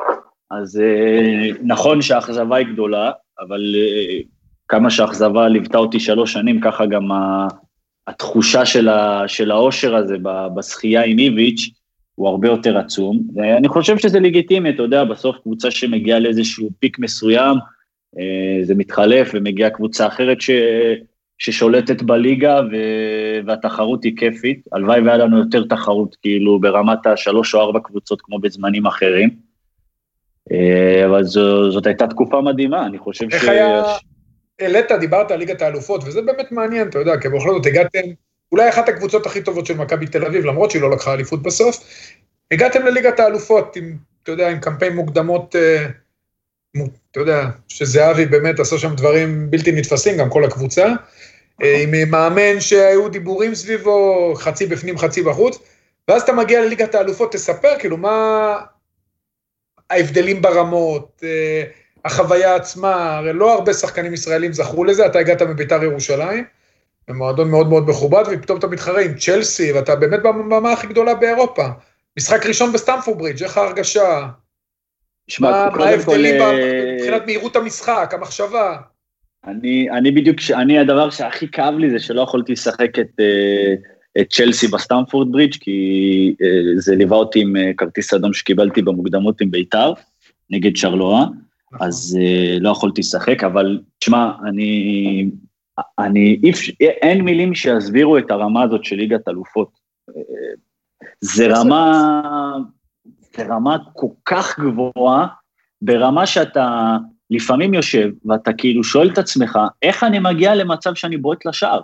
אז 0.51 0.79
אה, 0.79 1.49
נכון 1.63 2.01
שהאכזבה 2.01 2.55
היא 2.55 2.67
גדולה, 2.73 3.11
אבל 3.39 3.75
אה, 3.75 4.19
כמה 4.67 4.89
שהאכזבה 4.89 5.47
ליוותה 5.47 5.77
אותי 5.77 5.99
שלוש 5.99 6.33
שנים, 6.33 6.61
ככה 6.61 6.85
גם 6.85 7.09
התחושה 8.07 8.65
של 9.27 9.51
האושר 9.51 9.95
הזה 9.95 10.15
בשחייה 10.55 11.03
עם 11.03 11.19
איביץ', 11.19 11.69
הוא 12.15 12.29
הרבה 12.29 12.47
יותר 12.47 12.77
עצום, 12.77 13.21
ואני 13.35 13.67
חושב 13.67 13.97
שזה 13.97 14.19
לגיטימי, 14.19 14.69
אתה 14.69 14.83
יודע, 14.83 15.03
בסוף 15.03 15.37
קבוצה 15.43 15.71
שמגיעה 15.71 16.19
לאיזשהו 16.19 16.69
פיק 16.79 16.99
מסוים, 16.99 17.57
אה, 18.19 18.63
זה 18.63 18.75
מתחלף 18.75 19.31
ומגיעה 19.33 19.69
קבוצה 19.69 20.07
אחרת 20.07 20.41
ש... 20.41 20.51
ששולטת 21.41 22.01
בליגה 22.01 22.61
ו... 22.71 22.75
והתחרות 23.45 24.03
היא 24.03 24.17
כיפית. 24.17 24.61
הלוואי 24.71 25.01
והיה 25.01 25.17
לנו 25.17 25.37
יותר 25.37 25.63
תחרות, 25.63 26.15
כאילו 26.21 26.59
ברמת 26.59 27.05
השלוש 27.05 27.55
או 27.55 27.61
ארבע 27.61 27.79
קבוצות 27.79 28.21
כמו 28.21 28.39
בזמנים 28.39 28.85
אחרים. 28.85 29.29
אה, 30.51 31.05
אבל 31.05 31.23
זו, 31.23 31.71
זאת 31.71 31.85
הייתה 31.85 32.07
תקופה 32.07 32.41
מדהימה, 32.41 32.85
אני 32.85 32.97
חושב 32.97 33.25
איך 33.31 33.41
ש... 33.41 33.43
איך 33.43 33.49
היה... 33.49 33.83
העלית, 34.59 34.91
דיברת 34.99 35.31
על 35.31 35.39
ליגת 35.39 35.61
האלופות, 35.61 36.03
וזה 36.03 36.21
באמת 36.21 36.51
מעניין, 36.51 36.87
אתה 36.87 36.99
יודע, 36.99 37.17
כי 37.17 37.29
בכל 37.29 37.49
זאת 37.49 37.65
הגעתם 37.65 37.99
אולי 38.51 38.69
אחת 38.69 38.89
הקבוצות 38.89 39.25
הכי 39.25 39.41
טובות 39.41 39.65
של 39.65 39.77
מכבי 39.77 40.07
תל 40.07 40.25
אביב, 40.25 40.45
למרות 40.45 40.71
שהיא 40.71 40.81
לא 40.81 40.91
לקחה 40.91 41.13
אליפות 41.13 41.41
בסוף. 41.41 41.83
הגעתם 42.51 42.85
לליגת 42.85 43.19
האלופות 43.19 43.75
עם, 43.75 43.97
אתה 44.23 44.31
יודע, 44.31 44.49
עם 44.49 44.59
קמפיין 44.59 44.95
מוקדמות, 44.95 45.55
אה, 45.55 45.85
אתה 47.11 47.19
יודע, 47.19 47.49
שזהבי 47.67 48.25
באמת 48.25 48.59
עשה 48.59 48.77
שם 48.77 48.95
דברים 48.95 49.51
בלתי 49.51 49.71
נתפסים, 49.71 50.17
גם 50.17 50.29
כל 50.29 50.43
הקבוצה. 50.43 50.87
אה, 51.63 51.83
עם 51.83 52.11
מאמן 52.11 52.59
שהיו 52.59 53.09
דיבורים 53.09 53.55
סביבו, 53.55 54.33
חצי 54.35 54.65
בפנים, 54.65 54.97
חצי 54.97 55.23
בחוץ, 55.23 55.59
ואז 56.07 56.21
אתה 56.21 56.33
מגיע 56.33 56.61
לליגת 56.61 56.95
האלופות, 56.95 57.31
תספר, 57.31 57.79
כאילו, 57.79 57.97
מה 57.97 58.57
ההבדלים 59.89 60.41
ברמות, 60.41 61.21
אה, 61.23 61.63
החוויה 62.05 62.55
עצמה, 62.55 63.17
הרי 63.17 63.33
לא 63.33 63.53
הרבה 63.53 63.73
שחקנים 63.73 64.13
ישראלים 64.13 64.53
זכרו 64.53 64.83
לזה, 64.83 65.05
אתה 65.05 65.19
הגעת 65.19 65.41
מביתר 65.41 65.83
ירושלים. 65.83 66.45
במועדון 67.11 67.51
מאוד 67.51 67.67
מאוד 67.67 67.89
מכובד, 67.89 68.23
ופתאום 68.31 68.59
אתה 68.59 68.67
מתחרה 68.67 69.01
עם 69.01 69.13
צ'לסי, 69.13 69.71
ואתה 69.71 69.95
באמת 69.95 70.19
במה 70.23 70.71
הכי 70.71 70.87
גדולה 70.87 71.15
באירופה. 71.15 71.67
משחק 72.17 72.45
ראשון 72.45 72.71
בסטמפורד 72.71 73.17
ברידג', 73.17 73.43
איך 73.43 73.57
ההרגשה? 73.57 74.27
שמע, 75.27 75.69
מה 75.77 75.85
ההבדלים 75.85 76.41
אה, 76.41 76.95
מבחינת 76.95 77.21
מהירות 77.25 77.55
המשחק, 77.55 78.13
המחשבה? 78.13 78.77
אני, 79.47 79.89
אני 79.91 80.11
בדיוק, 80.11 80.37
אני 80.53 80.79
הדבר 80.79 81.09
שהכי 81.09 81.47
כאב 81.51 81.77
לי 81.77 81.89
זה 81.89 81.99
שלא 81.99 82.21
יכולתי 82.21 82.51
לשחק 82.51 82.99
את, 82.99 83.19
אה, 83.19 83.73
את 84.21 84.29
צ'לסי 84.29 84.67
בסטמפורד 84.67 85.31
ברידג', 85.31 85.55
כי 85.59 86.35
אה, 86.41 86.47
זה 86.75 86.95
ליווה 86.95 87.17
אותי 87.17 87.41
עם 87.41 87.55
כרטיס 87.77 88.13
אדום 88.13 88.33
שקיבלתי 88.33 88.81
במוקדמות 88.81 89.41
עם 89.41 89.51
בית"ר, 89.51 89.93
נגד 90.49 90.75
שרלואה, 90.75 91.25
נכון. 91.71 91.87
אז 91.87 92.17
לא 92.59 92.69
יכולתי 92.69 93.01
לשחק, 93.01 93.43
אבל 93.43 93.79
תשמע, 93.99 94.31
אני 94.49 95.29
אני, 95.99 96.41
אין 96.79 97.21
מילים 97.21 97.55
שיסבירו 97.55 98.17
את 98.17 98.31
הרמה 98.31 98.63
הזאת 98.63 98.85
של 98.85 98.95
ליגת 98.95 99.27
אלופות. 99.27 99.69
זה 101.21 101.47
רמה, 101.47 102.11
זה 103.35 103.43
רמה 103.43 103.77
כל 103.93 104.07
כך 104.25 104.59
גבוהה, 104.59 105.27
ברמה 105.81 106.25
שאתה 106.25 106.97
לפעמים 107.29 107.73
יושב 107.73 108.09
ואתה 108.25 108.53
כאילו 108.53 108.83
שואל 108.83 109.09
את 109.09 109.17
עצמך, 109.17 109.59
איך 109.81 110.03
אני 110.03 110.19
מגיע 110.19 110.55
למצב 110.55 110.93
שאני 110.93 111.17
בועט 111.17 111.45
לשער? 111.45 111.81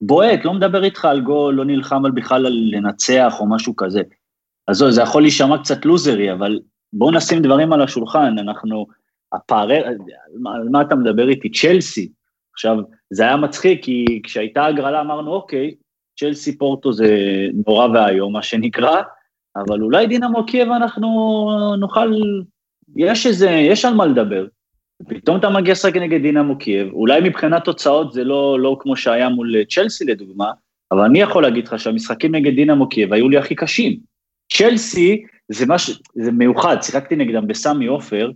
בועט, 0.00 0.44
לא 0.44 0.54
מדבר 0.54 0.84
איתך 0.84 1.04
על 1.04 1.20
גול, 1.20 1.54
לא 1.54 1.64
נלחם 1.64 2.04
על 2.04 2.10
בכלל 2.10 2.46
על 2.46 2.70
לנצח 2.72 3.36
או 3.40 3.46
משהו 3.46 3.76
כזה. 3.76 4.02
אז 4.68 4.84
זה 4.90 5.02
יכול 5.02 5.22
להישמע 5.22 5.58
קצת 5.58 5.84
לוזרי, 5.84 6.32
אבל 6.32 6.60
בואו 6.92 7.10
נשים 7.10 7.42
דברים 7.42 7.72
על 7.72 7.82
השולחן, 7.82 8.38
אנחנו, 8.38 8.86
הפערי, 9.32 9.78
על 9.78 10.68
מה 10.70 10.82
אתה 10.82 10.94
מדבר 10.94 11.28
איתי? 11.28 11.50
צ'לסי. 11.50 12.08
עכשיו, 12.52 12.76
זה 13.10 13.22
היה 13.22 13.36
מצחיק, 13.36 13.84
כי 13.84 14.20
כשהייתה 14.24 14.66
הגרלה 14.66 15.00
אמרנו, 15.00 15.32
אוקיי, 15.32 15.74
צ'לסי 16.18 16.58
פורטו 16.58 16.92
זה 16.92 17.16
נורא 17.66 17.86
ואיום, 17.86 18.32
מה 18.32 18.42
שנקרא, 18.42 19.02
אבל 19.56 19.82
אולי 19.82 20.06
דינמו 20.06 20.46
קייב 20.46 20.68
אנחנו 20.68 21.06
נוכל, 21.80 22.12
יש 22.96 23.26
איזה, 23.26 23.50
יש 23.50 23.84
על 23.84 23.94
מה 23.94 24.06
לדבר. 24.06 24.46
פתאום 25.08 25.38
אתה 25.38 25.50
מגיע 25.50 25.72
לשחק 25.72 25.96
נגד 25.96 26.22
דינמו 26.22 26.58
קייב, 26.58 26.92
אולי 26.92 27.20
מבחינת 27.20 27.64
תוצאות 27.64 28.12
זה 28.12 28.24
לא, 28.24 28.60
לא 28.60 28.76
כמו 28.80 28.96
שהיה 28.96 29.28
מול 29.28 29.54
צ'לסי 29.70 30.04
לדוגמה, 30.04 30.50
אבל 30.92 31.00
אני 31.00 31.20
יכול 31.20 31.42
להגיד 31.42 31.68
לך 31.68 31.78
שהמשחקים 31.78 32.34
נגד 32.34 32.54
דינמו 32.54 32.88
קייב 32.88 33.12
היו 33.12 33.28
לי 33.28 33.36
הכי 33.36 33.54
קשים. 33.54 33.98
צ'לסי 34.52 35.22
זה 35.48 35.64
משהו, 35.68 35.94
זה 36.14 36.32
מיוחד, 36.32 36.82
שיחקתי 36.82 37.16
נגדם 37.16 37.46
בסמי 37.46 37.86
עופר, 37.86 38.30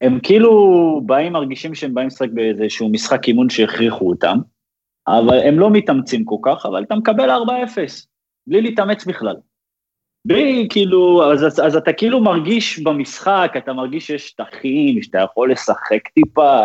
הם 0.00 0.18
כאילו 0.22 1.00
באים, 1.06 1.32
מרגישים 1.32 1.74
שהם 1.74 1.94
באים 1.94 2.06
לשחק 2.06 2.28
באיזשהו 2.32 2.88
משחק 2.88 3.28
אימון 3.28 3.50
שהכריחו 3.50 4.08
אותם, 4.08 4.38
אבל 5.08 5.38
הם 5.38 5.58
לא 5.58 5.70
מתאמצים 5.70 6.24
כל 6.24 6.36
כך, 6.42 6.66
אבל 6.66 6.82
אתה 6.82 6.94
מקבל 6.94 7.30
4-0, 7.30 7.32
בלי 8.46 8.60
להתאמץ 8.62 9.04
בכלל. 9.04 9.36
בלי, 10.24 10.66
כאילו, 10.70 11.32
אז, 11.32 11.46
אז, 11.46 11.60
אז 11.66 11.76
אתה 11.76 11.92
כאילו 11.92 12.20
מרגיש 12.20 12.78
במשחק, 12.78 13.52
אתה 13.56 13.72
מרגיש 13.72 14.06
שיש 14.06 14.28
שטחים, 14.28 15.02
שאתה 15.02 15.18
יכול 15.18 15.52
לשחק 15.52 16.08
טיפה 16.14 16.64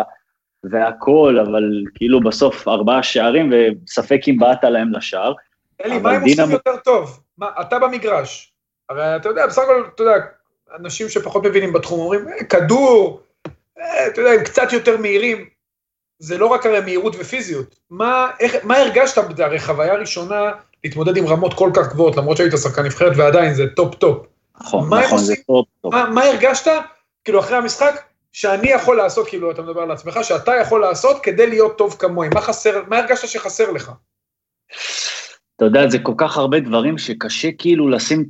והכול, 0.64 1.40
אבל 1.40 1.62
כאילו 1.94 2.20
בסוף 2.20 2.68
ארבעה 2.68 3.02
שערים, 3.02 3.52
וספק 3.52 4.20
אם 4.28 4.36
בעט 4.38 4.64
להם 4.64 4.92
לשער. 4.92 5.32
אלי, 5.84 5.98
מה 5.98 6.10
הם 6.10 6.22
עושים 6.22 6.36
דינמו- 6.44 6.52
יותר 6.52 6.76
טוב? 6.84 7.20
מה, 7.38 7.46
אתה 7.60 7.78
במגרש. 7.78 8.52
הרי 8.88 9.16
אתה 9.16 9.28
יודע, 9.28 9.46
בסך 9.46 9.62
הכל, 9.62 9.82
אתה 9.94 10.02
יודע, 10.02 10.14
אנשים 10.78 11.08
שפחות 11.08 11.46
מבינים 11.46 11.72
בתחום 11.72 12.00
אומרים, 12.00 12.28
"אה, 12.28 12.44
כדור, 12.44 13.20
אתה 13.78 14.20
יודע, 14.20 14.32
הם 14.32 14.44
קצת 14.44 14.72
יותר 14.72 14.96
מהירים. 14.96 15.48
זה 16.18 16.38
לא 16.38 16.46
רק 16.46 16.66
הרי 16.66 16.80
מהירות 16.80 17.16
ופיזיות. 17.18 17.78
מה, 17.90 18.30
איך, 18.40 18.54
מה 18.62 18.76
הרגשת, 18.76 19.40
הרי 19.40 19.60
חוויה 19.60 19.94
ראשונה 19.94 20.50
להתמודד 20.84 21.16
עם 21.16 21.26
רמות 21.26 21.54
כל 21.54 21.70
כך 21.74 21.92
גבוהות, 21.92 22.16
למרות 22.16 22.36
שהיית 22.36 22.52
שחקן 22.62 22.82
נבחרת 22.82 23.12
ועדיין 23.16 23.54
זה 23.54 23.64
טופ 23.76 23.94
טופ. 23.94 24.26
נכון, 24.60 24.88
מה 24.88 25.04
נכון, 25.04 25.18
זה 25.18 25.34
טוב. 25.46 25.64
מה, 25.84 26.10
מה 26.10 26.24
הרגשת, 26.24 26.70
כאילו 27.24 27.40
אחרי 27.40 27.56
המשחק, 27.56 28.02
שאני 28.32 28.68
יכול 28.68 28.96
לעשות, 28.96 29.28
כאילו 29.28 29.50
אתה 29.50 29.62
מדבר 29.62 29.80
על 29.80 29.90
עצמך, 29.90 30.18
שאתה 30.22 30.52
יכול 30.60 30.80
לעשות 30.80 31.22
כדי 31.22 31.46
להיות 31.46 31.78
טוב 31.78 31.96
כמוהם? 31.98 32.30
מה 32.34 32.40
חסר, 32.40 32.82
מה 32.88 32.98
הרגשת 32.98 33.28
שחסר 33.28 33.70
לך? 33.70 33.92
אתה 35.56 35.64
יודע, 35.64 35.88
זה 35.88 35.98
כל 35.98 36.14
כך 36.16 36.36
הרבה 36.36 36.60
דברים 36.60 36.98
שקשה 36.98 37.48
כאילו 37.58 37.88
לשים. 37.88 38.28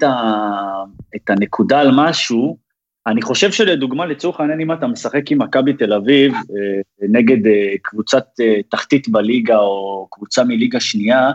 את 1.17 1.31
הנקודה 1.31 1.81
על 1.81 1.91
משהו. 1.95 2.66
אני 3.07 3.23
חושב 3.23 3.53
שלדוגמה, 3.53 4.07
לצורך 4.07 4.41
העניין, 4.41 4.61
אם 4.61 4.73
אתה 4.73 4.87
משחק 4.87 5.31
עם 5.31 5.43
מכבי 5.43 5.73
תל 5.73 5.93
אביב 5.93 6.33
אה, 6.35 6.81
נגד 7.09 7.47
אה, 7.47 7.75
קבוצת 7.83 8.27
אה, 8.41 8.61
תחתית 8.69 9.09
בליגה 9.09 9.59
או 9.59 10.09
קבוצה 10.11 10.45
מליגה 10.45 10.81
שנייה, 10.81 11.31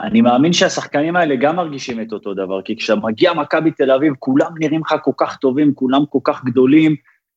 אני 0.00 0.20
מאמין 0.20 0.52
שהשחקנים 0.52 1.16
האלה 1.16 1.36
גם 1.36 1.56
מרגישים 1.56 2.00
את 2.00 2.12
אותו 2.12 2.34
דבר, 2.34 2.62
כי 2.62 2.76
כשמגיע 2.76 3.34
מכבי 3.34 3.70
תל 3.70 3.90
אביב, 3.90 4.12
כולם 4.18 4.50
נראים 4.58 4.80
לך 4.80 4.94
כל 5.02 5.12
כך 5.16 5.36
טובים, 5.36 5.74
כולם 5.74 6.06
כל 6.10 6.18
כך 6.24 6.44
גדולים, 6.44 6.96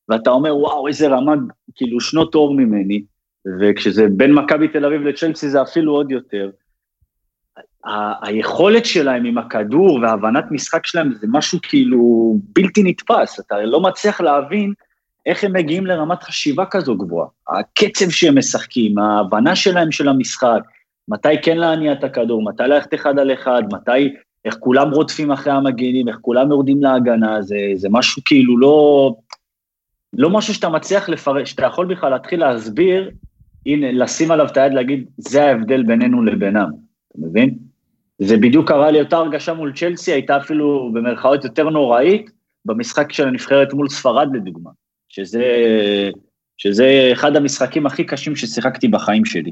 ואתה 0.09 0.29
אומר, 0.29 0.57
וואו, 0.57 0.87
איזה 0.87 1.07
רמה, 1.07 1.33
כאילו, 1.75 1.99
שנות 1.99 2.35
אור 2.35 2.55
ממני, 2.55 3.03
וכשזה 3.59 4.07
בין 4.11 4.33
מכבי 4.33 4.67
תל 4.67 4.85
אביב 4.85 5.01
לצ'לסי 5.01 5.49
זה 5.49 5.61
אפילו 5.61 5.93
עוד 5.93 6.11
יותר. 6.11 6.49
ה- 7.85 8.27
היכולת 8.27 8.85
שלהם 8.85 9.25
עם 9.25 9.37
הכדור 9.37 9.99
והבנת 10.01 10.45
משחק 10.51 10.85
שלהם 10.85 11.13
זה 11.13 11.27
משהו 11.29 11.59
כאילו 11.61 12.35
בלתי 12.55 12.83
נתפס, 12.83 13.39
אתה 13.39 13.61
לא 13.61 13.81
מצליח 13.81 14.21
להבין 14.21 14.73
איך 15.25 15.43
הם 15.43 15.53
מגיעים 15.53 15.85
לרמת 15.85 16.23
חשיבה 16.23 16.65
כזו 16.65 16.95
גבוהה. 16.97 17.27
הקצב 17.49 18.09
שהם 18.09 18.37
משחקים, 18.37 18.97
ההבנה 18.97 19.55
שלהם 19.55 19.91
של 19.91 20.09
המשחק, 20.09 20.59
מתי 21.07 21.41
כן 21.41 21.57
להניע 21.57 21.91
את 21.91 22.03
הכדור, 22.03 22.43
מתי 22.43 22.63
ללכת 22.63 22.93
אחד 22.93 23.19
על 23.19 23.33
אחד, 23.33 23.63
מתי, 23.73 24.13
איך 24.45 24.55
כולם 24.59 24.91
רודפים 24.91 25.31
אחרי 25.31 25.53
המגנים, 25.53 26.07
איך 26.07 26.17
כולם 26.21 26.49
יורדים 26.49 26.83
להגנה, 26.83 27.41
זה, 27.41 27.57
זה 27.75 27.87
משהו 27.91 28.21
כאילו 28.25 28.57
לא, 28.57 29.15
לא 30.13 30.29
משהו 30.29 30.53
שאתה 30.53 30.69
מצליח 30.69 31.09
לפרש, 31.09 31.49
שאתה 31.51 31.65
יכול 31.65 31.85
בכלל 31.85 32.11
להתחיל 32.11 32.39
להסביר, 32.39 33.11
הנה, 33.65 33.91
לשים 33.91 34.31
עליו 34.31 34.45
את 34.45 34.57
היד, 34.57 34.73
להגיד, 34.73 35.05
זה 35.17 35.45
ההבדל 35.45 35.83
בינינו 35.83 36.23
לבינם, 36.23 36.69
אתה 37.11 37.17
מבין? 37.17 37.68
זה 38.19 38.37
בדיוק 38.37 38.67
קרה 38.67 38.91
לי 38.91 39.01
אותה 39.01 39.17
הרגשה 39.17 39.53
מול 39.53 39.73
צ'לסי, 39.75 40.11
הייתה 40.11 40.37
אפילו 40.37 40.91
במרכאות 40.93 41.43
יותר 41.43 41.69
נוראית, 41.69 42.31
במשחק 42.65 43.11
של 43.11 43.27
הנבחרת 43.27 43.73
מול 43.73 43.89
ספרד 43.89 44.27
לדוגמה, 44.33 44.69
שזה, 45.09 45.43
שזה 46.57 47.09
אחד 47.13 47.35
המשחקים 47.35 47.85
הכי 47.85 48.03
קשים 48.03 48.35
ששיחקתי 48.35 48.87
בחיים 48.87 49.25
שלי. 49.25 49.51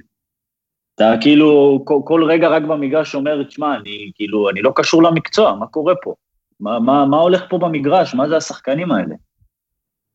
אתה 0.96 1.14
כאילו 1.22 1.82
כל, 1.86 2.00
כל 2.06 2.24
רגע 2.24 2.50
רק 2.50 2.64
במגרש 2.64 3.16
אומר, 3.16 3.44
תשמע, 3.44 3.78
אני 3.78 4.12
כאילו, 4.16 4.50
אני 4.50 4.62
לא 4.62 4.72
קשור 4.76 5.04
למקצוע, 5.04 5.56
מה 5.56 5.68
קורה 5.68 5.94
פה? 6.04 6.14
מה, 6.60 6.80
מה, 6.80 7.06
מה 7.06 7.18
הולך 7.18 7.44
פה 7.50 7.58
במגרש? 7.58 8.14
מה 8.14 8.30
זה 8.30 8.38
השחקנים 8.38 8.92
האלה? 8.92 9.16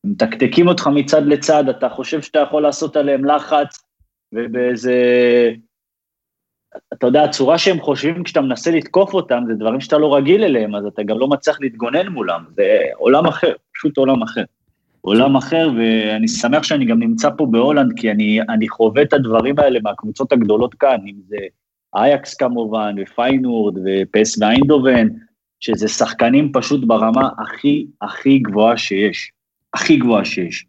הם 0.03 0.11
מתקתקים 0.11 0.67
אותך 0.67 0.87
מצד 0.87 1.25
לצד, 1.25 1.69
אתה 1.69 1.89
חושב 1.89 2.21
שאתה 2.21 2.39
יכול 2.39 2.63
לעשות 2.63 2.95
עליהם 2.95 3.25
לחץ, 3.25 3.83
ובאיזה... 4.33 4.93
אתה 6.93 7.07
יודע, 7.07 7.23
הצורה 7.23 7.57
שהם 7.57 7.79
חושבים 7.79 8.23
כשאתה 8.23 8.41
מנסה 8.41 8.71
לתקוף 8.71 9.13
אותם, 9.13 9.43
זה 9.47 9.53
דברים 9.53 9.81
שאתה 9.81 9.97
לא 9.97 10.15
רגיל 10.15 10.43
אליהם, 10.43 10.75
אז 10.75 10.85
אתה 10.85 11.03
גם 11.03 11.19
לא 11.19 11.27
מצליח 11.27 11.57
להתגונן 11.61 12.07
מולם. 12.07 12.43
זה 12.55 12.79
עולם 12.95 13.25
אחר, 13.25 13.53
פשוט 13.75 13.97
עולם 13.97 14.23
אחר. 14.23 14.43
עולם 15.01 15.35
אחר, 15.35 15.69
ואני 15.77 16.27
שמח 16.27 16.63
שאני 16.63 16.85
גם 16.85 16.99
נמצא 16.99 17.29
פה 17.37 17.45
בהולנד, 17.45 17.93
כי 17.95 18.11
אני, 18.11 18.41
אני 18.41 18.69
חווה 18.69 19.01
את 19.01 19.13
הדברים 19.13 19.59
האלה 19.59 19.79
מהקבוצות 19.83 20.31
הגדולות 20.31 20.73
כאן, 20.73 20.97
אם 21.05 21.15
זה 21.27 21.37
אייקס 21.95 22.33
כמובן, 22.33 22.95
ופיינורד, 23.01 23.77
ופסוו 23.85 24.41
איינדהובן, 24.41 25.07
שזה 25.59 25.87
שחקנים 25.87 26.51
פשוט 26.51 26.83
ברמה 26.87 27.29
הכי 27.39 27.85
הכי 28.01 28.39
גבוהה 28.39 28.77
שיש. 28.77 29.31
הכי 29.73 29.97
גבוהה 29.97 30.25
שיש. 30.25 30.65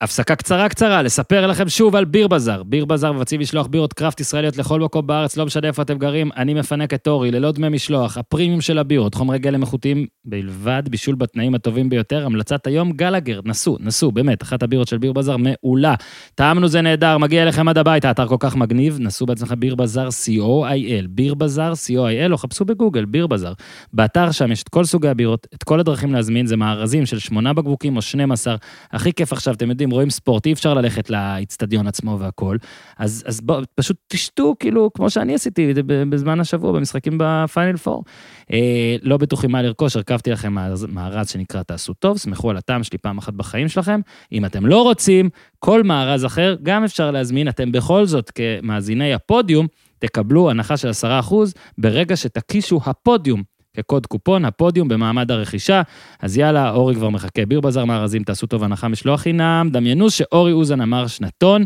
הפסקה 0.00 0.34
קצרה 0.34 0.68
קצרה, 0.68 1.02
לספר 1.02 1.46
לכם 1.46 1.68
שוב 1.68 1.96
על 1.96 2.04
ביר 2.04 2.28
בזאר. 2.28 2.62
ביר 2.62 2.84
בזאר 2.84 3.12
מבצעים 3.12 3.40
לשלוח 3.40 3.66
בירות 3.66 3.92
קראפט 3.92 4.20
ישראליות 4.20 4.56
לכל 4.56 4.80
מקום 4.80 5.06
בארץ, 5.06 5.36
לא 5.36 5.46
משנה 5.46 5.68
איפה 5.68 5.82
אתם 5.82 5.98
גרים, 5.98 6.30
אני 6.36 6.54
מפנק 6.54 6.94
את 6.94 7.08
אורי, 7.08 7.30
ללא 7.30 7.52
דמי 7.52 7.68
משלוח, 7.68 8.18
הפרימיום 8.18 8.60
של 8.60 8.78
הבירות, 8.78 9.14
חומרי 9.14 9.38
גלם 9.38 9.62
איכותיים 9.62 10.06
בלבד, 10.24 10.82
בישול 10.90 11.14
בתנאים 11.14 11.54
הטובים 11.54 11.88
ביותר, 11.88 12.26
המלצת 12.26 12.66
היום 12.66 12.92
גלגר, 12.92 13.40
נסו, 13.44 13.76
נסו, 13.80 14.12
באמת, 14.12 14.42
אחת 14.42 14.62
הבירות 14.62 14.88
של 14.88 14.98
ביר 14.98 15.12
בזאר 15.12 15.36
מעולה. 15.36 15.94
טעמנו 16.34 16.68
זה 16.68 16.80
נהדר, 16.80 17.18
מגיע 17.18 17.42
אליכם 17.42 17.68
עד 17.68 17.78
הבית, 17.78 18.04
האתר 18.04 18.26
כל 18.26 18.36
כך 18.40 18.56
מגניב, 18.56 18.98
נסו 19.00 19.26
בעצמכם 19.26 19.60
ביר 19.60 19.74
בזאר 19.74 20.08
co.il, 20.08 21.06
ביר 21.08 21.34
בזאר 21.34 21.72
co.il, 21.72 22.32
או 22.32 22.36
חפשו 22.36 22.64
בגוגל, 22.64 23.04
ביר 23.04 23.26
בזאר. 23.26 23.52
באתר 23.92 24.30
שם 24.30 24.52
יש 24.52 24.62
את 24.62 24.68
כל 24.68 24.84
סוגי 24.84 25.08
הבירות, 25.08 25.46
את 25.54 25.62
כל 25.62 25.80
הדרכים 25.80 26.12
להזמין, 26.12 26.46
זה 26.46 26.56
מארזים 26.56 27.06
של 27.06 27.18
שמונה 27.18 27.52
בקבוקים 27.52 27.96
או 27.96 28.02
12, 28.02 28.56
הכי 28.92 29.12
כיף 29.12 29.32
עכשיו, 29.32 29.54
אתם 29.54 29.70
יודעים, 29.70 29.85
רואים 29.90 30.10
ספורט, 30.10 30.46
אי 30.46 30.52
אפשר 30.52 30.74
ללכת 30.74 31.10
לאיצטדיון 31.10 31.86
עצמו 31.86 32.18
והכל, 32.20 32.56
אז, 32.98 33.24
אז 33.26 33.40
בואו, 33.40 33.62
פשוט 33.74 33.96
תשתו, 34.08 34.54
כאילו, 34.58 34.90
כמו 34.94 35.10
שאני 35.10 35.34
עשיתי 35.34 35.72
בזמן 35.86 36.40
השבוע, 36.40 36.72
במשחקים 36.72 37.18
בפיינל 37.20 37.76
פור. 37.76 38.04
אה, 38.52 38.96
לא 39.02 39.16
בטוחים 39.16 39.50
מה 39.50 39.62
לרכוש, 39.62 39.96
הרכבתי 39.96 40.30
לכם 40.30 40.52
מארז 40.88 41.30
שנקרא 41.30 41.62
תעשו 41.62 41.94
טוב, 41.94 42.18
סמכו 42.18 42.50
על 42.50 42.56
הטעם 42.56 42.82
שלי 42.82 42.98
פעם 42.98 43.18
אחת 43.18 43.32
בחיים 43.32 43.68
שלכם. 43.68 44.00
אם 44.32 44.44
אתם 44.44 44.66
לא 44.66 44.82
רוצים, 44.82 45.30
כל 45.58 45.82
מארז 45.82 46.24
אחר 46.24 46.56
גם 46.62 46.84
אפשר 46.84 47.10
להזמין, 47.10 47.48
אתם 47.48 47.72
בכל 47.72 48.06
זאת, 48.06 48.30
כמאזיני 48.30 49.14
הפודיום, 49.14 49.66
תקבלו 49.98 50.50
הנחה 50.50 50.76
של 50.76 50.90
10% 51.30 51.34
ברגע 51.78 52.16
שתקישו 52.16 52.80
הפודיום. 52.84 53.55
כקוד 53.76 54.06
קופון, 54.06 54.44
הפודיום 54.44 54.88
במעמד 54.88 55.30
הרכישה. 55.30 55.82
אז 56.22 56.36
יאללה, 56.36 56.70
אורי 56.70 56.94
כבר 56.94 57.10
מחכה. 57.10 57.46
ביר 57.46 57.60
בזאר 57.60 57.84
מארזים, 57.84 58.22
תעשו 58.22 58.46
טוב 58.46 58.64
הנחה 58.64 58.88
משלוח 58.88 59.20
חינם. 59.20 59.68
דמיינו 59.72 60.10
שאורי 60.10 60.52
אוזן 60.52 60.80
אמר 60.80 61.06
שנתון. 61.06 61.64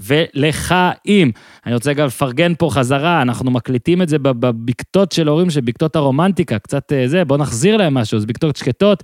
ולחיים. 0.00 1.32
אני 1.66 1.74
רוצה 1.74 1.92
גם 1.92 2.06
לפרגן 2.06 2.52
פה 2.58 2.68
חזרה, 2.72 3.22
אנחנו 3.22 3.50
מקליטים 3.50 4.02
את 4.02 4.08
זה 4.08 4.18
בבקתות 4.18 5.12
של 5.12 5.28
הורים, 5.28 5.50
שבקתות 5.50 5.96
הרומנטיקה, 5.96 6.58
קצת 6.58 6.92
אה, 6.92 7.08
זה, 7.08 7.24
בואו 7.24 7.38
נחזיר 7.38 7.76
להם 7.76 7.94
משהו, 7.94 8.18
אז 8.18 8.26
בקתות 8.26 8.56
שקטות, 8.56 9.02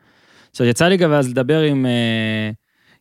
עכשיו, 0.51 0.67
יצא 0.67 0.87
לי 0.87 0.97
גם 0.97 1.13
אז 1.13 1.29
לדבר 1.29 1.61
עם, 1.61 1.85
אה, 1.85 2.51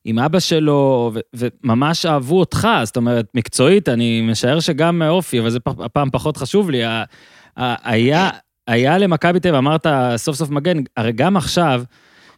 עם 0.04 0.18
אבא 0.18 0.40
שלו, 0.40 1.10
ו, 1.14 1.18
וממש 1.34 2.06
אהבו 2.06 2.40
אותך, 2.40 2.68
זאת 2.84 2.96
אומרת, 2.96 3.26
מקצועית, 3.34 3.88
אני 3.88 4.20
משער 4.20 4.60
שגם 4.60 5.02
אופי, 5.02 5.40
אבל 5.40 5.50
זה 5.50 5.58
הפעם 5.66 6.10
פחות 6.10 6.36
חשוב 6.36 6.70
לי. 6.70 6.82
היה, 7.56 8.30
היה 8.66 8.98
למכבי 8.98 9.40
תל 9.40 9.48
אביב, 9.48 9.58
אמרת 9.58 9.86
סוף 10.16 10.36
סוף 10.36 10.50
מגן, 10.50 10.78
הרי 10.96 11.12
גם 11.12 11.36
עכשיו, 11.36 11.82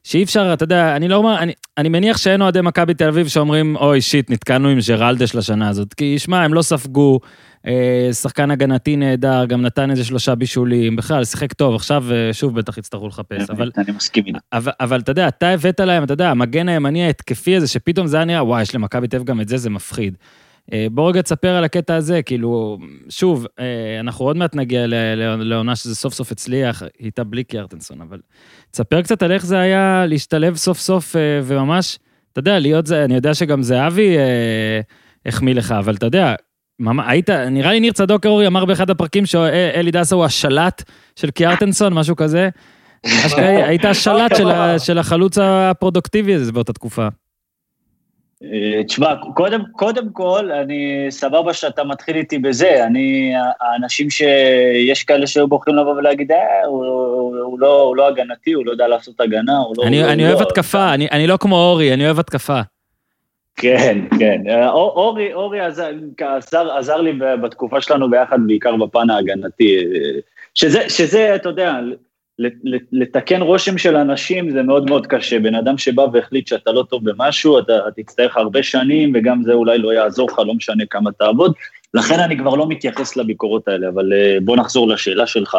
שאי 0.04 0.22
אפשר, 0.22 0.50
אתה 0.52 0.64
יודע, 0.64 0.96
אני 0.96 1.08
לא 1.08 1.16
אומר, 1.16 1.38
אני, 1.38 1.52
אני 1.78 1.88
מניח 1.88 2.16
שאין 2.16 2.42
אוהדי 2.42 2.60
מכבי 2.60 2.94
תל 2.94 3.08
אביב 3.08 3.28
שאומרים, 3.28 3.76
אוי, 3.76 4.00
שיט, 4.00 4.30
נתקענו 4.30 4.68
עם 4.68 4.78
ג'רלדש 4.88 5.34
לשנה 5.34 5.68
הזאת. 5.68 5.94
כי 5.94 6.18
שמע, 6.18 6.42
הם 6.42 6.54
לא 6.54 6.62
ספגו, 6.62 7.20
אה, 7.66 8.08
שחקן 8.12 8.50
הגנתי 8.50 8.96
נהדר, 8.96 9.44
גם 9.44 9.62
נתן 9.62 9.90
איזה 9.90 10.04
שלושה 10.04 10.34
בישולים, 10.34 10.96
בכלל, 10.96 11.24
שיחק 11.24 11.52
טוב, 11.52 11.74
עכשיו 11.74 12.04
אה, 12.12 12.32
שוב 12.32 12.54
בטח 12.54 12.78
יצטרכו 12.78 13.08
לחפש. 13.08 13.50
אבל, 13.50 13.70
אני 13.76 13.92
מסכים 13.96 14.24
איתך. 14.26 14.38
אבל, 14.52 14.72
אבל 14.80 15.00
אתה 15.00 15.10
יודע, 15.10 15.28
אתה 15.28 15.48
הבאת 15.48 15.80
להם, 15.80 16.04
אתה 16.04 16.12
יודע, 16.12 16.30
המגן 16.30 16.68
הימני 16.68 17.04
ההתקפי 17.06 17.56
הזה, 17.56 17.68
שפתאום 17.68 18.06
זה 18.06 18.16
היה 18.16 18.24
נראה, 18.24 18.44
וואי, 18.44 18.62
יש 18.62 18.74
למכבי 18.74 19.08
תל 19.08 19.16
אביב 19.16 19.28
גם 19.28 19.40
את 19.40 19.48
זה, 19.48 19.56
זה 19.56 19.70
מפחיד. 19.70 20.14
אה, 20.72 20.86
בוא 20.90 21.08
רגע 21.08 21.22
תספר 21.22 21.48
על 21.48 21.64
הקטע 21.64 21.94
הזה, 21.94 22.22
כאילו, 22.22 22.78
שוב, 23.08 23.46
אה, 23.60 24.00
אנחנו 24.00 24.24
עוד 24.24 24.36
מעט 24.36 24.54
נגיע 24.54 24.86
לעונה 25.38 25.76
שזה 25.76 25.94
סוף 25.94 26.14
סוף 26.14 26.32
הצליח, 26.32 26.82
הייתה 26.98 27.24
בלי 27.24 27.44
קיארטנסון, 27.44 28.00
אבל 28.00 28.18
תספר 28.70 29.02
קצת 29.02 29.22
על 29.22 29.32
איך 29.32 29.46
זה 29.46 29.58
היה 29.58 30.06
להשתלב 30.06 30.56
סוף 30.56 30.78
סוף 30.78 31.16
אה, 31.16 31.40
וממש, 31.44 31.98
אתה 32.32 32.38
יודע, 32.38 32.58
להיות 32.58 32.86
זה, 32.86 33.04
אני 33.04 33.14
יודע 33.14 33.34
שגם 33.34 33.62
זהבי 33.62 34.16
החמיא 35.26 35.54
לך, 35.54 35.72
אבל 35.72 35.94
אתה 35.94 36.06
יודע, 36.06 36.34
היית, 37.06 37.30
נראה 37.30 37.72
לי 37.72 37.80
ניר 37.80 37.92
צדוק 37.92 38.26
אורי 38.26 38.46
אמר 38.46 38.64
באחד 38.64 38.90
הפרקים 38.90 39.26
שאלי 39.26 39.90
דסה 39.90 40.14
הוא 40.14 40.24
השלט 40.24 40.82
של 41.16 41.30
קיארטנסון, 41.30 41.94
משהו 41.94 42.16
כזה. 42.16 42.48
היית 43.68 43.84
השלט 43.84 44.32
של 44.78 44.98
החלוץ 44.98 45.38
הפרודוקטיבי 45.38 46.34
הזה 46.34 46.52
באותה 46.52 46.72
תקופה. 46.72 47.08
אה, 48.52 48.84
תשמע, 48.84 49.14
קודם, 49.34 49.62
קודם 49.72 50.08
כל, 50.12 50.50
אני 50.52 51.06
סבבה 51.10 51.52
שאתה 51.52 51.84
מתחיל 51.84 52.16
איתי 52.16 52.38
בזה. 52.38 52.84
אני, 52.86 53.32
האנשים 53.60 54.10
שיש 54.10 55.04
כאלה 55.04 55.26
שהיו 55.26 55.48
בוחרים 55.48 55.76
לבוא 55.76 55.92
ולהגיד, 55.92 56.32
אה, 56.32 56.66
הוא, 56.66 56.86
הוא, 56.86 57.36
הוא, 57.38 57.60
לא, 57.60 57.80
הוא 57.80 57.96
לא 57.96 58.08
הגנתי, 58.08 58.52
הוא 58.52 58.66
לא 58.66 58.70
יודע 58.70 58.88
לעשות 58.88 59.20
הגנה, 59.20 59.58
הוא 59.58 59.74
לא... 59.78 59.86
אני, 59.86 60.02
הוא 60.02 60.10
אני 60.10 60.22
לא, 60.22 60.28
אוהב 60.28 60.40
לא, 60.40 60.46
התקפה, 60.46 60.94
אני, 60.94 61.08
אני 61.10 61.26
לא 61.26 61.36
כמו 61.40 61.56
אורי, 61.56 61.94
אני 61.94 62.06
אוהב 62.06 62.18
התקפה. 62.18 62.60
כן, 63.56 63.98
כן. 64.18 64.42
אה, 64.48 64.70
אורי, 64.70 65.34
אורי 65.34 65.60
עזר, 65.60 65.90
עזר, 66.20 66.72
עזר 66.72 66.96
לי 66.96 67.12
בתקופה 67.42 67.80
שלנו 67.80 68.10
ביחד, 68.10 68.38
בעיקר 68.46 68.76
בפן 68.76 69.10
ההגנתי. 69.10 69.76
אה, 69.76 70.20
שזה, 70.54 70.88
שזה, 70.88 71.34
אתה 71.34 71.48
יודע, 71.48 71.74
לתקן 72.92 73.42
רושם 73.42 73.78
של 73.78 73.96
אנשים 73.96 74.50
זה 74.50 74.62
מאוד 74.62 74.88
מאוד 74.90 75.06
קשה. 75.06 75.38
בן 75.38 75.54
אדם 75.54 75.78
שבא 75.78 76.02
והחליט 76.12 76.46
שאתה 76.46 76.72
לא 76.72 76.84
טוב 76.90 77.10
במשהו, 77.10 77.58
אתה 77.58 77.72
תצטרך 77.96 78.36
הרבה 78.36 78.62
שנים, 78.62 79.12
וגם 79.14 79.42
זה 79.42 79.52
אולי 79.52 79.78
לא 79.78 79.92
יעזור 79.92 80.30
לך, 80.30 80.38
לא 80.38 80.54
משנה 80.54 80.84
כמה 80.90 81.12
תעבוד. 81.12 81.54
לכן 81.94 82.20
אני 82.20 82.38
כבר 82.38 82.54
לא 82.54 82.68
מתייחס 82.68 83.16
לביקורות 83.16 83.68
האלה, 83.68 83.88
אבל 83.88 84.12
אה, 84.12 84.38
בוא 84.44 84.56
נחזור 84.56 84.88
לשאלה 84.88 85.26
שלך. 85.26 85.56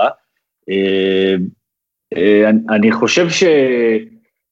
אה, 0.69 1.35
אה, 2.17 2.49
אני 2.69 2.91
חושב 2.91 3.29
ש... 3.29 3.43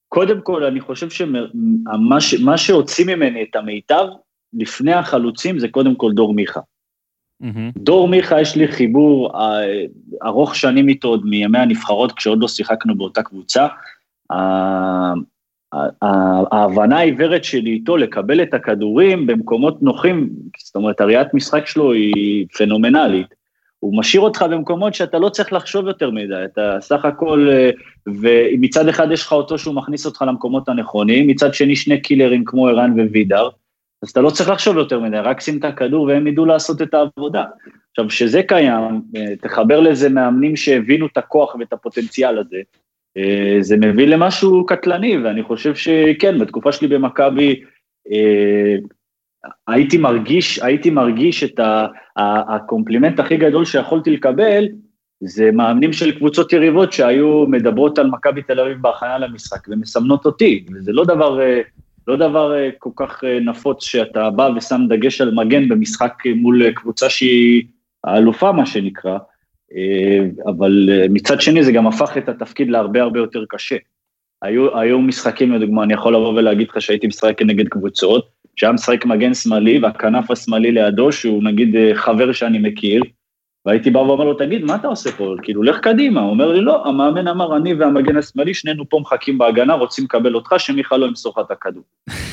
קודם 0.10 0.42
כל, 0.42 0.64
אני 0.64 0.82
חושב 0.82 1.10
שמה 1.10 2.58
שהוציא 2.58 3.06
ממני 3.06 3.44
את 3.44 3.56
המיטב 3.56 4.06
לפני 4.54 4.94
החלוצים 4.94 5.60
זה 5.60 5.68
קודם 5.68 5.96
כל 5.96 6.12
דור 6.12 6.34
מיכה. 6.34 6.60
Mm-hmm. 7.44 7.72
דור 7.78 8.08
מיכה, 8.08 8.42
יש 8.42 8.56
לי 8.56 8.68
חיבור 8.68 9.42
אה, 9.42 9.62
ארוך 10.24 10.56
שנים 10.56 10.90
איתו 10.90 11.08
עוד 11.08 11.26
מימי 11.26 11.58
הנבחרות, 11.58 12.12
כשעוד 12.12 12.42
לא 12.42 12.48
שיחקנו 12.48 12.98
באותה 12.98 13.24
קבוצה. 13.24 13.68
ההבנה 16.52 16.98
העיוורת 16.98 17.44
שלי 17.44 17.72
איתו 17.72 17.98
לקבל 17.98 18.42
את 18.42 18.54
הכדורים 18.54 19.28
במקומות 19.28 19.82
נוחים, 19.82 20.30
זאת 20.66 20.76
אומרת, 20.76 21.02
הראיית 21.02 21.34
משחק 21.34 21.68
שלו 21.68 21.94
היא 21.94 22.46
פנומנלית. 22.58 23.28
הוא 23.80 23.98
משאיר 23.98 24.22
אותך 24.22 24.46
במקומות 24.52 24.94
שאתה 24.94 25.20
לא 25.20 25.30
צריך 25.30 25.54
לחשוב 25.54 25.88
יותר 25.88 26.12
מדי, 26.12 26.46
אתה 26.46 26.78
סך 26.82 27.06
הכל, 27.06 27.48
אה, 27.52 27.70
ומצד 28.08 28.88
אחד 28.88 29.12
יש 29.12 29.22
לך 29.22 29.32
אותו 29.32 29.58
שהוא 29.58 29.76
מכניס 29.76 30.06
אותך 30.06 30.26
למקומות 30.28 30.70
הנכונים, 30.70 31.28
מצד 31.28 31.54
שני 31.54 31.76
שני 31.76 32.02
קילרים 32.02 32.44
כמו 32.46 32.68
ערן 32.68 33.00
ווידר, 33.00 33.50
אז 34.04 34.10
אתה 34.10 34.22
לא 34.22 34.30
צריך 34.30 34.50
לחשוב 34.50 34.78
יותר 34.78 35.00
מדי, 35.00 35.18
רק 35.18 35.42
שים 35.42 35.58
את 35.58 35.66
הכדור 35.66 36.04
והם 36.04 36.28
ידעו 36.28 36.46
לעשות 36.46 36.82
את 36.82 36.94
העבודה. 36.94 37.44
עכשיו, 37.92 38.08
כשזה 38.08 38.44
קיים, 38.44 39.02
אה, 39.16 39.36
תחבר 39.42 39.80
לזה 39.80 40.10
מאמנים 40.10 40.56
שהבינו 40.56 41.06
את 41.06 41.18
הכוח 41.18 41.56
ואת 41.56 41.74
הפוטנציאל 41.74 42.38
הזה, 42.38 42.58
אה, 43.18 43.58
זה 43.60 43.78
מביא 43.78 44.08
למשהו 44.08 44.66
קטלני, 44.66 45.18
ואני 45.18 45.44
חושב 45.44 45.76
שכן, 45.76 46.40
בתקופה 46.40 46.72
שלי 46.72 46.88
במכבי, 46.88 47.64
אה, 48.12 48.76
הייתי 49.68 49.98
מרגיש, 49.98 50.60
הייתי 50.60 50.90
מרגיש 50.90 51.44
את 51.44 51.60
הקומפלימנט 52.18 53.20
הכי 53.20 53.38
גדול 53.38 53.66
שיכולתי 53.66 54.12
לקבל, 54.12 54.68
זה 55.22 55.52
מאמנים 55.52 55.94
של 55.94 56.18
קבוצות 56.18 56.54
יריבות 56.54 56.94
שהיו 56.94 57.46
מדברות 57.48 58.00
על 58.00 58.08
מכבי 58.08 58.42
תל 58.42 58.60
אביב 58.60 58.78
בהכנה 58.82 59.18
למשחק 59.18 59.68
ומסמנות 59.68 60.26
אותי, 60.26 60.66
וזה 60.74 60.92
לא 60.92 61.06
דבר 61.06 61.40
לא 62.08 62.16
דבר 62.16 62.56
אה, 62.56 62.70
כל 62.80 62.90
כך 62.96 63.24
אה, 63.24 63.40
נפוץ 63.40 63.84
שאתה 63.84 64.30
בא 64.30 64.50
ושם 64.56 64.82
דגש 64.90 65.22
על 65.22 65.34
מגן 65.34 65.70
במשחק 65.70 66.14
מול 66.36 66.72
קבוצה 66.72 67.10
שהיא 67.10 67.64
האלופה, 68.04 68.52
מה 68.52 68.66
שנקרא, 68.66 69.18
אה, 69.76 70.20
אבל 70.46 70.90
מצד 71.10 71.42
שני 71.42 71.64
זה 71.64 71.72
גם 71.72 71.88
הפך 71.88 72.18
את 72.18 72.30
התפקיד 72.30 72.70
להרבה 72.70 73.02
הרבה 73.02 73.20
יותר 73.20 73.44
קשה. 73.50 73.78
היו, 74.42 74.80
היו 74.80 75.00
משחקים, 75.00 75.52
לדוגמה, 75.52 75.84
אני 75.84 75.94
יכול 75.94 76.16
לבוא 76.16 76.34
ולהגיד 76.34 76.68
לך 76.70 76.82
שהייתי 76.82 77.08
משחק 77.08 77.38
כנגד 77.38 77.68
קבוצות, 77.68 78.30
שהיה 78.56 78.72
משחק 78.72 79.06
מגן 79.06 79.34
שמאלי 79.34 79.80
והכנף 79.80 80.32
השמאלי 80.32 80.72
לידו, 80.72 81.12
שהוא 81.12 81.44
נגיד 81.44 81.76
חבר 81.94 82.32
שאני 82.32 82.60
מכיר, 82.60 83.02
והייתי 83.66 83.90
בא 83.90 84.00
ואומר 84.00 84.26
לו, 84.26 84.34
תגיד, 84.34 84.64
מה 84.64 84.76
אתה 84.76 84.88
עושה 84.88 85.12
פה? 85.12 85.36
כאילו, 85.42 85.64
לך 85.64 85.80
קדימה. 85.80 86.22
הוא 86.22 86.30
אומר 86.30 86.52
לי, 86.52 86.62
לא, 86.62 86.88
המאמן 86.88 87.28
אמר, 87.28 87.58
אני 87.58 87.74
והמגן 87.74 88.18
השמאלי, 88.18 88.54
שנינו 88.54 88.90
פה 88.90 89.00
מחכים 89.00 89.38
בהגנה, 89.38 89.74
רוצים 89.74 90.04
לקבל 90.04 90.36
אותך, 90.36 90.56
שמיכה 90.58 90.98
לא 90.98 91.06
ימסור 91.06 91.34
לך 91.38 91.46
את 91.46 91.52
הכדור. 91.52 91.84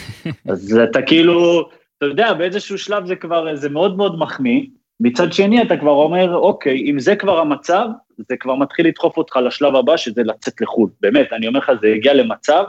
אז 0.50 0.80
אתה 0.90 1.02
כאילו, 1.02 1.68
אתה 1.98 2.06
יודע, 2.06 2.32
באיזשהו 2.32 2.78
שלב 2.78 3.06
זה 3.06 3.16
כבר, 3.16 3.56
זה 3.56 3.68
מאוד 3.68 3.96
מאוד 3.96 4.18
מחמיא. 4.18 4.62
מצד 5.00 5.32
שני, 5.32 5.62
אתה 5.62 5.76
כבר 5.76 5.90
אומר, 5.90 6.36
אוקיי, 6.36 6.90
אם 6.90 6.98
זה 6.98 7.16
כבר 7.16 7.38
המצב, 7.38 7.86
זה 8.28 8.36
כבר 8.36 8.54
מתחיל 8.54 8.86
לדחוף 8.86 9.16
אותך 9.16 9.36
לשלב 9.36 9.76
הבא, 9.76 9.96
שזה 9.96 10.22
לצאת 10.22 10.60
לחו"ל. 10.60 10.90
באמת, 11.00 11.32
אני 11.32 11.48
אומר 11.48 11.58
לך, 11.58 11.72
זה 11.80 11.88
הגיע 11.96 12.14
למצב 12.14 12.64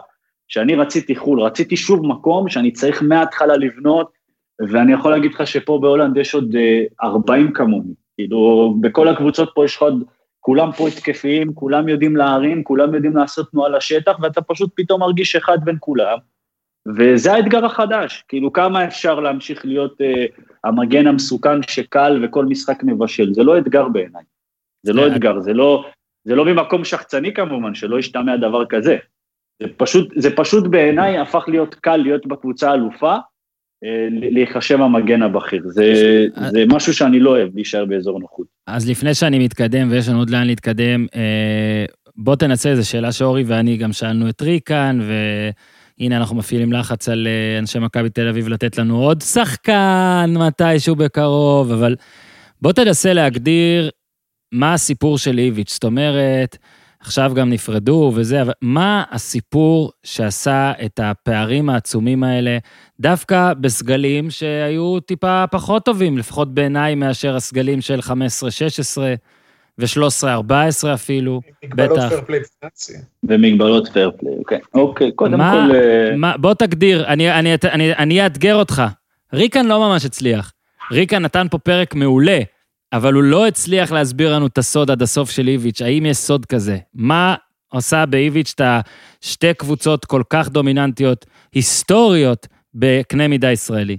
שאני 0.48 0.76
רציתי 0.76 1.16
חו"ל, 1.16 1.42
רציתי 1.42 1.78
שוב 1.78 2.08
מקום 2.08 2.50
שאני 2.50 2.72
צריך 2.72 3.04
מההתחלה 3.04 3.58
לבנות, 3.58 4.12
ואני 4.70 4.94
יכול 4.94 5.12
להגיד 5.12 5.34
לך 5.34 5.48
שפה 5.48 5.80
בהולנד 5.82 6.18
יש 6.18 6.36
עוד 6.36 6.56
40 7.04 7.48
אה, 7.48 7.52
כמוני. 7.54 7.94
כאילו, 8.22 8.74
בכל 8.82 9.08
הקבוצות 9.08 9.52
פה 9.56 9.66
יש 9.66 9.76
לך 9.76 9.82
עוד, 9.82 10.04
כולם 10.40 10.72
פה 10.72 10.88
התקפיים, 10.88 11.54
כולם 11.54 11.90
יודעים 11.90 12.16
להרים, 12.16 12.64
כולם 12.64 12.96
יודעים 12.96 13.18
לעשות 13.18 13.52
תנועה 13.52 13.70
לשטח, 13.70 14.18
ואתה 14.22 14.42
פשוט 14.42 14.70
פתאום 14.76 15.00
מרגיש 15.02 15.36
אחד 15.36 15.58
בין 15.64 15.76
כולם. 15.80 16.18
וזה 16.98 17.34
האתגר 17.34 17.66
החדש, 17.66 18.24
כאילו 18.28 18.54
כמה 18.54 18.86
אפשר 18.86 19.20
להמשיך 19.20 19.66
להיות 19.66 20.02
אה, 20.02 20.26
המגן 20.64 21.08
המסוכן 21.08 21.64
שקל 21.64 22.22
וכל 22.24 22.46
משחק 22.46 22.84
מבשל, 22.84 23.34
זה 23.34 23.44
לא 23.44 23.58
אתגר 23.58 23.88
בעיניי, 23.88 24.24
זה 24.84 24.94
לא 24.94 25.08
אתגר, 25.08 25.40
זה 25.40 25.54
לא, 25.54 25.86
זה 26.24 26.36
לא 26.36 26.46
ממקום 26.46 26.86
שחצני 26.86 27.34
כמובן, 27.34 27.76
שלא 27.76 28.00
ישתמע 28.00 28.38
דבר 28.38 28.66
כזה. 28.66 28.98
זה 29.62 29.68
פשוט, 29.78 30.14
זה 30.16 30.36
פשוט 30.36 30.68
בעיניי 30.68 31.18
הפך 31.18 31.44
להיות 31.48 31.76
קל 31.76 31.98
להיות 31.98 32.28
בקבוצה 32.28 32.72
האלופה, 32.72 33.14
אה, 33.14 33.20
להיחשב 34.12 34.82
המגן 34.82 35.22
הבכיר. 35.22 35.62
זה, 35.66 35.94
זה 36.52 36.64
משהו 36.68 36.94
שאני 36.94 37.20
לא 37.20 37.30
אוהב, 37.30 37.50
להישאר 37.56 37.86
באזור 37.86 38.20
נוחות. 38.20 38.48
אז 38.68 38.90
לפני 38.90 39.14
שאני 39.14 39.40
מתקדם, 39.40 39.88
ויש 39.92 40.10
לנו 40.10 40.20
עוד 40.20 40.30
לאן 40.30 40.48
להתקדם, 40.48 41.06
אה, 41.16 41.86
בוא 42.16 42.36
תנסה, 42.36 42.70
איזו 42.70 42.90
שאלה 42.90 43.12
שאורי 43.12 43.44
ואני 43.48 43.78
גם 43.78 43.94
שאלנו 43.94 44.30
את 44.30 44.42
ריקן, 44.42 45.00
והנה 45.02 46.18
אנחנו 46.18 46.36
מפעילים 46.36 46.74
לחץ 46.74 47.10
על 47.10 47.28
אה, 47.28 47.60
אנשי 47.60 47.80
מכבי 47.80 48.10
תל 48.10 48.28
אביב 48.28 48.48
לתת 48.48 48.78
לנו 48.78 49.04
עוד 49.04 49.22
שחקן 49.22 50.34
מתישהו 50.38 50.96
בקרוב, 50.96 51.72
אבל 51.72 51.96
בוא 52.62 52.72
תנסה 52.72 53.14
להגדיר 53.14 53.90
מה 54.52 54.74
הסיפור 54.74 55.18
של 55.18 55.38
איביץ', 55.38 55.74
זאת 55.74 55.84
אומרת, 55.84 56.58
עכשיו 57.02 57.32
גם 57.36 57.50
נפרדו 57.50 58.12
וזה, 58.16 58.42
אבל 58.42 58.52
מה 58.62 59.04
הסיפור 59.12 59.92
שעשה 60.04 60.72
את 60.86 61.00
הפערים 61.04 61.70
העצומים 61.70 62.24
האלה, 62.24 62.58
דווקא 63.00 63.54
בסגלים 63.54 64.30
שהיו 64.30 65.00
טיפה 65.00 65.46
פחות 65.52 65.86
טובים, 65.86 66.18
לפחות 66.18 66.54
בעיניי, 66.54 66.96
מאשר 66.96 67.36
הסגלים 67.36 67.82
של 67.82 68.00
15-16 68.00 68.12
ו-13-14 69.78 70.94
אפילו, 70.94 71.42
מגבלות 71.66 72.00
פליי 72.26 72.40
פיננסי. 72.44 72.94
ומגבלות 73.24 73.88
פייר 73.88 74.12
פליי, 74.20 74.34
אוקיי. 74.38 74.60
אוקיי, 74.74 75.12
קודם 75.12 75.38
מה, 75.38 75.52
כל... 75.52 75.76
אה, 75.76 76.16
מה, 76.16 76.38
בוא 76.38 76.54
תגדיר, 76.54 77.08
אני, 77.08 77.32
אני, 77.32 77.54
אני, 77.64 77.94
אני 77.94 78.26
אאתגר 78.26 78.56
אותך. 78.56 78.84
ריקן 79.34 79.66
לא 79.66 79.80
ממש 79.80 80.06
הצליח. 80.06 80.54
ריקן 80.92 81.22
נתן 81.22 81.48
פה 81.52 81.58
פרק 81.58 81.96
מעולה, 81.96 82.40
אבל 82.94 83.14
הוא 83.14 83.24
לא 83.24 83.48
הצליח 83.48 83.92
להסביר 83.92 84.36
לנו 84.36 84.48
את 84.48 84.58
הסוד 84.58 84.92
עד 84.92 85.02
הסוף 85.02 85.30
של 85.30 85.48
איביץ'. 85.48 85.82
האם 85.82 86.06
יש 86.06 86.18
סוד 86.18 86.46
כזה? 86.46 86.78
מה 86.94 87.36
עושה 87.70 88.06
באיביץ' 88.06 88.54
את 88.56 88.62
השתי 89.22 89.54
קבוצות 89.54 90.06
כל 90.06 90.24
כך 90.30 90.50
דומיננטיות, 90.50 91.26
היסטוריות, 91.54 92.48
בקנה 92.74 93.28
מידה 93.28 93.52
ישראלי? 93.52 93.98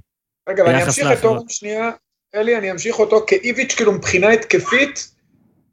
רגע, 0.48 0.64
ואני 0.64 0.78
ביחס 0.78 0.98
אמשיך 0.98 1.18
את. 1.18 1.24
אורן 1.24 1.48
שנייה, 1.48 1.90
אלי, 2.34 2.58
אני 2.58 2.70
אמשיך 2.70 2.98
אותו 2.98 3.24
כאיביץ', 3.26 3.74
כאילו 3.74 3.92
מבחינה 3.92 4.28
התקפית, 4.28 5.12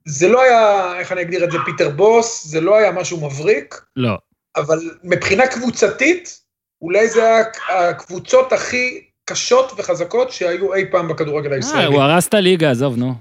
זה 0.07 0.27
לא 0.27 0.41
היה, 0.41 0.93
איך 0.99 1.11
אני 1.11 1.21
אגדיר 1.21 1.43
את 1.43 1.51
זה, 1.51 1.57
פיטר 1.65 1.89
בוס, 1.89 2.45
זה 2.45 2.61
לא 2.61 2.77
היה 2.77 2.91
משהו 2.91 3.25
מבריק, 3.25 3.81
לא. 3.95 4.17
אבל 4.55 4.79
מבחינה 5.03 5.47
קבוצתית, 5.47 6.39
אולי 6.81 7.09
זה 7.09 7.23
הקבוצות 7.69 8.53
הכי 8.53 9.08
קשות 9.29 9.71
וחזקות 9.77 10.31
שהיו 10.31 10.73
אי 10.73 10.85
פעם 10.91 11.07
בכדורגל 11.07 11.51
אה, 11.51 11.55
הישראלי. 11.55 11.85
הוא 11.85 12.01
הרס 12.01 12.27
את 12.27 12.33
הליגה, 12.33 12.71
עזוב, 12.71 12.97
נו. 12.97 13.13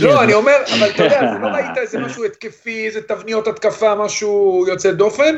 לא, 0.00 0.22
אני 0.22 0.34
אומר, 0.34 0.56
אבל 0.78 0.90
אתה 0.90 1.04
יודע, 1.04 1.20
זה 1.20 1.38
לא 1.38 1.46
ראית 1.46 1.78
איזה 1.78 1.98
משהו 1.98 2.24
התקפי, 2.24 2.86
איזה 2.86 3.02
תבניות 3.02 3.48
התקפה, 3.48 3.94
משהו 3.94 4.64
יוצא 4.68 4.90
דופן, 4.90 5.36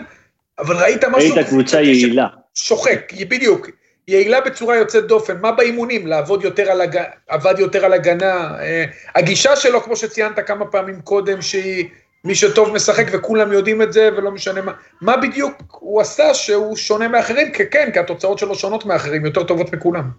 אבל 0.58 0.76
ראית 0.76 1.04
משהו... 1.04 1.36
היית 1.36 1.48
קבוצה 1.48 1.82
יעילה. 1.82 2.26
שוחק, 2.54 3.12
בדיוק. 3.28 3.66
יעילה 4.08 4.40
בצורה 4.40 4.76
יוצאת 4.76 5.06
דופן. 5.06 5.40
מה 5.40 5.52
באימונים? 5.52 6.06
לעבוד 6.06 6.44
יותר 6.44 6.70
על 6.70 6.80
הגנה, 6.80 7.04
עבד 7.28 7.54
יותר 7.58 7.84
על 7.84 7.92
הגנה. 7.92 8.54
אה, 8.61 8.84
הגישה 9.14 9.56
שלו, 9.56 9.82
כמו 9.82 9.96
שציינת 9.96 10.38
כמה 10.46 10.66
פעמים 10.66 11.00
קודם, 11.00 11.42
שהיא 11.42 11.88
מי 12.24 12.34
שטוב 12.34 12.74
משחק 12.74 13.06
וכולם 13.12 13.52
יודעים 13.52 13.82
את 13.82 13.92
זה 13.92 14.10
ולא 14.16 14.30
משנה 14.30 14.62
מה. 14.62 14.72
מה 15.00 15.16
בדיוק 15.16 15.52
הוא 15.70 16.00
עשה 16.00 16.34
שהוא 16.34 16.76
שונה 16.76 17.08
מאחרים? 17.08 17.52
כי 17.52 17.62
כן, 17.70 17.90
כי 17.92 17.98
התוצאות 17.98 18.38
שלו 18.38 18.54
שונות 18.54 18.86
מאחרים, 18.86 19.24
יותר 19.24 19.44
טובות 19.44 19.72
מכולם. 19.72 20.10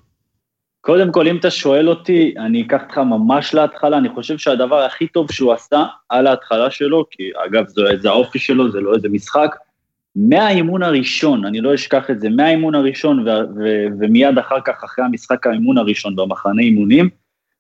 קודם 0.82 1.12
כל, 1.12 1.28
אם 1.28 1.38
אתה 1.38 1.52
שואל 1.52 1.90
אותי, 1.90 2.34
אני 2.38 2.62
אקח 2.62 2.82
אותך 2.84 2.98
ממש 2.98 3.54
להתחלה, 3.54 3.98
אני 3.98 4.10
חושב 4.10 4.38
שהדבר 4.38 4.84
הכי 4.84 5.08
טוב 5.08 5.32
שהוא 5.32 5.54
עשה 5.54 5.84
על 6.10 6.28
ההתחלה 6.28 6.72
שלו, 6.72 7.06
כי 7.12 7.30
אגב, 7.46 7.68
זה, 7.68 7.82
זה 8.02 8.10
האופי 8.10 8.40
שלו, 8.40 8.72
זה 8.72 8.80
לא 8.80 8.94
איזה 8.94 9.10
משחק, 9.10 9.56
מהאימון 10.16 10.84
הראשון, 10.84 11.46
אני 11.46 11.62
לא 11.62 11.74
אשכח 11.74 12.10
את 12.10 12.20
זה, 12.20 12.30
מהאימון 12.30 12.76
הראשון 12.76 13.28
ו- 13.28 13.32
ו- 13.56 13.86
ומיד 14.00 14.38
אחר 14.38 14.62
כך, 14.66 14.84
אחרי 14.84 15.06
המשחק 15.06 15.48
האימון 15.48 15.78
הראשון 15.78 16.16
במחנה 16.16 16.62
אימונים, 16.62 17.10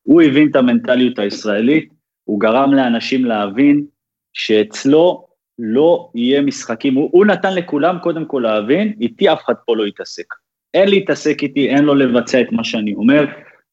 הוא 0.03 0.21
הבין 0.21 0.49
את 0.49 0.55
המנטליות 0.55 1.19
הישראלית, 1.19 1.89
הוא 2.23 2.39
גרם 2.39 2.73
לאנשים 2.73 3.25
להבין 3.25 3.85
שאצלו 4.33 5.27
לא 5.59 6.09
יהיה 6.15 6.41
משחקים, 6.41 6.95
הוא, 6.95 7.09
הוא 7.11 7.25
נתן 7.25 7.55
לכולם 7.55 7.99
קודם 7.99 8.25
כל 8.25 8.39
להבין, 8.43 8.93
איתי 9.01 9.33
אף 9.33 9.43
אחד 9.45 9.53
פה 9.65 9.75
לא 9.75 9.87
יתעסק. 9.87 10.33
אין 10.73 10.89
להתעסק 10.89 11.43
איתי, 11.43 11.69
אין 11.69 11.83
לו 11.83 11.95
לבצע 11.95 12.41
את 12.41 12.51
מה 12.51 12.63
שאני 12.63 12.93
אומר, 12.93 13.25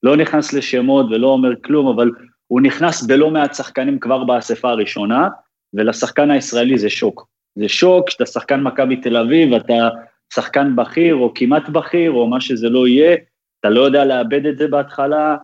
לא 0.03 0.17
נכנס 0.17 0.53
לשמות 0.53 1.07
ולא 1.11 1.27
אומר 1.27 1.51
כלום, 1.65 1.89
אבל 1.89 2.11
הוא 2.47 2.61
נכנס 2.61 3.03
בלא 3.03 3.31
מעט 3.31 3.55
שחקנים 3.55 3.99
כבר 3.99 4.25
באספה 4.25 4.71
הראשונה, 4.71 5.29
ולשחקן 5.75 6.31
הישראלי 6.31 6.79
זה 6.79 6.91
שוק. 6.91 7.29
זה 7.59 7.69
שוק 7.69 8.11
שאתה 8.11 8.27
שחקן 8.27 8.61
מכבי 8.61 8.97
תל 8.97 9.17
אביב, 9.17 9.55
אתה 9.55 9.89
שחקן 10.35 10.77
בכיר 10.77 11.15
או 11.15 11.33
כמעט 11.35 11.69
בכיר, 11.69 12.11
או 12.11 12.27
מה 12.27 12.41
שזה 12.41 12.69
לא 12.69 12.89
יהיה, 12.89 13.17
אתה 13.61 13.71
לא 13.71 13.81
יודע 13.81 14.05
לאבד 14.05 14.47
את 14.47 14.59
זה 14.59 14.69
בהתחלה, 14.69 15.37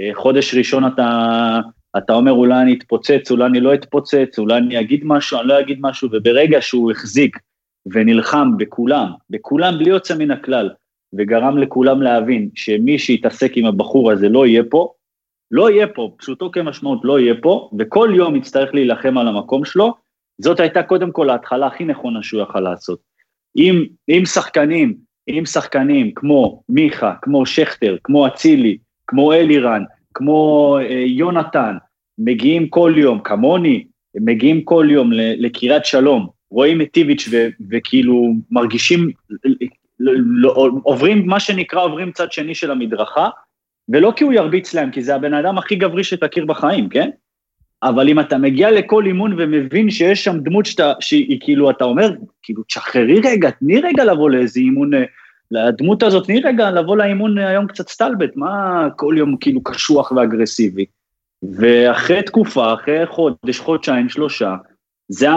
אה, 0.00 0.10
חודש 0.14 0.54
ראשון 0.54 0.86
אתה, 0.86 1.58
אתה 1.98 2.12
אומר 2.12 2.32
אולי 2.32 2.62
אני 2.62 2.74
אתפוצץ, 2.74 3.30
אולי 3.30 3.46
אני 3.46 3.60
לא 3.60 3.74
אתפוצץ, 3.74 4.38
אולי 4.38 4.56
אני 4.58 4.80
אגיד 4.80 5.00
משהו, 5.04 5.40
אני 5.40 5.48
לא 5.48 5.60
אגיד 5.60 5.78
משהו, 5.80 6.08
וברגע 6.12 6.60
שהוא 6.60 6.90
החזיק 6.90 7.38
ונלחם 7.86 8.56
בכולם, 8.56 9.08
בכולם 9.30 9.78
בלי 9.78 9.90
יוצא 9.90 10.16
מן 10.16 10.30
הכלל, 10.30 10.70
וגרם 11.12 11.58
לכולם 11.58 12.02
להבין 12.02 12.48
שמי 12.54 12.98
שיתעסק 12.98 13.52
עם 13.56 13.66
הבחור 13.66 14.10
הזה 14.10 14.28
לא 14.28 14.46
יהיה 14.46 14.62
פה, 14.70 14.92
לא 15.50 15.70
יהיה 15.70 15.86
פה, 15.86 16.14
פשוטו 16.18 16.50
כמשמעות 16.50 17.00
לא 17.04 17.20
יהיה 17.20 17.34
פה, 17.42 17.70
וכל 17.78 18.12
יום 18.14 18.36
יצטרך 18.36 18.74
להילחם 18.74 19.18
על 19.18 19.28
המקום 19.28 19.64
שלו, 19.64 19.94
זאת 20.38 20.60
הייתה 20.60 20.82
קודם 20.82 21.12
כל 21.12 21.30
ההתחלה 21.30 21.66
הכי 21.66 21.84
נכונה 21.84 22.22
שהוא 22.22 22.42
יכל 22.42 22.60
לעשות. 22.60 22.98
אם, 23.56 23.84
אם 24.08 24.22
שחקנים, 24.24 24.94
אם 25.28 25.42
שחקנים 25.46 26.14
כמו 26.14 26.62
מיכה, 26.68 27.14
כמו 27.22 27.46
שכטר, 27.46 27.96
כמו 28.04 28.26
אצילי, 28.26 28.78
כמו 29.06 29.32
אלירן, 29.32 29.84
כמו 30.14 30.78
אה, 30.80 31.04
יונתן, 31.06 31.76
מגיעים 32.18 32.68
כל 32.68 32.94
יום, 32.96 33.20
כמוני, 33.20 33.84
מגיעים 34.14 34.62
כל 34.64 34.86
יום 34.90 35.10
לקריית 35.12 35.84
שלום, 35.84 36.28
רואים 36.50 36.80
את 36.80 36.88
טיביץ' 36.92 37.28
ו- 37.32 37.48
וכאילו 37.70 38.34
מרגישים, 38.50 39.10
לא- 39.98 40.70
עוברים, 40.82 41.26
מה 41.26 41.40
שנקרא 41.40 41.82
עוברים 41.82 42.12
צד 42.12 42.32
שני 42.32 42.54
של 42.54 42.70
המדרכה, 42.70 43.28
ולא 43.88 44.12
כי 44.16 44.24
הוא 44.24 44.32
ירביץ 44.32 44.74
להם, 44.74 44.90
כי 44.90 45.02
זה 45.02 45.14
הבן 45.14 45.34
אדם 45.34 45.58
הכי 45.58 45.76
גברי 45.76 46.04
שתכיר 46.04 46.44
בחיים, 46.44 46.88
כן? 46.88 47.10
אבל 47.82 48.08
אם 48.08 48.20
אתה 48.20 48.38
מגיע 48.38 48.70
לכל 48.70 49.06
אימון 49.06 49.34
ומבין 49.38 49.90
שיש 49.90 50.24
שם 50.24 50.38
דמות 50.40 50.66
שאתה, 50.66 50.92
שהיא 51.00 51.38
כאילו, 51.40 51.70
אתה 51.70 51.84
אומר, 51.84 52.14
כאילו, 52.42 52.62
תשחררי 52.62 53.20
רגע, 53.24 53.50
תני 53.50 53.80
רגע 53.80 54.04
לבוא 54.04 54.30
לאיזה 54.30 54.60
אימון, 54.60 54.94
אה, 54.94 55.04
לדמות 55.50 56.02
הזאת, 56.02 56.26
תני 56.26 56.40
רגע 56.40 56.70
לבוא 56.70 56.96
לאימון 56.96 57.38
היום 57.38 57.66
קצת 57.66 57.88
סטלבט, 57.88 58.36
מה 58.36 58.86
כל 58.96 59.14
יום 59.18 59.36
כאילו 59.36 59.62
קשוח 59.62 60.12
ואגרסיבי. 60.12 60.84
ואחרי 61.42 62.22
תקופה, 62.22 62.74
אחרי 62.74 63.06
חודש, 63.06 63.58
חודשיים, 63.58 64.08
שלושה, 64.08 64.56
זה. 65.08 65.28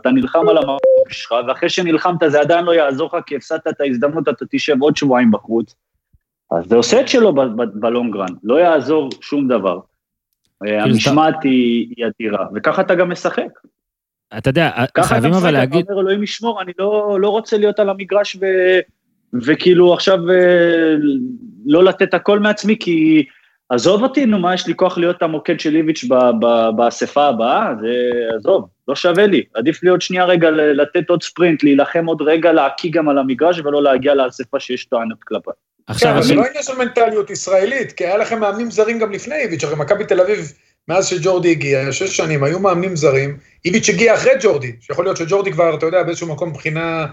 אתה 0.00 0.10
נלחם 0.10 0.48
על 0.48 0.56
המקום 0.56 0.78
שלך, 1.08 1.34
ואחרי 1.48 1.68
שנלחמת 1.68 2.18
זה 2.28 2.40
עדיין 2.40 2.64
לא 2.64 2.74
יעזור 2.74 3.10
לך, 3.12 3.24
כי 3.26 3.36
הפסדת 3.36 3.66
את 3.68 3.80
ההזדמנות, 3.80 4.28
אתה 4.28 4.44
תשב 4.50 4.76
עוד 4.80 4.96
שבועיים 4.96 5.30
בחוץ. 5.30 5.74
אז 6.50 6.64
זה 6.68 6.76
עושה 6.76 7.00
את 7.00 7.08
שלו 7.08 7.34
ב- 7.34 7.62
ב- 7.62 7.80
בלונגרן, 7.80 8.34
לא 8.44 8.60
יעזור 8.60 9.10
שום 9.20 9.48
דבר. 9.48 9.78
אה, 10.66 10.82
המשמעת 10.82 11.42
היא 11.44 12.06
אדירה, 12.06 12.46
וככה 12.54 12.82
אתה 12.82 12.94
גם 12.94 13.10
משחק. 13.10 13.48
אתה 14.38 14.50
יודע, 14.50 14.70
ככה 14.94 15.06
חייבים 15.06 15.30
אתה 15.30 15.38
אבל 15.38 15.48
משחק, 15.48 15.58
להגיד, 15.60 15.84
אתה 15.84 15.92
אומר, 15.92 16.02
אלוהים 16.02 16.22
ישמור, 16.22 16.62
אני 16.62 16.72
לא, 16.78 17.20
לא 17.20 17.28
רוצה 17.28 17.58
להיות 17.58 17.78
על 17.78 17.90
המגרש 17.90 18.36
ו, 18.40 18.46
וכאילו 19.44 19.94
עכשיו 19.94 20.30
אה, 20.30 20.94
לא 21.66 21.84
לתת 21.84 22.14
הכל 22.14 22.38
מעצמי, 22.38 22.76
כי 22.80 23.24
עזוב 23.68 24.02
אותי, 24.02 24.26
נו, 24.26 24.38
מה 24.38 24.54
יש 24.54 24.66
לי 24.66 24.74
כוח 24.74 24.98
להיות 24.98 25.22
המוקד 25.22 25.60
של 25.60 25.76
איביץ' 25.76 26.04
באספה 26.76 27.24
הבאה? 27.24 27.72
זה, 27.80 28.10
עזוב, 28.36 28.68
לא 28.88 28.94
שווה 28.94 29.26
לי. 29.26 29.42
עדיף 29.54 29.82
לי 29.82 29.90
עוד 29.90 30.02
שנייה 30.02 30.24
רגע 30.24 30.50
לתת 30.50 31.10
עוד 31.10 31.22
ספרינט, 31.22 31.62
להילחם 31.62 32.06
עוד 32.06 32.22
רגע, 32.22 32.52
להקיא 32.52 32.90
גם 32.92 33.08
על 33.08 33.18
המגרש 33.18 33.58
ולא 33.58 33.82
להגיע 33.82 34.14
לאספה 34.14 34.60
שיש 34.60 34.84
טוענות 34.84 35.24
כלפיי. 35.24 35.52
כן, 35.86 35.92
עכשיו, 35.92 36.10
אבל 36.10 36.22
זה 36.22 36.34
לא 36.34 36.44
עניין 36.44 36.62
של 36.62 36.78
מנטליות 36.78 37.30
ישראלית, 37.30 37.92
כי 37.92 38.06
היה 38.06 38.16
לכם 38.16 38.40
מאמנים 38.40 38.70
זרים 38.70 38.98
גם 38.98 39.12
לפני 39.12 39.34
איביץ', 39.34 39.64
הרי 39.64 39.76
מכבי 39.76 40.04
תל 40.04 40.20
אביב, 40.20 40.52
מאז 40.88 41.06
שג'ורדי 41.06 41.50
הגיע, 41.50 41.92
שש 41.92 42.16
שנים, 42.16 42.44
היו 42.44 42.58
מאמנים 42.58 42.96
זרים, 42.96 43.36
איביץ' 43.64 43.88
הגיע 43.88 44.14
אחרי 44.14 44.32
ג'ורדי, 44.42 44.72
שיכול 44.80 45.04
להיות 45.04 45.16
שג'ורדי 45.16 45.52
כבר, 45.52 45.74
אתה 45.74 45.86
יודע, 45.86 46.02
באיזשהו 46.02 46.26
מקום 46.26 46.48
מבחינה 46.48 47.06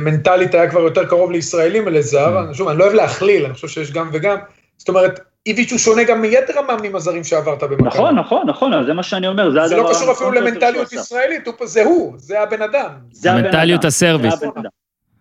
מנטלית 0.00 0.54
היה 0.54 0.70
כבר 0.70 0.80
יותר 0.80 1.04
קרוב 1.04 1.30
לישראלים 1.32 1.82
ולזר, 1.86 2.38
Mm. 2.50 2.54
שוב, 2.54 2.68
אני 2.68 2.78
לא 2.78 2.84
אוהב 2.84 2.94
להכליל, 2.94 3.44
אני 3.44 3.54
חושב 3.54 3.68
שיש 3.68 3.92
גם 3.92 4.10
וגם, 4.12 4.36
זאת 4.78 4.88
אומרת, 4.88 5.20
איביץ' 5.46 5.70
הוא 5.70 5.78
שונה 5.78 6.04
גם 6.04 6.22
מיתר 6.22 6.58
המאמנים 6.58 6.96
הזרים 6.96 7.24
שעברת 7.24 7.62
במכבי. 7.62 7.84
נכון, 7.86 8.14
נכון, 8.18 8.46
נכון, 8.46 8.72
אז 8.72 8.86
זה 8.86 8.92
מה 8.94 9.02
שאני 9.02 9.26
אומר, 9.28 9.50
זה 9.50 9.54
זה 9.68 9.74
הדבר 9.76 9.88
לא 9.90 9.94
קשור 9.94 10.12
אפילו 10.12 10.32
למנטליות. 10.32 10.92
ישראלית, 10.92 11.46
הוא 11.46 11.54
זה 11.66 11.84
הוא, 11.84 12.14
זה 12.16 12.40
הבן 12.42 12.62
אדם. 12.62 12.88
זה 13.12 13.32
הבן 13.32 13.40
המנטליות 13.44 13.80
אדם, 13.80 13.88
הסרבית. 13.88 14.30
זה 14.30 14.46
הבן 14.46 14.60
אדם. 14.60 14.70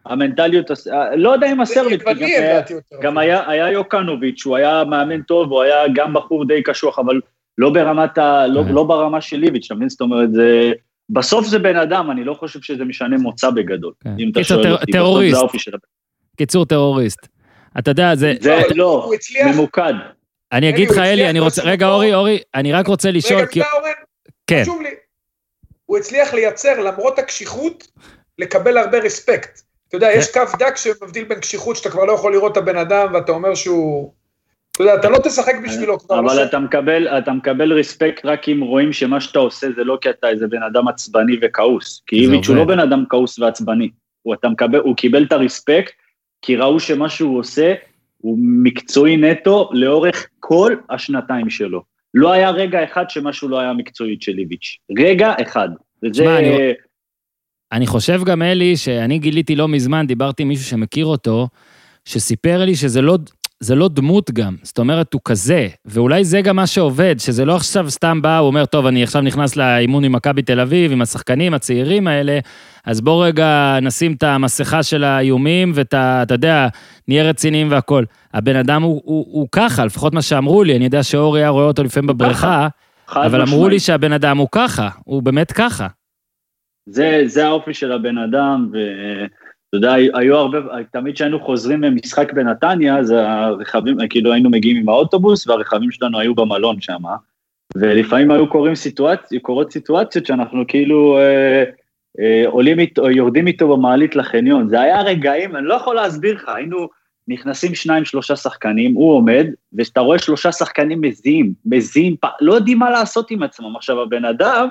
המנטליות, 0.06 0.72
אה, 0.72 1.16
לא 1.16 1.30
יודע 1.30 1.52
אם 1.52 1.62
הסרבית, 1.62 2.04
כי 2.04 2.36
גם 3.02 3.18
היה- 3.18 3.50
היה, 3.50 3.64
היה 3.66 3.72
יוקנוביץ', 3.72 4.46
הוא 4.46 4.56
היה 4.56 4.84
מאמן 4.84 5.22
טוב, 5.22 5.52
הוא 5.52 5.62
היה 5.62 5.78
גם 5.96 6.14
בחור 6.14 6.46
די 6.48 6.64
קשוח, 6.64 7.00
אבל 7.00 7.20
לא 7.58 7.70
ברמת 7.70 8.18
ה... 8.18 8.48
לא, 8.48 8.64
כן. 8.64 8.72
לא 8.72 8.84
ברמה 8.84 9.22
של 9.22 9.38
ליביץ', 9.38 9.66
אתה 9.66 9.76
מבין? 9.76 9.90
זאת 9.90 10.02
אומרת, 10.02 10.34
זה... 10.34 10.72
בסוף 11.10 11.46
זה 11.48 11.60
בן 11.60 11.76
אדם, 11.76 12.12
אני 12.12 12.24
לא 12.24 12.34
חושב 12.34 12.62
שזה 12.62 12.84
משנה 12.86 13.18
מוצא 13.18 13.50
בגדול, 13.50 13.94
כן. 14.04 14.10
אם 14.20 14.30
אתה 14.32 14.44
שואל 14.44 14.64
טר- 14.64 14.72
אותי. 14.72 14.86
בסוף 14.86 14.96
טרוריסט. 14.96 15.32
זה 15.36 15.40
האופי 15.40 15.60
של 15.60 15.72
הבן 15.74 15.88
קיצור 16.38 16.66
טרוריסט. 16.66 17.28
אתה 17.80 17.92
יודע, 17.92 18.16
זה... 18.16 18.34
זה 18.42 18.50
לא, 18.56 18.64
לא, 18.76 19.04
הוא 19.06 19.14
הצליח- 19.14 19.48
ממוקד. 19.56 19.94
אני 20.52 20.70
אגיד 20.70 20.90
לך, 20.92 20.98
אלי, 20.98 21.30
אני 21.30 21.40
רוצה... 21.40 21.62
רגע, 21.64 21.88
אורי, 21.88 22.14
אורי, 22.14 22.40
אני 22.56 22.74
רק 22.74 22.88
רוצה 22.88 23.12
לשאול, 23.12 23.40
רגע. 23.40 23.52
שנייה, 23.52 23.68
אורן, 23.74 23.92
כן. 24.48 24.62
חשוב 24.62 24.82
לי. 24.82 24.90
הוא 25.86 25.98
הצליח 25.98 26.34
לייצר, 26.34 26.80
למרות 26.80 27.20
הקשיחות, 27.20 27.88
לקבל 28.40 28.78
הרבה 28.78 28.98
רספקט. 29.00 29.62
אתה 29.88 29.98
יודע, 29.98 30.12
יש 30.12 30.32
קו 30.34 30.40
דק 30.60 30.78
שמבדיל 30.78 31.24
בין 31.24 31.40
קשיחות, 31.40 31.76
שאתה 31.76 31.90
כבר 31.90 32.06
לא 32.06 32.12
יכול 32.14 32.34
לראות 32.34 32.52
את 32.52 32.58
הבן 32.58 32.78
אדם, 32.78 33.14
ואתה 33.14 33.32
אומר 33.32 33.56
שהוא... 33.56 34.14
אתה 34.76 34.84
יודע, 34.84 34.96
אתה 34.96 35.10
לא 35.10 35.18
תשחק 35.18 35.54
בשבילו 35.66 36.00
כבר. 36.00 36.22
לא 36.22 36.32
אבל 36.34 36.44
אתה 36.44 36.60
מקבל, 36.60 37.08
אתה 37.08 37.32
מקבל 37.34 37.74
רספקט 37.74 38.26
רק 38.26 38.50
אם 38.50 38.62
רואים 38.62 38.94
שמה 38.94 39.22
שאתה 39.22 39.40
עושה 39.40 39.68
זה 39.76 39.84
לא 39.84 39.98
כי 40.02 40.10
אתה 40.10 40.30
איזה 40.30 40.48
בן 40.48 40.64
אדם 40.64 40.88
עצבני 40.88 41.38
וכעוס. 41.42 42.04
כי 42.08 42.16
איביץ' 42.16 42.48
הוא 42.48 42.56
לא. 42.56 42.66
בן 42.66 42.80
אדם 42.80 43.04
כעוס 43.10 43.40
ועצבני. 43.40 43.90
הוא, 44.22 44.36
מקבל, 44.52 44.80
הוא 44.80 44.96
קיבל 44.96 45.24
את 45.24 45.32
הרספקט, 45.32 45.94
כי 46.42 46.56
ראו 46.56 46.80
שמה 46.80 47.10
שהוא 47.10 47.40
עושה 47.40 47.74
הוא 48.18 48.38
מקצועי 48.42 49.18
נטו 49.18 49.70
לאורך 49.74 50.28
כל 50.40 50.76
השנתיים 50.90 51.50
שלו. 51.50 51.82
לא 52.14 52.32
היה 52.32 52.52
רגע 52.52 52.84
אחד 52.84 53.10
שמשהו 53.10 53.50
לא 53.50 53.60
היה 53.60 53.74
מקצועית 53.74 54.22
של 54.22 54.38
איביץ'. 54.38 54.78
רגע 55.00 55.34
אחד. 55.42 55.70
וזה... 56.04 56.12
תשמע, 56.12 56.40
אני- 56.40 56.74
אני 57.72 57.88
חושב 57.88 58.22
גם, 58.26 58.42
אלי, 58.42 58.78
שאני 58.78 59.20
גיליתי 59.20 59.56
לא 59.56 59.68
מזמן, 59.68 60.08
דיברתי 60.08 60.44
עם 60.44 60.50
מישהו 60.50 60.66
שמכיר 60.66 61.06
אותו, 61.06 61.48
שסיפר 62.06 62.66
לי 62.66 62.76
שזה 62.76 63.02
לא, 63.02 63.18
זה 63.60 63.76
לא 63.76 63.88
דמות 63.88 64.32
גם, 64.32 64.56
זאת 64.64 64.80
אומרת, 64.80 65.14
הוא 65.14 65.22
כזה, 65.26 65.68
ואולי 65.86 66.24
זה 66.24 66.42
גם 66.42 66.56
מה 66.56 66.68
שעובד, 66.68 67.16
שזה 67.20 67.46
לא 67.46 67.56
עכשיו 67.56 67.90
סתם 67.90 68.22
בא, 68.22 68.38
הוא 68.38 68.48
אומר, 68.48 68.66
טוב, 68.66 68.86
אני 68.86 69.04
עכשיו 69.04 69.22
נכנס 69.22 69.56
לאימון 69.56 70.04
עם 70.04 70.12
מכבי 70.12 70.42
תל 70.42 70.60
אביב, 70.60 70.92
עם 70.92 71.02
השחקנים 71.02 71.54
הצעירים 71.54 72.08
האלה, 72.08 72.40
אז 72.86 73.02
בוא 73.02 73.26
רגע 73.26 73.78
נשים 73.82 74.14
את 74.14 74.24
המסכה 74.24 74.84
של 74.84 75.04
האיומים 75.04 75.72
ואת 75.76 75.94
ה... 75.94 76.24
אתה 76.24 76.34
יודע, 76.34 76.68
נהיה 77.08 77.24
רציניים 77.24 77.72
והכול. 77.72 78.06
הבן 78.34 78.56
אדם 78.56 78.82
הוא, 78.82 79.02
הוא, 79.06 79.26
הוא 79.30 79.48
ככה, 79.52 79.86
לפחות 79.86 80.14
מה 80.14 80.22
שאמרו 80.22 80.64
לי, 80.64 80.76
אני 80.76 80.86
יודע 80.86 81.04
שאורי 81.04 81.40
היה 81.40 81.50
רואה 81.50 81.66
אותו 81.66 81.84
לפעמים 81.84 82.08
בבריכה, 82.08 82.68
אבל 83.10 83.42
אמרו 83.42 83.46
משמעית. 83.46 83.72
לי 83.72 83.80
שהבן 83.80 84.14
אדם 84.14 84.38
הוא 84.38 84.48
ככה, 84.52 84.90
הוא 85.04 85.24
באמת 85.24 85.52
ככה. 85.52 85.88
זה, 86.90 87.22
זה 87.26 87.46
האופי 87.46 87.74
של 87.74 87.92
הבן 87.92 88.18
אדם, 88.18 88.72
ואתה 89.76 89.88
יודע, 89.88 90.18
היו 90.18 90.38
הרבה, 90.38 90.60
תמיד 90.92 91.16
כשהיינו 91.16 91.40
חוזרים 91.40 91.82
ממשחק 91.82 92.34
בנתניה, 92.34 92.98
אז 92.98 93.12
הרכבים, 93.12 93.98
כאילו 94.10 94.34
היינו 94.34 94.50
מגיעים 94.50 94.78
עם 94.78 94.90
האוטובוס, 94.90 95.48
והרכבים 95.48 95.92
שלנו 95.92 96.20
היו 96.20 96.36
במלון 96.36 96.82
שם, 96.82 97.04
ולפעמים 97.78 98.32
היו 98.32 98.50
קורים 98.50 98.76
סיטואציות, 98.76 99.44
קורות 99.44 99.72
סיטואציות 99.72 100.26
שאנחנו 100.26 100.64
כאילו 100.68 101.18
אה, 101.18 101.64
אה, 102.20 102.44
עולים 102.48 102.80
איתו, 102.80 103.12
יורדים 103.12 103.48
איתו 103.48 103.78
במעלית 103.78 104.16
לחניון. 104.16 104.70
זה 104.70 104.82
היה 104.82 105.02
רגעים, 105.02 105.56
אני 105.56 105.66
לא 105.66 105.74
יכול 105.74 105.96
להסביר 105.96 106.36
לך, 106.36 106.50
היינו 106.50 106.88
נכנסים 107.28 107.76
שניים, 107.76 108.06
שלושה 108.06 108.36
שחקנים, 108.36 108.94
הוא 108.94 109.14
עומד, 109.14 109.46
וכשאתה 109.74 110.00
רואה 110.00 110.20
שלושה 110.20 110.52
שחקנים 110.52 111.02
מזיעים, 111.02 111.54
מזיעים, 111.66 112.16
לא 112.42 112.54
יודעים 112.54 112.80
מה 112.80 112.90
לעשות 112.90 113.32
עם 113.32 113.44
עצמם. 113.44 113.76
עכשיו, 113.76 114.02
הבן 114.02 114.26
אדם, 114.26 114.68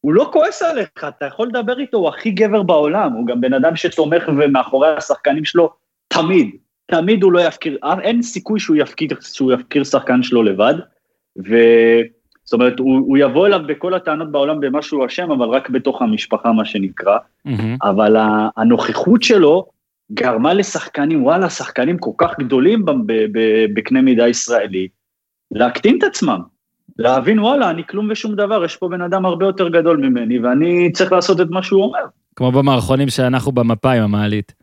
הוא 0.00 0.12
לא 0.12 0.30
כועס 0.32 0.62
עליך, 0.62 0.88
אתה 1.08 1.26
יכול 1.26 1.48
לדבר 1.48 1.78
איתו, 1.78 1.98
הוא 1.98 2.08
הכי 2.08 2.30
גבר 2.30 2.62
בעולם, 2.62 3.12
הוא 3.12 3.26
גם 3.26 3.40
בן 3.40 3.52
אדם 3.52 3.76
שתומך 3.76 4.24
ומאחורי 4.28 4.88
השחקנים 4.96 5.44
שלו 5.44 5.72
תמיד, 6.08 6.56
תמיד 6.86 7.22
הוא 7.22 7.32
לא 7.32 7.40
יפקיר, 7.40 7.78
אין 8.02 8.22
סיכוי 8.22 8.60
שהוא 8.60 8.76
יפקיר, 8.76 9.08
שהוא 9.20 9.52
יפקיר 9.52 9.84
שחקן 9.84 10.22
שלו 10.22 10.42
לבד, 10.42 10.74
ו... 11.48 11.56
זאת 12.44 12.52
אומרת, 12.52 12.78
הוא, 12.78 12.98
הוא 12.98 13.18
יבוא 13.18 13.46
אליו 13.46 13.60
בכל 13.66 13.94
הטענות 13.94 14.32
בעולם 14.32 14.60
במה 14.60 14.82
שהוא 14.82 15.06
אשם, 15.06 15.30
אבל 15.30 15.48
רק 15.48 15.70
בתוך 15.70 16.02
המשפחה, 16.02 16.52
מה 16.52 16.64
שנקרא. 16.64 17.18
מהמם. 17.44 17.76
אבל 17.82 18.16
הנוכחות 18.56 19.22
שלו 19.22 19.66
גרמה 20.12 20.54
לשחקנים, 20.54 21.24
וואלה, 21.24 21.50
שחקנים 21.50 21.98
כל 21.98 22.10
כך 22.18 22.38
גדולים 22.38 22.84
בקנה 23.74 24.02
מידה 24.02 24.28
ישראלי, 24.28 24.88
להקטין 25.50 25.98
את 25.98 26.02
עצמם. 26.02 26.40
להבין, 26.98 27.38
וואלה, 27.38 27.70
אני 27.70 27.86
כלום 27.86 28.08
ושום 28.10 28.34
דבר, 28.34 28.64
יש 28.64 28.76
פה 28.76 28.88
בן 28.88 29.02
אדם 29.02 29.26
הרבה 29.26 29.46
יותר 29.46 29.68
גדול 29.68 29.96
ממני, 29.96 30.38
ואני 30.38 30.92
צריך 30.92 31.12
לעשות 31.12 31.40
את 31.40 31.50
מה 31.50 31.62
שהוא 31.62 31.84
אומר. 31.84 32.04
כמו 32.36 32.52
במערכונים 32.52 33.08
שאנחנו 33.08 33.52
במפה 33.52 33.92
עם 33.92 34.02
המעלית. 34.02 34.54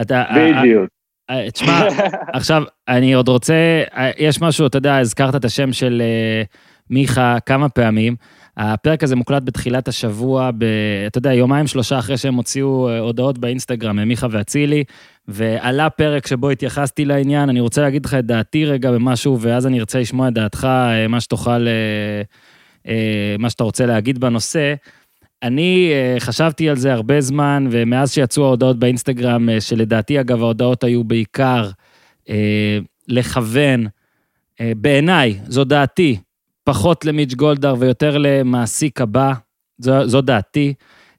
אתה... 0.00 0.24
בדיוק. 0.36 0.88
אה, 1.30 1.50
תשמע, 1.50 1.80
עכשיו, 2.38 2.62
אני 2.88 3.14
עוד 3.14 3.28
רוצה, 3.28 3.82
אה, 3.96 4.10
יש 4.18 4.42
משהו, 4.42 4.66
אתה 4.66 4.78
יודע, 4.78 4.98
הזכרת 4.98 5.34
את 5.34 5.44
השם 5.44 5.72
של 5.72 6.02
אה, 6.04 6.42
מיכה 6.90 7.36
כמה 7.46 7.68
פעמים. 7.68 8.16
הפרק 8.56 9.02
הזה 9.02 9.16
מוקלט 9.16 9.42
בתחילת 9.44 9.88
השבוע, 9.88 10.50
ב, 10.58 10.64
אתה 11.06 11.18
יודע, 11.18 11.34
יומיים 11.34 11.66
שלושה 11.66 11.98
אחרי 11.98 12.16
שהם 12.16 12.34
הוציאו 12.34 12.88
אה, 12.88 12.98
הודעות 12.98 13.38
באינסטגרם, 13.38 14.08
מיכה 14.08 14.26
ואצילי, 14.30 14.84
ועלה 15.28 15.90
פרק 15.90 16.26
שבו 16.26 16.50
התייחסתי 16.50 17.04
לעניין. 17.04 17.48
אני 17.48 17.60
רוצה 17.60 17.82
להגיד 17.82 18.06
לך 18.06 18.14
את 18.14 18.26
דעתי 18.26 18.64
רגע 18.64 18.90
במשהו, 18.90 19.40
ואז 19.40 19.66
אני 19.66 19.80
ארצה 19.80 20.00
לשמוע 20.00 20.28
את 20.28 20.32
דעתך, 20.32 20.64
אה, 20.64 21.08
מה 21.08 21.20
שתוכל, 21.20 21.66
אה, 22.86 23.36
מה 23.38 23.50
שאתה 23.50 23.64
רוצה 23.64 23.86
להגיד 23.86 24.18
בנושא. 24.18 24.74
אני 25.42 25.92
חשבתי 26.18 26.68
על 26.68 26.76
זה 26.76 26.92
הרבה 26.92 27.20
זמן, 27.20 27.68
ומאז 27.70 28.12
שיצאו 28.12 28.44
ההודעות 28.44 28.78
באינסטגרם, 28.78 29.48
שלדעתי, 29.60 30.20
אגב, 30.20 30.42
ההודעות 30.42 30.84
היו 30.84 31.04
בעיקר 31.04 31.70
לכוון, 33.08 33.86
בעיניי, 34.60 35.38
זו 35.48 35.64
דעתי, 35.64 36.16
פחות 36.64 37.04
למיץ' 37.04 37.34
גולדהר 37.34 37.74
ויותר 37.78 38.18
למעסיק 38.18 39.00
הבא, 39.00 39.32
זו, 39.78 40.08
זו 40.08 40.20
דעתי. 40.20 40.74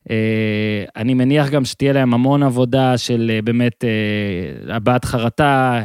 אה, 0.09 0.85
אני 0.95 1.13
מניח 1.13 1.49
גם 1.49 1.65
שתהיה 1.65 1.93
להם 1.93 2.13
המון 2.13 2.43
עבודה 2.43 2.97
של 2.97 3.31
אה, 3.33 3.41
באמת 3.41 3.83
אה, 3.85 4.75
הבעת 4.75 5.05
חרטה, 5.05 5.83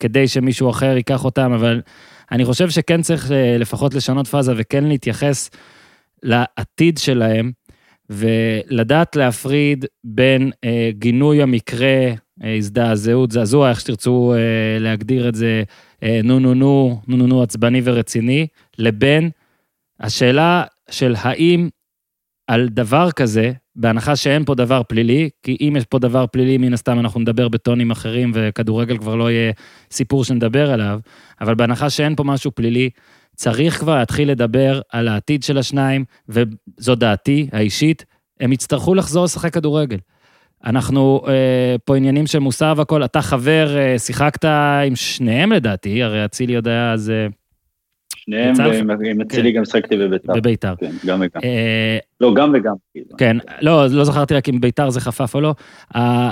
כדי 0.00 0.28
שמישהו 0.28 0.70
אחר 0.70 0.96
ייקח 0.96 1.24
אותם, 1.24 1.52
אבל 1.52 1.80
אני 2.32 2.44
חושב 2.44 2.70
שכן 2.70 3.02
צריך 3.02 3.30
לפחות 3.58 3.94
לשנות 3.94 4.26
פאזה 4.26 4.52
וכן 4.56 4.84
להתייחס 4.84 5.50
לעתיד 6.22 6.98
שלהם, 6.98 7.52
ולדעת 8.10 9.16
להפריד 9.16 9.84
בין 10.04 10.50
גינוי 10.90 11.42
המקרה, 11.42 12.12
הזדעזעות, 12.58 13.30
זעזוע, 13.30 13.70
איך 13.70 13.80
שתרצו 13.80 14.34
להגדיר 14.80 15.28
את 15.28 15.34
זה, 15.34 15.62
נו 16.24 16.38
נו 16.38 16.54
נו, 16.54 17.00
נו 17.08 17.16
נו 17.16 17.26
נו 17.26 17.42
עצבני 17.42 17.80
ורציני, 17.84 18.46
לבין 18.78 19.30
השאלה 20.00 20.64
של 20.90 21.14
האם 21.18 21.68
על 22.46 22.68
דבר 22.68 23.10
כזה, 23.10 23.52
בהנחה 23.76 24.16
שאין 24.16 24.44
פה 24.44 24.54
דבר 24.54 24.82
פלילי, 24.88 25.30
כי 25.42 25.56
אם 25.60 25.76
יש 25.76 25.84
פה 25.84 25.98
דבר 25.98 26.26
פלילי, 26.26 26.58
מן 26.58 26.72
הסתם 26.72 26.98
אנחנו 26.98 27.20
נדבר 27.20 27.48
בטונים 27.48 27.90
אחרים, 27.90 28.30
וכדורגל 28.34 28.98
כבר 28.98 29.14
לא 29.14 29.30
יהיה 29.30 29.52
סיפור 29.90 30.24
שנדבר 30.24 30.72
עליו, 30.72 31.00
אבל 31.40 31.54
בהנחה 31.54 31.90
שאין 31.90 32.16
פה 32.16 32.24
משהו 32.24 32.50
פלילי, 32.50 32.90
צריך 33.36 33.78
כבר 33.78 33.98
להתחיל 33.98 34.30
לדבר 34.30 34.80
על 34.92 35.08
העתיד 35.08 35.42
של 35.42 35.58
השניים, 35.58 36.04
וזו 36.28 36.94
דעתי 36.94 37.48
האישית, 37.52 38.04
הם 38.40 38.52
יצטרכו 38.52 38.94
לחזור 38.94 39.24
לשחק 39.24 39.54
כדורגל. 39.54 39.98
אנחנו 40.64 41.22
אה, 41.28 41.76
פה 41.84 41.96
עניינים 41.96 42.26
של 42.26 42.38
מוסר 42.38 42.74
והכל, 42.76 43.04
אתה 43.04 43.22
חבר, 43.22 43.76
אה, 43.76 43.98
שיחקת 43.98 44.44
עם 44.86 44.96
שניהם 44.96 45.52
לדעתי, 45.52 46.02
הרי 46.02 46.24
אצילי 46.24 46.54
עוד 46.54 46.68
היה 46.68 46.92
אז 46.92 47.10
אה, 47.10 47.26
שניהם, 48.16 48.52
יצא 48.52 48.66
לך? 48.66 48.84
ועם 49.00 49.20
אצילי 49.20 49.52
גם 49.52 49.64
שחקתי 49.64 49.96
בביתר. 49.96 50.32
בביתר. 50.34 50.74
כן, 50.80 50.90
גם 51.06 51.20
וגם. 51.20 51.40
אה, 51.44 51.98
לא, 52.20 52.34
גם 52.34 52.52
וגם. 52.54 52.74
כן, 53.18 53.36
לא, 53.60 53.86
לא 53.86 54.04
זכרתי 54.04 54.34
רק 54.34 54.48
אם 54.48 54.60
ביתר 54.60 54.90
זה 54.90 55.00
חפף 55.00 55.34
או 55.34 55.40
לא. 55.40 55.54
אה, 55.96 56.30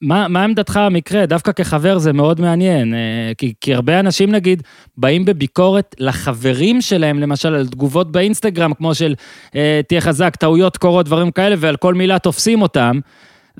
מה, 0.00 0.28
מה 0.28 0.44
עמדתך 0.44 0.76
המקרה? 0.76 1.26
דווקא 1.26 1.52
כחבר 1.52 1.98
זה 1.98 2.12
מאוד 2.12 2.40
מעניין, 2.40 2.94
אה, 2.94 3.32
כי, 3.38 3.54
כי 3.60 3.74
הרבה 3.74 4.00
אנשים 4.00 4.30
נגיד 4.30 4.62
באים 4.96 5.24
בביקורת 5.24 5.94
לחברים 5.98 6.80
שלהם, 6.80 7.18
למשל 7.18 7.54
על 7.54 7.66
תגובות 7.66 8.12
באינסטגרם, 8.12 8.74
כמו 8.74 8.94
של 8.94 9.14
אה, 9.54 9.80
תהיה 9.88 10.00
חזק, 10.00 10.36
טעויות 10.36 10.76
קורות, 10.76 11.06
דברים 11.06 11.30
כאלה, 11.30 11.56
ועל 11.58 11.76
כל 11.76 11.94
מילה 11.94 12.18
תופסים 12.18 12.62
אותם. 12.62 13.00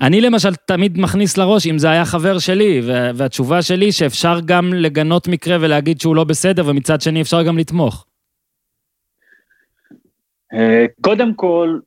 אני 0.01 0.21
למשל 0.21 0.55
תמיד 0.55 0.97
מכניס 0.97 1.37
לראש 1.37 1.67
אם 1.67 1.77
זה 1.77 1.89
היה 1.89 2.05
חבר 2.05 2.39
שלי, 2.39 2.81
וה- 2.87 3.11
והתשובה 3.15 3.61
שלי 3.61 3.91
שאפשר 3.91 4.39
גם 4.45 4.73
לגנות 4.73 5.27
מקרה 5.27 5.57
ולהגיד 5.61 6.01
שהוא 6.01 6.15
לא 6.15 6.23
בסדר, 6.23 6.63
ומצד 6.67 7.01
שני 7.01 7.21
אפשר 7.21 7.43
גם 7.43 7.57
לתמוך. 7.57 8.05
אה, 10.53 10.85
קודם 11.01 11.33
כל, 11.33 11.79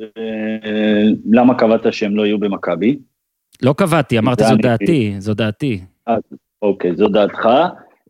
אה, 0.00 1.02
למה 1.30 1.58
קבעת 1.58 1.92
שהם 1.92 2.16
לא 2.16 2.26
יהיו 2.26 2.38
במכבי? 2.38 2.98
לא 3.62 3.72
קבעתי, 3.72 4.18
אמרתי 4.18 4.42
זה 4.42 4.48
זו 4.48 4.56
דעתי, 4.56 5.14
זו 5.18 5.34
דעתי. 5.34 5.80
אוקיי, 6.62 6.96
זו 6.96 7.08
דעתך. 7.08 7.46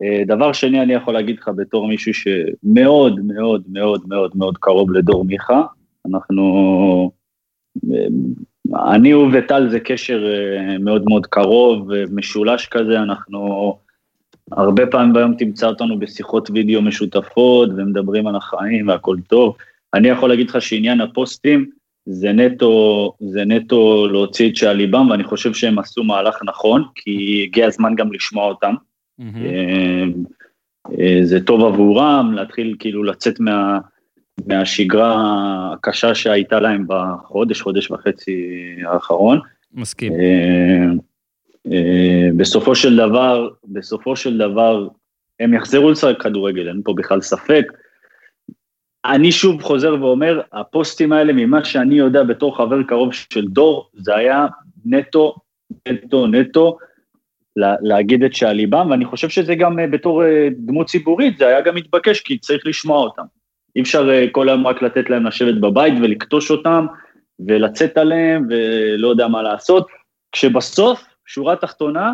אה, 0.02 0.22
דבר 0.26 0.52
שני, 0.52 0.82
אני 0.82 0.92
יכול 0.92 1.14
להגיד 1.14 1.38
לך 1.38 1.50
בתור 1.56 1.88
מישהו 1.88 2.14
שמאוד 2.14 3.20
מאוד 3.24 3.62
מאוד 3.72 4.02
מאוד 4.09 4.32
מאוד 4.34 4.59
קרוב 4.59 4.92
לדור 4.92 5.24
מיכה, 5.24 5.62
אנחנו... 6.09 7.11
אני 8.74 9.10
הוא 9.10 9.30
וטל 9.32 9.68
זה 9.70 9.80
קשר 9.80 10.26
אה, 10.26 10.78
מאוד 10.78 11.04
מאוד 11.08 11.26
קרוב, 11.26 11.92
אה, 11.92 12.04
משולש 12.10 12.66
כזה, 12.66 12.98
אנחנו... 12.98 13.78
הרבה 14.52 14.86
פעמים 14.86 15.12
ביום 15.12 15.34
תמצא 15.34 15.66
אותנו 15.66 15.98
בשיחות 15.98 16.50
וידאו 16.50 16.82
משותפות 16.82 17.68
ומדברים 17.76 18.26
על 18.26 18.36
החיים 18.36 18.88
והכל 18.88 19.16
טוב. 19.28 19.56
אני 19.94 20.08
יכול 20.08 20.28
להגיד 20.28 20.50
לך 20.50 20.62
שעניין 20.62 21.00
הפוסטים, 21.00 21.70
זה 22.06 22.32
נטו, 22.32 23.12
זה 23.20 23.44
נטו 23.44 24.08
להוציא 24.08 24.50
את 24.50 24.56
שעל 24.56 24.76
ליבם, 24.76 25.10
ואני 25.10 25.24
חושב 25.24 25.54
שהם 25.54 25.78
עשו 25.78 26.04
מהלך 26.04 26.38
נכון, 26.44 26.84
כי 26.94 27.42
הגיע 27.46 27.66
הזמן 27.66 27.94
גם 27.94 28.12
לשמוע 28.12 28.44
אותם. 28.44 28.74
אה, 30.98 31.20
זה 31.22 31.40
טוב 31.40 31.64
עבורם, 31.64 32.32
להתחיל 32.34 32.76
כאילו 32.78 33.04
לצאת 33.04 33.40
מה, 33.40 33.78
מהשגרה 34.47 35.72
הקשה 35.72 36.14
שהייתה 36.14 36.61
להם 36.61 36.84
בחודש, 36.86 37.61
חודש 37.61 37.91
וחצי 37.91 38.51
האחרון. 38.86 39.41
מסכים. 39.74 40.12
בסופו 42.36 42.74
של 42.74 42.97
דבר, 42.97 43.49
בסופו 43.64 44.16
של 44.16 44.39
דבר, 44.39 44.89
הם 45.41 45.55
יחזרו 45.55 45.91
לשחק 45.91 46.22
כדורגל, 46.22 46.68
אין 46.68 46.80
פה 46.84 46.95
בכלל 46.97 47.20
ספק. 47.20 47.64
אני 49.05 49.32
שוב 49.32 49.62
חוזר 49.62 49.97
ואומר, 50.01 50.41
הפוסטים 50.53 51.12
האלה, 51.12 51.32
ממה 51.32 51.64
שאני 51.64 51.95
יודע 51.95 52.22
בתור 52.22 52.57
חבר 52.57 52.82
קרוב 52.82 53.12
של 53.12 53.47
דור, 53.47 53.91
זה 53.95 54.16
היה 54.16 54.47
נטו, 54.84 55.34
נטו, 55.89 56.26
נטו, 56.26 56.78
להגיד 57.57 58.24
את 58.24 58.34
שעל 58.34 58.57
ליבם, 58.57 58.91
ואני 58.91 59.05
חושב 59.05 59.28
שזה 59.28 59.55
גם 59.55 59.78
אה, 59.78 59.86
בתור 59.86 60.24
אה, 60.24 60.49
דמות 60.57 60.86
ציבורית, 60.86 61.39
זה 61.39 61.47
היה 61.47 61.61
גם 61.61 61.74
מתבקש, 61.74 62.20
כי 62.20 62.39
צריך 62.39 62.66
לשמוע 62.66 62.99
אותם. 62.99 63.22
אי 63.78 63.82
אפשר 63.82 64.10
אה, 64.10 64.26
כל 64.32 64.48
היום 64.48 64.66
רק 64.66 64.82
לתת 64.82 65.10
להם 65.10 65.26
לשבת 65.26 65.54
בבית 65.60 65.94
ולכתוש 66.02 66.50
אותם, 66.50 66.86
ולצאת 67.46 67.98
עליהם, 67.98 68.46
ולא 68.50 69.08
יודע 69.08 69.28
מה 69.28 69.42
לעשות, 69.42 69.86
כשבסוף, 70.32 71.04
שורה 71.26 71.56
תחתונה, 71.56 72.12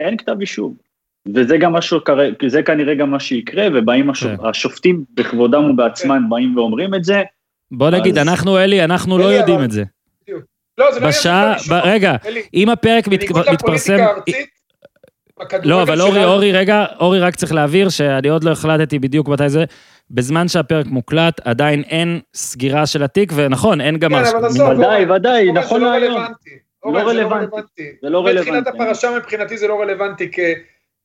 אין 0.00 0.16
כתב 0.16 0.36
אישום. 0.40 0.74
וזה 1.34 1.58
גם 1.58 1.72
משהו, 1.72 2.00
זה 2.46 2.62
כנראה 2.62 2.94
גם 2.94 3.10
מה 3.10 3.20
שיקרה, 3.20 3.66
ובאים 3.74 4.10
השופ, 4.10 4.40
כן. 4.40 4.46
השופטים 4.46 5.04
בכבודם 5.14 5.70
ובעצמם. 5.70 6.26
באים 6.28 6.56
ואומרים 6.56 6.94
את 6.94 7.04
זה. 7.04 7.22
בוא 7.70 7.90
נגיד, 7.90 8.18
אז... 8.18 8.28
אנחנו, 8.28 8.58
אלי, 8.58 8.84
אנחנו 8.84 9.18
לא 9.18 9.24
אלי, 9.24 9.32
לא 9.32 9.38
יודעים 9.38 9.56
אבל... 9.56 9.64
את 9.64 9.70
זה. 9.70 9.84
לא, 10.78 10.92
זה 10.92 11.00
לא 11.00 11.08
בשעה, 11.08 11.54
ב... 11.70 11.72
רגע, 11.72 12.16
אלי, 12.26 12.42
אם 12.54 12.68
הפרק 12.68 13.08
מת... 13.08 13.20
מתפרסם... 13.52 13.96
לא, 15.62 15.82
אבל 15.82 16.00
אורי, 16.00 16.24
אורי, 16.24 16.52
רגע, 16.52 16.84
אורי 17.00 17.20
רק 17.20 17.36
צריך 17.36 17.52
להבהיר 17.52 17.88
שאני 17.88 18.28
עוד 18.28 18.44
לא 18.44 18.50
החלטתי 18.50 18.98
בדיוק 18.98 19.28
מתי 19.28 19.48
זה. 19.48 19.64
בזמן 20.10 20.48
שהפרק 20.48 20.86
מוקלט, 20.86 21.40
עדיין 21.44 21.82
אין 21.82 22.20
סגירה 22.34 22.86
של 22.86 23.02
התיק, 23.02 23.32
ונכון, 23.34 23.80
אין 23.80 23.98
גם... 23.98 24.10
כן, 24.10 24.16
אבל 24.16 24.44
עזוב, 24.46 24.68
ודאי, 24.68 25.10
ודאי, 25.10 25.52
נכון 25.52 25.80
לא 25.80 25.98
להיום. 25.98 26.22
לא 26.84 26.98
רלוונטי. 26.98 27.92
זה 28.02 28.08
לא 28.08 28.26
רלוונטי. 28.26 28.50
בתחילת 28.50 28.66
הפרשה 28.66 29.10
מבחינתי 29.18 29.58
זה 29.58 29.68
לא 29.68 29.80
רלוונטי, 29.80 30.32
כי 30.32 30.54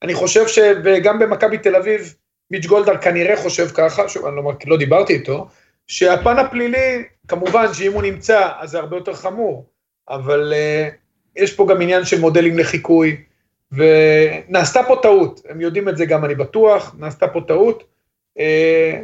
אני 0.02 0.14
חושב 0.14 0.47
שגם 0.47 1.20
במכבי 1.20 1.58
תל 1.58 1.76
אביב, 1.76 2.16
מיץ' 2.52 2.66
גולדהר 2.66 2.97
כנראה 2.97 3.38
חושב 3.38 3.68
ככה, 3.68 4.10
שוב, 4.10 4.26
אני 4.26 4.36
לא, 4.36 4.54
לא 4.68 4.78
דיברתי 4.78 5.14
איתו, 5.14 5.47
שהפן 5.88 6.39
הפלילי, 6.39 7.04
כמובן 7.28 7.74
שאם 7.74 7.93
הוא 7.93 8.04
נמצא, 8.04 8.49
אז 8.60 8.70
זה 8.70 8.80
הרבה 8.80 8.97
יותר 8.97 9.14
חמור, 9.14 9.66
אבל 10.10 10.54
uh, 10.54 11.41
יש 11.41 11.56
פה 11.56 11.68
גם 11.70 11.82
עניין 11.82 12.06
של 12.06 12.20
מודלים 12.20 12.58
לחיקוי, 12.58 13.18
ונעשתה 13.72 14.84
פה 14.88 14.99
טעות, 15.02 15.41
הם 15.49 15.62
יודעים 15.62 15.89
את 15.89 15.97
זה 15.97 16.06
גם, 16.06 16.26
אני 16.26 16.36
בטוח, 16.36 16.95
נעשתה 16.99 17.28
פה 17.28 17.41
טעות. 17.47 17.84
Uh, 18.38 18.41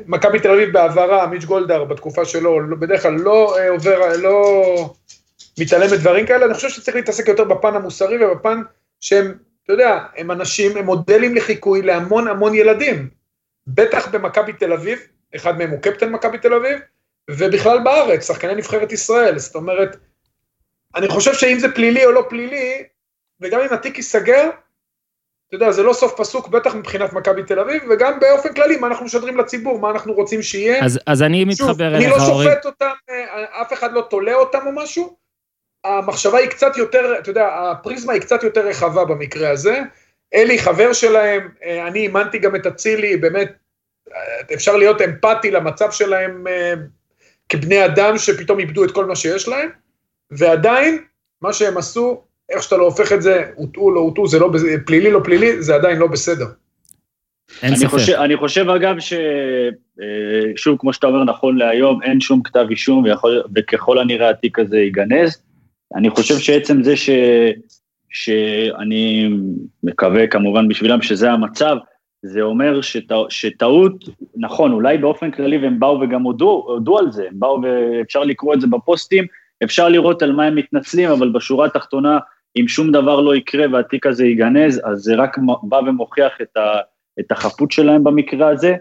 מכבי 0.05 0.39
תל 0.39 0.51
אביב 0.51 0.73
בעברה, 0.73 1.27
מיץ' 1.27 1.45
גולדהר 1.45 1.83
בתקופה 1.83 2.25
שלו, 2.25 2.59
לא, 2.59 2.77
בדרך 2.77 3.01
כלל 3.01 3.13
לא 3.13 3.55
uh, 3.57 3.69
עובר, 3.69 4.17
לא 4.17 4.95
מתעלם 5.59 5.87
מדברים 5.93 6.25
כאלה, 6.25 6.45
אני 6.45 6.53
חושב 6.53 6.69
שצריך 6.69 6.95
להתעסק 6.95 7.27
יותר 7.27 7.43
בפן 7.43 7.75
המוסרי 7.75 8.25
ובפן 8.25 8.61
שהם 9.01 9.37
אתה 9.67 9.73
יודע, 9.73 10.05
הם 10.17 10.31
אנשים, 10.31 10.77
הם 10.77 10.85
מודלים 10.85 11.35
לחיקוי 11.35 11.81
להמון 11.81 12.27
המון 12.27 12.55
ילדים. 12.55 13.09
בטח 13.67 14.07
במכבי 14.07 14.53
תל 14.53 14.73
אביב, 14.73 14.99
אחד 15.35 15.57
מהם 15.57 15.69
הוא 15.69 15.81
קפטן 15.81 16.09
מכבי 16.09 16.37
תל 16.37 16.53
אביב, 16.53 16.79
ובכלל 17.29 17.79
בארץ, 17.83 18.27
שחקני 18.27 18.55
נבחרת 18.55 18.91
ישראל. 18.91 19.39
זאת 19.39 19.55
אומרת, 19.55 19.97
אני 20.95 21.07
חושב 21.07 21.33
שאם 21.33 21.59
זה 21.59 21.73
פלילי 21.75 22.05
או 22.05 22.11
לא 22.11 22.25
פלילי, 22.29 22.83
וגם 23.41 23.59
אם 23.59 23.73
התיק 23.73 23.97
ייסגר, 23.97 24.49
אתה 25.47 25.55
יודע, 25.55 25.71
זה 25.71 25.83
לא 25.83 25.93
סוף 25.93 26.13
פסוק, 26.17 26.47
בטח 26.47 26.75
מבחינת 26.75 27.13
מכבי 27.13 27.43
תל 27.43 27.59
אביב, 27.59 27.83
וגם 27.89 28.19
באופן 28.19 28.53
כללי, 28.53 28.77
מה 28.77 28.87
אנחנו 28.87 29.05
משדרים 29.05 29.37
לציבור, 29.37 29.79
מה 29.79 29.89
אנחנו 29.91 30.13
רוצים 30.13 30.41
שיהיה. 30.41 30.85
אז, 30.85 30.99
אז 31.05 31.21
אני 31.21 31.45
מתחבר 31.45 31.95
אליך, 31.95 32.11
אורי. 32.11 32.25
אני 32.25 32.45
לא 32.45 32.51
שופט 32.51 32.65
אותם, 32.65 32.91
אה, 33.09 33.61
אף 33.61 33.73
אחד 33.73 33.93
לא 33.93 34.01
תולה 34.09 34.33
אותם 34.33 34.59
או 34.65 34.71
משהו, 34.71 35.15
המחשבה 35.83 36.37
היא 36.37 36.49
קצת 36.49 36.77
יותר, 36.77 37.15
אתה 37.19 37.29
יודע, 37.29 37.47
הפריזמה 37.47 38.13
היא 38.13 38.21
קצת 38.21 38.43
יותר 38.43 38.67
רחבה 38.67 39.05
במקרה 39.05 39.49
הזה. 39.49 39.81
אלי 40.33 40.59
חבר 40.59 40.93
שלהם, 40.93 41.49
אה, 41.63 41.87
אני 41.87 41.99
אימנתי 41.99 42.39
גם 42.39 42.55
את 42.55 42.65
אצילי, 42.65 43.17
באמת, 43.17 43.51
אה, 44.13 44.53
אפשר 44.53 44.75
להיות 44.75 45.01
אמפתי 45.01 45.51
למצב 45.51 45.91
שלהם 45.91 46.43
כבני 47.49 47.85
אדם 47.85 48.17
שפתאום 48.17 48.59
איבדו 48.59 48.83
את 48.83 48.91
כל 48.91 49.05
מה 49.05 49.15
שיש 49.15 49.47
להם, 49.47 49.69
ועדיין, 50.31 51.03
מה 51.41 51.53
שהם 51.53 51.77
עשו, 51.77 52.23
איך 52.49 52.63
שאתה 52.63 52.77
לא 52.77 52.83
הופך 52.83 53.11
את 53.11 53.21
זה, 53.21 53.43
הוטעו, 53.55 53.91
לא 53.91 53.99
הוטעו, 53.99 54.27
זה 54.27 54.39
לא 54.39 54.51
פלילי, 54.85 55.11
לא 55.11 55.19
פלילי, 55.23 55.61
זה 55.61 55.75
עדיין 55.75 55.97
לא 55.97 56.07
בסדר. 56.07 56.45
אין 57.63 57.69
אני 57.69 57.79
ספק. 57.79 57.89
חושב, 57.89 58.13
אני 58.13 58.37
חושב 58.37 58.69
אגב 58.69 58.95
ששוב, 58.99 60.77
כמו 60.79 60.93
שאתה 60.93 61.07
אומר, 61.07 61.23
נכון 61.23 61.57
להיום, 61.57 62.03
אין 62.03 62.21
שום 62.21 62.43
כתב 62.43 62.65
אישום, 62.69 63.03
ויכול, 63.03 63.43
וככל 63.55 63.99
הנראה 63.99 64.29
התיק 64.29 64.59
הזה 64.59 64.77
ייגנז. 64.77 65.41
אני 65.95 66.09
חושב 66.09 66.37
שעצם 66.37 66.83
זה 66.83 66.95
ש, 66.95 67.09
שאני 68.09 69.29
מקווה 69.83 70.27
כמובן 70.27 70.67
בשבילם 70.67 71.01
שזה 71.01 71.31
המצב, 71.31 71.77
זה 72.21 72.41
אומר 72.41 72.81
שט, 72.81 73.11
שטעות, 73.29 74.03
נכון, 74.35 74.71
אולי 74.71 74.97
באופן 74.97 75.31
כללי 75.31 75.57
והם 75.57 75.79
באו 75.79 75.99
וגם 76.01 76.23
הודו, 76.23 76.63
הודו 76.67 76.97
על 76.97 77.11
זה, 77.11 77.23
הם 77.31 77.39
באו 77.39 77.61
ואפשר 77.63 78.23
לקרוא 78.23 78.53
את 78.53 78.61
זה 78.61 78.67
בפוסטים, 78.67 79.25
אפשר 79.63 79.89
לראות 79.89 80.21
על 80.21 80.31
מה 80.31 80.45
הם 80.45 80.55
מתנצלים, 80.55 81.09
אבל 81.09 81.29
בשורה 81.29 81.65
התחתונה, 81.65 82.17
אם 82.55 82.67
שום 82.67 82.91
דבר 82.91 83.21
לא 83.21 83.35
יקרה 83.35 83.65
והתיק 83.71 84.05
הזה 84.05 84.25
ייגנז, 84.25 84.81
אז 84.85 84.99
זה 84.99 85.15
רק 85.15 85.37
בא 85.63 85.75
ומוכיח 85.75 86.41
את, 86.41 86.57
ה, 86.57 86.79
את 87.19 87.31
החפות 87.31 87.71
שלהם 87.71 88.03
במקרה 88.03 88.49
הזה. 88.49 88.75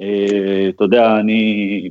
אה, 0.00 0.68
אתה 0.68 0.84
יודע, 0.84 1.16
אני 1.20 1.90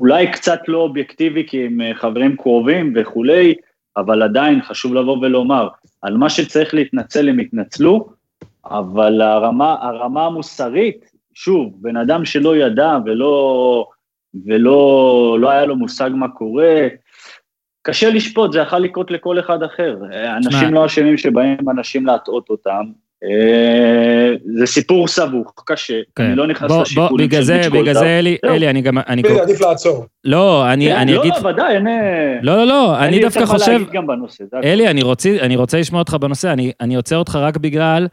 אולי 0.00 0.32
קצת 0.32 0.60
לא 0.68 0.78
אובייקטיבי 0.78 1.46
כי 1.46 1.66
הם 1.66 1.80
חברים 1.94 2.36
קרובים 2.36 2.92
וכולי, 2.96 3.54
אבל 3.96 4.22
עדיין 4.22 4.62
חשוב 4.62 4.94
לבוא 4.94 5.18
ולומר, 5.18 5.68
על 6.02 6.16
מה 6.16 6.30
שצריך 6.30 6.74
להתנצל 6.74 7.28
הם 7.28 7.40
יתנצלו, 7.40 8.08
אבל 8.64 9.20
הרמה, 9.20 9.76
הרמה 9.80 10.26
המוסרית, 10.26 11.10
שוב, 11.34 11.72
בן 11.80 11.96
אדם 11.96 12.24
שלא 12.24 12.56
ידע 12.56 12.98
ולא, 13.04 13.86
ולא 14.46 15.36
לא 15.40 15.50
היה 15.50 15.66
לו 15.66 15.76
מושג 15.76 16.10
מה 16.14 16.28
קורה, 16.28 16.88
קשה 17.82 18.10
לשפוט, 18.10 18.52
זה 18.52 18.58
יכול 18.58 18.78
לקרות 18.78 19.10
לכל 19.10 19.38
אחד 19.38 19.62
אחר. 19.62 19.96
אנשים 20.36 20.74
לא 20.74 20.86
אשמים 20.86 21.18
שבאים 21.18 21.70
אנשים 21.70 22.06
להטעות 22.06 22.50
אותם, 22.50 22.82
אה, 23.24 24.34
זה 24.54 24.66
סיפור 24.66 25.08
סבוך, 25.08 25.52
קשה, 25.66 26.00
כן. 26.16 26.24
אני 26.24 26.36
לא 26.36 26.46
נכנס 26.46 26.70
לשיקולים 26.80 27.30
של 27.30 27.56
מיץ' 27.56 27.66
בגלל 27.66 27.94
זה, 27.94 28.18
אלי, 28.18 28.36
אלי, 28.44 28.70
אני 28.70 28.80
גם... 28.82 28.98
אני 28.98 29.22
בגלל 29.22 29.38
עדיף 29.38 29.60
לעצור. 29.60 30.06
לא, 30.24 30.72
אני, 30.72 30.88
כן, 30.88 30.96
אני 30.96 31.14
לא, 31.14 31.20
אגיד... 31.20 31.32
לא, 31.42 31.48
ודאי, 31.48 31.74
אין... 31.74 31.86
לא, 32.42 32.56
לא, 32.56 32.66
לא, 32.66 32.98
אני 32.98 33.20
דווקא 33.20 33.46
חושב... 33.46 33.80
אלי, 34.64 34.88
אני 34.88 35.02
רוצה, 35.02 35.36
אני 35.40 35.56
רוצה 35.56 35.78
לשמוע 35.78 36.00
אותך 36.00 36.14
בנושא, 36.14 36.52
אני, 36.52 36.72
אני 36.80 36.94
עוצר 36.94 37.16
אותך 37.16 37.38
רק 37.42 37.56
בגלל 37.56 38.06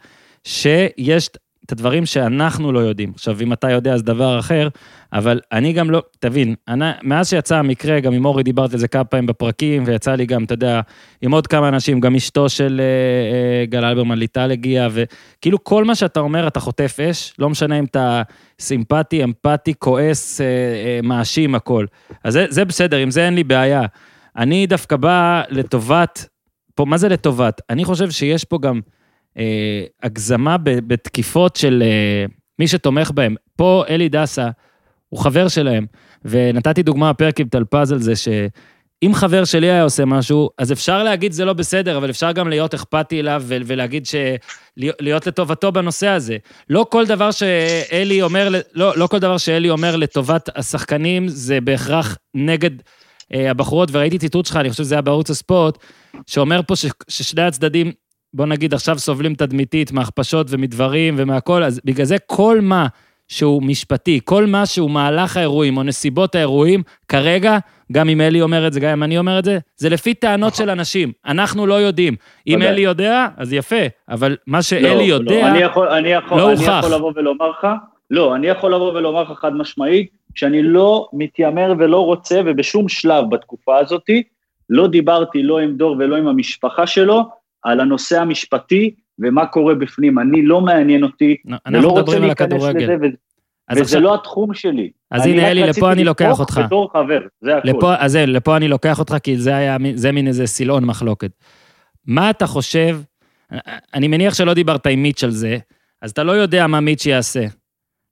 שיש 0.44 1.30
את 1.68 1.72
הדברים 1.72 2.06
שאנחנו 2.06 2.72
לא 2.72 2.80
יודעים. 2.80 3.11
עכשיו, 3.15 3.41
אם 3.41 3.53
אתה 3.53 3.72
יודע, 3.72 3.94
אז 3.94 4.03
דבר 4.03 4.39
אחר, 4.39 4.68
אבל 5.14 5.39
אני 5.52 5.73
גם 5.73 5.89
לא, 5.89 6.03
תבין, 6.19 6.56
אני, 6.68 6.85
מאז 7.03 7.30
שיצא 7.30 7.57
המקרה, 7.57 7.99
גם 7.99 8.14
עם 8.14 8.26
אורי 8.26 8.44
דיברתי 8.44 8.73
על 8.73 8.80
זה 8.80 8.88
כמה 8.88 9.03
פעמים 9.03 9.26
בפרקים, 9.26 9.84
ויצא 9.85 10.15
לי 10.15 10.26
גם, 10.26 10.44
אתה 10.44 10.53
יודע, 10.53 10.81
עם 11.22 11.31
עוד 11.31 11.48
כמה 11.48 11.68
אנשים, 11.68 11.99
גם 11.99 12.15
אשתו 12.15 12.49
של 12.49 12.81
אה, 12.84 13.60
אה, 13.60 13.65
גל 13.65 13.85
אלברמן 13.85 14.18
ליטל 14.18 14.52
הגיעה, 14.52 14.88
וכאילו 14.91 15.64
כל 15.64 15.84
מה 15.85 15.95
שאתה 15.95 16.19
אומר, 16.19 16.48
אתה 16.48 16.60
חוטף 16.60 16.99
אש, 16.99 17.34
לא 17.39 17.49
משנה 17.49 17.80
אם 17.80 17.85
אתה 17.85 18.22
סימפטי, 18.60 19.23
אמפתי, 19.23 19.73
כועס, 19.80 20.41
אה, 20.41 20.45
אה, 20.45 20.99
מאשים, 21.03 21.56
הכל. 21.56 21.85
אז 22.23 22.34
זה, 22.34 22.45
זה 22.49 22.65
בסדר, 22.65 22.98
עם 22.98 23.11
זה 23.11 23.26
אין 23.26 23.35
לי 23.35 23.44
בעיה. 23.44 23.81
אני 24.38 24.68
דווקא 24.68 24.95
בא 24.95 25.41
לטובת, 25.49 26.26
פה, 26.76 26.85
מה 26.85 26.98
זה 26.98 27.10
לטובת? 27.10 27.61
אני 27.69 27.85
חושב 27.85 28.10
שיש 28.11 28.44
פה 28.44 28.57
גם... 28.61 28.80
אה, 29.38 29.84
הגזמה 30.03 30.57
בתקיפות 30.64 31.55
של 31.55 31.84
אה, 31.85 32.26
מי 32.59 32.68
שתומך 32.68 33.11
בהם. 33.11 33.35
פה 33.55 33.84
אלי 33.89 34.09
דסה 34.09 34.49
הוא 35.09 35.19
חבר 35.19 35.47
שלהם, 35.47 35.85
ונתתי 36.26 36.84
דוגמה 36.84 37.14
בפרק 37.14 37.39
עם 37.39 37.47
טלפז 37.47 37.91
על 37.91 37.99
זה, 37.99 38.15
שאם 38.15 39.11
חבר 39.14 39.45
שלי 39.45 39.72
היה 39.72 39.84
עושה 39.84 40.05
משהו, 40.05 40.49
אז 40.57 40.72
אפשר 40.72 41.03
להגיד 41.03 41.31
זה 41.31 41.45
לא 41.45 41.53
בסדר, 41.53 41.97
אבל 41.97 42.09
אפשר 42.09 42.31
גם 42.31 42.47
להיות 42.47 42.73
אכפתי 42.73 43.19
אליו 43.19 43.43
ולהגיד 43.47 44.05
ש... 44.05 44.15
להיות 44.77 45.27
לטובתו 45.27 45.72
בנושא 45.72 46.07
הזה. 46.07 46.38
לא 46.69 46.85
כל 46.89 47.05
דבר 47.05 47.31
שאלי 47.31 48.22
אומר, 48.22 48.49
לא, 48.73 48.97
לא 48.97 49.07
כל 49.07 49.19
דבר 49.19 49.38
שאלי 49.38 49.69
אומר 49.69 49.95
לטובת 49.95 50.49
השחקנים, 50.55 51.27
זה 51.27 51.61
בהכרח 51.61 52.18
נגד 52.34 52.72
אה, 53.34 53.51
הבחורות, 53.51 53.89
וראיתי 53.91 54.18
ציטוט 54.19 54.45
שלך, 54.45 54.55
אני 54.55 54.69
חושב 54.69 54.84
שזה 54.84 54.95
היה 54.95 55.01
בערוץ 55.01 55.30
הספורט, 55.30 55.77
שאומר 56.27 56.61
פה 56.68 56.76
ש, 56.76 56.85
ששני 57.07 57.41
הצדדים 57.41 57.91
בוא 58.34 58.45
נגיד 58.45 58.74
עכשיו 58.74 58.99
סובלים 58.99 59.36
תדמיתית 59.36 59.91
מהכפשות 59.91 60.48
ומדברים 60.49 61.16
ומהכל, 61.18 61.64
אז 61.64 61.82
בגלל 61.86 62.06
זה 62.06 62.16
כל 62.26 62.60
מה 62.62 62.88
שהוא 63.28 63.64
משפטי, 63.64 64.20
כל 64.24 64.45
מה 64.45 64.66
שהוא 64.66 64.91
מהלך 64.91 65.38
האירועים 65.38 65.78
או 65.78 65.84
נסיבות 65.84 66.36
האירועים, 66.36 66.84
כרגע, 67.08 67.58
גם 67.91 68.10
אם 68.10 68.22
אלי 68.22 68.41
אומר 68.41 68.68
את 68.68 68.74
זה, 68.74 68.80
גם 68.80 68.90
אם 68.90 69.04
אני 69.04 69.18
אומר 69.18 69.40
את 69.40 69.45
זה, 69.45 69.58
זה 69.78 69.90
לפי 69.90 70.14
טענות 70.14 70.56
של 70.56 70.70
אנשים. 70.70 71.12
אנחנו 71.26 71.68
לא 71.68 71.74
יודעים. 71.74 72.16
אם 72.48 72.56
ודאי. 72.58 72.70
אלי 72.70 72.82
יודע, 72.82 73.28
אז 73.38 73.54
יפה, 73.54 73.86
אבל 74.10 74.38
מה 74.48 74.58
לא, 74.58 74.62
שאלי 74.62 75.10
לא, 75.10 75.14
יודע, 75.14 75.48
אני 75.48 75.60
יכול, 75.60 75.88
אני 75.88 76.10
יכול, 76.10 76.38
לא 76.38 76.52
אני 76.52 76.60
הוכח. 76.60 76.80
יכול 76.80 76.95
לבוא 76.95 77.12
ולומר 77.16 77.49
לך, 77.49 77.68
לא, 78.12 78.36
אני 78.36 78.48
יכול 78.48 78.74
לבוא 78.74 78.94
ולומר 78.94 79.24
לך 79.24 79.32
חד 79.40 79.54
משמעית, 79.54 80.10
שאני 80.36 80.64
לא 80.64 81.10
מתיימר 81.14 81.74
ולא 81.80 82.06
רוצה, 82.06 82.41
ובשום 82.45 82.90
שלב 82.90 83.30
בתקופה 83.30 83.78
הזאתי, 83.78 84.24
לא 84.70 84.88
דיברתי 84.88 85.44
לא 85.44 85.60
עם 85.60 85.78
דור 85.78 85.95
ולא 85.99 86.16
עם 86.16 86.28
המשפחה 86.28 86.88
שלו, 86.88 87.24
על 87.63 87.79
הנושא 87.79 88.21
המשפטי 88.21 88.95
ומה 89.19 89.45
קורה 89.45 89.75
בפנים. 89.75 90.19
אני 90.19 90.45
לא 90.45 90.61
מעניין 90.61 91.03
אותי, 91.03 91.35
אנחנו 91.65 91.79
ולא 91.79 91.99
רוצה 91.99 92.19
להיכנס. 92.19 92.63
לזה, 92.63 92.95
ו- 93.01 93.05
וזה 93.71 93.81
עכשיו, 93.81 94.01
לא 94.01 94.15
התחום 94.15 94.53
שלי. 94.53 94.91
אז 95.11 95.23
אני 95.23 95.31
הנה, 95.31 95.51
אלי, 95.51 95.63
לפה 95.63 95.91
אני 95.91 96.03
לוקח 96.03 96.39
אותך. 96.39 96.61
בתור 96.65 96.91
חבר, 96.93 97.19
זה 97.41 97.57
הכול. 97.57 97.69
לפה, 97.69 97.95
אז 97.97 98.15
לפה 98.15 98.57
אני 98.57 98.67
לוקח 98.67 98.99
אותך, 98.99 99.15
כי 99.23 99.38
זה 99.38 99.55
היה, 99.55 99.77
זה 99.95 100.11
מין 100.11 100.27
איזה 100.27 100.47
סילון 100.47 100.85
מחלוקת. 100.85 101.31
מה 102.05 102.29
אתה 102.29 102.47
חושב, 102.47 102.99
אני 103.93 104.07
מניח 104.07 104.34
שלא 104.34 104.53
דיברת 104.53 104.88
עם 104.88 105.03
מיץ' 105.03 105.23
על 105.23 105.31
זה, 105.31 105.57
אז 106.01 106.11
אתה 106.11 106.23
לא 106.23 106.31
יודע 106.31 106.67
מה 106.67 106.79
מיץ' 106.79 107.05
יעשה. 107.05 107.45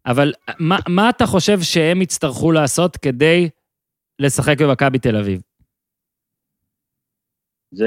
אבל 0.06 0.34
מה, 0.60 0.78
מה 0.88 1.10
אתה 1.10 1.26
חושב 1.26 1.62
שהם 1.62 2.02
יצטרכו 2.02 2.52
לעשות 2.52 2.98
כדי 2.98 3.50
לשחק 4.20 4.62
במכבי 4.62 5.00
תל 5.00 5.18
אביב? 5.18 5.42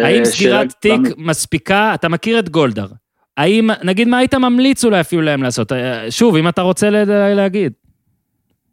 האם 0.05 0.25
סגירת 0.25 0.73
תיק 0.81 1.01
מספיקה? 1.17 1.95
אתה 1.95 2.09
מכיר 2.09 2.39
את 2.39 2.49
גולדהר. 2.49 2.89
האם, 3.37 3.71
נגיד, 3.85 4.09
מה 4.09 4.19
היית 4.19 4.35
ממליץ 4.35 4.85
אולי 4.85 5.01
אפילו 5.01 5.23
להם 5.23 5.43
לעשות? 5.43 5.73
אה, 5.73 6.11
שוב, 6.11 6.37
אם 6.37 6.49
אתה 6.49 6.63
רוצה 6.63 6.91
להגיד. 7.35 7.73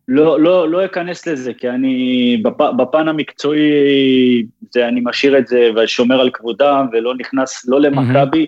לא, 0.07 0.39
לא, 0.39 0.69
לא 0.69 0.85
אכנס 0.85 1.27
לזה, 1.27 1.53
כי 1.53 1.69
אני, 1.69 2.37
בפ, 2.43 2.61
בפן 2.77 3.07
המקצועי, 3.07 4.45
זה, 4.73 4.87
אני 4.87 5.01
משאיר 5.03 5.37
את 5.37 5.47
זה 5.47 5.69
ושומר 5.75 6.21
על 6.21 6.29
כבודם, 6.33 6.87
ולא 6.93 7.15
נכנס 7.15 7.65
לא 7.67 7.81
למכבי, 7.81 8.45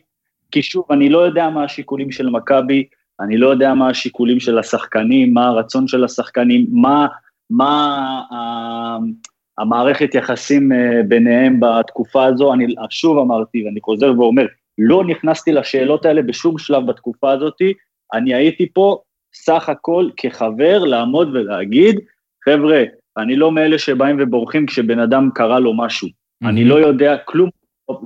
כי 0.51 0.61
שוב, 0.61 0.85
אני 0.91 1.09
לא 1.09 1.17
יודע 1.17 1.49
מה 1.49 1.63
השיקולים 1.63 2.11
של 2.11 2.29
מכבי, 2.29 2.83
אני 3.19 3.37
לא 3.37 3.47
יודע 3.47 3.73
מה 3.73 3.89
השיקולים 3.89 4.39
של 4.39 4.59
השחקנים, 4.59 5.33
מה 5.33 5.47
הרצון 5.47 5.87
של 5.87 6.03
השחקנים, 6.03 6.67
מה, 6.71 7.07
מה 7.49 7.97
ה- 8.31 8.97
המערכת 9.57 10.15
יחסים 10.15 10.71
אה, 10.71 11.01
ביניהם 11.07 11.59
בתקופה 11.59 12.25
הזו, 12.25 12.53
אני 12.53 12.75
שוב 12.89 13.17
אמרתי, 13.17 13.65
ואני 13.65 13.79
חוזר 13.81 14.13
ואומר, 14.17 14.45
לא 14.77 15.03
נכנסתי 15.03 15.51
לשאלות 15.51 16.05
האלה 16.05 16.21
בשום 16.21 16.57
שלב 16.57 16.87
בתקופה 16.87 17.31
הזאתי, 17.31 17.73
אני 18.13 18.33
הייתי 18.33 18.73
פה 18.73 18.97
סך 19.33 19.69
הכל 19.69 20.09
כחבר 20.17 20.83
לעמוד 20.83 21.35
ולהגיד, 21.35 21.99
חבר'ה, 22.45 22.83
אני 23.17 23.35
לא 23.35 23.51
מאלה 23.51 23.77
שבאים 23.77 24.17
ובורחים 24.19 24.65
כשבן 24.65 24.99
אדם 24.99 25.29
קרה 25.33 25.59
לו 25.59 25.73
משהו. 25.73 26.07
אני 26.43 26.63
לא 26.63 26.75
יודע, 26.75 27.17
כלום, 27.17 27.49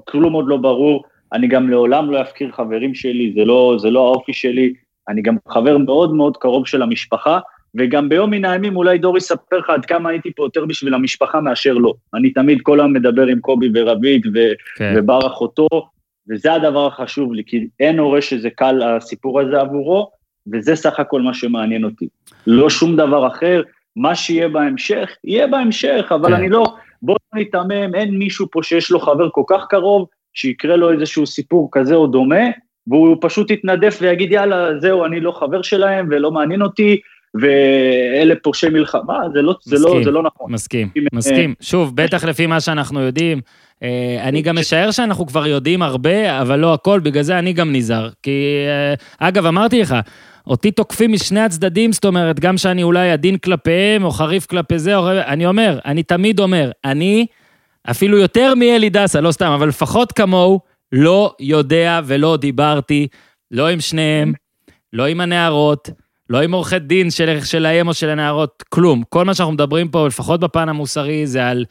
כלום 0.07 0.33
עוד 0.33 0.45
לא 0.47 0.57
ברור, 0.57 1.03
אני 1.33 1.47
גם 1.47 1.69
לעולם 1.69 2.11
לא 2.11 2.21
אפקיר 2.21 2.51
חברים 2.51 2.95
שלי, 2.95 3.33
זה 3.35 3.45
לא, 3.45 3.75
זה 3.79 3.89
לא 3.89 4.07
האופי 4.07 4.33
שלי, 4.33 4.73
אני 5.09 5.21
גם 5.21 5.35
חבר 5.47 5.77
מאוד 5.77 6.13
מאוד 6.13 6.37
קרוב 6.37 6.67
של 6.67 6.81
המשפחה, 6.81 7.39
וגם 7.77 8.09
ביום 8.09 8.29
מן 8.29 8.45
הימים 8.45 8.75
אולי 8.75 8.97
דור 8.97 9.17
יספר 9.17 9.57
לך 9.57 9.69
עד 9.69 9.85
כמה 9.85 10.09
הייתי 10.09 10.31
פה 10.35 10.43
יותר 10.43 10.65
בשביל 10.65 10.93
המשפחה 10.93 11.41
מאשר 11.41 11.73
לא. 11.73 11.93
אני 12.13 12.29
תמיד 12.33 12.59
כל 12.61 12.79
היום 12.79 12.93
מדבר 12.93 13.27
עם 13.27 13.39
קובי 13.39 13.69
ורבית 13.75 14.25
ו- 14.33 14.53
כן. 14.75 14.93
ובר 14.97 15.27
אחותו, 15.27 15.67
וזה 16.29 16.53
הדבר 16.53 16.87
החשוב 16.87 17.33
לי, 17.33 17.43
כי 17.45 17.67
אין 17.79 17.99
הורה 17.99 18.21
שזה 18.21 18.49
קל 18.49 18.81
הסיפור 18.83 19.39
הזה 19.39 19.61
עבורו, 19.61 20.11
וזה 20.53 20.75
סך 20.75 20.99
הכל 20.99 21.21
מה 21.21 21.33
שמעניין 21.33 21.83
אותי. 21.83 22.07
לא 22.47 22.69
שום 22.69 22.95
דבר 22.95 23.27
אחר, 23.27 23.61
מה 23.95 24.15
שיהיה 24.15 24.49
בהמשך, 24.49 25.09
יהיה 25.23 25.47
בהמשך, 25.47 26.05
אבל 26.09 26.29
כן. 26.29 26.33
אני 26.33 26.49
לא, 26.49 26.65
בוא 27.01 27.15
לא 27.33 27.39
ניתמם, 27.39 27.95
אין 27.95 28.17
מישהו 28.17 28.47
פה 28.51 28.63
שיש 28.63 28.91
לו 28.91 28.99
חבר 28.99 29.29
כל 29.31 29.43
כך 29.47 29.65
קרוב, 29.69 30.07
שיקרה 30.33 30.75
לו 30.75 30.91
איזשהו 30.91 31.27
סיפור 31.27 31.69
כזה 31.71 31.95
או 31.95 32.07
דומה, 32.07 32.45
והוא 32.87 33.17
פשוט 33.21 33.51
יתנדף 33.51 33.97
ויגיד, 34.01 34.31
יאללה, 34.31 34.79
זהו, 34.79 35.05
אני 35.05 35.19
לא 35.19 35.31
חבר 35.31 35.61
שלהם 35.61 36.07
ולא 36.11 36.31
מעניין 36.31 36.61
אותי, 36.61 36.99
ואלה 37.35 38.33
פורשי 38.43 38.69
מלחמה, 38.69 39.19
זה 39.33 39.41
לא, 39.41 39.55
זה 39.63 39.75
לא, 39.79 39.87
מסכים. 39.89 40.03
זה 40.03 40.11
לא 40.11 40.23
נכון. 40.23 40.51
מסכים, 40.53 40.89
אם, 40.97 41.03
מסכים. 41.13 41.53
שוב, 41.61 41.95
בטח 41.95 42.23
לפי 42.23 42.47
מה 42.47 42.59
שאנחנו 42.59 42.99
יודעים. 42.99 43.41
אה, 43.83 44.17
אני 44.23 44.41
גם 44.41 44.57
משער 44.57 44.91
שאנחנו 44.91 45.25
כבר 45.25 45.47
יודעים 45.47 45.81
הרבה, 45.81 46.41
אבל 46.41 46.59
לא 46.59 46.73
הכל, 46.73 46.99
בגלל 46.99 47.23
זה 47.23 47.39
אני 47.39 47.53
גם 47.53 47.73
נזהר. 47.73 48.09
כי, 48.23 48.65
אה, 48.67 49.27
אגב, 49.27 49.45
אמרתי 49.45 49.81
לך, 49.81 49.95
אותי 50.47 50.71
תוקפים 50.71 51.11
משני 51.11 51.39
הצדדים, 51.39 51.91
זאת 51.91 52.05
אומרת, 52.05 52.39
גם 52.39 52.57
שאני 52.57 52.83
אולי 52.83 53.11
עדין 53.11 53.37
כלפיהם, 53.37 54.03
או 54.03 54.11
חריף 54.11 54.45
כלפי 54.45 54.79
זה, 54.79 54.95
או... 54.95 55.11
אני 55.11 55.45
אומר, 55.45 55.79
אני 55.85 56.03
תמיד 56.03 56.39
אומר, 56.39 56.71
אני, 56.85 57.25
אפילו 57.91 58.17
יותר 58.17 58.55
מאלי 58.55 58.89
דסה, 58.89 59.21
לא 59.21 59.31
סתם, 59.31 59.51
אבל 59.51 59.67
לפחות 59.67 60.11
כמוהו, 60.11 60.59
לא 60.91 61.35
יודע 61.39 62.01
ולא 62.05 62.37
דיברתי, 62.37 63.07
לא 63.51 63.67
עם 63.67 63.79
שניהם, 63.79 64.33
לא 64.93 65.05
עם 65.05 65.21
הנערות, 65.21 65.89
לא 66.31 66.41
עם 66.41 66.51
עורכי 66.51 66.79
דין 66.79 67.11
של, 67.11 67.39
שלהם 67.43 67.87
או 67.87 67.93
של 67.93 68.09
הנערות, 68.09 68.63
כלום. 68.69 69.03
כל 69.09 69.25
מה 69.25 69.33
שאנחנו 69.33 69.53
מדברים 69.53 69.87
פה, 69.89 70.07
לפחות 70.07 70.39
בפן 70.39 70.69
המוסרי, 70.69 71.27
זה 71.27 71.47
על 71.47 71.65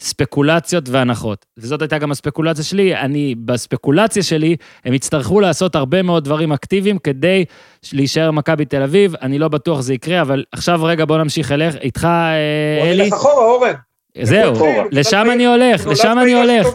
ספקולציות 0.00 0.88
והנחות. 0.88 1.46
וזאת 1.58 1.82
הייתה 1.82 1.98
גם 1.98 2.10
הספקולציה 2.10 2.64
שלי. 2.64 2.96
אני, 2.96 3.34
בספקולציה 3.44 4.22
שלי, 4.22 4.56
הם 4.84 4.94
יצטרכו 4.94 5.40
לעשות 5.40 5.74
הרבה 5.74 6.02
מאוד 6.02 6.24
דברים 6.24 6.52
אקטיביים 6.52 6.98
כדי 6.98 7.44
להישאר 7.92 8.28
במכבי 8.28 8.64
תל 8.64 8.82
אביב. 8.82 9.14
אני 9.22 9.38
לא 9.38 9.48
בטוח 9.48 9.80
זה 9.80 9.94
יקרה, 9.94 10.20
אבל 10.20 10.44
עכשיו 10.52 10.84
רגע 10.84 11.04
בוא 11.04 11.18
נמשיך 11.18 11.52
אליך, 11.52 11.76
איתך, 11.76 12.04
אה, 12.04 12.78
בוא 12.80 12.88
אלי. 12.88 13.02
נלך 13.04 13.12
אחורה, 13.12 13.44
אורן. 13.44 13.74
זהו. 14.22 14.54
לשם 14.90 15.26
אני 15.32 15.46
הולך, 15.46 15.86
לשם 15.86 16.18
אני 16.22 16.32
הולך. 16.32 16.66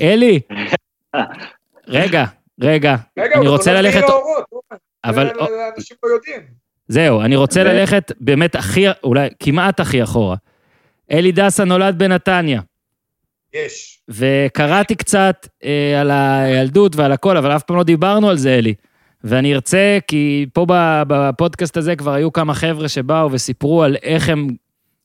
אלי, 0.00 0.40
רגע, 1.88 2.24
רגע, 2.60 2.96
רגע, 3.18 3.36
אני 3.38 3.48
רוצה 3.48 3.72
ללכת. 3.72 4.02
אבל 5.04 5.30
אנשים 5.76 5.96
לא 6.04 6.08
יודעים. 6.08 6.65
זהו, 6.88 7.20
אני 7.20 7.36
רוצה 7.36 7.60
ו- 7.60 7.64
ללכת 7.64 8.12
באמת 8.20 8.54
הכי, 8.54 8.84
אולי 9.04 9.28
כמעט 9.40 9.80
הכי 9.80 10.02
אחורה. 10.02 10.36
אלי 11.10 11.32
דסה 11.32 11.64
נולד 11.64 11.98
בנתניה, 11.98 12.60
יש. 13.54 14.00
וקראתי 14.08 14.94
קצת 14.94 15.48
אה, 15.64 16.00
על 16.00 16.10
הילדות 16.10 16.96
ועל 16.96 17.12
הכל, 17.12 17.36
אבל 17.36 17.56
אף 17.56 17.62
פעם 17.62 17.76
לא 17.76 17.82
דיברנו 17.82 18.30
על 18.30 18.36
זה, 18.36 18.54
אלי. 18.54 18.74
ואני 19.24 19.54
ארצה, 19.54 19.98
כי 20.06 20.46
פה 20.52 20.66
בפודקאסט 21.08 21.76
הזה 21.76 21.96
כבר 21.96 22.12
היו 22.14 22.32
כמה 22.32 22.54
חבר'ה 22.54 22.88
שבאו 22.88 23.32
וסיפרו 23.32 23.82
על 23.82 23.96
איך 24.02 24.28
הם 24.28 24.48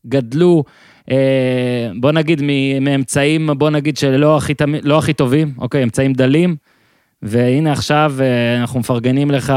גדלו, 0.07 0.63
אה, 1.11 1.91
בוא 1.99 2.11
נגיד, 2.11 2.41
מאמצעים, 2.81 3.49
בוא 3.57 3.69
נגיד 3.69 3.97
שלא 3.97 4.37
הכי, 4.37 4.53
לא 4.83 4.97
הכי 4.97 5.13
טובים, 5.13 5.53
אוקיי, 5.57 5.83
אמצעים 5.83 6.13
דלים. 6.13 6.55
והנה 7.21 7.71
עכשיו 7.71 8.13
אה, 8.19 8.61
אנחנו 8.61 8.79
מפרגנים 8.79 9.31
לך 9.31 9.53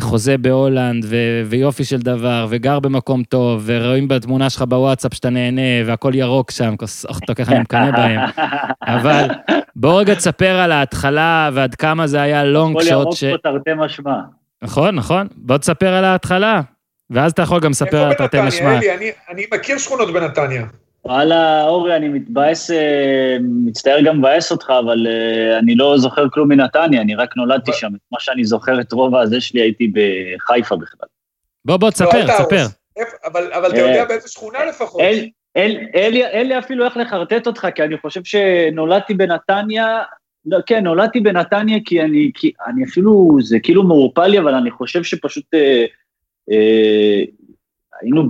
חוזה 0.00 0.38
בהולנד, 0.38 1.04
ו- 1.08 1.16
ויופי 1.46 1.84
של 1.84 1.98
דבר, 1.98 2.46
וגר 2.50 2.80
במקום 2.80 3.22
טוב, 3.22 3.62
ורואים 3.66 4.08
בתמונה 4.08 4.50
שלך 4.50 4.62
בוואטסאפ 4.62 5.14
שאתה 5.14 5.30
נהנה, 5.30 5.60
והכל 5.86 6.12
ירוק 6.14 6.50
שם, 6.50 6.74
ככה 7.36 7.52
אני 7.52 7.60
מקנא 7.60 7.90
בהם. 7.90 8.20
אבל 8.96 9.26
בוא 9.76 10.00
רגע 10.00 10.14
תספר 10.14 10.50
על 10.58 10.72
ההתחלה 10.72 11.50
ועד 11.52 11.74
כמה 11.74 12.06
זה 12.06 12.20
היה 12.20 12.44
לונג 12.44 12.80
שוט. 12.80 12.90
ירוק 12.90 13.14
ש... 13.14 13.24
פה 13.24 13.36
תרתי 13.42 13.70
משמע. 13.76 14.14
נכון, 14.62 14.94
נכון. 14.94 15.26
בוא 15.36 15.58
תספר 15.58 15.94
על 15.94 16.04
ההתחלה, 16.04 16.60
ואז 17.10 17.32
אתה 17.32 17.42
יכול 17.42 17.60
גם 17.60 17.70
לספר 17.70 18.02
על 18.02 18.10
איפה 18.12 18.18
תרתי 18.18 18.36
בנתניה, 18.36 18.48
משמע. 18.48 18.78
אלי? 18.78 18.94
אני- 18.94 19.10
אני 19.30 19.44
מכיר 19.54 19.78
שכונות 19.78 20.12
בנתניה. 20.12 20.64
וואלה, 21.04 21.64
אורי, 21.64 21.96
אני 21.96 22.08
מתבאס, 22.08 22.70
אה, 22.70 23.36
מצטער 23.40 24.00
גם 24.00 24.18
מבאס 24.18 24.52
אותך, 24.52 24.72
אבל 24.78 25.06
אה, 25.06 25.58
אני 25.58 25.74
לא 25.74 25.98
זוכר 25.98 26.28
כלום 26.32 26.48
מנתניה, 26.48 27.00
אני 27.00 27.14
רק 27.14 27.36
נולדתי 27.36 27.72
שם. 27.72 27.86
את 27.94 28.00
מה 28.12 28.20
שאני 28.20 28.44
זוכר, 28.44 28.80
את 28.80 28.92
רוב 28.92 29.16
הזה 29.16 29.40
שלי 29.40 29.60
הייתי 29.60 29.92
בחיפה 29.92 30.76
בכלל. 30.76 31.08
בוא, 31.64 31.76
בוא, 31.76 31.86
לא, 31.86 31.90
תספר. 31.90 32.26
תספר. 32.26 32.66
אבל 33.24 33.52
אבל 33.52 33.70
אתה 33.70 33.76
אה, 33.76 33.90
יודע 33.90 34.04
באיזה 34.04 34.28
שכונה 34.28 34.64
לפחות. 34.64 35.00
לי, 36.12 36.24
אין 36.24 36.48
לי 36.48 36.58
אפילו 36.58 36.84
איך 36.84 36.96
לחרטט 36.96 37.46
אותך, 37.46 37.68
כי 37.74 37.82
אני 37.82 37.98
חושב 37.98 38.24
שנולדתי 38.24 39.14
בנתניה, 39.14 40.02
לא, 40.46 40.58
כן, 40.66 40.84
נולדתי 40.84 41.20
בנתניה 41.20 41.78
כי 41.84 42.02
אני, 42.02 42.30
כי 42.34 42.52
אני 42.66 42.84
אפילו, 42.84 43.38
זה 43.40 43.58
כאילו 43.62 43.82
מעורפל 43.82 44.26
לי, 44.26 44.38
אבל 44.38 44.54
אני 44.54 44.70
חושב 44.70 45.02
שפשוט 45.02 45.44
אה, 45.54 45.84
אה, 46.50 47.22
היינו 48.02 48.28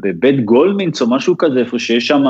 בבית 0.00 0.44
גולמינץ 0.44 1.02
או 1.02 1.10
משהו 1.10 1.38
כזה, 1.38 1.58
איפה 1.58 1.78
שיש 1.78 2.06
שם, 2.06 2.24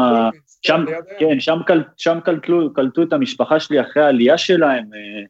שם. 0.62 0.84
כן, 1.18 1.40
שם, 1.40 1.58
קל, 1.66 1.82
שם 1.96 2.18
קלטו, 2.24 2.72
קלטו 2.74 3.02
את 3.02 3.12
המשפחה 3.12 3.60
שלי 3.60 3.80
אחרי 3.80 4.02
העלייה 4.02 4.38
שלהם, 4.38 4.84
אה, 4.94 5.24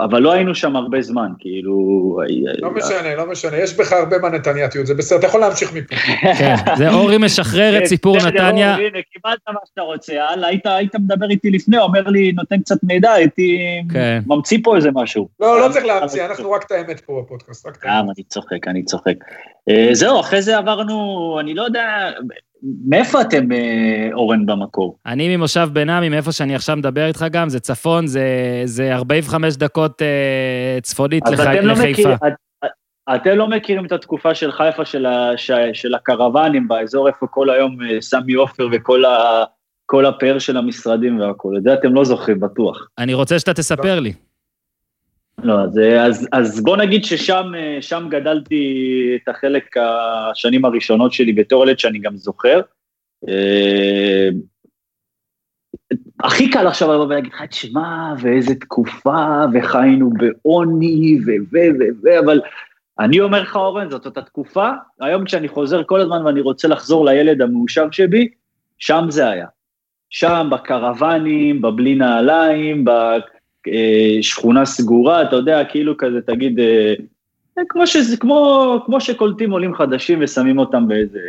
אבל 0.00 0.22
לא 0.22 0.32
היינו 0.32 0.54
שם 0.54 0.76
הרבה 0.76 1.02
זמן, 1.02 1.28
כאילו... 1.38 2.18
לא 2.58 2.70
משנה, 2.70 3.14
לא 3.16 3.30
משנה, 3.30 3.56
יש 3.56 3.76
בך 3.76 3.92
הרבה 3.92 4.18
מהנתניאתיות, 4.18 4.86
זה 4.86 4.94
בסדר, 4.94 5.18
אתה 5.18 5.26
יכול 5.26 5.40
להמשיך 5.40 5.72
מפה. 5.72 5.96
כן, 6.38 6.54
זה 6.76 6.90
אורי 6.90 7.18
משחרר 7.18 7.78
את 7.78 7.86
סיפור 7.86 8.16
נתניה. 8.16 8.74
הנה, 8.74 8.98
קיבלת 9.12 9.38
מה 9.48 9.60
שאתה 9.64 9.80
רוצה, 9.80 10.12
יאללה, 10.12 10.48
היית 10.64 10.94
מדבר 10.94 11.30
איתי 11.30 11.50
לפני, 11.50 11.78
אומר 11.78 12.02
לי, 12.02 12.32
נותן 12.32 12.60
קצת 12.60 12.76
מידע, 12.82 13.12
הייתי 13.12 13.58
כן. 13.92 14.22
ממציא 14.26 14.58
פה 14.62 14.76
איזה 14.76 14.90
משהו. 14.94 15.28
לא, 15.40 15.60
לא 15.60 15.72
צריך 15.72 15.84
להמציא, 15.84 16.26
אנחנו 16.26 16.50
רק 16.50 16.64
את 16.66 16.72
האמת 16.72 17.00
פה 17.00 17.22
בפודקאסט, 17.24 17.66
רק 17.66 17.76
את 17.76 17.84
האמת. 17.84 18.10
אני 18.16 18.24
צוחק, 18.24 18.68
אני 18.68 18.84
צוחק. 18.84 19.14
אה, 19.68 19.88
זהו, 19.92 20.20
אחרי 20.20 20.42
זה 20.42 20.58
עברנו, 20.58 21.36
אני 21.40 21.54
לא 21.54 21.62
יודע, 21.62 22.10
מאיפה 22.62 23.20
אתם, 23.20 23.52
אה, 23.52 24.08
אורן, 24.12 24.46
במקור? 24.46 24.98
אני 25.06 25.36
ממושב 25.36 25.68
בן 25.72 25.90
עמי, 25.90 26.08
מאיפה 26.08 26.32
שאני 26.32 26.54
עכשיו 26.54 26.76
מדבר 26.76 27.06
איתך 27.06 27.26
גם, 27.30 27.48
זה 27.48 27.60
צפון, 27.60 28.06
זה, 28.06 28.22
זה 28.64 28.94
45 28.94 29.56
דקות 29.56 30.02
אה, 30.02 30.78
צפונית 30.82 31.22
לח... 31.28 31.40
לא 31.40 31.72
לחיפה. 31.72 31.90
מכיר, 31.90 32.12
את, 32.14 32.32
אתם 33.14 33.30
לא 33.30 33.48
מכירים 33.48 33.84
את 33.84 33.92
התקופה 33.92 34.34
של 34.34 34.52
חיפה, 34.52 34.84
של, 34.84 35.06
ה, 35.06 35.30
ש, 35.36 35.50
של 35.72 35.94
הקרוונים 35.94 36.68
באזור 36.68 37.08
איפה 37.08 37.26
כל 37.30 37.50
היום 37.50 37.82
אה, 37.82 38.00
סמי 38.00 38.34
עופר 38.34 38.68
וכל 38.72 39.04
ה, 39.04 39.44
כל 39.86 40.06
הפאר 40.06 40.38
של 40.38 40.56
המשרדים 40.56 41.20
והכול, 41.20 41.56
את 41.56 41.62
זה 41.62 41.74
אתם 41.74 41.94
לא 41.94 42.04
זוכרים, 42.04 42.40
בטוח. 42.40 42.88
אני 42.98 43.14
רוצה 43.14 43.38
שאתה 43.38 43.54
תספר 43.54 44.00
לי. 44.00 44.12
לא, 45.42 45.60
אז, 45.60 45.78
אז, 46.00 46.28
אז 46.32 46.62
בוא 46.62 46.76
נגיד 46.76 47.04
ששם 47.04 47.52
שם 47.80 48.06
גדלתי 48.10 48.64
את 49.22 49.28
החלק 49.28 49.76
השנים 49.76 50.64
הראשונות 50.64 51.12
שלי 51.12 51.32
בתור 51.32 51.64
ילד 51.64 51.78
שאני 51.78 51.98
גם 51.98 52.16
זוכר. 52.16 52.60
הכי 56.24 56.50
קל 56.50 56.66
עכשיו 56.66 56.92
לבוא 56.92 57.04
ולהגיד 57.04 57.32
לך, 57.32 57.42
תשמע, 57.42 58.14
ואיזה 58.20 58.54
תקופה, 58.54 59.44
וחיינו 59.54 60.10
בעוני, 60.10 61.18
ו... 61.26 61.30
ו... 61.52 61.56
ו... 61.78 61.84
ו... 62.04 62.18
אבל 62.24 62.40
אני 62.98 63.20
אומר 63.20 63.42
לך, 63.42 63.56
אורן, 63.56 63.90
זאת 63.90 64.06
אותה 64.06 64.22
תקופה, 64.22 64.70
היום 65.00 65.24
כשאני 65.24 65.48
חוזר 65.48 65.82
כל 65.86 66.00
הזמן 66.00 66.26
ואני 66.26 66.40
רוצה 66.40 66.68
לחזור 66.68 67.04
לילד 67.04 67.42
המאושר 67.42 67.88
שבי, 67.90 68.28
שם 68.78 69.06
זה 69.08 69.28
היה. 69.28 69.46
שם, 70.10 70.48
בקרוונים, 70.50 71.62
בבלי 71.62 71.94
נעליים, 71.94 72.84
בשכונה 74.18 74.64
סגורה, 74.64 75.22
אתה 75.22 75.36
יודע, 75.36 75.64
כאילו 75.64 75.96
כזה, 75.96 76.20
תגיד, 76.20 76.60
כמו, 77.68 77.86
שזה, 77.86 78.16
כמו, 78.16 78.82
כמו 78.86 79.00
שקולטים 79.00 79.50
עולים 79.50 79.74
חדשים 79.74 80.18
ושמים 80.22 80.58
אותם 80.58 80.88
באיזה 80.88 81.20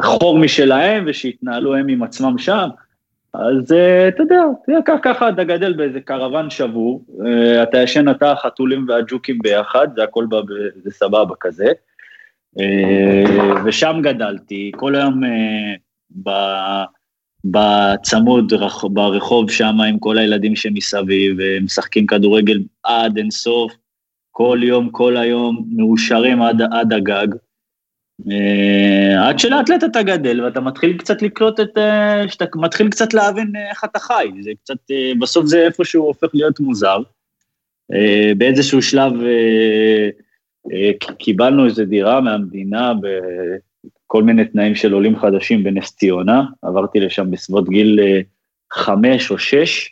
חור 0.00 0.38
משלהם, 0.38 1.04
ושיתנהלו 1.06 1.76
הם 1.76 1.88
עם 1.88 2.02
עצמם 2.02 2.38
שם. 2.38 2.68
אז 3.34 3.74
אתה 4.08 4.22
יודע, 4.22 4.42
ככה, 4.86 4.98
ככה 5.02 5.28
אתה 5.28 5.44
גדל 5.44 5.72
באיזה 5.72 6.00
קרוון 6.00 6.50
שבור, 6.50 7.04
אתה 7.62 7.78
ישן 7.78 8.08
אתה, 8.08 8.32
החתולים 8.32 8.84
והג'וקים 8.88 9.38
ביחד, 9.42 9.88
זה 9.96 10.04
הכל 10.04 10.26
בא 10.28 10.40
זה 10.82 10.90
סבבה 10.90 11.34
כזה. 11.40 11.72
ושם 13.64 13.98
גדלתי, 14.02 14.72
כל 14.76 14.94
היום 14.94 15.20
בצמוד, 17.50 18.52
ברחוב 18.82 19.50
שם 19.50 19.80
עם 19.88 19.98
כל 19.98 20.18
הילדים 20.18 20.56
שמסביב, 20.56 21.36
משחקים 21.62 22.06
כדורגל 22.06 22.62
עד 22.82 23.16
אינסוף, 23.16 23.72
כל 24.30 24.60
יום, 24.62 24.88
כל 24.90 25.16
היום, 25.16 25.64
מאושרים 25.76 26.42
עד, 26.42 26.62
עד 26.72 26.92
הגג. 26.92 27.28
עד 29.18 29.38
שלאט 29.38 29.68
לאט 29.68 29.84
אתה 29.84 30.02
גדל 30.02 30.44
ואתה 30.44 30.60
מתחיל 30.60 30.98
קצת 30.98 31.22
לקלוט 31.22 31.60
את, 31.60 31.78
שאתה 32.28 32.44
מתחיל 32.54 32.88
קצת 32.88 33.14
להבין 33.14 33.52
איך 33.70 33.84
אתה 33.84 33.98
חי, 33.98 34.28
זה 34.40 34.50
קצת, 34.62 34.76
בסוף 35.20 35.46
זה 35.46 35.58
איפשהו 35.66 36.04
הופך 36.04 36.28
להיות 36.34 36.60
מוזר. 36.60 36.98
באיזשהו 38.36 38.82
שלב 38.82 39.12
קיבלנו 41.18 41.64
איזו 41.64 41.84
דירה 41.84 42.20
מהמדינה 42.20 42.92
בכל 44.08 44.22
מיני 44.22 44.44
תנאים 44.44 44.74
של 44.74 44.92
עולים 44.92 45.18
חדשים 45.18 45.64
בנס 45.64 45.96
ציונה, 45.96 46.42
עברתי 46.62 47.00
לשם 47.00 47.30
בסביבות 47.30 47.68
גיל 47.68 48.00
חמש 48.72 49.30
או 49.30 49.38
שש, 49.38 49.90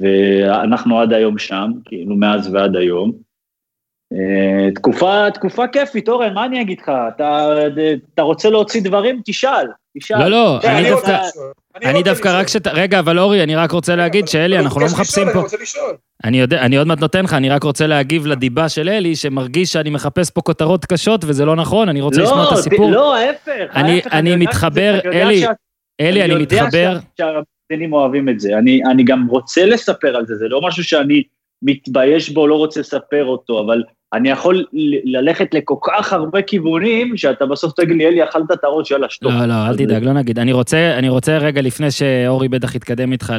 ואנחנו 0.00 1.00
עד 1.00 1.12
היום 1.12 1.38
שם, 1.38 1.70
כאילו 1.84 2.16
מאז 2.16 2.54
ועד 2.54 2.76
היום. 2.76 3.27
תקופה, 4.74 5.30
תקופה 5.34 5.66
כיפית, 5.66 6.08
אורן, 6.08 6.34
מה 6.34 6.44
אני 6.44 6.60
אגיד 6.60 6.80
לך? 6.80 6.92
אתה, 7.16 7.54
אתה 8.14 8.22
רוצה 8.22 8.50
להוציא 8.50 8.82
דברים? 8.82 9.20
תשאל, 9.24 9.66
תשאל. 9.98 10.18
לא, 10.18 10.28
לא, 10.28 10.60
אני 10.64 10.90
דווקא, 10.90 11.18
אני 11.84 12.02
דווקא 12.02 12.40
רק 12.40 12.48
שת... 12.48 12.66
רגע, 12.66 12.98
אבל 12.98 13.18
אורי, 13.18 13.42
אני 13.42 13.56
רק 13.56 13.70
רוצה 13.70 13.96
להגיד 13.96 14.28
שאלי, 14.28 14.58
אנחנו 14.58 14.80
לא 14.80 14.86
מחפשים 14.86 15.26
פה... 15.32 15.42
אני 16.24 16.40
יודע, 16.40 16.60
אני 16.60 16.76
עוד 16.76 16.86
מעט 16.86 17.00
נותן 17.00 17.24
לך, 17.24 17.34
אני 17.34 17.48
רק 17.48 17.62
רוצה 17.62 17.86
להגיב 17.86 18.26
לדיבה 18.26 18.68
של 18.68 18.88
אלי, 18.88 19.16
שמרגיש 19.16 19.72
שאני 19.72 19.90
מחפש 19.90 20.30
פה 20.30 20.40
כותרות 20.40 20.84
קשות, 20.84 21.24
וזה 21.24 21.44
לא 21.44 21.56
נכון, 21.56 21.88
אני 21.88 22.00
רוצה 22.00 22.22
לשמוע 22.22 22.44
את 22.48 22.52
הסיפור. 22.52 22.90
לא, 22.90 23.16
ההפך. 23.16 23.76
אני 24.12 24.36
מתחבר, 24.36 24.98
אלי, 25.04 25.44
אלי, 26.00 26.24
אני 26.24 26.34
מתחבר... 26.34 26.86
אני 26.86 26.88
יודע 26.88 27.00
שהרמדנים 27.18 27.92
אוהבים 27.92 28.28
את 28.28 28.40
זה, 28.40 28.58
אני 28.58 29.04
גם 29.04 29.26
רוצה 29.26 29.66
לספר 29.66 30.16
על 30.16 30.26
זה, 30.26 30.34
זה 30.36 30.48
לא 30.48 30.60
משהו 30.62 30.84
שאני 30.84 31.22
מתבייש 31.62 32.30
בו, 32.30 32.46
לא 32.46 32.54
רוצה 32.54 32.80
לספר 32.80 33.24
אותו, 33.24 33.60
אבל 33.60 33.82
אני 34.12 34.30
יכול 34.30 34.64
ללכת 35.04 35.54
לכל 35.54 35.74
כך 35.86 36.12
הרבה 36.12 36.42
כיוונים, 36.42 37.16
שאתה 37.16 37.46
בסוף 37.46 37.72
תגיד 37.72 37.96
לי, 37.96 38.06
אלי, 38.06 38.24
אכלת 38.24 38.50
את 38.52 38.64
הראש, 38.64 38.90
יאללה, 38.90 39.08
שטוף. 39.10 39.32
לא, 39.32 39.46
לא, 39.46 39.54
אל 39.68 39.76
תדאג, 39.76 40.04
לא 40.04 40.12
נגיד. 40.12 40.38
אני 40.38 40.52
רוצה, 40.52 40.94
אני 40.98 41.08
רוצה 41.08 41.38
רגע, 41.38 41.60
לפני 41.60 41.90
שאורי 41.90 42.48
בטח 42.48 42.74
יתקדם 42.74 43.12
איתך 43.12 43.32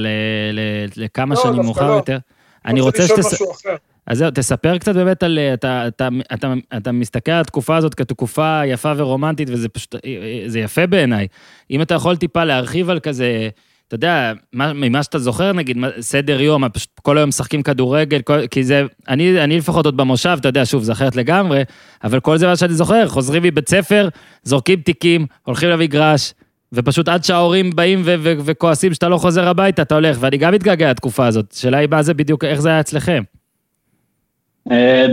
לכמה 0.95 1.35
לא, 1.35 1.41
שנים 1.43 1.61
מאוחר 1.61 1.91
יותר, 1.93 2.17
אני 2.65 2.81
רוצה 2.81 3.07
שתס... 3.07 3.41
אז 4.07 4.17
זהו, 4.17 4.31
תספר 4.31 4.77
קצת 4.77 4.95
באמת 4.95 5.23
על, 5.23 5.39
אתה, 5.53 5.87
אתה, 5.87 6.07
אתה, 6.33 6.53
אתה 6.77 6.91
מסתכל 6.91 7.31
על 7.31 7.41
התקופה 7.41 7.77
הזאת 7.77 7.93
כתקופה 7.93 8.61
יפה 8.65 8.91
ורומנטית, 8.97 9.49
וזה 9.51 9.69
פשוט, 9.69 9.95
זה 10.47 10.59
יפה 10.59 10.87
בעיניי. 10.87 11.27
אם 11.71 11.81
אתה 11.81 11.93
יכול 11.93 12.15
טיפה 12.15 12.43
להרחיב 12.43 12.89
על 12.89 12.99
כזה, 12.99 13.49
אתה 13.89 13.95
יודע, 13.95 14.33
ממה 14.53 15.03
שאתה 15.03 15.19
זוכר, 15.19 15.53
נגיד, 15.53 15.77
סדר 15.99 16.41
יום, 16.41 16.69
פשוט 16.69 16.89
כל 17.01 17.17
היום 17.17 17.29
משחקים 17.29 17.63
כדורגל, 17.63 18.21
כל, 18.21 18.47
כי 18.47 18.63
זה, 18.63 18.83
אני, 19.07 19.43
אני 19.43 19.57
לפחות 19.57 19.85
עוד 19.85 19.97
במושב, 19.97 20.37
אתה 20.39 20.49
יודע, 20.49 20.65
שוב, 20.65 20.83
זה 20.83 20.91
אחרת 20.91 21.15
לגמרי, 21.15 21.63
אבל 22.03 22.19
כל 22.19 22.37
זה 22.37 22.47
מה 22.47 22.55
שאני 22.55 22.73
זוכר, 22.73 23.07
חוזרים 23.07 23.43
מבית 23.43 23.69
ספר, 23.69 24.09
זורקים 24.43 24.79
תיקים, 24.79 25.25
הולכים 25.43 25.69
למגרש, 25.69 26.33
ופשוט 26.73 27.09
עד 27.09 27.23
שההורים 27.23 27.69
באים 27.75 28.01
ו- 28.05 28.15
ו- 28.19 28.33
וכועסים 28.45 28.93
שאתה 28.93 29.09
לא 29.09 29.17
חוזר 29.17 29.47
הביתה, 29.47 29.81
אתה 29.81 29.95
הולך, 29.95 30.17
ואני 30.19 30.37
גם 30.37 30.53
מתגעגע 30.53 30.89
לתקופה 30.89 31.27
הזאת. 31.27 31.51
שאלה 31.51 31.77
היא 31.77 31.87
מה 31.91 32.01
זה 32.01 32.13
בדיוק, 32.13 32.43
איך 32.43 32.59
זה 32.59 32.69
היה 32.69 32.79
אצלכם? 32.79 33.23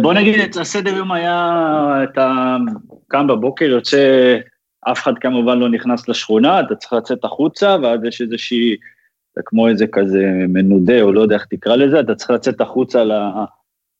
בוא 0.02 0.14
נגיד, 0.14 0.56
הסדר 0.60 0.96
יום 0.96 1.12
היה, 1.12 1.54
אתה 2.04 2.56
קם 3.08 3.26
בבוקר, 3.26 3.64
יוצא 3.64 4.36
אף 4.92 5.02
אחד 5.02 5.18
כמובן 5.18 5.58
לא 5.58 5.68
נכנס 5.68 6.08
לשכונה, 6.08 6.60
אתה 6.60 6.74
צריך 6.74 6.92
לצאת 6.92 7.24
החוצה, 7.24 7.76
ואז 7.82 8.04
יש 8.04 8.20
איזושהי, 8.20 8.76
זה 9.34 9.42
כמו 9.44 9.68
איזה 9.68 9.86
כזה 9.86 10.32
מנודה, 10.48 11.02
או 11.02 11.12
לא 11.12 11.20
יודע 11.20 11.34
איך 11.34 11.44
תקרא 11.50 11.76
לזה, 11.76 12.00
אתה 12.00 12.14
צריך 12.14 12.30
לצאת 12.30 12.60
החוצה 12.60 13.04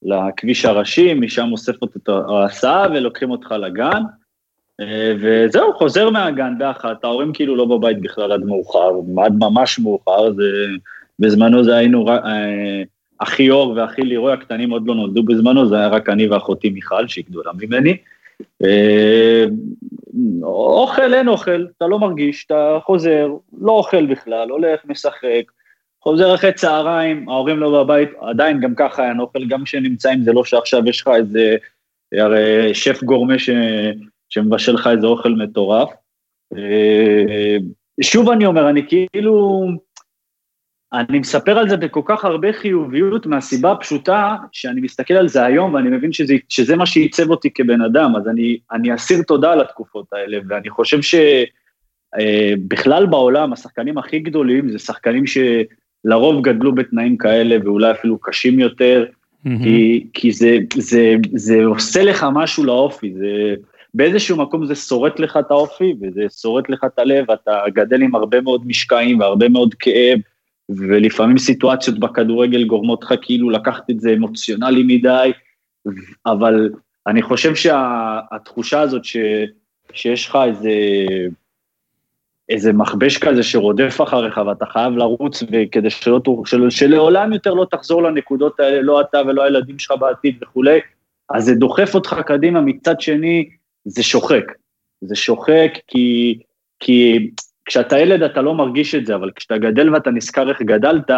לכביש 0.03 0.65
הראשי, 0.65 1.13
משם 1.13 1.51
אוספת 1.51 1.97
את 1.97 2.09
ההסעה 2.09 2.87
ולוקחים 2.93 3.31
אותך 3.31 3.51
לגן, 3.51 4.01
וזהו, 5.21 5.73
חוזר 5.73 6.09
מהגן 6.09 6.57
באחת, 6.57 7.03
ההורים 7.03 7.33
כאילו 7.33 7.55
לא 7.55 7.65
בבית 7.65 8.01
בכלל 8.01 8.31
עד 8.31 8.43
מאוחר, 8.43 8.89
עד 9.25 9.33
ממש 9.39 9.79
מאוחר, 9.79 10.33
זה, 10.33 10.43
בזמנו 11.19 11.63
זה 11.63 11.75
היינו, 11.75 12.05
אחי 13.19 13.49
אור 13.49 13.73
ואחי 13.77 14.01
לירוי 14.01 14.33
הקטנים 14.33 14.69
עוד 14.69 14.87
לא 14.87 14.95
נולדו 14.95 15.23
בזמנו, 15.23 15.69
זה 15.69 15.77
היה 15.77 15.87
רק 15.87 16.09
אני 16.09 16.27
ואחותי 16.27 16.69
מיכל, 16.69 17.07
שהיא 17.07 17.25
גדולה 17.29 17.51
ממני. 17.59 17.97
אוכל, 20.43 21.13
אין 21.13 21.27
אוכל, 21.27 21.65
אתה 21.77 21.87
לא 21.87 21.99
מרגיש, 21.99 22.45
אתה 22.45 22.79
חוזר, 22.83 23.27
לא 23.61 23.71
אוכל 23.71 24.05
בכלל, 24.05 24.49
הולך, 24.49 24.85
משחק, 24.85 25.51
חוזר 26.03 26.35
אחרי 26.35 26.53
צהריים, 26.53 27.29
ההורים 27.29 27.59
לא 27.59 27.83
בבית, 27.83 28.09
עדיין 28.21 28.59
גם 28.59 28.75
ככה 28.75 29.09
אין 29.09 29.19
אוכל, 29.19 29.45
גם 29.45 29.63
כשנמצאים, 29.63 30.23
זה 30.23 30.33
לא 30.33 30.43
שעכשיו 30.43 30.87
יש 30.87 31.01
לך 31.01 31.07
איזה, 31.15 31.55
הרי 32.13 32.73
שף 32.73 33.03
גורמה 33.03 33.39
ש, 33.39 33.49
שמבשל 34.29 34.73
לך 34.73 34.87
איזה 34.87 35.07
אוכל 35.07 35.29
מטורף. 35.29 35.89
שוב 38.01 38.29
אני 38.29 38.45
אומר, 38.45 38.69
אני 38.69 38.87
כאילו, 38.87 39.67
אני 40.93 41.19
מספר 41.19 41.57
על 41.57 41.69
זה 41.69 41.77
בכל 41.77 42.01
כך 42.05 42.25
הרבה 42.25 42.53
חיוביות 42.53 43.25
מהסיבה 43.25 43.71
הפשוטה 43.71 44.35
שאני 44.51 44.81
מסתכל 44.81 45.13
על 45.13 45.27
זה 45.27 45.45
היום 45.45 45.73
ואני 45.73 45.89
מבין 45.89 46.11
שזה, 46.11 46.35
שזה 46.49 46.75
מה 46.75 46.85
שעיצב 46.85 47.29
אותי 47.29 47.49
כבן 47.53 47.81
אדם, 47.81 48.15
אז 48.15 48.27
אני, 48.27 48.57
אני 48.71 48.95
אסיר 48.95 49.21
תודה 49.21 49.51
על 49.51 49.61
התקופות 49.61 50.05
האלה, 50.13 50.37
ואני 50.47 50.69
חושב 50.69 50.99
שבכלל 52.15 53.03
אה, 53.03 53.09
בעולם 53.09 53.53
השחקנים 53.53 53.97
הכי 53.97 54.19
גדולים 54.19 54.71
זה 54.71 54.79
שחקנים 54.79 55.23
שלרוב 55.27 56.43
גדלו 56.43 56.75
בתנאים 56.75 57.17
כאלה 57.17 57.57
ואולי 57.63 57.91
אפילו 57.91 58.17
קשים 58.17 58.59
יותר, 58.59 59.05
mm-hmm. 59.05 59.49
כי, 59.63 60.07
כי 60.13 60.31
זה, 60.31 60.57
זה, 60.75 61.15
זה 61.33 61.65
עושה 61.65 62.03
לך 62.03 62.25
משהו 62.33 62.63
לאופי, 62.63 63.13
זה... 63.13 63.55
באיזשהו 63.93 64.37
מקום 64.37 64.65
זה 64.65 64.75
שורט 64.75 65.19
לך 65.19 65.37
את 65.37 65.51
האופי 65.51 65.93
וזה 66.01 66.21
שורט 66.41 66.69
לך 66.69 66.83
את 66.85 66.99
הלב, 66.99 67.31
אתה 67.31 67.59
גדל 67.73 68.01
עם 68.01 68.15
הרבה 68.15 68.41
מאוד 68.41 68.67
משקעים 68.67 69.19
והרבה 69.19 69.49
מאוד 69.49 69.73
כאב, 69.79 70.19
ולפעמים 70.69 71.37
סיטואציות 71.37 71.99
בכדורגל 71.99 72.63
גורמות 72.63 73.03
לך 73.03 73.13
כאילו 73.21 73.49
לקחת 73.49 73.89
את 73.89 73.99
זה 73.99 74.13
אמוציונלי 74.13 74.83
מדי, 74.83 75.31
אבל 76.25 76.69
אני 77.07 77.21
חושב 77.21 77.55
שהתחושה 77.55 78.81
הזאת 78.81 79.05
ש, 79.05 79.17
שיש 79.93 80.27
לך 80.27 80.37
איזה, 80.47 80.71
איזה 82.49 82.73
מכבש 82.73 83.17
כזה 83.17 83.43
שרודף 83.43 84.01
אחריך 84.03 84.37
ואתה 84.37 84.65
חייב 84.65 84.93
לרוץ 84.93 85.43
וכדי 85.51 85.89
שלא, 85.89 86.21
של, 86.45 86.69
שלעולם 86.69 87.33
יותר 87.33 87.53
לא 87.53 87.65
תחזור 87.71 88.03
לנקודות 88.03 88.59
האלה, 88.59 88.81
לא 88.81 89.01
אתה 89.01 89.21
ולא 89.27 89.43
הילדים 89.43 89.79
שלך 89.79 89.97
בעתיד 89.99 90.43
וכולי, 90.43 90.79
אז 91.29 91.45
זה 91.45 91.55
דוחף 91.55 91.95
אותך 91.95 92.15
קדימה, 92.25 92.61
מצד 92.61 93.01
שני 93.01 93.49
זה 93.85 94.03
שוחק. 94.03 94.51
זה 95.01 95.15
שוחק 95.15 95.71
כי, 95.87 96.39
כי 96.79 97.29
כשאתה 97.67 97.99
ילד 97.99 98.23
אתה 98.23 98.41
לא 98.41 98.53
מרגיש 98.55 98.95
את 98.95 99.05
זה, 99.05 99.15
אבל 99.15 99.31
כשאתה 99.35 99.57
גדל 99.57 99.93
ואתה 99.93 100.11
נזכר 100.11 100.49
איך 100.49 100.61
גדלת, 100.61 101.11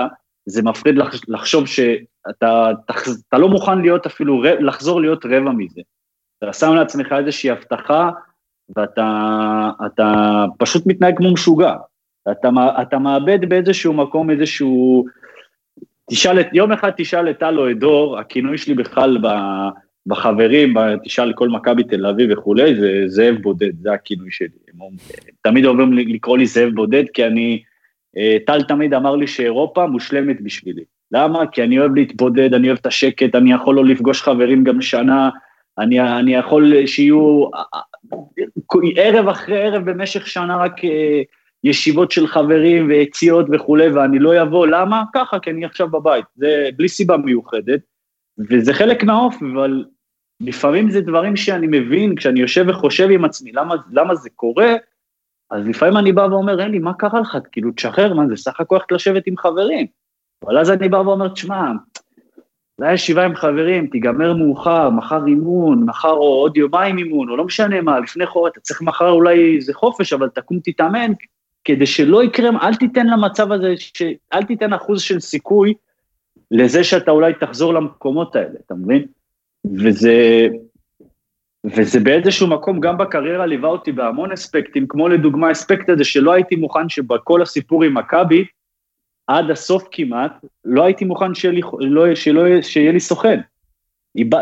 זה 0.46 0.62
מפחיד 0.62 0.96
לחשוב 1.28 1.68
שאתה 1.68 2.72
אתה 3.30 3.38
לא 3.38 3.50
מוכן 3.50 3.82
להיות 3.82 4.06
אפילו, 4.06 4.44
לחזור 4.60 5.02
להיות 5.02 5.26
רבע 5.26 5.52
מזה. 5.52 5.82
אתה 6.38 6.54
שם 6.54 6.74
לעצמך 6.74 7.16
איזושהי 7.18 7.50
הבטחה, 7.50 8.10
ואתה 8.76 10.46
פשוט 10.58 10.84
מתנהג 10.86 11.18
כמו 11.18 11.34
משוגע. 11.34 11.76
אתה, 12.32 12.50
אתה 12.82 13.00
מאבד 13.00 13.50
באיזשהו 13.50 13.94
מקום 13.94 14.30
איזשהו... 14.30 15.06
תשאל 16.12 16.40
את, 16.40 16.48
יום 16.54 16.72
אחד 16.72 16.92
תשאל 16.98 17.30
את 17.30 17.40
טל 17.40 17.60
או 17.60 17.72
את 17.72 17.80
דור, 17.80 18.20
הכינוי 18.20 18.58
שלי 18.58 18.74
בכלל 18.74 19.18
ב, 19.22 19.28
בחברים, 20.10 20.74
תשאל 21.04 21.34
כל 21.34 21.50
מכבי 21.50 21.84
תל 21.84 22.06
אביב 22.06 22.30
וכולי, 22.32 22.76
זה 22.76 23.04
זאב 23.08 23.36
בודד, 23.42 23.82
זה 23.82 23.94
הכינוי 23.94 24.32
שלי. 24.32 24.48
הם 24.74 24.88
תמיד 25.42 25.66
אוהבים 25.66 25.94
לקרוא 25.94 26.38
לי 26.38 26.46
זאב 26.46 26.70
בודד, 26.74 27.04
כי 27.14 27.26
אני, 27.26 27.62
אה, 28.18 28.38
טל 28.46 28.64
תמיד 28.64 28.94
אמר 28.94 29.16
לי 29.16 29.28
שאירופה 29.28 29.88
מושלמת 29.88 30.42
בשבילי. 30.42 30.84
למה? 31.12 31.48
כי 31.48 31.64
אני 31.64 31.80
אוהב 31.80 31.96
להתבודד, 31.96 32.54
אני 32.54 32.68
אוהב 32.68 32.78
את 32.82 32.86
השקט, 32.86 33.36
אני 33.36 33.54
יכול 33.54 33.76
לא 33.76 33.86
לפגוש 33.86 34.22
חברים 34.22 34.64
גם 34.64 34.82
שנה, 34.82 35.30
אני, 35.78 36.00
אני 36.02 36.36
יכול 36.36 36.86
שיהיו 36.86 37.46
ערב 38.96 39.28
אחרי 39.28 39.62
ערב 39.62 39.90
במשך 39.90 40.28
שנה 40.28 40.58
רק 40.58 40.86
אה, 40.86 41.22
ישיבות 41.64 42.12
של 42.12 42.28
חברים 42.28 42.88
ויציאות 42.88 43.46
וכולי, 43.52 43.90
ואני 43.90 44.20
לא 44.20 44.42
אבוא, 44.42 44.68
למה? 44.68 45.04
ככה, 45.14 45.40
כי 45.40 45.50
אני 45.50 45.66
עכשיו 45.66 45.88
בבית, 45.88 46.26
זה 46.36 46.70
בלי 46.76 46.90
סיבה 46.90 47.18
מיוחדת, 47.18 47.80
וזה 48.50 48.74
חלק 48.74 49.04
מהאופי, 49.04 49.46
אבל 49.54 49.86
לפעמים 50.42 50.90
זה 50.90 51.02
דברים 51.02 51.36
שאני 51.36 51.68
מבין, 51.70 52.16
כשאני 52.16 52.40
יושב 52.40 52.66
וחושב 52.68 53.08
עם 53.12 53.26
עצמי, 53.26 53.52
למה, 53.52 53.76
למה 53.92 54.16
זה 54.16 54.30
קורה, 54.30 54.76
אז 55.52 55.68
לפעמים 55.68 55.98
אני 55.98 56.12
בא 56.12 56.22
ואומר, 56.22 56.64
אלי, 56.64 56.80
מה 56.80 56.94
קרה 56.94 57.20
לך? 57.20 57.38
כאילו, 57.52 57.72
תשחרר, 57.72 58.14
מה 58.14 58.28
זה, 58.28 58.36
סך 58.36 58.62
הכל 58.62 58.76
הולכת 58.76 58.92
לשבת 58.92 59.28
עם 59.28 59.38
חברים. 59.38 59.88
אבל 60.46 60.58
אז 60.58 60.72
אני 60.72 60.90
בא 60.90 60.98
ואומר, 60.98 61.28
תשמע, 61.28 61.72
זה 62.78 62.86
היה 62.86 62.94
ישיבה 62.94 63.26
עם 63.26 63.36
חברים, 63.36 63.88
תיגמר 63.88 64.34
מאוחר, 64.34 64.90
מחר 64.90 65.26
אימון, 65.28 65.84
מחר 65.84 66.12
או 66.12 66.42
עוד 66.42 66.58
יומיים 66.58 66.98
אימון, 66.98 67.30
או 67.30 67.38
לא 67.38 67.46
משנה 67.46 67.82
מה, 67.82 68.00
לפני 68.00 68.26
חורף, 68.26 68.52
אתה 68.52 68.60
צריך 68.60 68.82
מחר 68.82 69.10
אולי 69.10 69.56
איזה 69.56 69.74
חופש, 69.74 70.14
אבל 70.14 70.30
תקום 70.30 70.60
תתאמן, 70.64 71.12
כדי 71.64 71.86
שלא 71.86 72.24
יקרה, 72.24 72.50
אל 72.62 72.76
תיתן 72.76 73.08
למצב 73.08 73.52
הזה, 73.52 73.74
ש... 73.78 74.04
אל 74.34 74.44
תיתן 74.44 74.74
אחוז 74.74 75.02
של 75.02 75.20
סיכוי 75.20 75.74
לזה 76.52 76.84
שאתה 76.84 77.12
אולי 77.12 77.34
תחזור 77.34 77.74
למקומות 77.74 78.36
האלה, 78.36 78.56
אתה 78.66 78.74
מבין? 78.74 79.06
וזה, 79.66 80.48
וזה 81.66 82.00
באיזשהו 82.00 82.48
מקום, 82.48 82.80
גם 82.80 82.98
בקריירה 82.98 83.46
ליווה 83.46 83.70
אותי 83.70 83.92
בהמון 83.92 84.32
אספקטים, 84.32 84.88
כמו 84.88 85.08
לדוגמה 85.08 85.48
האספקט 85.48 85.90
הזה 85.90 86.04
שלא 86.04 86.32
הייתי 86.34 86.56
מוכן 86.56 86.90
שבכל 86.90 87.42
הסיפור 87.42 87.84
עם 87.84 87.98
מכבי, 87.98 88.46
עד 89.28 89.52
הסוף 89.52 89.88
כמעט, 89.92 90.46
לא 90.66 90.84
הייתי 90.86 91.06
מוכן 91.06 91.36
שיהיה 91.36 91.54
לי, 91.54 91.62
לא, 91.80 92.16
שלא, 92.16 92.62
שיהיה 92.62 92.92
לי 92.92 93.00
סוכן. 93.00 93.40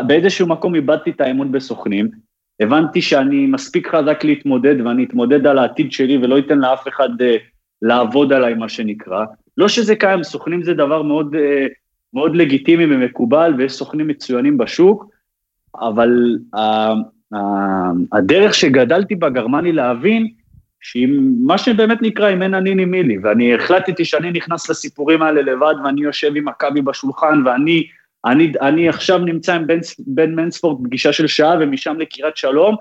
באיזשהו 0.06 0.46
מקום 0.46 0.74
איבדתי 0.74 1.10
את 1.10 1.20
האמון 1.20 1.52
בסוכנים, 1.52 2.10
הבנתי 2.60 3.02
שאני 3.02 3.46
מספיק 3.46 3.88
חזק 3.88 4.24
להתמודד 4.24 4.80
ואני 4.80 5.04
אתמודד 5.04 5.46
על 5.46 5.58
העתיד 5.58 5.92
שלי 5.92 6.18
ולא 6.18 6.38
אתן 6.38 6.58
לאף 6.58 6.88
אחד 6.88 7.08
uh, 7.08 7.24
לעבוד 7.82 8.32
עליי, 8.32 8.54
מה 8.54 8.68
שנקרא. 8.68 9.24
לא 9.56 9.68
שזה 9.68 9.96
קיים, 9.96 10.22
סוכנים 10.22 10.62
זה 10.62 10.74
דבר 10.74 11.02
מאוד, 11.02 11.34
uh, 11.34 11.38
מאוד 12.14 12.36
לגיטימי 12.36 12.94
ומקובל 12.94 13.54
ויש 13.58 13.72
סוכנים 13.72 14.08
מצוינים 14.08 14.58
בשוק, 14.58 15.06
אבל 15.80 16.38
הדרך 18.12 18.54
שגדלתי 18.54 19.14
בה 19.14 19.28
גרמה 19.28 19.60
לי 19.60 19.72
להבין 19.72 20.28
שאם, 20.80 21.34
מה 21.46 21.58
שבאמת 21.58 22.02
נקרא, 22.02 22.32
אם 22.32 22.42
אין 22.42 22.54
אני 22.54 22.74
נימי 22.74 23.02
לי, 23.02 23.18
ואני 23.22 23.54
החלטתי 23.54 24.04
שאני 24.04 24.30
נכנס 24.30 24.70
לסיפורים 24.70 25.22
האלה 25.22 25.42
לבד, 25.42 25.74
ואני 25.84 26.00
יושב 26.00 26.36
עם 26.36 26.48
מכבי 26.48 26.82
בשולחן, 26.82 27.42
ואני 27.46 27.86
אני, 28.24 28.52
אני 28.60 28.88
עכשיו 28.88 29.18
נמצא 29.18 29.54
עם 29.54 29.66
בן, 29.66 29.78
בן 30.06 30.34
מנספורד 30.34 30.84
פגישה 30.84 31.12
של 31.12 31.26
שעה, 31.26 31.54
ומשם 31.60 31.96
לקריית 31.98 32.36
שלום, 32.36 32.76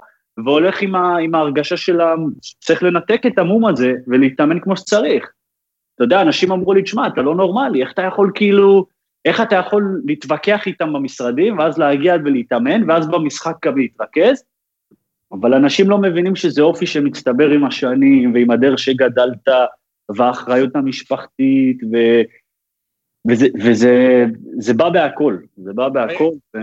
והולך 0.45 0.81
עם, 0.81 0.95
ה, 0.95 1.17
עם 1.17 1.35
ההרגשה 1.35 1.77
של. 1.77 1.99
צריך 2.59 2.83
לנתק 2.83 3.21
את 3.27 3.39
המום 3.39 3.65
הזה 3.65 3.93
ולהתאמן 4.07 4.59
כמו 4.59 4.77
שצריך. 4.77 5.31
אתה 5.95 6.03
יודע, 6.03 6.21
אנשים 6.21 6.51
אמרו 6.51 6.73
לי, 6.73 6.81
תשמע, 6.81 7.07
אתה 7.07 7.21
לא 7.21 7.35
נורמלי, 7.35 7.81
איך 7.81 7.91
אתה 7.91 8.01
יכול 8.01 8.31
כאילו, 8.35 8.85
איך 9.27 9.41
אתה 9.41 9.55
יכול 9.55 10.01
להתווכח 10.05 10.67
איתם 10.67 10.93
במשרדים, 10.93 11.57
ואז 11.57 11.77
להגיע 11.77 12.15
ולהתאמן, 12.25 12.89
ואז 12.89 13.07
במשחק 13.07 13.55
גם 13.65 13.77
להתרכז? 13.77 14.43
אבל 15.31 15.53
אנשים 15.53 15.89
לא 15.89 15.97
מבינים 15.97 16.35
שזה 16.35 16.61
אופי 16.61 16.85
שמצטבר 16.85 17.49
עם 17.49 17.65
השנים, 17.65 18.33
ועם 18.33 18.51
הדרך 18.51 18.79
שגדלת, 18.79 19.47
והאחריות 20.15 20.75
המשפחתית, 20.75 21.77
ו... 21.93 21.97
וזה, 23.29 23.47
וזה 23.63 24.25
זה 24.59 24.73
בא 24.73 24.89
בהכל, 24.89 25.37
זה 25.57 25.73
בא 25.73 25.89
בהכל. 25.89 26.31
ו... 26.55 26.59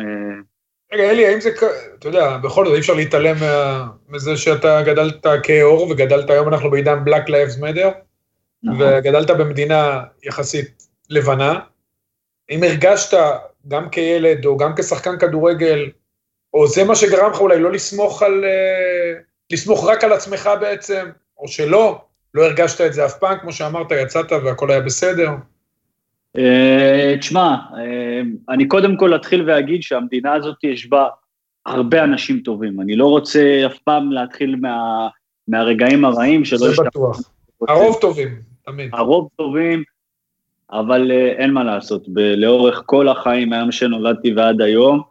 רגע, 0.93 1.11
אלי, 1.11 1.27
האם 1.27 1.41
זה, 1.41 1.51
אתה 1.99 2.09
יודע, 2.09 2.37
בכל 2.37 2.67
זאת 2.67 2.75
אי 2.75 2.81
אפשר 2.81 2.95
להתעלם 2.95 3.37
מה, 3.41 3.87
מזה 4.09 4.37
שאתה 4.37 4.83
גדלת 4.83 5.27
כאור, 5.43 5.91
וגדלת 5.91 6.31
היום, 6.31 6.49
אנחנו 6.49 6.71
בעידן 6.71 6.99
Black 7.07 7.29
Lives 7.29 7.61
Matter, 7.61 7.89
נכון. 8.63 8.83
וגדלת 8.83 9.31
במדינה 9.31 10.03
יחסית 10.23 10.89
לבנה. 11.11 11.61
אם 12.51 12.63
הרגשת, 12.63 13.19
גם 13.69 13.89
כילד 13.89 14.47
או 14.47 14.57
גם 14.57 14.73
כשחקן 14.77 15.19
כדורגל, 15.19 15.91
או 16.55 16.67
זה 16.67 16.85
מה 16.85 16.95
שגרם 16.95 17.31
לך 17.31 17.41
אולי 17.41 17.61
לא 17.61 17.73
לסמוך 17.73 18.23
על... 18.23 18.45
אה, 18.45 19.21
לסמוך 19.53 19.89
רק 19.89 20.05
על 20.05 20.13
עצמך 20.13 20.51
בעצם, 20.61 21.07
או 21.39 21.49
שלא, 21.49 22.01
לא 22.35 22.45
הרגשת 22.45 22.81
את 22.81 22.93
זה 22.93 23.07
אף 23.07 23.19
פעם, 23.19 23.39
כמו 23.39 23.53
שאמרת, 23.53 23.91
יצאת 23.91 24.33
והכל 24.33 24.71
היה 24.71 24.81
בסדר. 24.81 25.31
אה, 26.39 27.15
תשמע, 27.19 27.57
אה, 27.77 28.21
אני 28.49 28.69
קודם 28.69 28.97
כל 28.97 29.17
אתחיל 29.17 29.51
ואגיד 29.51 29.83
שהמדינה 29.83 30.33
הזאת 30.33 30.65
יש 30.65 30.87
בה 30.87 31.09
הרבה 31.67 32.05
אנשים 32.05 32.41
טובים. 32.41 32.81
אני 32.81 32.97
לא 32.97 33.07
רוצה 33.07 33.63
אף 33.67 33.79
פעם 33.79 34.13
להתחיל 34.13 34.57
מה, 34.61 35.09
מהרגעים 35.49 36.05
הרעים 36.05 36.45
שלא 36.45 36.67
יש... 36.71 36.77
זה 36.77 36.83
בטוח. 36.83 37.21
הרוב 37.69 37.99
טובים, 38.01 38.39
תמיד. 38.65 38.91
הרוב 38.93 39.29
טובים, 39.37 39.83
אבל 40.75 41.11
אין 41.11 41.51
מה 41.51 41.65
לעשות. 41.65 42.07
לאורך 42.37 42.83
כל 42.87 43.09
החיים, 43.09 43.49
מהיום 43.49 43.73
שנולדתי 43.73 44.33
ועד 44.35 44.61
היום, 44.61 45.03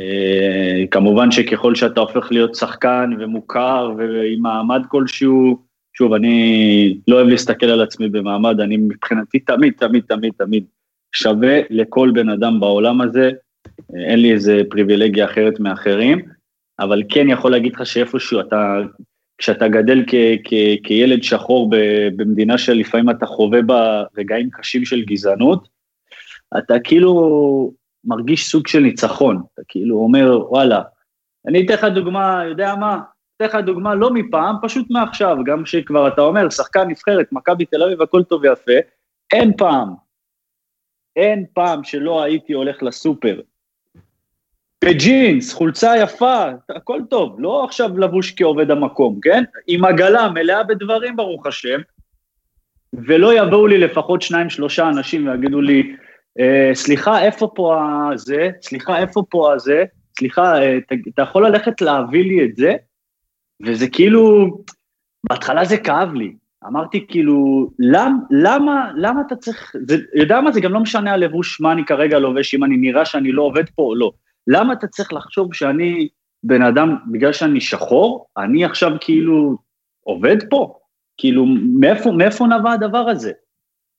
אה, 0.00 0.84
כמובן 0.90 1.30
שככל 1.30 1.74
שאתה 1.74 2.00
הופך 2.00 2.32
להיות 2.32 2.54
שחקן 2.54 3.10
ומוכר 3.18 3.92
ועם 3.98 4.42
מעמד 4.42 4.82
כלשהו, 4.88 5.62
שוב, 5.94 6.12
אני 6.12 6.98
לא 7.08 7.16
אוהב 7.16 7.28
להסתכל 7.28 7.66
על 7.66 7.80
עצמי 7.80 8.08
במעמד, 8.08 8.60
אני 8.60 8.76
מבחינתי 8.76 9.38
תמיד, 9.38 9.72
תמיד, 9.78 10.04
תמיד, 10.08 10.32
תמיד 10.38 10.64
שווה 11.12 11.60
לכל 11.70 12.10
בן 12.14 12.28
אדם 12.28 12.60
בעולם 12.60 13.00
הזה, 13.00 13.30
אה, 13.94 14.04
אין 14.04 14.18
לי 14.18 14.32
איזה 14.32 14.62
פריבילגיה 14.70 15.24
אחרת 15.24 15.60
מאחרים, 15.60 16.18
אבל 16.78 17.02
כן 17.08 17.28
יכול 17.28 17.50
להגיד 17.50 17.74
לך 17.74 17.86
שאיפשהו 17.86 18.40
אתה, 18.40 18.78
כשאתה 19.38 19.68
גדל 19.68 20.04
כ- 20.06 20.40
כ- 20.44 20.78
כילד 20.82 21.22
שחור 21.22 21.70
במדינה 22.16 22.58
שלפעמים 22.58 23.10
אתה 23.10 23.26
חווה 23.26 23.62
בה 23.62 24.02
רגעים 24.16 24.50
קשים 24.50 24.84
של 24.84 25.04
גזענות, 25.04 25.68
אתה 26.58 26.74
כאילו 26.84 27.72
מרגיש 28.04 28.50
סוג 28.50 28.66
של 28.66 28.80
ניצחון, 28.80 29.42
אתה 29.54 29.62
כאילו 29.68 29.96
אומר, 29.96 30.50
וואלה, 30.50 30.82
אני 31.46 31.66
אתן 31.66 31.74
לך 31.74 31.84
דוגמה, 31.84 32.42
יודע 32.48 32.74
מה, 32.74 33.00
אתן 33.36 33.44
לך 33.44 33.54
דוגמה 33.54 33.94
לא 33.94 34.10
מפעם, 34.10 34.56
פשוט 34.62 34.90
מעכשיו, 34.90 35.36
גם 35.46 35.66
שכבר 35.66 36.08
אתה 36.08 36.20
אומר, 36.20 36.50
שחקן 36.50 36.88
נבחרת, 36.88 37.32
מכבי 37.32 37.64
תל 37.64 37.82
אביב, 37.82 38.02
הכל 38.02 38.22
טוב 38.22 38.42
ויפה, 38.42 38.72
אין 39.32 39.56
פעם, 39.56 39.88
אין 41.16 41.44
פעם 41.54 41.84
שלא 41.84 42.22
הייתי 42.22 42.52
הולך 42.52 42.82
לסופר. 42.82 43.40
בג'ינס, 44.84 45.52
חולצה 45.52 45.92
יפה, 46.02 46.44
הכל 46.76 47.00
טוב, 47.10 47.36
לא 47.38 47.64
עכשיו 47.64 47.98
לבוש 47.98 48.34
כעובד 48.36 48.70
המקום, 48.70 49.18
כן? 49.22 49.44
עם 49.66 49.84
עגלה 49.84 50.28
מלאה 50.28 50.62
בדברים, 50.62 51.16
ברוך 51.16 51.46
השם, 51.46 51.80
ולא 52.92 53.38
יבואו 53.38 53.66
לי 53.66 53.78
לפחות 53.78 54.22
שניים, 54.22 54.50
שלושה 54.50 54.88
אנשים 54.88 55.28
ויגידו 55.28 55.60
לי, 55.60 55.96
אה, 56.40 56.70
סליחה, 56.74 57.22
איפה 57.22 57.50
פה 57.54 57.80
הזה? 58.12 58.50
סליחה, 58.62 58.98
איפה 58.98 59.22
פה 59.30 59.54
הזה? 59.54 59.84
סליחה, 60.18 60.62
אה, 60.62 60.78
אתה 61.14 61.22
יכול 61.22 61.46
ללכת 61.46 61.80
להביא 61.80 62.24
לי 62.24 62.44
את 62.44 62.56
זה? 62.56 62.74
וזה 63.66 63.88
כאילו, 63.88 64.50
בהתחלה 65.28 65.64
זה 65.64 65.76
כאב 65.76 66.14
לי, 66.14 66.32
אמרתי 66.66 67.06
כאילו, 67.08 67.70
למ, 67.78 68.18
למה, 68.30 68.90
למה 68.96 69.20
אתה 69.26 69.36
צריך, 69.36 69.74
זה, 69.86 69.96
יודע 70.14 70.40
מה, 70.40 70.52
זה 70.52 70.60
גם 70.60 70.72
לא 70.72 70.80
משנה 70.80 71.12
הלבוש, 71.12 71.60
מה 71.60 71.72
אני 71.72 71.84
כרגע 71.84 72.18
לובש, 72.18 72.54
אם 72.54 72.64
אני 72.64 72.76
נראה 72.76 73.04
שאני 73.04 73.32
לא 73.32 73.42
עובד 73.42 73.64
פה 73.74 73.82
או 73.82 73.94
לא. 73.94 74.12
למה 74.46 74.72
אתה 74.72 74.86
צריך 74.86 75.12
לחשוב 75.12 75.54
שאני 75.54 76.08
בן 76.44 76.62
אדם, 76.62 76.96
בגלל 77.12 77.32
שאני 77.32 77.60
שחור, 77.60 78.26
אני 78.38 78.64
עכשיו 78.64 78.90
כאילו 79.00 79.56
עובד 80.02 80.36
פה? 80.50 80.78
כאילו, 81.16 81.46
מאיפה, 81.80 82.10
מאיפה 82.12 82.46
נבע 82.46 82.72
הדבר 82.72 83.08
הזה? 83.08 83.32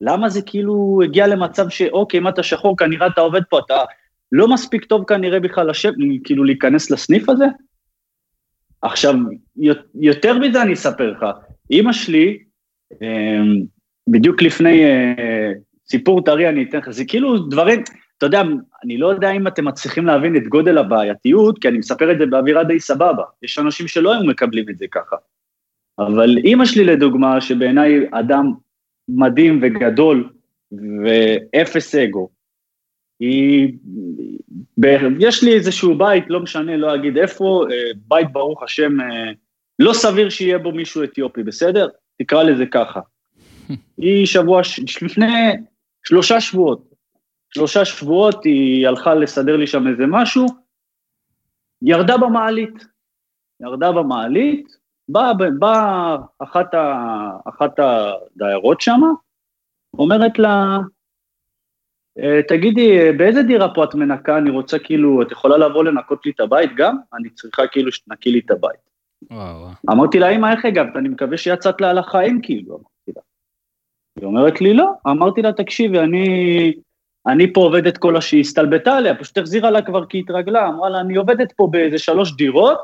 למה 0.01 0.29
זה 0.29 0.41
כאילו 0.41 0.99
הגיע 1.03 1.27
למצב 1.27 1.69
שאוקיי, 1.69 2.19
אם 2.19 2.27
אתה 2.27 2.43
שחור, 2.43 2.77
כנראה 2.77 3.07
אתה 3.07 3.21
עובד 3.21 3.41
פה, 3.49 3.59
אתה 3.65 3.75
לא 4.31 4.47
מספיק 4.47 4.85
טוב 4.85 5.03
כנראה 5.05 5.39
בכלל 5.39 5.69
לשב, 5.69 5.91
כאילו 6.23 6.43
להיכנס 6.43 6.91
לסניף 6.91 7.29
הזה? 7.29 7.45
עכשיו, 8.81 9.15
יותר 9.95 10.39
מזה 10.39 10.61
אני 10.61 10.73
אספר 10.73 11.11
לך, 11.11 11.25
אימא 11.71 11.93
שלי, 11.93 12.37
אמ, 13.01 13.63
בדיוק 14.07 14.41
לפני 14.41 14.85
אה, 14.85 15.51
סיפור 15.89 16.23
טרי 16.23 16.49
אני 16.49 16.63
אתן 16.63 16.77
לך, 16.77 16.89
זה 16.89 17.05
כאילו 17.05 17.37
דברים, 17.37 17.83
אתה 18.17 18.25
יודע, 18.25 18.41
אני 18.83 18.97
לא 18.97 19.07
יודע 19.07 19.31
אם 19.31 19.47
אתם 19.47 19.65
מצליחים 19.65 20.05
להבין 20.05 20.35
את 20.35 20.47
גודל 20.47 20.77
הבעייתיות, 20.77 21.59
כי 21.59 21.67
אני 21.67 21.77
מספר 21.77 22.11
את 22.11 22.17
זה 22.19 22.25
באווירה 22.25 22.63
די 22.63 22.79
סבבה, 22.79 23.23
יש 23.43 23.59
אנשים 23.59 23.87
שלא 23.87 24.13
היו 24.13 24.23
מקבלים 24.23 24.69
את 24.69 24.77
זה 24.77 24.85
ככה. 24.91 25.15
אבל 25.99 26.37
אימא 26.37 26.65
שלי 26.65 26.83
לדוגמה, 26.83 27.41
שבעיניי 27.41 28.07
אדם 28.11 28.53
מדהים 29.09 29.59
וגדול 29.61 30.29
ואפס 30.71 31.95
אגו, 31.95 32.29
היא, 33.19 33.73
ב, 34.77 34.85
יש 35.19 35.43
לי 35.43 35.53
איזשהו 35.53 35.97
בית, 35.97 36.23
לא 36.27 36.39
משנה, 36.39 36.77
לא 36.77 36.95
אגיד 36.95 37.17
איפה, 37.17 37.65
אה, 37.71 37.91
בית 38.07 38.31
ברוך 38.31 38.63
השם, 38.63 39.01
אה, 39.01 39.31
לא 39.79 39.93
סביר 39.93 40.29
שיהיה 40.29 40.57
בו 40.57 40.71
מישהו 40.71 41.03
אתיופי, 41.03 41.43
בסדר? 41.43 41.87
תקרא 42.17 42.43
לזה 42.43 42.65
ככה. 42.65 42.99
היא 43.97 44.25
שבוע, 44.25 44.61
לפני 45.01 45.25
שלושה 46.03 46.41
שבועות, 46.41 46.93
שלושה 47.57 47.85
שבועות 47.85 48.43
היא 48.43 48.87
הלכה 48.87 49.15
לסדר 49.15 49.57
לי 49.57 49.67
שם 49.67 49.87
איזה 49.87 50.03
משהו, 50.07 50.45
ירדה 51.81 52.17
במעלית, 52.17 52.85
ירדה 53.59 53.91
במעלית, 53.91 54.77
באה 55.09 55.33
בא 55.59 56.17
אחת, 56.39 56.73
ה, 56.73 56.97
אחת 57.45 57.79
הדיירות 57.79 58.81
שם, 58.81 59.01
אומרת 59.93 60.39
לה, 60.39 60.77
אה, 62.19 62.39
תגידי, 62.47 63.11
באיזה 63.17 63.43
דירה 63.43 63.73
פה 63.73 63.83
את 63.83 63.95
מנקה? 63.95 64.37
אני 64.37 64.49
רוצה 64.49 64.79
כאילו, 64.79 65.21
את 65.21 65.31
יכולה 65.31 65.57
לבוא 65.57 65.83
לנקות 65.83 66.25
לי 66.25 66.31
את 66.31 66.39
הבית 66.39 66.75
גם? 66.75 66.97
אני 67.13 67.29
צריכה 67.29 67.67
כאילו 67.67 67.91
שתנקי 67.91 68.31
לי 68.31 68.39
את 68.45 68.51
הבית. 68.51 68.87
וואו. 69.31 69.67
אמרתי 69.89 70.19
לה, 70.19 70.29
אמא, 70.29 70.51
איך 70.51 70.65
הגבת? 70.65 70.95
אני 70.95 71.09
מקווה 71.09 71.37
שיצאת 71.37 71.81
לה 71.81 71.89
על 71.89 71.97
החיים, 71.97 72.41
כאילו, 72.43 72.75
אמרתי 72.75 73.11
לה. 73.15 73.21
היא 74.15 74.25
אומרת 74.25 74.61
לי, 74.61 74.73
לא. 74.73 74.91
אמרתי 75.07 75.41
לה, 75.41 75.53
תקשיבי, 75.53 75.99
אני, 75.99 76.73
אני 77.27 77.53
פה 77.53 77.61
עובדת 77.61 77.97
כל 77.97 78.17
השהיא, 78.17 78.41
הסתלבטה 78.41 78.97
עליה, 78.97 79.15
פשוט 79.15 79.37
החזירה 79.37 79.71
לה 79.71 79.81
כבר 79.81 80.05
כי 80.05 80.19
התרגלה, 80.19 80.67
אמרה 80.67 80.89
לה, 80.89 80.99
אני 80.99 81.15
עובדת 81.15 81.51
פה 81.51 81.67
באיזה 81.71 81.97
שלוש 81.97 82.35
דירות, 82.35 82.77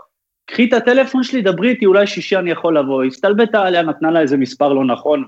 קחי 0.46 0.66
את 0.66 0.74
הטלפון 0.74 1.24
שלי, 1.24 1.42
דברי 1.42 1.70
איתי, 1.70 1.86
אולי 1.86 2.08
שישי 2.08 2.38
אני 2.38 2.52
יכול 2.52 2.78
לבוא. 2.78 3.04
הסתלבטה 3.04 3.62
עליה, 3.62 3.82
נתנה 3.82 4.12
לה 4.12 4.22
איזה 4.22 4.38
מספר 4.38 4.74
לא 4.74 4.86
נכון, 4.86 5.24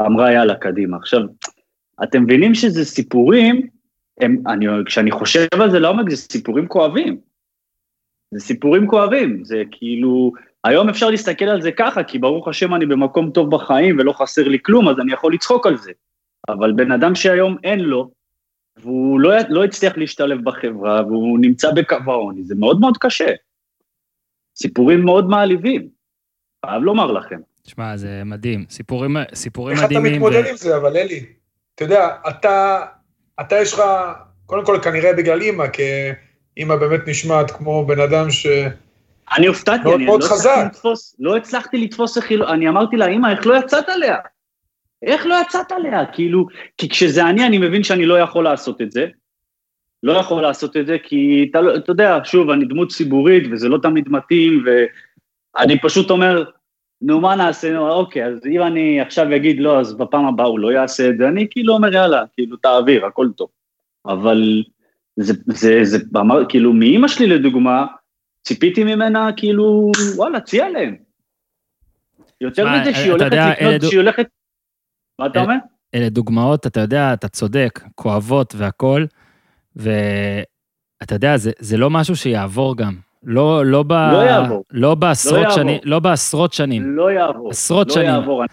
ואמרה, 0.00 0.32
יאללה, 0.32 0.54
קדימה. 0.54 0.96
עכשיו, 0.96 1.20
אתם 2.02 2.22
מבינים 2.22 2.54
שזה 2.54 2.84
סיפורים, 2.84 3.66
הם, 4.20 4.42
אני, 4.46 4.66
כשאני 4.86 5.10
חושב 5.10 5.46
על 5.60 5.70
זה 5.70 5.78
לעומק, 5.78 6.10
זה 6.10 6.16
סיפורים 6.16 6.68
כואבים. 6.68 7.20
זה 8.34 8.40
סיפורים 8.40 8.86
כואבים, 8.86 9.44
זה 9.44 9.62
כאילו, 9.70 10.32
היום 10.64 10.88
אפשר 10.88 11.10
להסתכל 11.10 11.44
על 11.44 11.62
זה 11.62 11.72
ככה, 11.72 12.04
כי 12.04 12.18
ברוך 12.18 12.48
השם 12.48 12.74
אני 12.74 12.86
במקום 12.86 13.30
טוב 13.30 13.50
בחיים 13.50 13.98
ולא 13.98 14.12
חסר 14.12 14.48
לי 14.48 14.58
כלום, 14.62 14.88
אז 14.88 15.00
אני 15.00 15.12
יכול 15.12 15.34
לצחוק 15.34 15.66
על 15.66 15.76
זה. 15.76 15.92
אבל 16.48 16.72
בן 16.72 16.92
אדם 16.92 17.14
שהיום 17.14 17.56
אין 17.64 17.80
לו, 17.80 18.10
והוא 18.76 19.20
לא, 19.20 19.30
לא 19.48 19.64
הצליח 19.64 19.96
להשתלב 19.96 20.44
בחברה, 20.44 21.02
והוא 21.06 21.38
נמצא 21.38 21.70
בקו 21.70 21.96
העוני, 22.06 22.44
זה 22.44 22.54
מאוד 22.54 22.80
מאוד 22.80 22.96
קשה. 23.00 23.32
סיפורים 24.56 25.04
מאוד 25.04 25.28
מעליבים, 25.28 25.88
חייב 26.66 26.82
לומר 26.82 27.12
לכם. 27.12 27.40
תשמע, 27.62 27.96
זה 27.96 28.22
מדהים, 28.24 28.64
סיפורים, 28.70 29.16
סיפורים 29.34 29.76
איך 29.76 29.84
מדהימים. 29.84 30.06
איך 30.06 30.16
אתה 30.16 30.26
מתמודד 30.26 30.46
ו... 30.46 30.50
עם 30.50 30.56
זה, 30.56 30.76
אבל 30.76 30.96
אלי? 30.96 31.26
אתה 31.74 31.84
יודע, 31.84 32.08
אתה, 32.28 32.80
אתה 33.40 33.56
יש 33.56 33.72
לך, 33.74 33.82
קודם 34.46 34.64
כל 34.64 34.78
כנראה 34.82 35.12
בגלל 35.12 35.40
אימא, 35.40 35.68
כי 35.68 35.82
אימא 36.56 36.76
באמת 36.76 37.00
נשמעת 37.06 37.50
כמו 37.50 37.86
בן 37.86 38.00
אדם 38.00 38.30
ש... 38.30 38.46
אני 39.36 39.46
הופתעתי, 39.46 39.82
מאוד 39.82 39.94
אני 39.94 40.04
מאוד 40.04 40.22
לא 40.22 40.26
חזק. 40.26 40.64
לתפוס, 40.66 41.16
לא 41.18 41.36
הצלחתי 41.36 41.78
לתפוס 41.78 42.16
איך 42.16 42.30
היא 42.30 42.38
לא, 42.38 42.52
אני 42.52 42.68
אמרתי 42.68 42.96
לה, 42.96 43.06
אימא, 43.06 43.30
איך 43.30 43.46
לא 43.46 43.58
יצאת 43.58 43.88
עליה? 43.88 44.16
איך 45.02 45.26
לא 45.26 45.34
יצאת 45.46 45.72
עליה? 45.72 46.06
כאילו, 46.06 46.46
כי 46.78 46.88
כשזה 46.88 47.24
אני, 47.24 47.46
אני 47.46 47.58
מבין 47.58 47.82
שאני 47.82 48.06
לא 48.06 48.18
יכול 48.18 48.44
לעשות 48.44 48.82
את 48.82 48.92
זה. 48.92 49.06
לא 50.02 50.12
יכול 50.12 50.42
לעשות 50.42 50.76
את 50.76 50.86
זה, 50.86 50.96
כי 51.02 51.46
אתה, 51.50 51.60
לא, 51.60 51.76
אתה 51.76 51.92
יודע, 51.92 52.18
שוב, 52.24 52.50
אני 52.50 52.64
דמות 52.64 52.90
ציבורית, 52.90 53.44
וזה 53.50 53.68
לא 53.68 53.78
תמיד 53.82 54.08
מתאים, 54.08 54.64
ואני 55.56 55.80
פשוט 55.80 56.10
אומר, 56.10 56.44
נו, 57.02 57.20
מה 57.20 57.34
נעשה? 57.34 57.72
נו, 57.72 57.88
אוקיי, 57.88 58.26
אז 58.26 58.46
אם 58.46 58.62
אני 58.62 59.00
עכשיו 59.00 59.36
אגיד 59.36 59.60
לא, 59.60 59.80
אז 59.80 59.94
בפעם 59.94 60.26
הבאה 60.26 60.46
הוא 60.46 60.58
לא 60.58 60.72
יעשה 60.72 61.08
את 61.08 61.18
זה, 61.18 61.28
אני 61.28 61.46
כאילו 61.50 61.74
אומר, 61.74 61.94
יאללה, 61.94 62.22
כאילו, 62.34 62.56
תעביר, 62.56 63.06
הכל 63.06 63.28
טוב. 63.36 63.48
אבל 64.06 64.62
זה, 65.16 65.34
זה, 65.46 65.84
זה, 65.84 65.98
אמר, 66.16 66.44
כאילו, 66.48 66.72
מאימא 66.72 67.08
שלי 67.08 67.26
לדוגמה, 67.26 67.86
ציפיתי 68.42 68.84
ממנה, 68.84 69.30
כאילו, 69.36 69.92
וואלה, 70.16 70.40
ציע 70.40 70.68
להם. 70.68 70.96
יותר 72.40 72.68
מזה 72.68 72.94
שהיא 72.94 73.12
הולכת 73.12 73.32
לקנות, 73.32 73.82
שהיא 73.82 74.00
הולכת... 74.00 74.26
מה 75.22 75.26
אתה 75.28 75.40
אומר? 75.40 75.56
אלה 75.94 76.08
דוגמאות, 76.08 76.66
אתה 76.66 76.80
יודע, 76.80 77.12
אתה 77.12 77.28
צודק, 77.28 77.80
כואבות 77.94 78.54
והכול, 78.56 79.06
ואתה 79.76 81.14
יודע, 81.14 81.36
זה, 81.36 81.50
זה 81.58 81.76
לא 81.76 81.90
משהו 81.90 82.16
שיעבור 82.16 82.76
גם. 82.76 82.96
לא, 83.24 83.66
לא, 83.66 83.82
ב... 83.82 83.92
לא 83.92 84.22
יעבור. 84.24 84.64
לא 84.70 84.94
בעשרות 84.94 85.44
לא 85.44 85.50
שנים, 85.50 85.80
לא 85.84 85.98
בעשרות 85.98 86.52
שנים. 86.52 86.96
לא 86.96 87.12
יעבור. 87.12 87.50
עשרות 87.50 87.88
לא 87.88 87.94
שנים. 87.94 88.06
יעבור. 88.06 88.44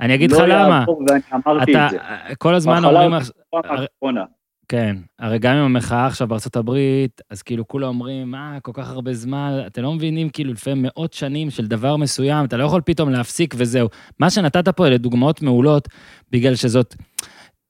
אני 0.00 0.14
אגיד 0.14 0.32
לך 0.32 0.38
לא 0.38 0.46
למה. 0.46 0.68
לא 0.68 0.74
יעבור, 0.74 1.02
ואני 1.08 1.20
אמרתי 1.46 1.72
אתה, 1.72 1.86
את 1.86 1.90
זה. 1.90 1.98
כל 2.38 2.54
הזמן 2.54 2.84
אומרים... 2.84 3.12
האחרונה. 3.52 4.24
כן, 4.72 4.96
הרי 5.18 5.38
גם 5.38 5.56
עם 5.56 5.64
המחאה 5.64 6.06
עכשיו 6.06 6.28
בארצות 6.28 6.56
הברית, 6.56 7.20
אז 7.30 7.42
כאילו 7.42 7.68
כולם 7.68 7.88
אומרים, 7.88 8.30
מה, 8.30 8.58
כל 8.62 8.70
כך 8.74 8.90
הרבה 8.90 9.14
זמן, 9.14 9.60
אתם 9.66 9.82
לא 9.82 9.92
מבינים 9.92 10.28
כאילו 10.28 10.52
לפעמים 10.52 10.82
מאות 10.82 11.12
שנים 11.12 11.50
של 11.50 11.66
דבר 11.66 11.96
מסוים, 11.96 12.44
אתה 12.44 12.56
לא 12.56 12.64
יכול 12.64 12.80
פתאום 12.84 13.10
להפסיק 13.10 13.54
וזהו. 13.58 13.88
מה 14.18 14.30
שנתת 14.30 14.68
פה 14.68 14.86
אלה 14.86 14.98
דוגמאות 14.98 15.42
מעולות, 15.42 15.88
בגלל 16.30 16.54
שזאת, 16.54 16.94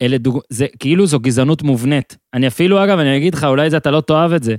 אלה 0.03 0.19
דוג... 0.19 0.41
זה 0.49 0.66
כאילו 0.79 1.07
זו 1.07 1.20
גזענות 1.20 1.62
מובנית. 1.62 2.16
אני 2.35 2.47
אפילו, 2.47 2.85
אגב, 2.85 2.99
אני 2.99 3.16
אגיד 3.16 3.35
לך, 3.35 3.45
אולי 3.45 3.70
זה 3.70 3.77
אתה 3.77 3.91
לא 3.91 4.01
תאהב 4.01 4.33
את 4.33 4.43
זה. 4.43 4.57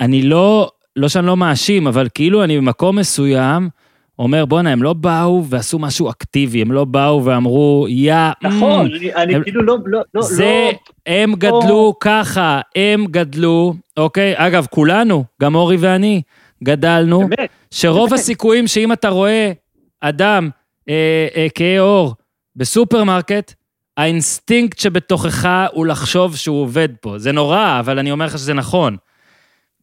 אני 0.00 0.22
לא, 0.22 0.70
לא 0.96 1.08
שאני 1.08 1.26
לא 1.26 1.36
מאשים, 1.36 1.86
אבל 1.86 2.08
כאילו 2.14 2.44
אני 2.44 2.56
במקום 2.56 2.98
מסוים, 2.98 3.68
אומר, 4.18 4.44
בואנה, 4.44 4.72
הם 4.72 4.82
לא 4.82 4.92
באו 4.92 5.44
ועשו 5.44 5.78
משהו 5.78 6.10
אקטיבי, 6.10 6.62
הם 6.62 6.72
לא 6.72 6.84
באו 6.84 7.24
ואמרו, 7.24 7.86
יא... 7.88 8.14
נכון, 8.42 8.86
mm, 8.86 9.16
אני, 9.16 9.34
הם, 9.34 9.42
כאילו 9.42 9.62
לא... 9.62 9.76
לא, 9.84 10.00
לא 10.14 10.22
זה, 10.22 10.70
לא, 10.72 10.92
הם 11.06 11.34
גדלו 11.34 11.74
או... 11.74 11.94
ככה, 12.00 12.60
הם 12.76 13.06
גדלו, 13.06 13.74
אוקיי? 13.96 14.34
אגב, 14.36 14.66
כולנו, 14.70 15.24
גם 15.42 15.54
אורי 15.54 15.76
ואני, 15.80 16.22
גדלנו, 16.64 17.18
באמת, 17.18 17.50
שרוב 17.70 18.08
באמת. 18.08 18.20
הסיכויים 18.20 18.66
שאם 18.66 18.92
אתה 18.92 19.08
רואה 19.08 19.52
אדם 20.00 20.50
אה, 20.88 21.26
אה, 21.36 21.46
כהה 21.54 21.80
עור 21.80 22.14
בסופרמרקט, 22.56 23.54
האינסטינקט 23.96 24.78
שבתוכך 24.78 25.48
הוא 25.72 25.86
לחשוב 25.86 26.36
שהוא 26.36 26.62
עובד 26.62 26.88
פה. 27.00 27.18
זה 27.18 27.32
נורא, 27.32 27.76
אבל 27.80 27.98
אני 27.98 28.10
אומר 28.10 28.24
לך 28.24 28.38
שזה 28.38 28.54
נכון. 28.54 28.96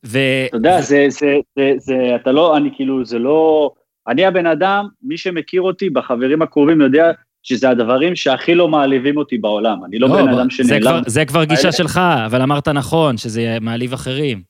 ו... 0.06 0.20
אתה 0.48 0.58
יודע, 0.58 0.82
זה, 0.82 1.06
זה, 1.10 1.36
זה, 1.56 1.74
זה, 1.78 2.16
אתה 2.16 2.32
לא, 2.32 2.58
אני 2.58 2.70
כאילו, 2.76 3.06
זה 3.06 3.20
לא... 3.20 3.72
אני 4.08 4.26
הבן 4.26 4.46
אדם, 4.46 4.88
מי 5.02 5.18
שמכיר 5.18 5.62
אותי 5.62 5.90
בחברים 5.90 6.42
הקרובים 6.42 6.82
יודע 6.82 7.12
שזה 7.44 7.70
הדברים 7.70 8.16
שהכי 8.16 8.56
לא 8.56 8.68
מעליבים 8.68 9.18
אותי 9.18 9.38
בעולם. 9.38 9.86
אני 9.86 10.00
לא, 10.00 10.08
לא 10.10 10.16
בן 10.16 10.28
אדם 10.28 10.50
שנעלם. 10.50 10.74
זה 10.74 10.80
כבר, 10.82 11.02
זה 11.08 11.26
כבר 11.26 11.44
גישה 11.44 11.72
שלך, 11.72 12.00
אבל 12.26 12.42
אמרת 12.42 12.68
נכון, 12.68 13.18
שזה 13.18 13.58
מעליב 13.62 13.94
אחרים. 13.94 14.42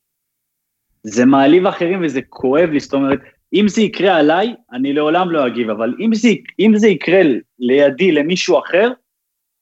זה 1.04 1.26
מעליב 1.26 1.68
אחרים 1.68 2.02
וזה 2.04 2.22
כואב 2.30 2.70
לי, 2.70 2.80
זאת 2.80 2.94
אומרת, 2.94 3.20
אם 3.54 3.68
זה 3.68 3.82
יקרה 3.82 4.18
עליי, 4.18 4.56
אני 4.74 4.94
לעולם 4.94 5.32
לא 5.32 5.48
אגיב, 5.48 5.70
אבל 5.70 5.94
אם 6.00 6.14
זה, 6.14 6.30
אם 6.60 6.72
זה 6.76 6.88
יקרה 6.88 7.22
לידי, 7.60 8.12
למישהו 8.12 8.60
אחר, 8.60 8.92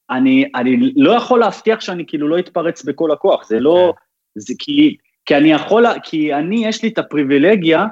אני, 0.09 0.45
אני 0.55 0.93
לא 0.95 1.11
יכול 1.11 1.39
להבטיח 1.39 1.81
שאני 1.81 2.03
כאילו 2.07 2.27
לא 2.27 2.39
אתפרץ 2.39 2.83
בכל 2.83 3.11
הכוח, 3.11 3.47
זה 3.47 3.59
לא, 3.59 3.93
כן. 3.95 4.39
זה 4.39 4.53
כי, 4.59 4.97
כי 5.25 5.37
אני 5.37 5.51
יכול, 5.51 5.85
כי 6.03 6.33
אני, 6.33 6.67
יש 6.67 6.83
לי 6.83 6.89
את 6.89 6.97
הפריבילגיה 6.97 7.85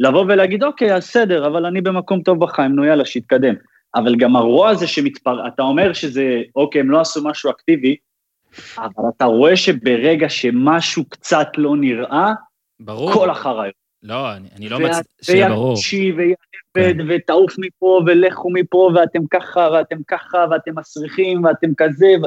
לבוא 0.00 0.24
ולהגיד, 0.28 0.64
אוקיי, 0.64 0.94
אז 0.94 1.02
בסדר, 1.02 1.46
אבל 1.46 1.66
אני 1.66 1.80
במקום 1.80 2.22
טוב 2.22 2.40
בחיים, 2.40 2.74
נו 2.74 2.84
יאללה, 2.84 3.04
שיתקדם. 3.04 3.54
אבל 3.94 4.16
גם 4.16 4.36
הרוע 4.36 4.68
הזה 4.68 4.86
שמתפר... 4.86 5.46
אתה 5.48 5.62
אומר 5.62 5.92
שזה, 5.92 6.42
אוקיי, 6.56 6.80
הם 6.80 6.90
לא 6.90 7.00
עשו 7.00 7.28
משהו 7.28 7.50
אקטיבי, 7.50 7.96
אבל 8.78 9.04
אתה 9.16 9.24
רואה 9.24 9.56
שברגע 9.56 10.28
שמשהו 10.28 11.04
קצת 11.08 11.48
לא 11.56 11.76
נראה, 11.76 12.32
ברור. 12.80 13.12
כל 13.12 13.30
החרא 13.30 13.66
לא, 14.02 14.32
אני, 14.32 14.48
אני 14.56 14.68
לא 14.68 14.80
מצ... 14.80 14.96
שיהיה 15.22 15.48
ברור. 15.48 15.66
ויאנצ'י, 15.66 16.12
ויעבד, 16.12 17.02
כן. 17.02 17.06
ותעוף 17.08 17.54
מפה, 17.58 18.00
ולכו 18.06 18.50
מפה, 18.50 18.90
ואתם 18.94 19.26
ככה, 19.30 19.68
ואתם 19.72 19.96
ככה, 20.08 20.44
ואתם 20.50 20.78
מסריחים, 20.78 21.44
ואתם 21.44 21.74
כזה, 21.76 22.06
ו... 22.22 22.26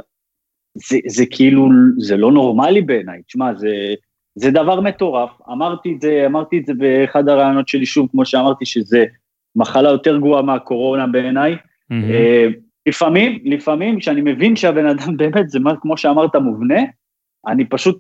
זה, 0.75 0.97
זה 1.07 1.23
כאילו, 1.31 1.67
זה 1.97 2.17
לא 2.17 2.31
נורמלי 2.31 2.81
בעיניי. 2.81 3.21
תשמע, 3.27 3.53
זה, 3.53 3.93
זה 4.35 4.51
דבר 4.51 4.81
מטורף. 4.81 5.29
אמרתי 5.51 5.93
את 5.95 6.01
זה, 6.01 6.23
אמרתי 6.25 6.57
את 6.57 6.65
זה 6.65 6.73
באחד 6.73 7.29
הרעיונות 7.29 7.67
שלי, 7.67 7.85
שוב, 7.85 8.07
כמו 8.11 8.25
שאמרתי, 8.25 8.65
שזה 8.65 9.05
מחלה 9.55 9.89
יותר 9.89 10.17
גרועה 10.17 10.41
מהקורונה 10.41 11.07
בעיניי. 11.07 11.55
אה, 11.91 12.47
לפעמים, 12.87 13.39
לפעמים, 13.45 13.99
כשאני 13.99 14.21
מבין 14.21 14.55
שהבן 14.55 14.85
אדם 14.85 15.17
באמת, 15.17 15.49
זה 15.49 15.59
מה- 15.59 15.75
כמו 15.81 15.97
שאמרת, 15.97 16.35
מובנה, 16.35 16.81
אני 17.47 17.65
פשוט 17.65 17.99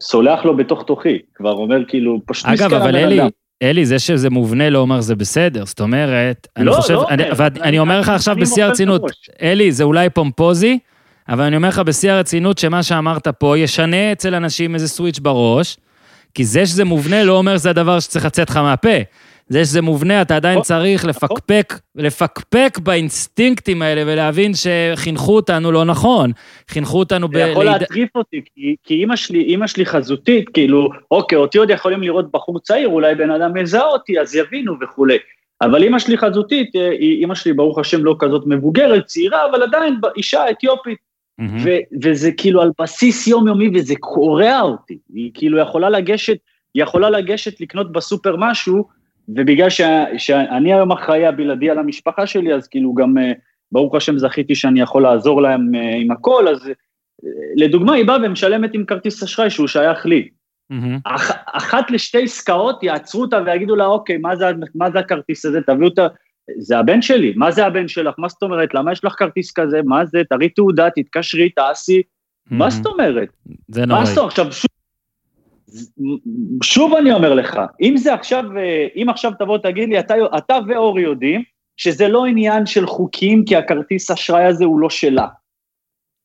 סולח 0.00 0.44
לו 0.44 0.56
בתוך 0.56 0.82
תוכי, 0.82 1.18
כבר 1.34 1.52
אומר 1.52 1.84
כאילו, 1.88 2.20
פשוט 2.26 2.46
אגב, 2.46 2.54
מסכן 2.54 2.76
אבל 2.76 2.88
הבן 2.88 2.94
אלי, 2.94 3.20
אדם. 3.20 3.28
אלי, 3.62 3.84
זה 3.86 3.98
שזה 3.98 4.30
מובנה 4.30 4.70
לא 4.70 4.78
אומר 4.78 5.00
זה 5.00 5.16
בסדר, 5.16 5.64
זאת 5.64 5.80
אומרת, 5.80 6.46
אני 6.56 6.64
לא, 6.64 6.72
חושב, 6.72 6.94
לא 6.94 7.08
אני- 7.08 7.22
ואני- 7.36 7.60
אני- 7.60 7.68
אני 7.68 7.78
אומר 7.78 8.00
לך 8.00 8.08
אני- 8.08 8.16
עכשיו 8.16 8.34
אני 8.34 8.42
בשיא 8.42 8.64
הרצינות. 8.64 9.02
אלי, 9.42 9.72
זה 9.72 9.84
אולי 9.84 10.10
פומפוזי, 10.10 10.78
אבל 11.28 11.44
אני 11.44 11.56
אומר 11.56 11.68
לך 11.68 11.78
בשיא 11.78 12.12
הרצינות 12.12 12.58
שמה 12.58 12.82
שאמרת 12.82 13.28
פה 13.28 13.58
ישנה 13.58 14.12
אצל 14.12 14.34
אנשים 14.34 14.74
איזה 14.74 14.88
סוויץ' 14.88 15.18
בראש, 15.18 15.76
כי 16.34 16.44
זה 16.44 16.66
שזה 16.66 16.84
מובנה 16.84 17.24
לא 17.24 17.38
אומר 17.38 17.56
שזה 17.56 17.70
הדבר 17.70 18.00
שצריך 18.00 18.24
לצאת 18.24 18.50
לך 18.50 18.56
מהפה. 18.56 18.98
זה 19.48 19.64
שזה 19.64 19.82
מובנה, 19.82 20.22
אתה 20.22 20.36
עדיין 20.36 20.54
נכון, 20.54 20.64
צריך 20.64 21.04
לפקפק, 21.04 21.74
לפקפק 21.96 22.78
באינסטינקטים 22.82 23.82
האלה 23.82 24.02
ולהבין 24.06 24.52
שחינכו 24.54 25.36
אותנו 25.36 25.72
לא 25.72 25.84
נכון. 25.84 26.30
חינכו 26.68 26.98
אותנו 26.98 27.28
ב... 27.28 27.34
זה 27.34 27.40
יכול 27.40 27.64
להטריף 27.64 28.16
אותי, 28.16 28.40
כי, 28.54 28.76
כי 28.84 28.94
אימא 28.94 29.16
שלי, 29.16 29.42
אימא 29.42 29.66
שלי 29.66 29.86
חזותית, 29.86 30.48
כאילו, 30.48 30.88
אוקיי, 31.10 31.38
אותי 31.38 31.58
עוד 31.58 31.70
יכולים 31.70 32.02
לראות 32.02 32.30
בחור 32.32 32.60
צעיר, 32.60 32.88
אולי 32.88 33.14
בן 33.14 33.30
אדם 33.30 33.50
מזהה 33.54 33.86
אותי, 33.86 34.20
אז 34.20 34.34
יבינו 34.34 34.74
וכולי. 34.80 35.18
אבל 35.62 35.82
אימא 35.82 35.98
שלי 35.98 36.18
חזותית, 36.18 36.76
אה, 36.76 36.90
אימא 36.90 37.34
שלי, 37.34 37.52
ברוך 37.52 37.78
השם, 37.78 38.04
לא 38.04 38.16
כזאת 38.18 38.42
מבוגרת, 38.46 39.04
צעירה, 39.04 39.46
אבל 39.50 39.62
עדיין 39.62 40.00
אישה 40.16 40.50
אתיופית. 40.50 41.07
מהמם. 41.38 41.58
ו- 41.64 42.04
וזה 42.04 42.32
כאילו 42.32 42.62
על 42.62 42.70
בסיס 42.80 43.26
יומיומי, 43.26 43.70
וזה 43.74 43.94
קורע 44.00 44.60
אותי. 44.60 44.98
היא 45.14 45.30
כאילו 45.34 45.58
יכולה 45.58 45.90
לגשת, 45.90 46.38
היא 46.74 46.82
יכולה 46.82 47.10
לגשת 47.10 47.60
לקנות 47.60 47.92
בסופר 47.92 48.36
משהו, 48.38 48.88
ובגלל 49.28 49.70
שה- 49.70 50.18
שאני 50.18 50.72
היום 50.72 50.92
אחראי 50.92 51.26
הבלעדי 51.26 51.70
על 51.70 51.78
המשפחה 51.78 52.26
שלי, 52.26 52.54
אז 52.54 52.68
כאילו 52.68 52.94
גם, 52.94 53.18
אה, 53.18 53.32
ברוך 53.72 53.94
השם, 53.94 54.18
זכיתי 54.18 54.54
שאני 54.54 54.80
יכול 54.80 55.02
לעזור 55.02 55.42
להם 55.42 55.74
אה, 55.74 55.96
עם 55.96 56.10
הכל, 56.10 56.48
אז 56.48 56.68
אה, 56.68 56.72
לדוגמה, 57.56 57.94
היא 57.94 58.06
באה 58.06 58.16
ומשלמת 58.24 58.70
עם 58.74 58.84
כרטיס 58.84 59.22
אשראי 59.22 59.50
שהוא 59.50 59.68
שייך 59.68 60.06
לי. 60.06 60.28
מהמם. 60.70 60.98
אח, 61.04 61.30
אחת 61.46 61.90
לשתי 61.90 62.22
עסקאות 62.22 62.82
יעצרו 62.82 63.20
אותה 63.20 63.40
ויגידו 63.46 63.76
לה, 63.76 63.86
אוקיי, 63.86 64.16
מה 64.16 64.36
זה, 64.36 64.44
מה 64.74 64.90
זה 64.90 64.98
הכרטיס 64.98 65.44
הזה? 65.44 65.60
תביאו 65.60 65.90
ה... 65.98 66.06
זה 66.56 66.78
הבן 66.78 67.02
שלי, 67.02 67.32
מה 67.36 67.50
זה 67.50 67.66
הבן 67.66 67.88
שלך? 67.88 68.14
מה 68.18 68.28
זאת 68.28 68.42
אומרת? 68.42 68.74
למה 68.74 68.92
יש 68.92 69.04
לך 69.04 69.14
כרטיס 69.18 69.52
כזה? 69.52 69.80
מה 69.84 70.04
זה? 70.06 70.22
תראי 70.30 70.48
תעודה, 70.48 70.88
תתקשרי, 70.96 71.48
תעשי. 71.50 72.02
מה 72.50 72.70
זאת 72.70 72.86
אומרת? 72.86 73.28
זה 73.68 73.80
מה 73.80 73.86
נוראי. 73.86 74.06
זאת 74.06 74.18
אומרת? 74.18 74.30
עכשיו, 74.30 74.52
שוב, 74.52 74.68
שוב 76.62 76.94
אני 76.94 77.12
אומר 77.12 77.34
לך, 77.34 77.60
אם 77.80 77.96
זה 77.96 78.14
עכשיו, 78.14 78.44
אה, 78.58 78.86
אם 78.96 79.06
עכשיו 79.08 79.32
תבוא 79.38 79.58
תגיד 79.58 79.88
לי, 79.88 79.98
אתה, 79.98 80.14
אתה 80.38 80.58
ואורי 80.68 81.02
יודעים 81.02 81.42
שזה 81.76 82.08
לא 82.08 82.26
עניין 82.26 82.66
של 82.66 82.86
חוקים, 82.86 83.44
כי 83.44 83.56
הכרטיס 83.56 84.10
אשראי 84.10 84.44
הזה 84.44 84.64
הוא 84.64 84.80
לא 84.80 84.90
שלה. 84.90 85.26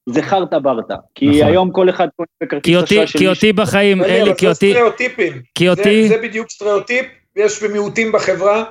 זה 0.09 0.21
חרטה 0.21 0.59
ברטה. 0.59 0.95
כי 1.15 1.29
נכון. 1.29 1.47
היום 1.47 1.71
כל 1.71 1.89
אחד 1.89 2.07
קונה 2.15 2.27
בכרטיס 2.43 2.75
אשראי 2.83 3.07
של 3.07 3.19
כי 3.19 3.27
מישהו. 3.27 3.47
אותי 3.47 3.53
בחיים, 3.53 3.99
לא 3.99 4.05
יודע, 4.05 4.21
אלי, 4.21 4.31
כי 4.37 4.45
זה 4.45 4.51
אותי, 4.51 4.69
סטריאוטיפים. 4.71 5.33
כי 5.55 5.63
זה- 5.65 5.69
אותי, 5.71 6.07
זה 6.07 6.17
בדיוק 6.23 6.49
סטריאוטיפ, 6.49 7.05
יש 7.35 7.63
מיעוטים 7.63 8.11
בחברה, 8.11 8.63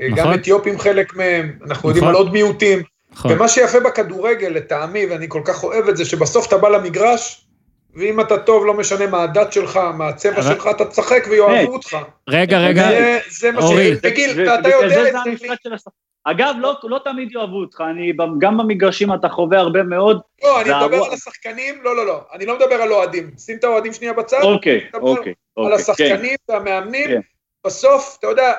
אה, 0.00 0.08
גם 0.08 0.16
נכון. 0.18 0.34
אתיופים 0.34 0.78
חלק 0.78 1.16
מהם, 1.16 1.58
אנחנו 1.66 1.88
יודעים 1.88 2.04
נכון. 2.04 2.14
על 2.16 2.22
עוד 2.22 2.32
מיעוטים, 2.32 2.82
נכון. 3.12 3.32
ומה 3.32 3.48
שיפה 3.48 3.80
בכדורגל, 3.80 4.48
לטעמי, 4.48 5.06
ואני 5.06 5.26
כל 5.28 5.42
כך 5.44 5.64
אוהב 5.64 5.88
את 5.88 5.96
זה, 5.96 6.04
שבסוף 6.04 6.48
אתה 6.48 6.58
בא 6.58 6.68
למגרש, 6.68 7.46
ואם 7.94 8.20
אתה 8.20 8.38
טוב, 8.38 8.66
לא 8.66 8.74
משנה 8.74 9.06
מה 9.06 9.22
הדת 9.22 9.52
שלך, 9.52 9.76
מה 9.76 10.08
הצבע 10.08 10.32
אבל- 10.38 10.54
שלך, 10.54 10.68
אתה 10.76 10.84
תשחק 10.84 11.26
ויאהבו 11.30 11.72
אותך. 11.72 11.96
רגע, 12.28 12.58
רגע, 12.58 12.88
זה- 12.90 13.18
זה 13.30 13.50
מה 13.50 13.60
ש... 13.62 13.64
אורי. 13.64 13.92
וגיל, 14.02 14.30
ו- 14.40 14.44
אתה 14.44 14.54
ובגלל 14.54 14.72
יודע 14.82 15.02
זה 15.02 15.08
את 15.52 15.78
זה. 15.78 15.90
אגב, 16.24 16.54
לא, 16.60 16.74
לא 16.84 17.00
תמיד 17.04 17.32
יאהבו 17.32 17.56
אותך, 17.60 17.82
אני, 17.90 18.12
גם 18.38 18.58
במגרשים 18.58 19.14
אתה 19.14 19.28
חווה 19.28 19.58
הרבה 19.58 19.82
מאוד. 19.82 20.20
לא, 20.42 20.60
אני 20.60 20.70
והרוע- 20.70 20.86
מדבר 20.88 21.04
על 21.04 21.12
השחקנים, 21.12 21.74
לא, 21.82 21.96
לא, 21.96 22.06
לא, 22.06 22.20
אני 22.34 22.46
לא 22.46 22.56
מדבר 22.56 22.74
על 22.74 22.92
אוהדים. 22.92 23.30
שים 23.38 23.56
את 23.56 23.64
האוהדים 23.64 23.92
שנייה 23.92 24.12
בצד, 24.12 24.40
אוקיי, 24.42 24.80
מדבר 24.94 25.08
אוקיי, 25.08 25.32
על 25.56 25.64
אוקיי, 25.64 25.76
כן. 25.76 25.82
השחקנים 25.82 26.36
והמאמנים, 26.48 27.08
כן. 27.10 27.20
בסוף, 27.66 28.16
אתה 28.18 28.26
יודע... 28.26 28.52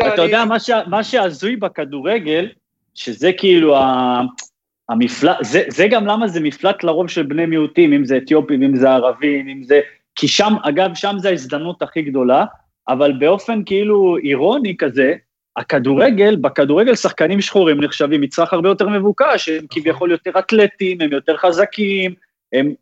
אתה 0.00 0.22
יודע, 0.22 0.44
מה, 0.86 1.04
שהזוי 1.04 1.56
בכדורגל, 1.56 2.48
שזה 2.94 3.30
כאילו. 3.38 3.76
המפלט, 4.88 5.36
זה, 5.42 5.62
זה 5.68 5.86
גם 5.90 6.06
למה 6.06 6.28
זה 6.28 6.40
מפלט 6.40 6.84
לרוב 6.84 7.08
של 7.08 7.22
בני 7.22 7.46
מיעוטים, 7.46 7.92
אם 7.92 8.04
זה 8.04 8.16
אתיופים, 8.16 8.62
אם 8.62 8.76
זה 8.76 8.90
ערבים, 8.90 9.48
אם 9.48 9.62
זה... 9.62 9.80
כי 10.14 10.28
שם, 10.28 10.52
אגב, 10.62 10.94
שם 10.94 11.16
זה 11.18 11.28
ההזדמנות 11.28 11.82
הכי 11.82 12.02
גדולה, 12.02 12.44
אבל 12.88 13.12
באופן 13.12 13.62
כאילו 13.66 14.16
אירוני 14.16 14.76
כזה, 14.76 15.14
הכדורגל, 15.56 16.36
בכדורגל 16.36 16.94
שחקנים 16.94 17.40
שחורים 17.40 17.80
נחשבים 17.80 18.20
מצרך 18.20 18.52
הרבה 18.52 18.68
יותר 18.68 18.88
מבוקש, 18.88 19.48
הם 19.48 19.66
כביכול 19.70 20.10
יותר 20.10 20.38
אתלטים, 20.38 21.00
הם 21.00 21.12
יותר 21.12 21.36
חזקים, 21.36 22.14
הם, 22.52 22.74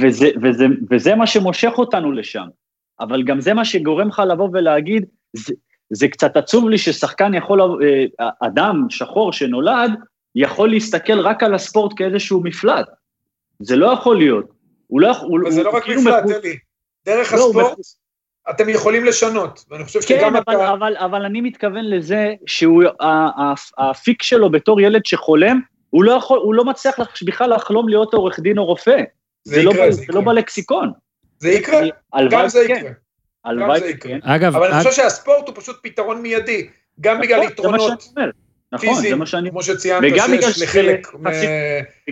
וזה, 0.00 0.28
וזה, 0.42 0.66
וזה 0.90 1.14
מה 1.14 1.26
שמושך 1.26 1.72
אותנו 1.78 2.12
לשם. 2.12 2.46
אבל 3.00 3.22
גם 3.22 3.40
זה 3.40 3.54
מה 3.54 3.64
שגורם 3.64 4.08
לך 4.08 4.22
לבוא 4.28 4.48
ולהגיד, 4.52 5.04
זה, 5.32 5.54
זה 5.90 6.08
קצת 6.08 6.36
עצוב 6.36 6.68
לי 6.68 6.78
ששחקן 6.78 7.34
יכול, 7.34 7.60
אה, 8.20 8.28
אדם 8.42 8.86
שחור 8.90 9.32
שנולד, 9.32 9.90
יכול 10.34 10.70
להסתכל 10.70 11.20
רק 11.20 11.42
על 11.42 11.54
הספורט 11.54 11.92
כאיזשהו 11.96 12.40
מפלט. 12.44 12.86
זה 13.60 13.76
לא 13.76 13.86
יכול 13.86 14.16
להיות. 14.18 14.44
הוא 14.86 15.00
לא 15.00 15.06
יכול... 15.08 15.50
זה 15.50 15.60
הוא 15.60 15.64
לא 15.72 15.76
רק 15.76 15.84
כאילו 15.84 16.00
מפלט, 16.00 16.24
מחו- 16.24 16.32
אלי. 16.36 16.56
דרך 17.06 17.32
לא, 17.32 17.38
הספורט, 17.46 17.72
מחו- 17.72 18.50
אתם 18.50 18.68
יכולים 18.68 19.04
לשנות, 19.04 19.64
ואני 19.70 19.84
חושב 19.84 20.00
כן, 20.00 20.18
שגם 20.20 20.36
אבל, 20.36 20.56
אתה... 20.56 20.72
אבל, 20.72 20.96
אבל 20.96 21.24
אני 21.24 21.40
מתכוון 21.40 21.84
לזה 21.84 22.32
שהוא, 22.46 22.82
ה- 23.00 23.04
ה- 23.42 23.54
האפיק 23.78 24.22
שלו 24.22 24.50
בתור 24.50 24.80
ילד 24.80 25.06
שחולם, 25.06 25.60
הוא 25.90 26.04
לא, 26.04 26.12
יכול, 26.12 26.38
הוא 26.38 26.54
לא 26.54 26.64
מצליח 26.64 26.94
בכלל 27.26 27.54
לחלום 27.54 27.88
להיות 27.88 28.14
עורך 28.14 28.40
דין 28.40 28.58
או 28.58 28.64
רופא. 28.64 29.02
זה 29.44 29.54
זה, 29.54 29.62
לא, 29.62 29.70
יקרה, 29.70 29.86
ב- 29.86 29.90
זה 29.90 29.96
זה 29.96 30.02
יקרה. 30.02 30.16
לא 30.16 30.26
בלקסיקון. 30.26 30.92
זה 31.38 31.50
יקרה, 31.50 31.80
גם 32.30 32.48
זה 32.48 32.64
שכן, 32.64 32.74
יקרה. 32.76 32.90
הלוואי 33.44 33.80
שכן. 33.80 34.18
אגב, 34.22 34.56
אבל 34.56 34.66
אני 34.66 34.80
אג- 34.80 34.88
חושב 34.88 35.02
שהספורט 35.02 35.48
הוא 35.48 35.54
פשוט 35.56 35.76
פתרון 35.82 36.22
מיידי, 36.22 36.66
גם 37.00 37.20
בגלל 37.20 37.36
נכון, 37.36 37.46
מה 37.46 37.52
יתרונות. 37.52 38.04
נכון, 38.72 38.88
זה 38.88 38.94
פיזיים, 38.94 39.18
מה 39.18 39.26
שאני... 39.26 39.50
כמו 39.50 39.62
שציינת 39.62 40.12
וגם 40.12 40.30
בגלל 40.32 40.52
שיש 40.52 40.62
לחלק 40.62 41.08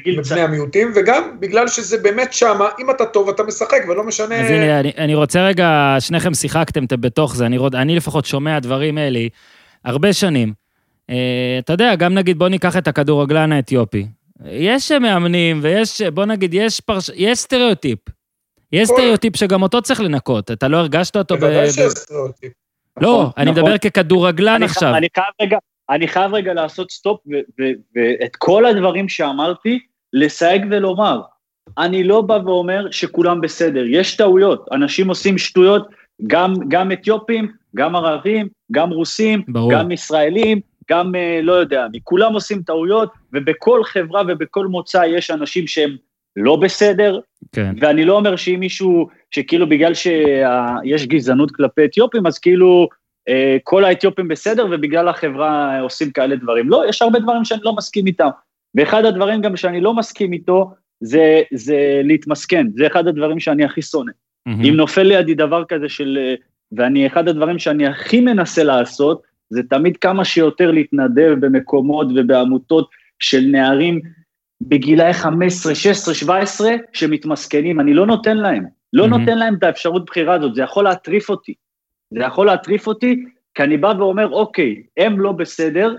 מבני. 0.07 0.41
המיעוטים, 0.41 0.93
וגם 0.95 1.37
בגלל 1.41 1.69
שזה 1.69 1.99
באמת 1.99 2.33
שמה, 2.33 2.69
אם 2.79 2.91
אתה 2.91 3.07
טוב 3.07 3.29
אתה 3.29 3.43
משחק 3.43 3.79
ולא 3.89 4.05
משנה... 4.05 4.41
אז 4.41 4.51
הנה, 4.51 4.81
אני, 4.81 4.93
אני 4.99 5.15
רוצה 5.15 5.47
רגע, 5.47 5.97
שניכם 6.01 6.35
שיחקתם, 6.35 6.85
אתם 6.85 7.01
בתוך 7.01 7.37
זה, 7.37 7.47
אני, 7.47 7.59
אני 7.75 7.97
לפחות 7.97 8.25
שומע 8.25 8.59
דברים 8.59 8.99
אלה 8.99 9.21
הרבה 9.85 10.13
שנים. 10.13 10.53
אה, 11.11 11.17
אתה 11.59 11.73
יודע, 11.73 11.95
גם 11.95 12.15
נגיד, 12.15 12.39
בוא 12.39 12.49
ניקח 12.49 12.77
את 12.77 12.89
הכדורגלן 12.89 13.53
האתיופי. 13.53 14.07
יש 14.45 14.93
מאמנים 14.93 15.61
ויש, 15.63 16.03
בוא 16.03 16.25
נגיד, 16.25 16.55
יש, 16.55 16.81
פרש, 16.81 17.11
יש 17.15 17.39
סטריאוטיפ. 17.39 17.99
יש 18.73 18.89
סטריאוטיפ 18.89 19.37
שגם 19.37 19.63
אותו 19.63 19.83
צריך 19.83 20.01
לנקות, 20.01 20.51
אתה 20.51 20.69
לא 20.69 20.77
הרגשת 20.77 21.17
אותו 21.17 21.37
ב... 21.37 21.39
בוודאי. 21.39 21.71
שיש 21.71 21.93
סטריאוטיפ. 21.93 22.53
לא, 23.01 23.09
נכון, 23.09 23.31
אני 23.37 23.51
נכון. 23.51 23.63
מדבר 23.63 23.79
ככדורגלן 23.79 24.55
אני, 24.55 24.65
עכשיו. 24.65 24.97
אני 24.97 25.07
חייב 25.15 25.27
רגע, 25.43 25.59
אני 25.91 26.09
חייב 26.09 26.35
רגע 26.35 26.55
לעשות 26.55 26.91
סטופ 26.91 27.21
ו- 27.27 27.61
ו- 27.61 27.73
ואת 27.97 28.37
כל 28.37 28.67
הדברים 28.67 29.09
שאמרתי, 29.09 29.81
לסייג 30.13 30.67
ולומר. 30.71 31.21
אני 31.79 32.05
לא 32.05 32.21
בא 32.21 32.39
ואומר 32.45 32.91
שכולם 32.91 33.41
בסדר, 33.41 33.85
יש 33.87 34.17
טעויות, 34.17 34.69
אנשים 34.73 35.09
עושים 35.09 35.39
שטויות, 35.39 35.89
גם, 36.27 36.55
גם 36.69 36.93
אתיופים, 36.93 37.53
גם 37.77 37.97
ערבים, 37.97 38.49
גם 38.73 38.91
רוסים, 38.91 39.43
ברור. 39.49 39.73
גם 39.73 39.91
ישראלים, 39.91 40.61
גם 40.91 41.15
אה, 41.15 41.41
לא 41.43 41.53
יודע, 41.53 41.87
כולם 42.05 42.33
עושים 42.33 42.63
טעויות, 42.63 43.13
ובכל 43.33 43.85
חברה 43.85 44.23
ובכל 44.29 44.67
מוצא 44.67 45.05
יש 45.07 45.31
אנשים 45.31 45.67
שהם 45.67 45.97
לא 46.37 46.57
בסדר, 46.57 47.21
כן. 47.55 47.75
ואני 47.81 48.05
לא 48.05 48.17
אומר 48.17 48.37
שאם 48.37 48.61
מישהו, 48.61 49.09
שכאילו 49.31 49.69
בגלל 49.69 49.95
שיש 49.95 51.07
גזענות 51.07 51.51
כלפי 51.51 51.85
אתיופים, 51.85 52.27
אז 52.27 52.39
כאילו 52.39 52.89
אה, 53.29 53.57
כל 53.63 53.85
האתיופים 53.85 54.29
בסדר, 54.29 54.67
ובגלל 54.71 55.09
החברה 55.09 55.81
עושים 55.81 56.11
כאלה 56.11 56.37
דברים. 56.37 56.69
לא, 56.69 56.85
יש 56.89 57.03
הרבה 57.03 57.19
דברים 57.19 57.45
שאני 57.45 57.61
לא 57.65 57.77
מסכים 57.77 58.07
איתם. 58.07 58.29
ואחד 58.75 59.05
הדברים 59.05 59.41
גם 59.41 59.57
שאני 59.57 59.81
לא 59.81 59.95
מסכים 59.95 60.33
איתו, 60.33 60.71
זה, 61.01 61.43
זה 61.53 62.01
להתמסכן, 62.05 62.67
זה 62.75 62.87
אחד 62.87 63.09
הדברים 63.09 63.41
שאני 63.41 63.65
הכי 63.65 63.83
שונא. 63.83 64.13
מהמם. 64.47 64.65
אם 64.65 64.75
נופל 64.75 65.03
לידי 65.03 65.35
דבר 65.35 65.65
כזה 65.65 65.89
של... 65.89 66.19
אה, 66.21 66.35
ואני, 66.77 67.07
אחד 67.07 67.29
הדברים 67.29 67.59
שאני 67.59 67.87
הכי 67.87 68.21
מנסה 68.21 68.65
לעשות, 68.65 69.23
זה 69.51 69.63
תמיד 69.71 69.97
כמה 69.97 70.25
שיותר 70.25 70.71
להתנדב 70.71 71.35
במקומות 71.41 72.07
ובעמותות 72.17 72.89
של 73.19 73.41
נערים 73.41 74.01
בגילאי 74.69 75.13
15, 75.13 75.75
16, 75.75 76.15
17, 76.15 76.71
שמתמסכנים, 76.93 77.81
אני 77.81 77.95
לא 77.95 78.07
נותן 78.07 78.37
להם. 78.37 78.65
לא 78.93 79.09
מהמם. 79.09 79.21
נותן 79.21 79.39
להם 79.39 79.55
את 79.55 79.63
האפשרות 79.63 80.05
בחירה 80.05 80.35
הזאת, 80.35 80.55
זה 80.55 80.63
יכול 80.63 80.85
להטריף 80.85 81.31
אותי. 81.31 81.55
זה 82.11 82.21
יכול 82.21 82.47
להטריף 82.47 82.87
אותי, 82.87 83.25
כי 83.55 83.63
אני 83.63 83.77
בא 83.77 83.95
ואומר, 83.99 84.29
אוקיי, 84.29 84.83
הם 84.97 85.21
לא 85.21 85.33
בסדר, 85.33 85.97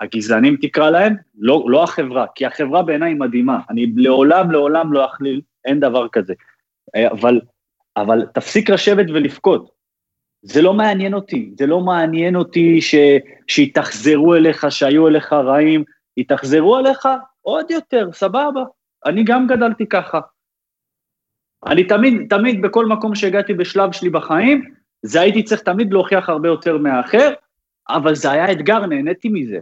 הגזענים 0.00 0.56
תקרא 0.60 0.90
להם, 0.90 1.16
לא, 1.38 1.64
לא 1.68 1.82
החברה, 1.84 2.26
כי 2.34 2.46
החברה 2.46 2.82
בעיניי 2.82 3.14
מדהימה, 3.14 3.58
אני 3.70 3.86
לעולם 3.96 4.50
לעולם 4.50 4.92
לא 4.92 5.04
אכליל, 5.04 5.40
אין 5.64 5.80
דבר 5.80 6.08
כזה. 6.08 6.34
אבל, 6.96 7.40
אבל 7.96 8.26
תפסיק 8.34 8.70
לשבת 8.70 9.06
ולבכות. 9.08 9.70
זה 10.42 10.62
לא 10.62 10.74
מעניין 10.74 11.14
אותי, 11.14 11.50
זה 11.58 11.66
לא 11.66 11.80
מעניין 11.80 12.36
אותי 12.36 12.80
ש, 12.80 12.94
שיתאכזרו 13.48 14.34
אליך, 14.34 14.66
שהיו 14.70 15.08
אליך 15.08 15.32
רעים, 15.32 15.84
יתאכזרו 16.18 16.78
אליך 16.78 17.08
עוד 17.42 17.70
יותר, 17.70 18.08
סבבה. 18.12 18.64
אני 19.06 19.24
גם 19.24 19.46
גדלתי 19.46 19.86
ככה. 19.86 20.20
אני 21.66 21.84
תמיד, 21.84 22.14
תמיד 22.30 22.62
בכל 22.62 22.86
מקום 22.86 23.14
שהגעתי 23.14 23.54
בשלב 23.54 23.92
שלי 23.92 24.10
בחיים, 24.10 24.64
זה 25.02 25.20
הייתי 25.20 25.42
צריך 25.42 25.60
תמיד 25.60 25.92
להוכיח 25.92 26.28
הרבה 26.28 26.48
יותר 26.48 26.78
מהאחר, 26.78 27.30
אבל 27.88 28.14
זה 28.14 28.30
היה 28.30 28.52
אתגר, 28.52 28.86
נהניתי 28.86 29.28
מזה. 29.28 29.58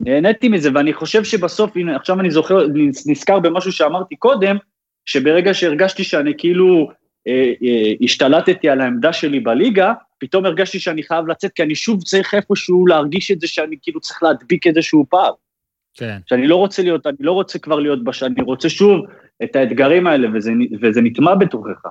נהניתי 0.00 0.48
מזה, 0.48 0.70
ואני 0.74 0.92
חושב 0.92 1.24
שבסוף, 1.24 1.76
הנה, 1.76 1.96
עכשיו 1.96 2.20
אני 2.20 2.30
זוכר, 2.30 2.66
נזכר 3.06 3.40
במשהו 3.40 3.72
שאמרתי 3.72 4.16
קודם, 4.16 4.56
שברגע 5.04 5.54
שהרגשתי 5.54 6.04
שאני 6.04 6.34
כאילו 6.38 6.90
אה, 7.28 7.52
אה, 7.62 7.92
השתלטתי 8.00 8.68
על 8.68 8.80
העמדה 8.80 9.12
שלי 9.12 9.40
בליגה, 9.40 9.92
פתאום 10.22 10.46
הרגשתי 10.46 10.80
שאני 10.80 11.02
חייב 11.02 11.26
לצאת, 11.26 11.52
כי 11.52 11.62
אני 11.62 11.74
שוב 11.74 12.02
צריך 12.02 12.34
איפשהו 12.34 12.86
להרגיש 12.86 13.30
את 13.30 13.40
זה 13.40 13.46
שאני 13.46 13.76
כאילו 13.82 14.00
צריך 14.00 14.22
להדביק 14.22 14.66
איזשהו 14.66 15.06
פער. 15.08 15.32
כן. 15.94 16.18
שאני 16.26 16.46
לא 16.46 16.56
רוצה 16.56 16.82
להיות, 16.82 17.06
אני 17.06 17.16
לא 17.20 17.32
רוצה 17.32 17.58
כבר 17.58 17.78
להיות 17.78 18.04
בש... 18.04 18.22
אני 18.22 18.42
רוצה 18.42 18.68
שוב 18.68 19.06
את 19.44 19.56
האתגרים 19.56 20.06
האלה, 20.06 20.28
וזה, 20.34 20.52
וזה 20.82 21.00
נטמע 21.00 21.34
בתוכך. 21.34 21.86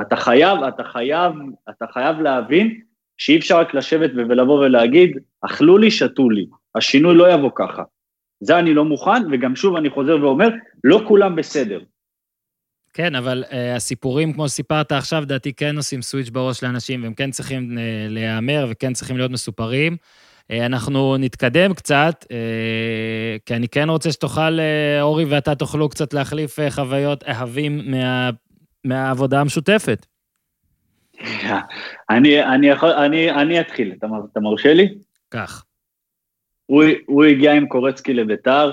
אתה 0.00 0.16
חייב, 0.16 0.58
אתה 0.62 0.84
חייב, 0.84 1.32
אתה 1.70 1.86
חייב 1.92 2.20
להבין 2.20 2.80
שאי 3.16 3.38
אפשר 3.38 3.58
רק 3.58 3.74
לשבת 3.74 4.10
ולבוא 4.14 4.66
ולהגיד, 4.66 5.18
אכלו 5.40 5.78
לי, 5.78 5.90
שתו 5.90 6.30
לי. 6.30 6.46
השינוי 6.74 7.14
לא 7.14 7.32
יבוא 7.32 7.50
ככה. 7.54 7.82
זה 8.40 8.58
אני 8.58 8.74
לא 8.74 8.84
מוכן, 8.84 9.22
וגם 9.32 9.56
שוב 9.56 9.76
אני 9.76 9.90
חוזר 9.90 10.16
ואומר, 10.22 10.48
לא 10.84 11.04
כולם 11.08 11.36
בסדר. 11.36 11.80
כן, 12.92 13.14
אבל 13.14 13.44
uh, 13.48 13.54
הסיפורים, 13.76 14.32
כמו 14.32 14.48
שסיפרת 14.48 14.92
עכשיו, 14.92 15.24
דעתי 15.26 15.52
כן 15.52 15.76
עושים 15.76 16.02
סוויץ' 16.02 16.28
בראש 16.28 16.62
לאנשים, 16.62 17.02
והם 17.02 17.14
כן 17.14 17.30
צריכים 17.30 17.70
uh, 17.70 17.74
להיאמר 18.08 18.66
וכן 18.70 18.92
צריכים 18.92 19.16
להיות 19.16 19.30
מסופרים. 19.30 19.96
Uh, 19.96 20.54
אנחנו 20.66 21.16
נתקדם 21.16 21.74
קצת, 21.74 22.24
uh, 22.24 22.26
כי 23.46 23.54
אני 23.54 23.68
כן 23.68 23.90
רוצה 23.90 24.12
שתוכל, 24.12 24.58
uh, 24.58 25.02
אורי 25.02 25.24
ואתה 25.24 25.54
תוכלו 25.54 25.88
קצת 25.88 26.14
להחליף 26.14 26.58
uh, 26.58 26.62
חוויות 26.70 27.24
אהבים 27.24 27.90
מה, 27.90 28.30
מהעבודה 28.84 29.40
המשותפת. 29.40 30.06
אני, 32.10 32.44
אני, 32.44 32.68
יכול, 32.68 32.90
אני, 32.90 33.30
אני 33.30 33.60
אתחיל, 33.60 33.92
אתה, 33.98 34.06
אתה 34.32 34.40
מרשה 34.40 34.74
לי? 34.74 34.94
כך. 35.30 35.64
הוא, 36.66 36.84
הוא 37.06 37.24
הגיע 37.24 37.52
עם 37.52 37.66
קורצקי 37.66 38.14
לביתר, 38.14 38.70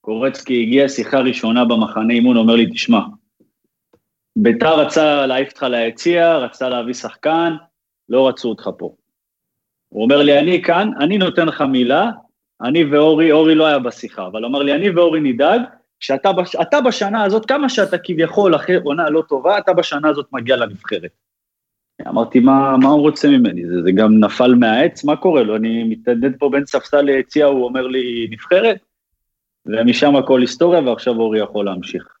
קורצקי 0.00 0.62
הגיע 0.62 0.88
שיחה 0.88 1.18
ראשונה 1.18 1.64
במחנה 1.64 2.14
אימון, 2.14 2.36
אומר 2.36 2.56
לי, 2.56 2.66
תשמע, 2.70 3.00
ביתר 4.36 4.80
רצה 4.80 5.26
להעיף 5.26 5.48
אותך 5.48 5.62
ליציע, 5.62 6.36
רצה 6.36 6.68
להביא 6.68 6.94
שחקן, 6.94 7.52
לא 8.08 8.28
רצו 8.28 8.48
אותך 8.48 8.70
פה. 8.78 8.94
הוא 9.88 10.02
אומר 10.02 10.22
לי, 10.22 10.38
אני 10.38 10.62
כאן, 10.62 10.90
אני 11.00 11.18
נותן 11.18 11.46
לך 11.46 11.60
מילה, 11.60 12.10
אני 12.62 12.84
ואורי, 12.84 13.32
אורי 13.32 13.54
לא 13.54 13.66
היה 13.66 13.78
בשיחה, 13.78 14.26
אבל 14.26 14.42
הוא 14.42 14.50
אמר 14.50 14.62
לי, 14.62 14.74
אני 14.74 14.90
ואורי 14.90 15.20
נדאג, 15.20 15.60
שאתה 16.00 16.32
בש, 16.32 16.56
בשנה 16.86 17.24
הזאת, 17.24 17.46
כמה 17.46 17.68
שאתה 17.68 17.98
כביכול 17.98 18.56
אחרי 18.56 18.76
עונה 18.76 19.10
לא 19.10 19.22
טובה, 19.28 19.58
אתה 19.58 19.72
בשנה 19.72 20.08
הזאת 20.08 20.26
מגיע 20.32 20.56
לנבחרת. 20.56 21.10
אמרתי, 22.08 22.40
מה, 22.40 22.76
מה 22.76 22.88
הוא 22.88 23.00
רוצה 23.00 23.28
ממני? 23.28 23.66
זה, 23.66 23.82
זה 23.82 23.92
גם 23.92 24.24
נפל 24.24 24.54
מהעץ, 24.54 25.04
מה 25.04 25.16
קורה 25.16 25.42
לו? 25.42 25.56
אני 25.56 25.84
מתנדד 25.84 26.38
פה 26.38 26.48
בין 26.52 26.66
ספסל 26.66 27.00
ליציע, 27.00 27.46
הוא 27.46 27.64
אומר 27.64 27.86
לי, 27.86 28.28
נבחרת? 28.30 28.76
ומשם 29.66 30.16
הכל 30.16 30.40
היסטוריה, 30.40 30.80
ועכשיו 30.80 31.14
אורי 31.14 31.40
יכול 31.40 31.64
להמשיך. 31.64 32.14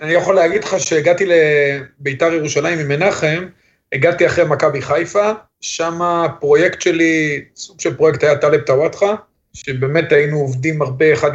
אני 0.00 0.12
יכול 0.12 0.34
להגיד 0.34 0.64
לך 0.64 0.80
שהגעתי 0.80 1.24
לביתר 1.26 2.32
ירושלים 2.32 2.78
עם 2.78 2.88
מנחם, 2.88 3.46
הגעתי 3.92 4.26
אחרי 4.26 4.44
מכבי 4.44 4.82
חיפה, 4.82 5.32
שם 5.60 6.02
הפרויקט 6.02 6.80
שלי, 6.80 7.44
סוג 7.56 7.80
של 7.80 7.96
פרויקט 7.96 8.22
היה 8.22 8.36
טלב 8.36 8.60
טוואטחה, 8.60 9.14
שבאמת 9.52 10.12
היינו 10.12 10.38
עובדים 10.38 10.82
הרבה, 10.82 11.12
אחד, 11.12 11.30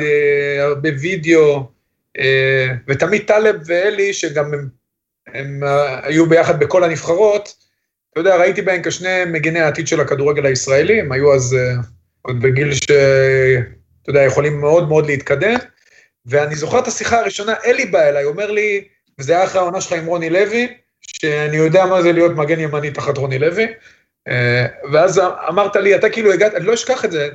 הרבה 0.60 0.90
וידאו, 0.99 1.68
אה, 2.19 2.68
ותמיד 2.88 3.22
טלב 3.27 3.56
ואלי, 3.65 4.14
שגם 4.14 4.53
הם, 4.53 4.69
הם 5.27 5.64
היו 6.03 6.30
ביחד 6.30 6.60
בכל 6.60 6.84
הנבחרות, 6.84 7.56
אתה 8.11 8.19
יודע, 8.19 8.36
ראיתי 8.36 8.61
בהם 8.61 8.81
כשני 8.84 9.26
מגיני 9.26 9.60
העתיד 9.60 9.88
של 9.88 10.02
הכדורגל 10.02 10.45
הישראלי, 10.45 10.99
הם 10.99 11.11
היו 11.11 11.36
אז 11.36 11.53
אה, 11.53 11.81
עוד 12.22 12.41
בגיל 12.41 12.73
ש... 12.73 12.91
אתה 14.02 14.10
יודע, 14.10 14.23
יכולים 14.23 14.60
מאוד 14.60 14.88
מאוד 14.88 15.06
להתקדם. 15.06 15.56
ואני 16.30 16.56
זוכר 16.56 16.80
את 16.80 16.88
השיחה 16.88 17.19
הראשונה, 17.19 17.53
אלי 17.65 17.85
בא 17.85 18.01
אליי, 18.01 18.23
אומר 18.23 18.51
לי, 18.51 18.84
וזה 19.19 19.35
היה 19.35 19.43
אחרי 19.43 19.61
העונה 19.61 19.81
שלך 19.81 19.93
עם 19.93 20.06
רוני 20.06 20.30
לוי, 20.30 20.68
שאני 21.01 21.57
יודע 21.57 21.85
מה 21.85 22.01
זה 22.01 22.11
להיות 22.11 22.31
מגן 22.35 22.60
ימני 22.60 22.91
תחת 22.91 23.18
רוני 23.18 23.39
לוי, 23.39 23.68
אה, 24.27 24.65
ואז 24.91 25.22
אמרת 25.49 25.76
לי, 25.76 25.95
אתה 25.95 26.10
כאילו 26.10 26.34
הגעת, 26.34 26.56
אני 26.56 26.65
לא 26.65 26.73
אשכח 26.73 27.06
את 27.06 27.11
זה, 27.11 27.30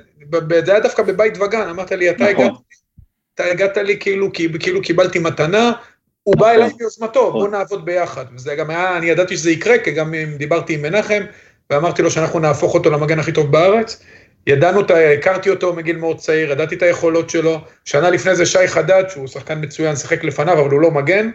זה 0.64 0.72
היה 0.72 0.80
דווקא 0.80 1.02
בבית 1.02 1.38
וגן, 1.38 1.68
אמרת 1.68 1.92
לי, 1.92 2.10
אתה 2.10 2.24
נכון. 2.32 2.44
הגעת, 2.44 2.52
אתה 3.34 3.44
הגעת 3.44 3.76
לי 3.76 3.98
כאילו, 4.00 4.32
כאילו 4.60 4.82
קיבלתי 4.82 5.18
מתנה, 5.18 5.72
הוא 6.22 6.36
בא 6.36 6.50
אליי 6.50 6.70
מיוזמתו, 6.78 7.32
בוא 7.32 7.40
נכון. 7.40 7.50
נעבוד 7.50 7.84
ביחד. 7.84 8.24
וזה 8.36 8.54
גם 8.54 8.70
היה, 8.70 8.96
אני 8.96 9.06
ידעתי 9.06 9.36
שזה 9.36 9.50
יקרה, 9.50 9.78
כי 9.78 9.90
גם 9.90 10.14
דיברתי 10.38 10.74
עם 10.74 10.82
מנחם, 10.82 11.22
ואמרתי 11.70 12.02
לו 12.02 12.10
שאנחנו 12.10 12.38
נהפוך 12.38 12.74
אותו 12.74 12.90
למגן 12.90 13.18
הכי 13.18 13.32
טוב 13.32 13.52
בארץ. 13.52 14.02
ידענו, 14.46 14.80
הכרתי 15.18 15.50
אותו 15.50 15.72
מגיל 15.72 15.96
מאוד 15.96 16.18
צעיר, 16.18 16.52
ידעתי 16.52 16.74
את 16.74 16.82
היכולות 16.82 17.30
שלו. 17.30 17.60
שנה 17.84 18.10
לפני 18.10 18.34
זה 18.34 18.46
שי 18.46 18.68
חדד, 18.68 19.04
שהוא 19.08 19.26
שחקן 19.26 19.58
מצוין, 19.64 19.96
שיחק 19.96 20.24
לפניו, 20.24 20.60
אבל 20.60 20.70
הוא 20.70 20.80
לא 20.80 20.90
מגן. 20.90 21.30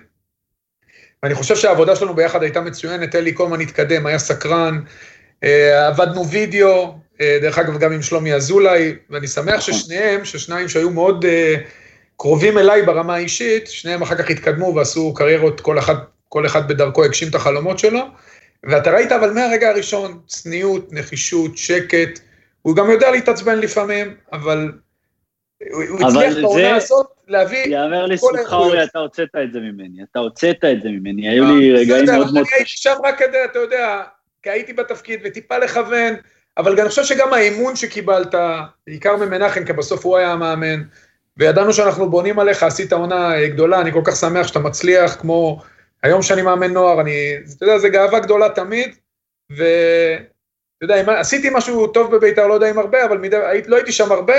ואני 1.23 1.35
חושב 1.35 1.55
שהעבודה 1.55 1.95
שלנו 1.95 2.13
ביחד 2.13 2.43
הייתה 2.43 2.61
מצוינת, 2.61 3.15
אלי 3.15 3.31
קולמן 3.31 3.61
התקדם, 3.61 4.05
היה 4.05 4.19
סקרן, 4.19 4.79
אה, 5.43 5.87
עבדנו 5.87 6.27
וידאו, 6.27 6.95
אה, 7.21 7.37
דרך 7.41 7.57
אגב 7.57 7.79
גם 7.79 7.91
עם 7.91 8.01
שלומי 8.01 8.33
אזולאי, 8.33 8.95
ואני 9.09 9.27
שמח 9.27 9.61
ששניהם, 9.61 10.25
ששניים 10.25 10.69
שהיו 10.69 10.89
מאוד 10.89 11.25
אה, 11.25 11.55
קרובים 12.17 12.57
אליי 12.57 12.81
ברמה 12.81 13.15
האישית, 13.15 13.67
שניהם 13.67 14.01
אחר 14.01 14.15
כך 14.15 14.29
התקדמו 14.29 14.75
ועשו 14.75 15.13
קריירות, 15.13 15.61
כל 15.61 15.79
אחד, 15.79 15.95
כל 16.29 16.45
אחד 16.45 16.67
בדרכו 16.67 17.03
הגשים 17.03 17.27
את 17.27 17.35
החלומות 17.35 17.79
שלו. 17.79 17.99
ואתה 18.63 18.91
ראית 18.91 19.11
אבל 19.11 19.31
מהרגע 19.31 19.69
הראשון, 19.69 20.19
צניעות, 20.27 20.93
נחישות, 20.93 21.57
שקט, 21.57 22.19
הוא 22.69 22.75
גם 22.75 22.89
יודע 22.89 23.11
להתעצבן 23.11 23.59
לפעמים, 23.59 24.15
אבל 24.33 24.71
הוא 25.71 25.99
הצליח 26.07 26.37
בעונה 26.41 26.75
הזאת 26.75 27.07
להביא... 27.27 27.65
יאמר 27.65 28.05
לזכותך 28.05 28.53
אורי, 28.53 28.83
אתה 28.83 28.99
הוצאת 28.99 29.29
את 29.43 29.53
זה 29.53 29.59
ממני, 29.59 30.03
אתה 30.11 30.19
הוצאת 30.19 30.65
את 30.65 30.81
זה 30.81 30.89
ממני, 30.89 31.29
היו 31.29 31.45
לי 31.45 31.71
רגעים 31.73 32.05
מאוד 32.05 32.17
מאוד 32.17 32.27
קשים. 32.27 32.37
אני 32.37 32.47
הייתי 32.51 32.71
שם 32.71 32.95
רק 33.03 33.19
כדי, 33.19 33.37
אתה 33.45 33.59
יודע, 33.59 34.03
כי 34.43 34.49
הייתי 34.49 34.73
בתפקיד 34.73 35.19
וטיפה 35.23 35.57
לכוון, 35.57 36.13
אבל 36.57 36.79
אני 36.79 36.89
חושב 36.89 37.03
שגם 37.03 37.33
האמון 37.33 37.75
שקיבלת, 37.75 38.35
בעיקר 38.87 39.15
ממנחם, 39.15 39.65
כי 39.65 39.73
בסוף 39.73 40.05
הוא 40.05 40.17
היה 40.17 40.31
המאמן, 40.31 40.83
וידענו 41.37 41.73
שאנחנו 41.73 42.09
בונים 42.09 42.39
עליך, 42.39 42.63
עשית 42.63 42.93
עונה 42.93 43.47
גדולה, 43.47 43.81
אני 43.81 43.91
כל 43.91 44.01
כך 44.03 44.15
שמח 44.15 44.47
שאתה 44.47 44.59
מצליח, 44.59 45.15
כמו 45.15 45.61
היום 46.03 46.21
שאני 46.21 46.41
מאמן 46.41 46.73
נוער, 46.73 47.01
אני, 47.01 47.35
אתה 47.57 47.65
יודע, 47.65 47.77
זו 47.77 47.87
גאווה 47.91 48.19
גדולה 48.19 48.49
תמיד, 48.49 48.95
ו... 49.57 49.63
אתה 50.83 50.93
יודע, 50.93 51.19
עשיתי 51.19 51.49
משהו 51.53 51.87
טוב 51.87 52.15
בביתר, 52.15 52.47
לא 52.47 52.53
יודע 52.53 52.71
אם 52.71 52.79
הרבה, 52.79 53.05
אבל 53.05 53.17
מדי, 53.17 53.37
לא 53.67 53.75
הייתי 53.75 53.91
שם 53.91 54.11
הרבה, 54.11 54.33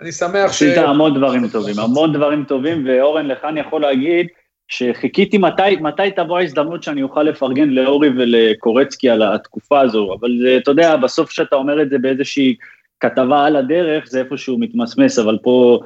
אני 0.00 0.12
שמח 0.12 0.52
ש... 0.52 0.62
עשית 0.62 0.78
המון 0.78 1.14
דברים 1.14 1.48
טובים, 1.48 1.74
המון 1.78 2.12
דברים 2.12 2.44
טובים, 2.44 2.86
ואורן, 2.86 3.26
לך 3.26 3.44
אני 3.44 3.60
יכול 3.60 3.80
להגיד 3.80 4.26
שחיכיתי 4.68 5.38
מתי, 5.38 5.76
מתי 5.80 6.10
תבוא 6.16 6.38
ההזדמנות 6.38 6.82
שאני 6.82 7.02
אוכל 7.02 7.22
לפרגן 7.22 7.68
לאורי 7.68 8.08
ולקורצקי 8.08 9.10
על 9.10 9.22
התקופה 9.22 9.80
הזו, 9.80 10.16
אבל 10.20 10.30
אתה 10.62 10.70
יודע, 10.70 10.96
בסוף 10.96 11.28
כשאתה 11.28 11.56
אומר 11.56 11.82
את 11.82 11.90
זה 11.90 11.98
באיזושהי 11.98 12.56
כתבה 13.00 13.46
על 13.46 13.56
הדרך, 13.56 14.06
זה 14.06 14.18
איפשהו 14.18 14.58
מתמסמס, 14.58 15.18
אבל 15.18 15.38
פה 15.42 15.80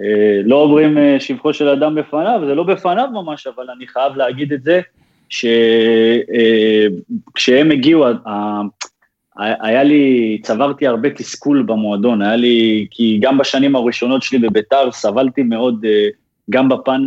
אה, 0.00 0.40
לא 0.44 0.56
עוברים 0.56 0.98
אה, 0.98 1.16
שבחו 1.20 1.54
של 1.54 1.68
אדם 1.68 1.94
בפניו, 1.94 2.40
זה 2.46 2.54
לא 2.54 2.62
בפניו 2.62 3.08
ממש, 3.12 3.46
אבל 3.46 3.70
אני 3.76 3.86
חייב 3.86 4.16
להגיד 4.16 4.52
את 4.52 4.62
זה, 4.62 4.80
שכשהם 5.28 6.30
אה, 7.70 7.76
הגיעו, 7.76 8.06
היה 9.38 9.82
לי, 9.82 10.38
צברתי 10.42 10.86
הרבה 10.86 11.10
תסכול 11.10 11.62
במועדון, 11.62 12.22
היה 12.22 12.36
לי, 12.36 12.86
כי 12.90 13.18
גם 13.22 13.38
בשנים 13.38 13.76
הראשונות 13.76 14.22
שלי 14.22 14.38
בביתר 14.38 14.92
סבלתי 14.92 15.42
מאוד, 15.42 15.84
אה, 15.84 16.08
גם 16.50 16.68
בפן 16.68 17.04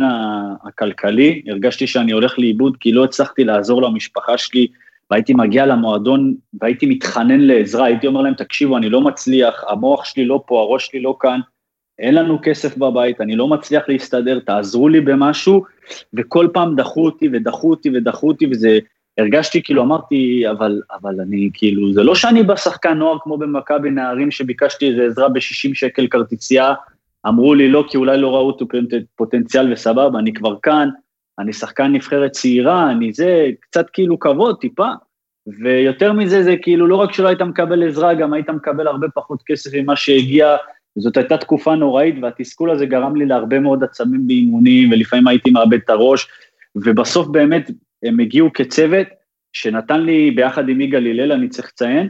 הכלכלי, 0.64 1.42
הרגשתי 1.46 1.86
שאני 1.86 2.12
הולך 2.12 2.38
לאיבוד 2.38 2.76
כי 2.80 2.92
לא 2.92 3.04
הצלחתי 3.04 3.44
לעזור 3.44 3.82
למשפחה 3.82 4.38
שלי, 4.38 4.66
והייתי 5.10 5.34
מגיע 5.34 5.66
למועדון 5.66 6.34
והייתי 6.60 6.86
מתחנן 6.86 7.40
לעזרה, 7.40 7.86
הייתי 7.86 8.06
אומר 8.06 8.20
להם, 8.20 8.34
תקשיבו, 8.34 8.76
אני 8.76 8.90
לא 8.90 9.00
מצליח, 9.00 9.64
המוח 9.68 10.04
שלי 10.04 10.24
לא 10.24 10.42
פה, 10.46 10.60
הראש 10.60 10.86
שלי 10.86 11.02
לא 11.02 11.16
כאן, 11.20 11.40
אין 11.98 12.14
לנו 12.14 12.38
כסף 12.42 12.76
בבית, 12.76 13.20
אני 13.20 13.36
לא 13.36 13.48
מצליח 13.48 13.82
להסתדר, 13.88 14.38
תעזרו 14.38 14.88
לי 14.88 15.00
במשהו, 15.00 15.64
וכל 16.14 16.48
פעם 16.52 16.76
דחו 16.76 17.04
אותי 17.04 17.28
ודחו 17.32 17.70
אותי 17.70 17.90
ודחו 17.94 18.28
אותי, 18.28 18.46
וזה, 18.50 18.78
הרגשתי 19.20 19.62
כאילו, 19.62 19.82
אמרתי, 19.82 20.44
אבל, 20.50 20.80
אבל 21.02 21.20
אני 21.20 21.50
כאילו, 21.54 21.92
זה 21.92 22.02
לא 22.02 22.14
שאני 22.14 22.42
בשחקן 22.42 22.98
נוער 22.98 23.18
כמו 23.22 23.38
במכבי 23.38 23.90
נערים 23.90 24.30
שביקשתי 24.30 24.88
איזה 24.88 25.06
עזרה 25.06 25.28
ב-60 25.28 25.74
שקל 25.74 26.06
כרטיסייה, 26.06 26.74
אמרו 27.28 27.54
לי 27.54 27.68
לא, 27.68 27.84
כי 27.88 27.96
אולי 27.96 28.18
לא 28.18 28.34
ראו 28.34 28.46
אותו 28.46 28.66
פוטנציאל 29.16 29.72
וסבבה, 29.72 30.18
אני 30.18 30.32
כבר 30.32 30.56
כאן, 30.62 30.88
אני 31.38 31.52
שחקן 31.52 31.92
נבחרת 31.92 32.30
צעירה, 32.30 32.90
אני 32.90 33.12
זה, 33.12 33.50
קצת 33.60 33.86
כאילו 33.92 34.18
כבוד, 34.18 34.56
טיפה. 34.60 34.88
ויותר 35.60 36.12
מזה, 36.12 36.42
זה 36.42 36.56
כאילו 36.62 36.86
לא 36.86 36.96
רק 36.96 37.12
שלא 37.12 37.28
היית 37.28 37.42
מקבל 37.42 37.88
עזרה, 37.88 38.14
גם 38.14 38.32
היית 38.32 38.50
מקבל 38.50 38.86
הרבה 38.86 39.06
פחות 39.14 39.42
כסף 39.46 39.70
ממה 39.74 39.96
שהגיע. 39.96 40.56
זאת 40.98 41.16
הייתה 41.16 41.36
תקופה 41.36 41.74
נוראית, 41.74 42.14
והתסכול 42.22 42.70
הזה 42.70 42.86
גרם 42.86 43.16
לי 43.16 43.26
להרבה 43.26 43.60
מאוד 43.60 43.84
עצמים 43.84 44.26
באימונים, 44.26 44.92
ולפעמים 44.92 45.28
הייתי 45.28 45.50
מאבד 45.50 45.78
את 45.84 45.90
הראש, 45.90 46.28
ובסוף 46.76 47.28
באמת 47.28 47.70
הם 48.02 48.20
הגיעו 48.20 48.52
כצוות, 48.52 49.06
שנתן 49.52 50.00
לי, 50.00 50.30
ביחד 50.30 50.68
עם 50.68 50.80
יגאל 50.80 51.06
הלל, 51.06 51.32
אני 51.32 51.48
צריך 51.48 51.68
לציין, 51.68 52.08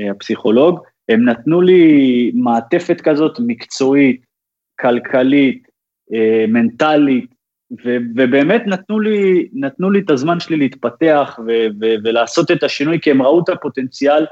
אה, 0.00 0.10
הפסיכולוג, 0.10 0.80
הם 1.08 1.28
נתנו 1.28 1.60
לי 1.60 2.32
מעטפת 2.34 3.00
כזאת 3.00 3.36
מקצועית, 3.46 4.24
כלכלית, 4.80 5.68
אה, 6.14 6.44
מנטלית, 6.48 7.34
ו, 7.84 7.96
ובאמת 8.16 8.62
נתנו 8.66 9.00
לי, 9.00 9.48
נתנו 9.52 9.90
לי 9.90 9.98
את 9.98 10.10
הזמן 10.10 10.40
שלי 10.40 10.56
להתפתח 10.56 11.38
ו, 11.46 11.50
ו, 11.80 11.84
ולעשות 12.04 12.50
את 12.50 12.62
השינוי, 12.62 13.00
כי 13.00 13.10
הם 13.10 13.22
ראו 13.22 13.40
את 13.40 13.48
הפוטנציאל, 13.48 14.26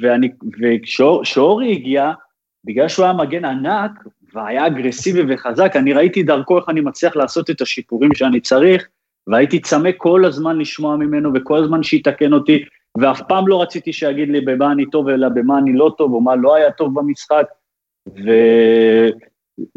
ואני, 0.00 0.28
וכשאורי 0.60 1.72
הגיע, 1.72 2.12
בגלל 2.64 2.88
שהוא 2.88 3.04
היה 3.04 3.14
מגן 3.14 3.44
ענק, 3.44 3.90
והיה 4.34 4.66
אגרסיבי 4.66 5.34
וחזק, 5.34 5.72
אני 5.76 5.92
ראיתי 5.92 6.22
דרכו 6.22 6.58
איך 6.58 6.68
אני 6.68 6.80
מצליח 6.80 7.16
לעשות 7.16 7.50
את 7.50 7.60
השיפורים 7.60 8.14
שאני 8.14 8.40
צריך, 8.40 8.88
והייתי 9.28 9.60
צמא 9.60 9.90
כל 9.96 10.24
הזמן 10.24 10.58
לשמוע 10.58 10.96
ממנו, 10.96 11.30
וכל 11.34 11.64
הזמן 11.64 11.82
שיתקן 11.82 12.32
אותי, 12.32 12.64
ואף 13.00 13.22
פעם 13.28 13.48
לא 13.48 13.62
רציתי 13.62 13.92
שיגיד 13.92 14.28
לי 14.28 14.40
במה 14.40 14.72
אני 14.72 14.90
טוב, 14.90 15.08
אלא 15.08 15.28
במה 15.28 15.58
אני 15.58 15.72
לא 15.72 15.94
טוב, 15.98 16.12
או 16.12 16.20
מה 16.20 16.36
לא 16.36 16.54
היה 16.54 16.70
טוב 16.70 17.00
במשחק, 17.00 17.46
ו... 18.08 18.30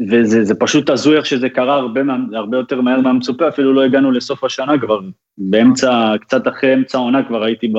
וזה 0.08 0.54
פשוט 0.54 0.90
הזוי 0.90 1.16
איך 1.16 1.26
שזה 1.26 1.48
קרה 1.48 1.74
הרבה, 1.74 2.00
הרבה 2.32 2.56
יותר 2.56 2.80
מהר 2.80 3.00
מהמצופה, 3.00 3.48
אפילו 3.48 3.72
לא 3.72 3.84
הגענו 3.84 4.10
לסוף 4.10 4.44
השנה 4.44 4.80
כבר, 4.80 5.00
באמצע, 5.38 6.14
קצת 6.20 6.48
אחרי 6.48 6.74
אמצע 6.74 6.98
העונה 6.98 7.28
כבר 7.28 7.44
הייתי 7.44 7.68
ב, 7.68 7.78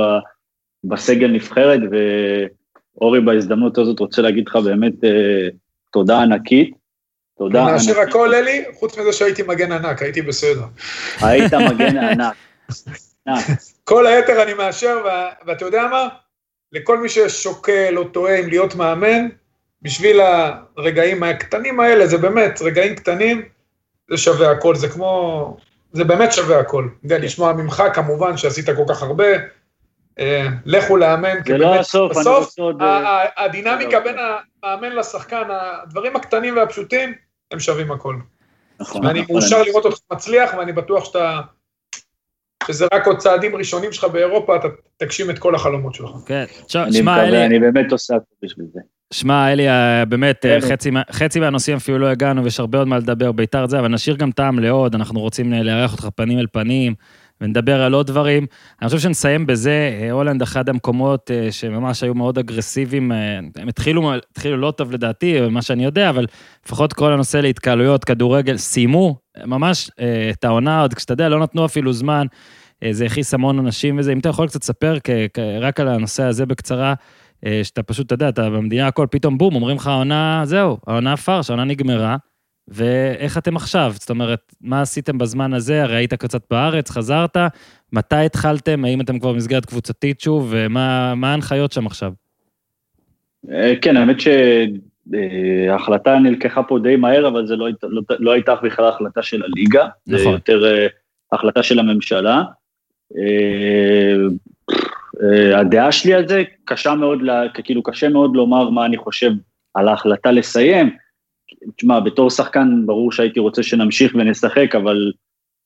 בסגל 0.83 1.27
נבחרת, 1.27 1.79
ואורי 2.99 3.21
בהזדמנות 3.21 3.77
הזאת 3.77 3.99
רוצה 3.99 4.21
להגיד 4.21 4.47
לך 4.47 4.55
באמת 4.55 5.03
אה, 5.03 5.47
תודה 5.93 6.21
ענקית. 6.21 6.82
תודה 7.37 7.63
מאשר 7.63 7.99
הכל, 7.99 8.33
אלי, 8.33 8.63
חוץ 8.73 8.97
מזה 8.97 9.13
שהייתי 9.13 9.43
מגן 9.43 9.71
ענק, 9.71 10.01
הייתי 10.01 10.21
בסדר. 10.21 10.63
היית 11.21 11.53
מגן 11.53 11.97
ענק. 11.97 12.35
כל 13.83 14.07
היתר 14.07 14.43
אני 14.43 14.53
מאשר, 14.53 15.05
ואתה 15.45 15.65
יודע 15.65 15.87
מה? 15.87 16.07
לכל 16.71 16.97
מי 16.97 17.09
ששוקל 17.09 17.97
או 17.97 18.03
טועה 18.03 18.39
אם 18.39 18.49
להיות 18.49 18.75
מאמן, 18.75 19.27
בשביל 19.81 20.19
הרגעים 20.77 21.23
הקטנים 21.23 21.79
האלה, 21.79 22.07
זה 22.07 22.17
באמת 22.17 22.61
רגעים 22.61 22.95
קטנים, 22.95 23.41
זה 24.09 24.17
שווה 24.17 24.51
הכל, 24.51 24.75
זה 24.75 24.89
כמו, 24.89 25.57
זה 25.91 26.03
באמת 26.03 26.33
שווה 26.33 26.59
הכל. 26.59 26.87
זה 27.03 27.17
לשמוע 27.17 27.53
ממך 27.53 27.83
כמובן 27.93 28.37
שעשית 28.37 28.69
כל 28.69 28.83
כך 28.89 29.03
הרבה, 29.03 29.27
לכו 30.65 30.97
לאמן, 30.97 31.33
זה 31.47 31.57
לא 31.57 31.75
הסוף, 31.75 32.17
אני 32.17 32.29
רוצה 32.29 32.61
עוד... 32.61 32.81
אה, 32.81 33.25
הדינמיקה 33.37 33.99
בין 33.99 34.15
המאמן 34.63 34.95
לשחקן, 34.95 35.43
הדברים 35.49 36.15
הקטנים 36.15 36.57
והפשוטים, 36.57 37.13
הם 37.51 37.59
שווים 37.59 37.91
הכל. 37.91 38.15
נכון. 38.79 39.05
ואני 39.05 39.21
נכון, 39.21 39.35
מאושר 39.35 39.61
לראות 39.61 39.85
אותך 39.85 39.97
מצליח, 40.11 40.53
ואני 40.57 40.73
בטוח 40.73 41.05
שאתה... 41.05 41.41
שזה 42.67 42.85
רק 42.93 43.07
עוד 43.07 43.17
צעדים 43.17 43.55
ראשונים 43.55 43.91
שלך 43.91 44.03
באירופה, 44.03 44.55
אתה 44.55 44.67
תגשים 44.97 45.29
את 45.29 45.39
כל 45.39 45.55
החלומות 45.55 45.93
שלך. 45.93 46.09
כן, 46.25 46.45
שמע, 46.67 47.23
אלי... 47.23 47.45
אני 47.45 47.59
באמת 47.59 47.91
עושה 47.91 48.15
הכל 48.15 48.35
בשביל 48.43 48.65
זה. 48.73 48.79
שמע, 49.13 49.51
אלי, 49.51 49.69
אה, 49.69 50.05
באמת, 50.05 50.45
אה, 50.45 50.61
חצי, 50.61 50.91
חצי 51.11 51.39
מהנושאים 51.39 51.77
אפילו 51.77 51.97
לא 51.97 52.07
הגענו, 52.07 52.43
ויש 52.43 52.59
הרבה 52.59 52.79
עוד 52.79 52.87
מה 52.87 52.97
לדבר, 52.97 53.31
ביתר 53.31 53.67
זה, 53.67 53.79
אבל 53.79 53.87
נשאיר 53.87 54.15
גם 54.15 54.31
טעם 54.31 54.59
לעוד, 54.59 54.95
אנחנו 54.95 55.19
רוצים 55.19 55.53
אה, 55.53 55.63
לארח 55.63 55.91
אותך 55.91 56.07
פנים 56.15 56.39
אל 56.39 56.47
פנים, 56.51 56.95
ונדבר 57.43 57.81
על 57.81 57.93
עוד 57.93 58.07
דברים. 58.07 58.45
אני 58.81 58.89
חושב 58.89 58.99
שנסיים 58.99 59.45
בזה, 59.45 60.07
הולנד, 60.11 60.41
אחד 60.41 60.69
המקומות 60.69 61.31
שממש 61.51 62.03
היו 62.03 62.15
מאוד 62.15 62.37
אגרסיביים, 62.37 63.11
הם 63.55 63.67
התחילו, 63.67 64.13
התחילו 64.31 64.57
לא 64.57 64.71
טוב 64.71 64.91
לדעתי, 64.91 65.49
מה 65.49 65.61
שאני 65.61 65.85
יודע, 65.85 66.09
אבל 66.09 66.25
לפחות 66.65 66.93
כל 66.93 67.13
הנושא 67.13 67.37
להתקהלויות, 67.37 68.03
כדורגל, 68.03 68.57
סיימו 68.57 69.15
ממש 69.45 69.89
את 70.31 70.43
העונה, 70.43 70.81
עוד. 70.81 70.93
כשאתה 70.93 71.13
יודע, 71.13 71.29
לא 71.29 71.39
נתנו 71.39 71.65
אפילו 71.65 71.93
זמן, 71.93 72.27
זה 72.91 73.05
הכיס 73.05 73.33
המון 73.33 73.59
אנשים 73.59 73.99
וזה, 73.99 74.13
אם 74.13 74.19
אתה 74.19 74.29
יכול 74.29 74.47
קצת 74.47 74.61
לספר 74.61 74.97
רק 75.61 75.79
על 75.79 75.87
הנושא 75.87 76.23
הזה 76.23 76.45
בקצרה, 76.45 76.93
אה, 77.45 77.59
שאתה 77.63 77.83
פשוט, 77.83 78.05
אתה 78.05 78.13
יודע, 78.15 78.29
אתה 78.29 78.49
במדינה 78.49 78.87
הכל, 78.87 79.07
פתאום 79.11 79.37
בום, 79.37 79.55
אומרים 79.55 79.77
לך, 79.77 79.87
העונה, 79.87 80.41
זהו, 80.45 80.77
העונה 80.87 81.17
פרש, 81.17 81.49
העונה 81.49 81.63
נגמרה, 81.63 82.17
ואיך 82.67 83.37
אתם 83.37 83.55
עכשיו? 83.55 83.91
זאת 83.95 84.09
אומרת, 84.09 84.53
מה 84.61 84.81
עשיתם 84.81 85.17
בזמן 85.17 85.53
הזה? 85.53 85.83
הרי 85.83 85.95
היית 85.95 86.13
קצת 86.13 86.41
בארץ, 86.51 86.89
חזרת, 86.91 87.37
מתי 87.93 88.15
התחלתם? 88.15 88.85
האם 88.85 89.01
אתם 89.01 89.19
כבר 89.19 89.33
במסגרת 89.33 89.65
קבוצתית 89.65 90.21
שוב, 90.21 90.47
ומה 90.51 91.13
ההנחיות 91.23 91.71
שם 91.71 91.87
עכשיו? 91.87 92.11
אה, 93.51 93.73
כן, 93.81 93.97
האמת 93.97 94.17
שההחלטה 95.69 96.19
נלקחה 96.19 96.63
פה 96.63 96.79
די 96.79 96.95
מהר, 96.95 97.27
אבל 97.27 97.47
זה 97.47 97.55
לא, 97.55 97.67
לא, 97.83 98.01
לא 98.19 98.31
הייתה 98.31 98.55
בכלל 98.55 98.85
החלטה 98.85 99.21
של 99.21 99.43
הליגה, 99.43 99.87
נכון. 100.07 100.23
זה 100.23 100.29
יותר 100.29 100.65
אה, 100.65 100.87
החלטה 101.31 101.63
של 101.63 101.79
הממשלה. 101.79 102.43
הדעה 105.55 105.91
שלי 105.91 106.13
על 106.13 106.27
זה 106.27 106.43
קשה 106.65 106.95
מאוד, 106.95 107.19
כאילו 107.63 107.83
קשה 107.83 108.09
מאוד 108.09 108.35
לומר 108.35 108.69
מה 108.69 108.85
אני 108.85 108.97
חושב 108.97 109.31
על 109.73 109.87
ההחלטה 109.87 110.31
לסיים. 110.31 110.89
תשמע, 111.77 111.99
בתור 111.99 112.29
שחקן 112.29 112.85
ברור 112.85 113.11
שהייתי 113.11 113.39
רוצה 113.39 113.63
שנמשיך 113.63 114.15
ונשחק, 114.15 114.75
אבל 114.75 115.11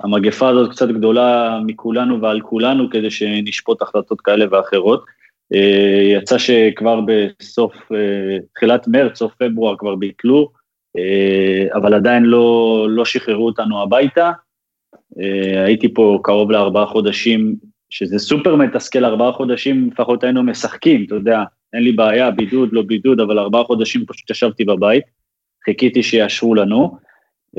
המגפה 0.03 0.49
הזאת 0.49 0.71
קצת 0.71 0.89
גדולה 0.89 1.59
מכולנו 1.65 2.21
ועל 2.21 2.41
כולנו 2.41 2.89
כדי 2.89 3.11
שנשפוט 3.11 3.81
החלטות 3.81 4.21
כאלה 4.21 4.45
ואחרות. 4.51 5.05
Uh, 5.53 5.57
יצא 6.17 6.37
שכבר 6.37 7.01
בסוף, 7.01 7.73
uh, 7.73 7.95
תחילת 8.55 8.87
מרץ, 8.87 9.17
סוף 9.17 9.33
פברואר 9.35 9.75
כבר 9.77 9.95
ביטלו, 9.95 10.51
uh, 10.97 11.77
אבל 11.77 11.93
עדיין 11.93 12.23
לא, 12.23 12.87
לא 12.89 13.05
שחררו 13.05 13.45
אותנו 13.45 13.81
הביתה. 13.81 14.31
הייתי 15.65 15.93
פה 15.93 16.19
קרוב 16.23 16.51
לארבעה 16.51 16.85
חודשים 16.85 17.55
שזה 17.89 18.19
סופר 18.19 18.55
מתסכל, 18.55 19.05
ארבעה 19.05 19.31
חודשים 19.31 19.89
לפחות 19.91 20.23
היינו 20.23 20.43
משחקים, 20.43 21.05
אתה 21.05 21.15
יודע, 21.15 21.43
אין 21.73 21.83
לי 21.83 21.91
בעיה, 21.91 22.31
בידוד, 22.31 22.69
לא 22.71 22.81
בידוד, 22.81 23.19
אבל 23.19 23.39
ארבעה 23.39 23.63
חודשים 23.63 24.05
פשוט 24.05 24.29
ישבתי 24.29 24.65
בבית, 24.65 25.03
חיכיתי 25.69 26.03
שיאשרו 26.03 26.55
לנו. 26.55 26.97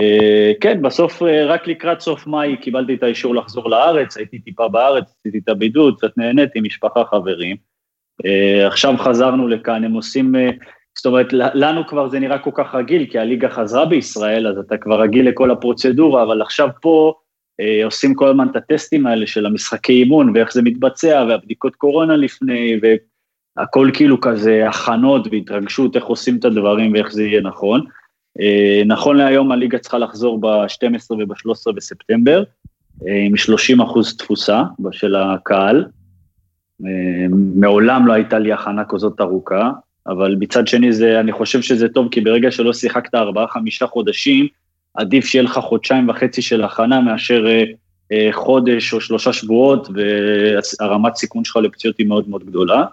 Uh, 0.00 0.54
כן, 0.60 0.82
בסוף, 0.82 1.22
uh, 1.22 1.26
רק 1.46 1.68
לקראת 1.68 2.00
סוף 2.00 2.26
מאי 2.26 2.56
קיבלתי 2.56 2.94
את 2.94 3.02
האישור 3.02 3.34
לחזור 3.34 3.70
לארץ, 3.70 4.16
הייתי 4.16 4.38
טיפה 4.38 4.68
בארץ, 4.68 5.14
עשיתי 5.20 5.38
את 5.38 5.48
הבידוד, 5.48 5.96
קצת 5.98 6.18
נהניתי, 6.18 6.60
משפחה, 6.60 7.04
חברים. 7.04 7.56
Uh, 8.22 8.66
עכשיו 8.66 8.94
חזרנו 8.98 9.48
לכאן, 9.48 9.84
הם 9.84 9.92
עושים, 9.92 10.34
זאת 10.96 11.06
אומרת, 11.06 11.32
לנו 11.32 11.86
כבר 11.86 12.08
זה 12.08 12.18
נראה 12.18 12.38
כל 12.38 12.50
כך 12.54 12.74
רגיל, 12.74 13.06
כי 13.10 13.18
הליגה 13.18 13.48
חזרה 13.50 13.84
בישראל, 13.84 14.46
אז 14.46 14.58
אתה 14.58 14.76
כבר 14.76 15.00
רגיל 15.00 15.28
לכל 15.28 15.50
הפרוצדורה, 15.50 16.22
אבל 16.22 16.42
עכשיו 16.42 16.68
פה, 16.80 17.12
אה, 17.60 17.84
עושים 17.84 18.14
כל 18.14 18.28
הזמן 18.28 18.48
את 18.50 18.56
הטסטים 18.56 19.06
האלה 19.06 19.26
של 19.26 19.46
המשחקי 19.46 19.92
אימון 19.92 20.32
ואיך 20.34 20.52
זה 20.52 20.62
מתבצע 20.62 21.24
והבדיקות 21.28 21.76
קורונה 21.76 22.16
לפני 22.16 22.76
והכל 23.58 23.90
כאילו 23.94 24.20
כזה 24.20 24.68
הכנות 24.68 25.26
והתרגשות 25.30 25.96
איך 25.96 26.04
עושים 26.04 26.36
את 26.36 26.44
הדברים 26.44 26.92
ואיך 26.92 27.12
זה 27.12 27.22
יהיה 27.22 27.40
נכון. 27.40 27.84
אה, 28.40 28.82
נכון 28.86 29.16
להיום 29.16 29.52
הליגה 29.52 29.78
צריכה 29.78 29.98
לחזור 29.98 30.40
ב-12 30.40 31.12
וב-13 31.12 31.72
בספטמבר 31.74 32.42
אה, 33.08 33.22
עם 33.26 33.36
30 33.36 33.80
אחוז 33.80 34.16
תפוסה 34.16 34.62
של 34.92 35.14
הקהל. 35.16 35.84
מעולם 37.54 38.06
לא 38.06 38.12
הייתה 38.12 38.38
לי 38.38 38.52
הכנה 38.52 38.84
כזאת 38.88 39.20
ארוכה, 39.20 39.70
אבל 40.06 40.36
מצד 40.38 40.68
שני 40.68 40.92
זה, 40.92 41.20
אני 41.20 41.32
חושב 41.32 41.62
שזה 41.62 41.88
טוב, 41.88 42.08
כי 42.10 42.20
ברגע 42.20 42.50
שלא 42.50 42.72
שיחקת 42.72 43.14
ארבעה-חמישה 43.14 43.86
חודשים, 43.86 44.46
עדיף 44.94 45.24
שיהיה 45.24 45.42
לך 45.42 45.58
חודשיים 45.58 46.08
וחצי 46.08 46.42
של 46.42 46.64
הכנה 46.64 47.00
מאשר 47.00 47.46
אה, 47.46 47.64
אה, 48.12 48.28
חודש 48.32 48.92
או 48.92 49.00
שלושה 49.00 49.32
שבועות, 49.32 49.88
והרמת 49.94 51.16
סיכון 51.16 51.44
שלך 51.44 51.56
לפציעות 51.56 51.98
היא 51.98 52.06
מאוד 52.06 52.28
מאוד 52.28 52.44
גדולה. 52.44 52.84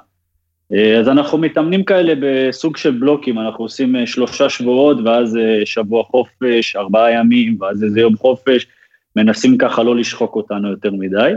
אה, 0.73 0.99
אז 0.99 1.07
אנחנו 1.07 1.37
מתאמנים 1.37 1.83
כאלה 1.83 2.13
בסוג 2.21 2.77
של 2.77 2.91
בלוקים, 2.91 3.39
אנחנו 3.39 3.63
עושים 3.63 4.05
שלושה 4.05 4.49
שבועות, 4.49 4.97
ואז 5.05 5.37
שבוע 5.65 6.03
חופש, 6.03 6.75
ארבעה 6.75 7.11
ימים, 7.11 7.57
ואז 7.61 7.83
איזה 7.83 7.99
יום 7.99 8.17
חופש, 8.17 8.67
מנסים 9.15 9.57
ככה 9.57 9.83
לא 9.83 9.95
לשחוק 9.95 10.35
אותנו 10.35 10.69
יותר 10.69 10.91
מדי. 10.91 11.31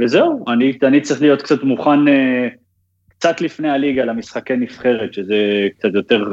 וזהו, 0.00 0.44
אני, 0.48 0.72
אני 0.82 1.00
צריך 1.00 1.22
להיות 1.22 1.42
קצת 1.42 1.62
מוכן 1.62 1.98
קצת 3.08 3.40
לפני 3.40 3.70
הליגה 3.70 4.04
למשחקי 4.04 4.56
נבחרת, 4.56 5.14
שזה 5.14 5.68
קצת 5.78 5.88
יותר 5.94 6.24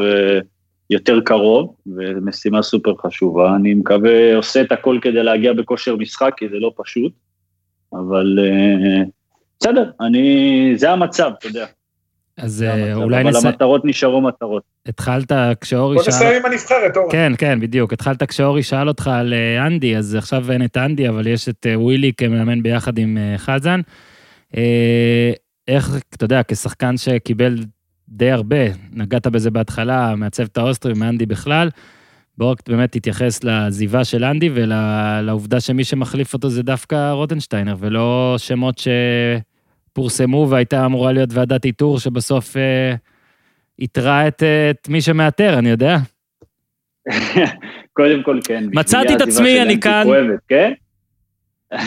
יותר 0.90 1.22
קרוב, 1.22 1.76
ומשימה 1.88 2.62
סופר 2.62 2.94
חשובה. 2.96 3.56
אני 3.56 3.74
מקווה, 3.74 4.36
עושה 4.36 4.62
את 4.62 4.72
הכל 4.72 5.00
כדי 5.02 5.24
להגיע 5.24 5.54
בכושר 5.54 5.96
משחק, 5.96 6.34
כי 6.38 6.50
זה 6.50 6.60
לא 6.60 6.74
פשוט, 6.78 7.14
אבל 7.94 8.40
בסדר, 9.64 9.90
אני, 10.02 10.74
זה 10.76 10.92
המצב, 10.92 11.32
אתה 11.40 11.48
יודע. 11.48 11.66
אז 12.38 12.66
uh, 12.68 12.94
אולי 12.94 13.24
נסיים. 13.24 13.36
אבל 13.36 13.48
המטרות 13.48 13.86
נשארו 13.86 14.22
מטרות. 14.22 14.64
התחלת 14.86 15.32
כשאורי 15.62 15.98
שאל... 15.98 16.04
בוא 16.04 16.14
נסיים 16.14 16.46
עם 16.46 16.52
הנבחרת, 16.52 16.98
אורן. 16.98 17.12
כן, 17.12 17.34
כן, 17.38 17.60
בדיוק. 17.60 17.94
התחלת 17.94 18.24
כשאורי 18.24 18.64
שאל 18.64 18.88
אותך 18.88 19.08
על 19.08 19.34
uh, 19.34 19.68
אנדי, 19.68 19.98
אז 19.98 20.16
עכשיו 20.16 20.52
אין 20.52 20.66
את 20.66 20.78
אנדי, 20.78 21.10
אבל 21.10 21.28
יש 21.28 21.50
את 21.50 21.66
uh, 21.66 21.80
ווילי 21.80 22.12
כמאמן 22.18 22.64
ביחד 22.64 22.98
עם 22.98 23.18
חזן. 23.38 23.82
איך, 25.68 25.92
אתה 26.14 26.26
יודע, 26.26 26.42
כשחקן 26.48 26.98
שקיבל 26.98 27.58
די 28.10 28.32
הרבה, 28.32 28.58
נגעת 28.92 29.28
בזה 29.28 29.52
בהתחלה, 29.52 30.16
מהצוות 30.16 30.58
האוסטרי, 30.58 30.94
מאנדי 30.94 31.26
בכלל, 31.26 31.70
בואו 32.38 32.52
רק 32.52 32.60
באמת 32.68 32.92
תתייחס 32.92 33.44
לעזיבה 33.44 34.04
של 34.04 34.24
אנדי 34.24 34.50
ולעובדה 34.54 35.60
שמי 35.60 35.84
שמחליף 35.84 36.34
אותו 36.34 36.50
זה 36.50 36.64
דווקא 36.64 37.12
רוטנשטיינר, 37.12 37.76
ולא 37.80 38.36
שמות 38.38 38.80
שפורסמו 39.94 40.48
והייתה 40.50 40.86
אמורה 40.86 41.12
להיות 41.12 41.30
ועדת 41.34 41.66
איתור 41.66 42.00
שבסוף 42.00 42.58
אה, 42.58 42.96
איתרה 43.80 44.28
את, 44.28 44.44
את 44.72 44.90
מי 44.90 45.02
שמאתר, 45.02 45.60
אני 45.60 45.70
יודע. 45.70 45.98
קודם 47.94 48.24
כל, 48.24 48.40
כן. 48.44 48.64
מצאתי 48.74 49.16
את 49.16 49.22
עצמי, 49.22 49.62
אני 49.62 49.80
כאן. 49.80 50.04
כואבת, 50.06 50.40
כן? 50.48 50.74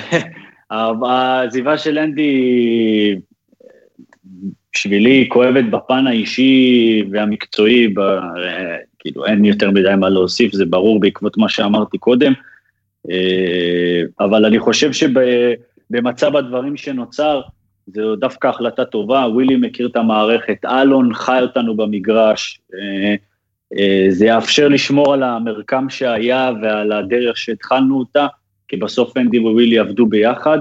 העזיבה 0.70 1.78
של 1.78 1.98
אנדי 1.98 3.14
בשבילי 4.74 5.26
כואבת 5.28 5.64
בפן 5.70 6.06
האישי 6.06 7.02
והמקצועי, 7.10 7.88
ב, 7.88 8.00
כאילו 8.98 9.26
אין 9.26 9.44
יותר 9.44 9.70
מדי 9.70 9.94
מה 9.98 10.08
להוסיף, 10.08 10.52
זה 10.52 10.64
ברור 10.64 11.00
בעקבות 11.00 11.36
מה 11.36 11.48
שאמרתי 11.48 11.98
קודם, 11.98 12.32
אה, 13.10 14.02
אבל 14.20 14.44
אני 14.44 14.58
חושב 14.58 14.90
שבמצב 14.92 16.36
הדברים 16.36 16.76
שנוצר, 16.76 17.40
זו 17.86 18.16
דווקא 18.16 18.48
החלטה 18.48 18.84
טובה, 18.84 19.18
ווילי 19.18 19.56
מכיר 19.56 19.86
את 19.86 19.96
המערכת, 19.96 20.64
אלון 20.64 21.14
חי 21.14 21.38
אותנו 21.42 21.76
במגרש, 21.76 22.60
אה, 22.74 23.14
אה, 23.78 24.06
זה 24.10 24.26
יאפשר 24.26 24.68
לשמור 24.68 25.14
על 25.14 25.22
המרקם 25.22 25.86
שהיה 25.90 26.52
ועל 26.62 26.92
הדרך 26.92 27.36
שהתחלנו 27.36 27.98
אותה, 27.98 28.26
כי 28.68 28.76
בסוף 28.76 29.16
אנדי 29.16 29.38
ווילי 29.38 29.78
עבדו 29.78 30.06
ביחד, 30.06 30.58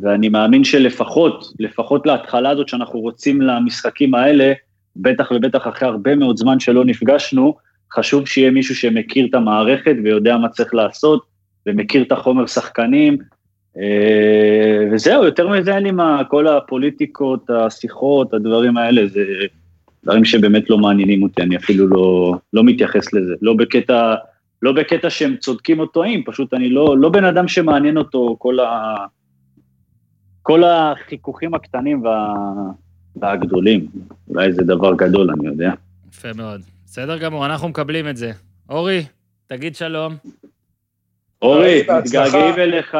ואני 0.00 0.28
מאמין 0.28 0.64
שלפחות, 0.64 1.52
לפחות 1.60 2.06
להתחלה 2.06 2.50
הזאת 2.50 2.68
שאנחנו 2.68 3.00
רוצים 3.00 3.42
למשחקים 3.42 4.14
האלה, 4.14 4.52
בטח 4.96 5.30
ובטח 5.30 5.68
אחרי 5.68 5.88
הרבה 5.88 6.16
מאוד 6.16 6.36
זמן 6.36 6.60
שלא 6.60 6.84
נפגשנו, 6.84 7.54
חשוב 7.92 8.26
שיהיה 8.26 8.50
מישהו 8.50 8.74
שמכיר 8.74 9.26
את 9.26 9.34
המערכת 9.34 9.94
ויודע 10.04 10.36
מה 10.36 10.48
צריך 10.48 10.74
לעשות, 10.74 11.22
ומכיר 11.66 12.02
את 12.02 12.12
החומר 12.12 12.46
שחקנים, 12.46 13.18
וזהו, 14.92 15.24
יותר 15.24 15.48
מזה 15.48 15.74
אין 15.74 15.82
לי 15.82 15.90
מה, 15.90 16.22
כל 16.28 16.46
הפוליטיקות, 16.48 17.50
השיחות, 17.50 18.34
הדברים 18.34 18.76
האלה, 18.76 19.06
זה 19.06 19.24
דברים 20.04 20.24
שבאמת 20.24 20.70
לא 20.70 20.78
מעניינים 20.78 21.22
אותי, 21.22 21.42
אני 21.42 21.56
אפילו 21.56 21.88
לא, 21.88 22.34
לא 22.52 22.64
מתייחס 22.64 23.12
לזה, 23.12 23.34
לא 23.42 23.54
בקטע, 23.54 24.14
לא 24.62 24.72
בקטע 24.72 25.10
שהם 25.10 25.36
צודקים 25.36 25.80
או 25.80 25.86
טועים, 25.86 26.22
פשוט 26.26 26.54
אני 26.54 26.68
לא, 26.68 26.98
לא 26.98 27.08
בן 27.08 27.24
אדם 27.24 27.48
שמעניין 27.48 27.96
אותו 27.96 28.36
כל 28.38 28.60
ה... 28.60 28.96
כל 30.42 30.64
החיכוכים 30.64 31.54
הקטנים 31.54 32.04
וה... 32.04 32.34
והגדולים. 33.16 33.86
אולי 34.28 34.52
זה 34.52 34.62
דבר 34.62 34.94
גדול, 34.94 35.30
אני 35.30 35.46
יודע. 35.46 35.72
יפה 36.08 36.28
מאוד. 36.36 36.60
בסדר 36.86 37.18
גמור, 37.18 37.46
אנחנו 37.46 37.68
מקבלים 37.68 38.08
את 38.08 38.16
זה. 38.16 38.32
אורי, 38.68 39.04
תגיד 39.46 39.76
שלום. 39.76 40.16
אורי, 41.42 41.86
מתגעגעים 41.98 42.54
אליך, 42.58 42.96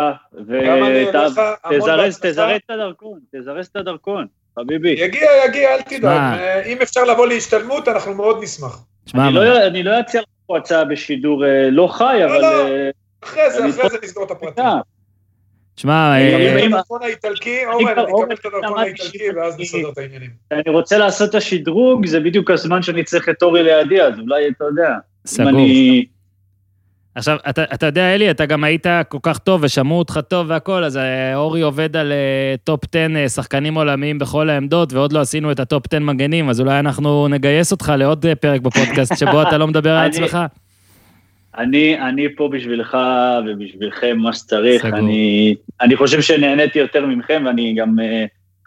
ותזרז 1.70 2.14
את 2.16 2.70
הדרכון, 2.70 3.18
תזרז 3.34 3.66
את 3.66 3.76
הדרכון, 3.76 4.26
חביבי. 4.58 4.90
יגיע, 4.90 5.28
יגיע, 5.46 5.74
אל 5.74 5.82
תדאג. 5.82 6.38
אם 6.66 6.78
אפשר 6.82 7.04
לבוא 7.04 7.26
להשתלמות, 7.26 7.88
אנחנו 7.88 8.14
מאוד 8.14 8.42
נשמח. 8.42 8.84
אני 9.14 9.82
לא 9.82 10.00
אציע 10.00 10.20
לך 10.20 10.26
פה 10.46 10.58
הצעה 10.58 10.84
בשידור 10.84 11.44
לא 11.70 11.86
חי, 11.86 12.24
אבל... 12.24 12.40
לא, 12.40 12.68
לא, 12.68 12.90
אחרי 13.24 13.50
זה, 13.50 13.68
אחרי 13.68 13.88
זה 13.90 13.98
נסגור 14.02 14.24
את 14.24 14.30
הפרטים. 14.30 14.64
תשמע... 15.74 16.16
הדרכון 16.64 17.02
האיטלקי, 17.02 17.66
אורן, 17.66 17.88
אני 17.88 17.92
אקבל 17.92 18.34
את 18.34 18.44
הדרכון 18.44 18.78
האיטלקי 18.78 19.30
ואז 19.36 19.60
נסדר 19.60 19.90
את 19.92 19.98
העניינים. 19.98 20.30
אני 20.52 20.62
רוצה 20.66 20.98
לעשות 20.98 21.30
את 21.30 21.34
השדרוג, 21.34 22.06
זה 22.06 22.20
בדיוק 22.20 22.50
הזמן 22.50 22.82
שאני 22.82 23.04
צריך 23.04 23.28
את 23.28 23.42
אורי 23.42 23.62
לידי, 23.62 24.02
אז 24.02 24.18
אולי 24.18 24.48
אתה 24.48 24.64
יודע. 24.64 24.94
סגור. 25.26 25.50
עכשיו, 27.16 27.36
אתה, 27.50 27.64
אתה 27.74 27.86
יודע, 27.86 28.14
אלי, 28.14 28.30
אתה 28.30 28.46
גם 28.46 28.64
היית 28.64 28.86
כל 29.08 29.18
כך 29.22 29.38
טוב 29.38 29.60
ושמעו 29.64 29.98
אותך 29.98 30.20
טוב 30.28 30.46
והכל, 30.50 30.84
אז 30.84 30.96
אה, 30.96 31.36
אורי 31.36 31.60
עובד 31.60 31.96
על 31.96 32.12
טופ 32.64 32.80
10 32.94 33.06
uh, 33.24 33.28
שחקנים 33.28 33.74
עולמיים 33.74 34.18
בכל 34.18 34.50
העמדות, 34.50 34.92
ועוד 34.92 35.12
לא 35.12 35.20
עשינו 35.20 35.52
את 35.52 35.60
הטופ 35.60 35.82
10 35.92 35.98
מגנים, 35.98 36.48
אז 36.48 36.60
אולי 36.60 36.78
אנחנו 36.78 37.28
נגייס 37.28 37.72
אותך 37.72 37.92
לעוד 37.98 38.26
פרק 38.40 38.60
בפודקאסט 38.60 39.16
שבו 39.20 39.42
אתה 39.42 39.58
לא 39.58 39.66
מדבר 39.66 39.90
על 39.90 40.06
עצמך. 40.06 40.38
אני, 41.58 42.00
אני 42.00 42.26
פה 42.36 42.48
בשבילך 42.52 42.96
ובשבילכם 43.46 44.18
מה 44.18 44.32
שצריך. 44.32 44.84
אני, 44.84 45.54
אני 45.80 45.96
חושב 45.96 46.20
שנהניתי 46.20 46.78
יותר 46.78 47.06
מכם, 47.06 47.42
ואני 47.46 47.74
גם 47.74 47.98
uh, 47.98 48.02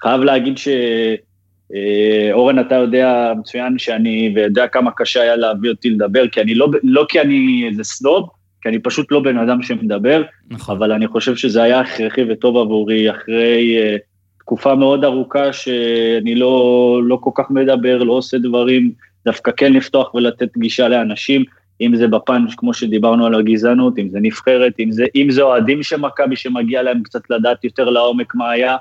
חייב 0.02 0.22
להגיד 0.22 0.58
שאורן, 0.58 2.60
uh, 2.60 2.62
אתה 2.62 2.76
יודע 2.76 3.34
מצוין 3.40 3.78
שאני, 3.78 4.34
ויודע 4.36 4.68
כמה 4.68 4.92
קשה 4.92 5.22
היה 5.22 5.36
להביא 5.36 5.70
אותי 5.70 5.90
לדבר, 5.90 6.28
כי 6.28 6.42
אני 6.42 6.56
לא, 6.56 6.68
לא 6.84 7.06
כי 7.10 7.22
אני 7.22 7.66
איזה 7.70 7.84
סנוב, 7.84 8.30
כי 8.62 8.70
אני 8.70 8.80
פשוט 8.80 9.12
לא 9.12 9.20
בן 9.20 9.38
אדם 9.38 9.64
שמדבר, 9.64 10.22
נכון. 10.50 10.76
אבל 10.76 10.92
אני 10.92 11.08
חושב 11.08 11.36
שזה 11.36 11.64
היה 11.64 11.80
הכרחי 11.80 12.22
וטוב 12.32 12.58
עבורי 12.58 13.12
אחרי 13.12 13.78
uh, 13.80 14.00
תקופה 14.40 14.76
מאוד 14.76 15.04
ארוכה 15.04 15.54
שאני 15.54 16.36
לא, 16.36 17.02
לא 17.04 17.18
כל 17.22 17.32
כך 17.36 17.52
מדבר, 17.52 18.04
לא 18.04 18.14
עושה 18.14 18.38
דברים, 18.38 18.92
דווקא 19.26 19.52
כן 19.58 19.74
לפתוח 19.74 20.16
ולתת 20.16 20.58
גישה 20.58 20.88
לאנשים. 20.88 21.44
אם 21.82 21.96
זה 21.96 22.08
בפן, 22.08 22.46
כמו 22.58 22.74
שדיברנו 22.74 23.26
על 23.26 23.36
הגזענות, 23.36 24.00
אם 24.00 24.10
זה 24.10 24.20
נבחרת, 24.22 24.74
אם 24.80 24.92
זה, 24.92 25.06
אם 25.16 25.32
זה 25.32 25.42
אוהדים 25.42 25.84
של 25.84 25.98
מכבי 25.98 26.36
שמגיע 26.36 26.84
להם 26.84 27.04
קצת 27.04 27.30
לדעת 27.30 27.64
יותר 27.64 27.90
לעומק 27.90 28.36
מה 28.36 28.52
היה. 28.52 28.78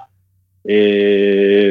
אה, 0.69 1.71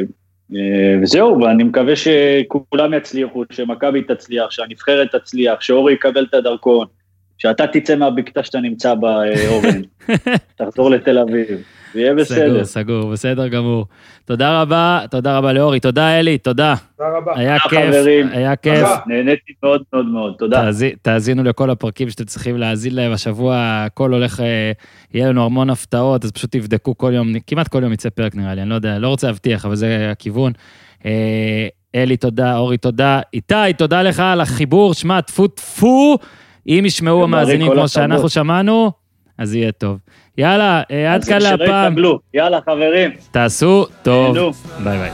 וזהו, 1.02 1.40
ואני 1.40 1.64
מקווה 1.64 1.94
שכולם 1.96 2.94
יצליחו, 2.94 3.44
שמכבי 3.50 4.02
תצליח, 4.02 4.50
שהנבחרת 4.50 5.14
תצליח, 5.14 5.60
שאורי 5.60 5.92
יקבל 5.92 6.24
את 6.24 6.34
הדרכון, 6.34 6.86
שאתה 7.38 7.66
תצא 7.66 7.96
מהבקתה 7.96 8.42
שאתה 8.42 8.60
נמצא 8.60 8.94
בה, 8.94 9.22
אה, 9.24 9.48
אורן, 9.48 9.80
תחזור 10.58 10.90
לתל 10.90 11.18
אביב. 11.18 11.62
ויהיה 11.94 12.14
בסדר. 12.14 12.64
סגור, 12.64 12.64
סגור, 12.64 13.12
בסדר 13.12 13.48
גמור. 13.48 13.86
תודה 14.24 14.62
רבה, 14.62 15.00
תודה 15.10 15.38
רבה 15.38 15.52
לאורי, 15.52 15.80
תודה 15.80 16.18
אלי, 16.18 16.38
תודה. 16.38 16.74
תודה 16.96 17.10
רבה. 17.16 17.32
היה 17.36 17.58
כיף, 17.58 17.94
היה 18.30 18.56
כיף. 18.56 18.88
נהניתי 19.06 19.52
מאוד 19.62 19.82
מאוד 19.92 20.06
מאוד, 20.06 20.34
תודה. 20.38 20.70
תאזינו 21.02 21.44
לכל 21.44 21.70
הפרקים 21.70 22.10
שאתם 22.10 22.24
צריכים 22.24 22.56
להאזין 22.56 22.94
להם, 22.94 23.12
השבוע 23.12 23.56
הכל 23.86 24.12
הולך, 24.12 24.40
אה, 24.40 24.72
יהיה 25.14 25.28
לנו 25.28 25.44
המון 25.44 25.70
הפתעות, 25.70 26.24
אז 26.24 26.32
פשוט 26.32 26.56
תבדקו 26.56 26.98
כל 26.98 27.12
יום, 27.14 27.32
כמעט 27.46 27.68
כל 27.68 27.82
יום 27.82 27.92
יצא 27.92 28.10
פרק 28.10 28.34
נראה 28.34 28.54
לי, 28.54 28.62
אני 28.62 28.70
לא 28.70 28.74
יודע, 28.74 28.98
לא 28.98 29.08
רוצה 29.08 29.26
להבטיח, 29.26 29.64
אבל 29.64 29.76
זה 29.76 30.08
הכיוון. 30.12 30.52
אה, 31.06 31.68
אלי, 31.94 32.16
תודה, 32.16 32.56
אורי, 32.56 32.76
תודה. 32.76 33.20
איתי, 33.34 33.54
תודה 33.78 34.02
לך 34.02 34.20
על 34.20 34.40
החיבור, 34.40 34.94
שמע, 34.94 35.20
טפו 35.20 35.46
טפו, 35.46 36.18
אם 36.68 36.82
ישמעו 36.86 37.24
המאזינים 37.24 37.72
כמו 37.72 37.88
שאנחנו 37.88 38.28
שמענו, 38.28 38.92
אז 39.38 39.54
יהיה 39.54 39.72
טוב. 39.72 39.98
יאללה, 40.38 40.82
אה, 40.90 41.14
עד 41.14 41.24
כאן 41.24 41.42
להפעם. 41.42 41.96
יאללה, 42.34 42.58
חברים. 42.60 43.10
תעשו 43.30 43.86
טוב. 44.02 44.36
ביי 44.84 44.98
ביי. 44.98 45.10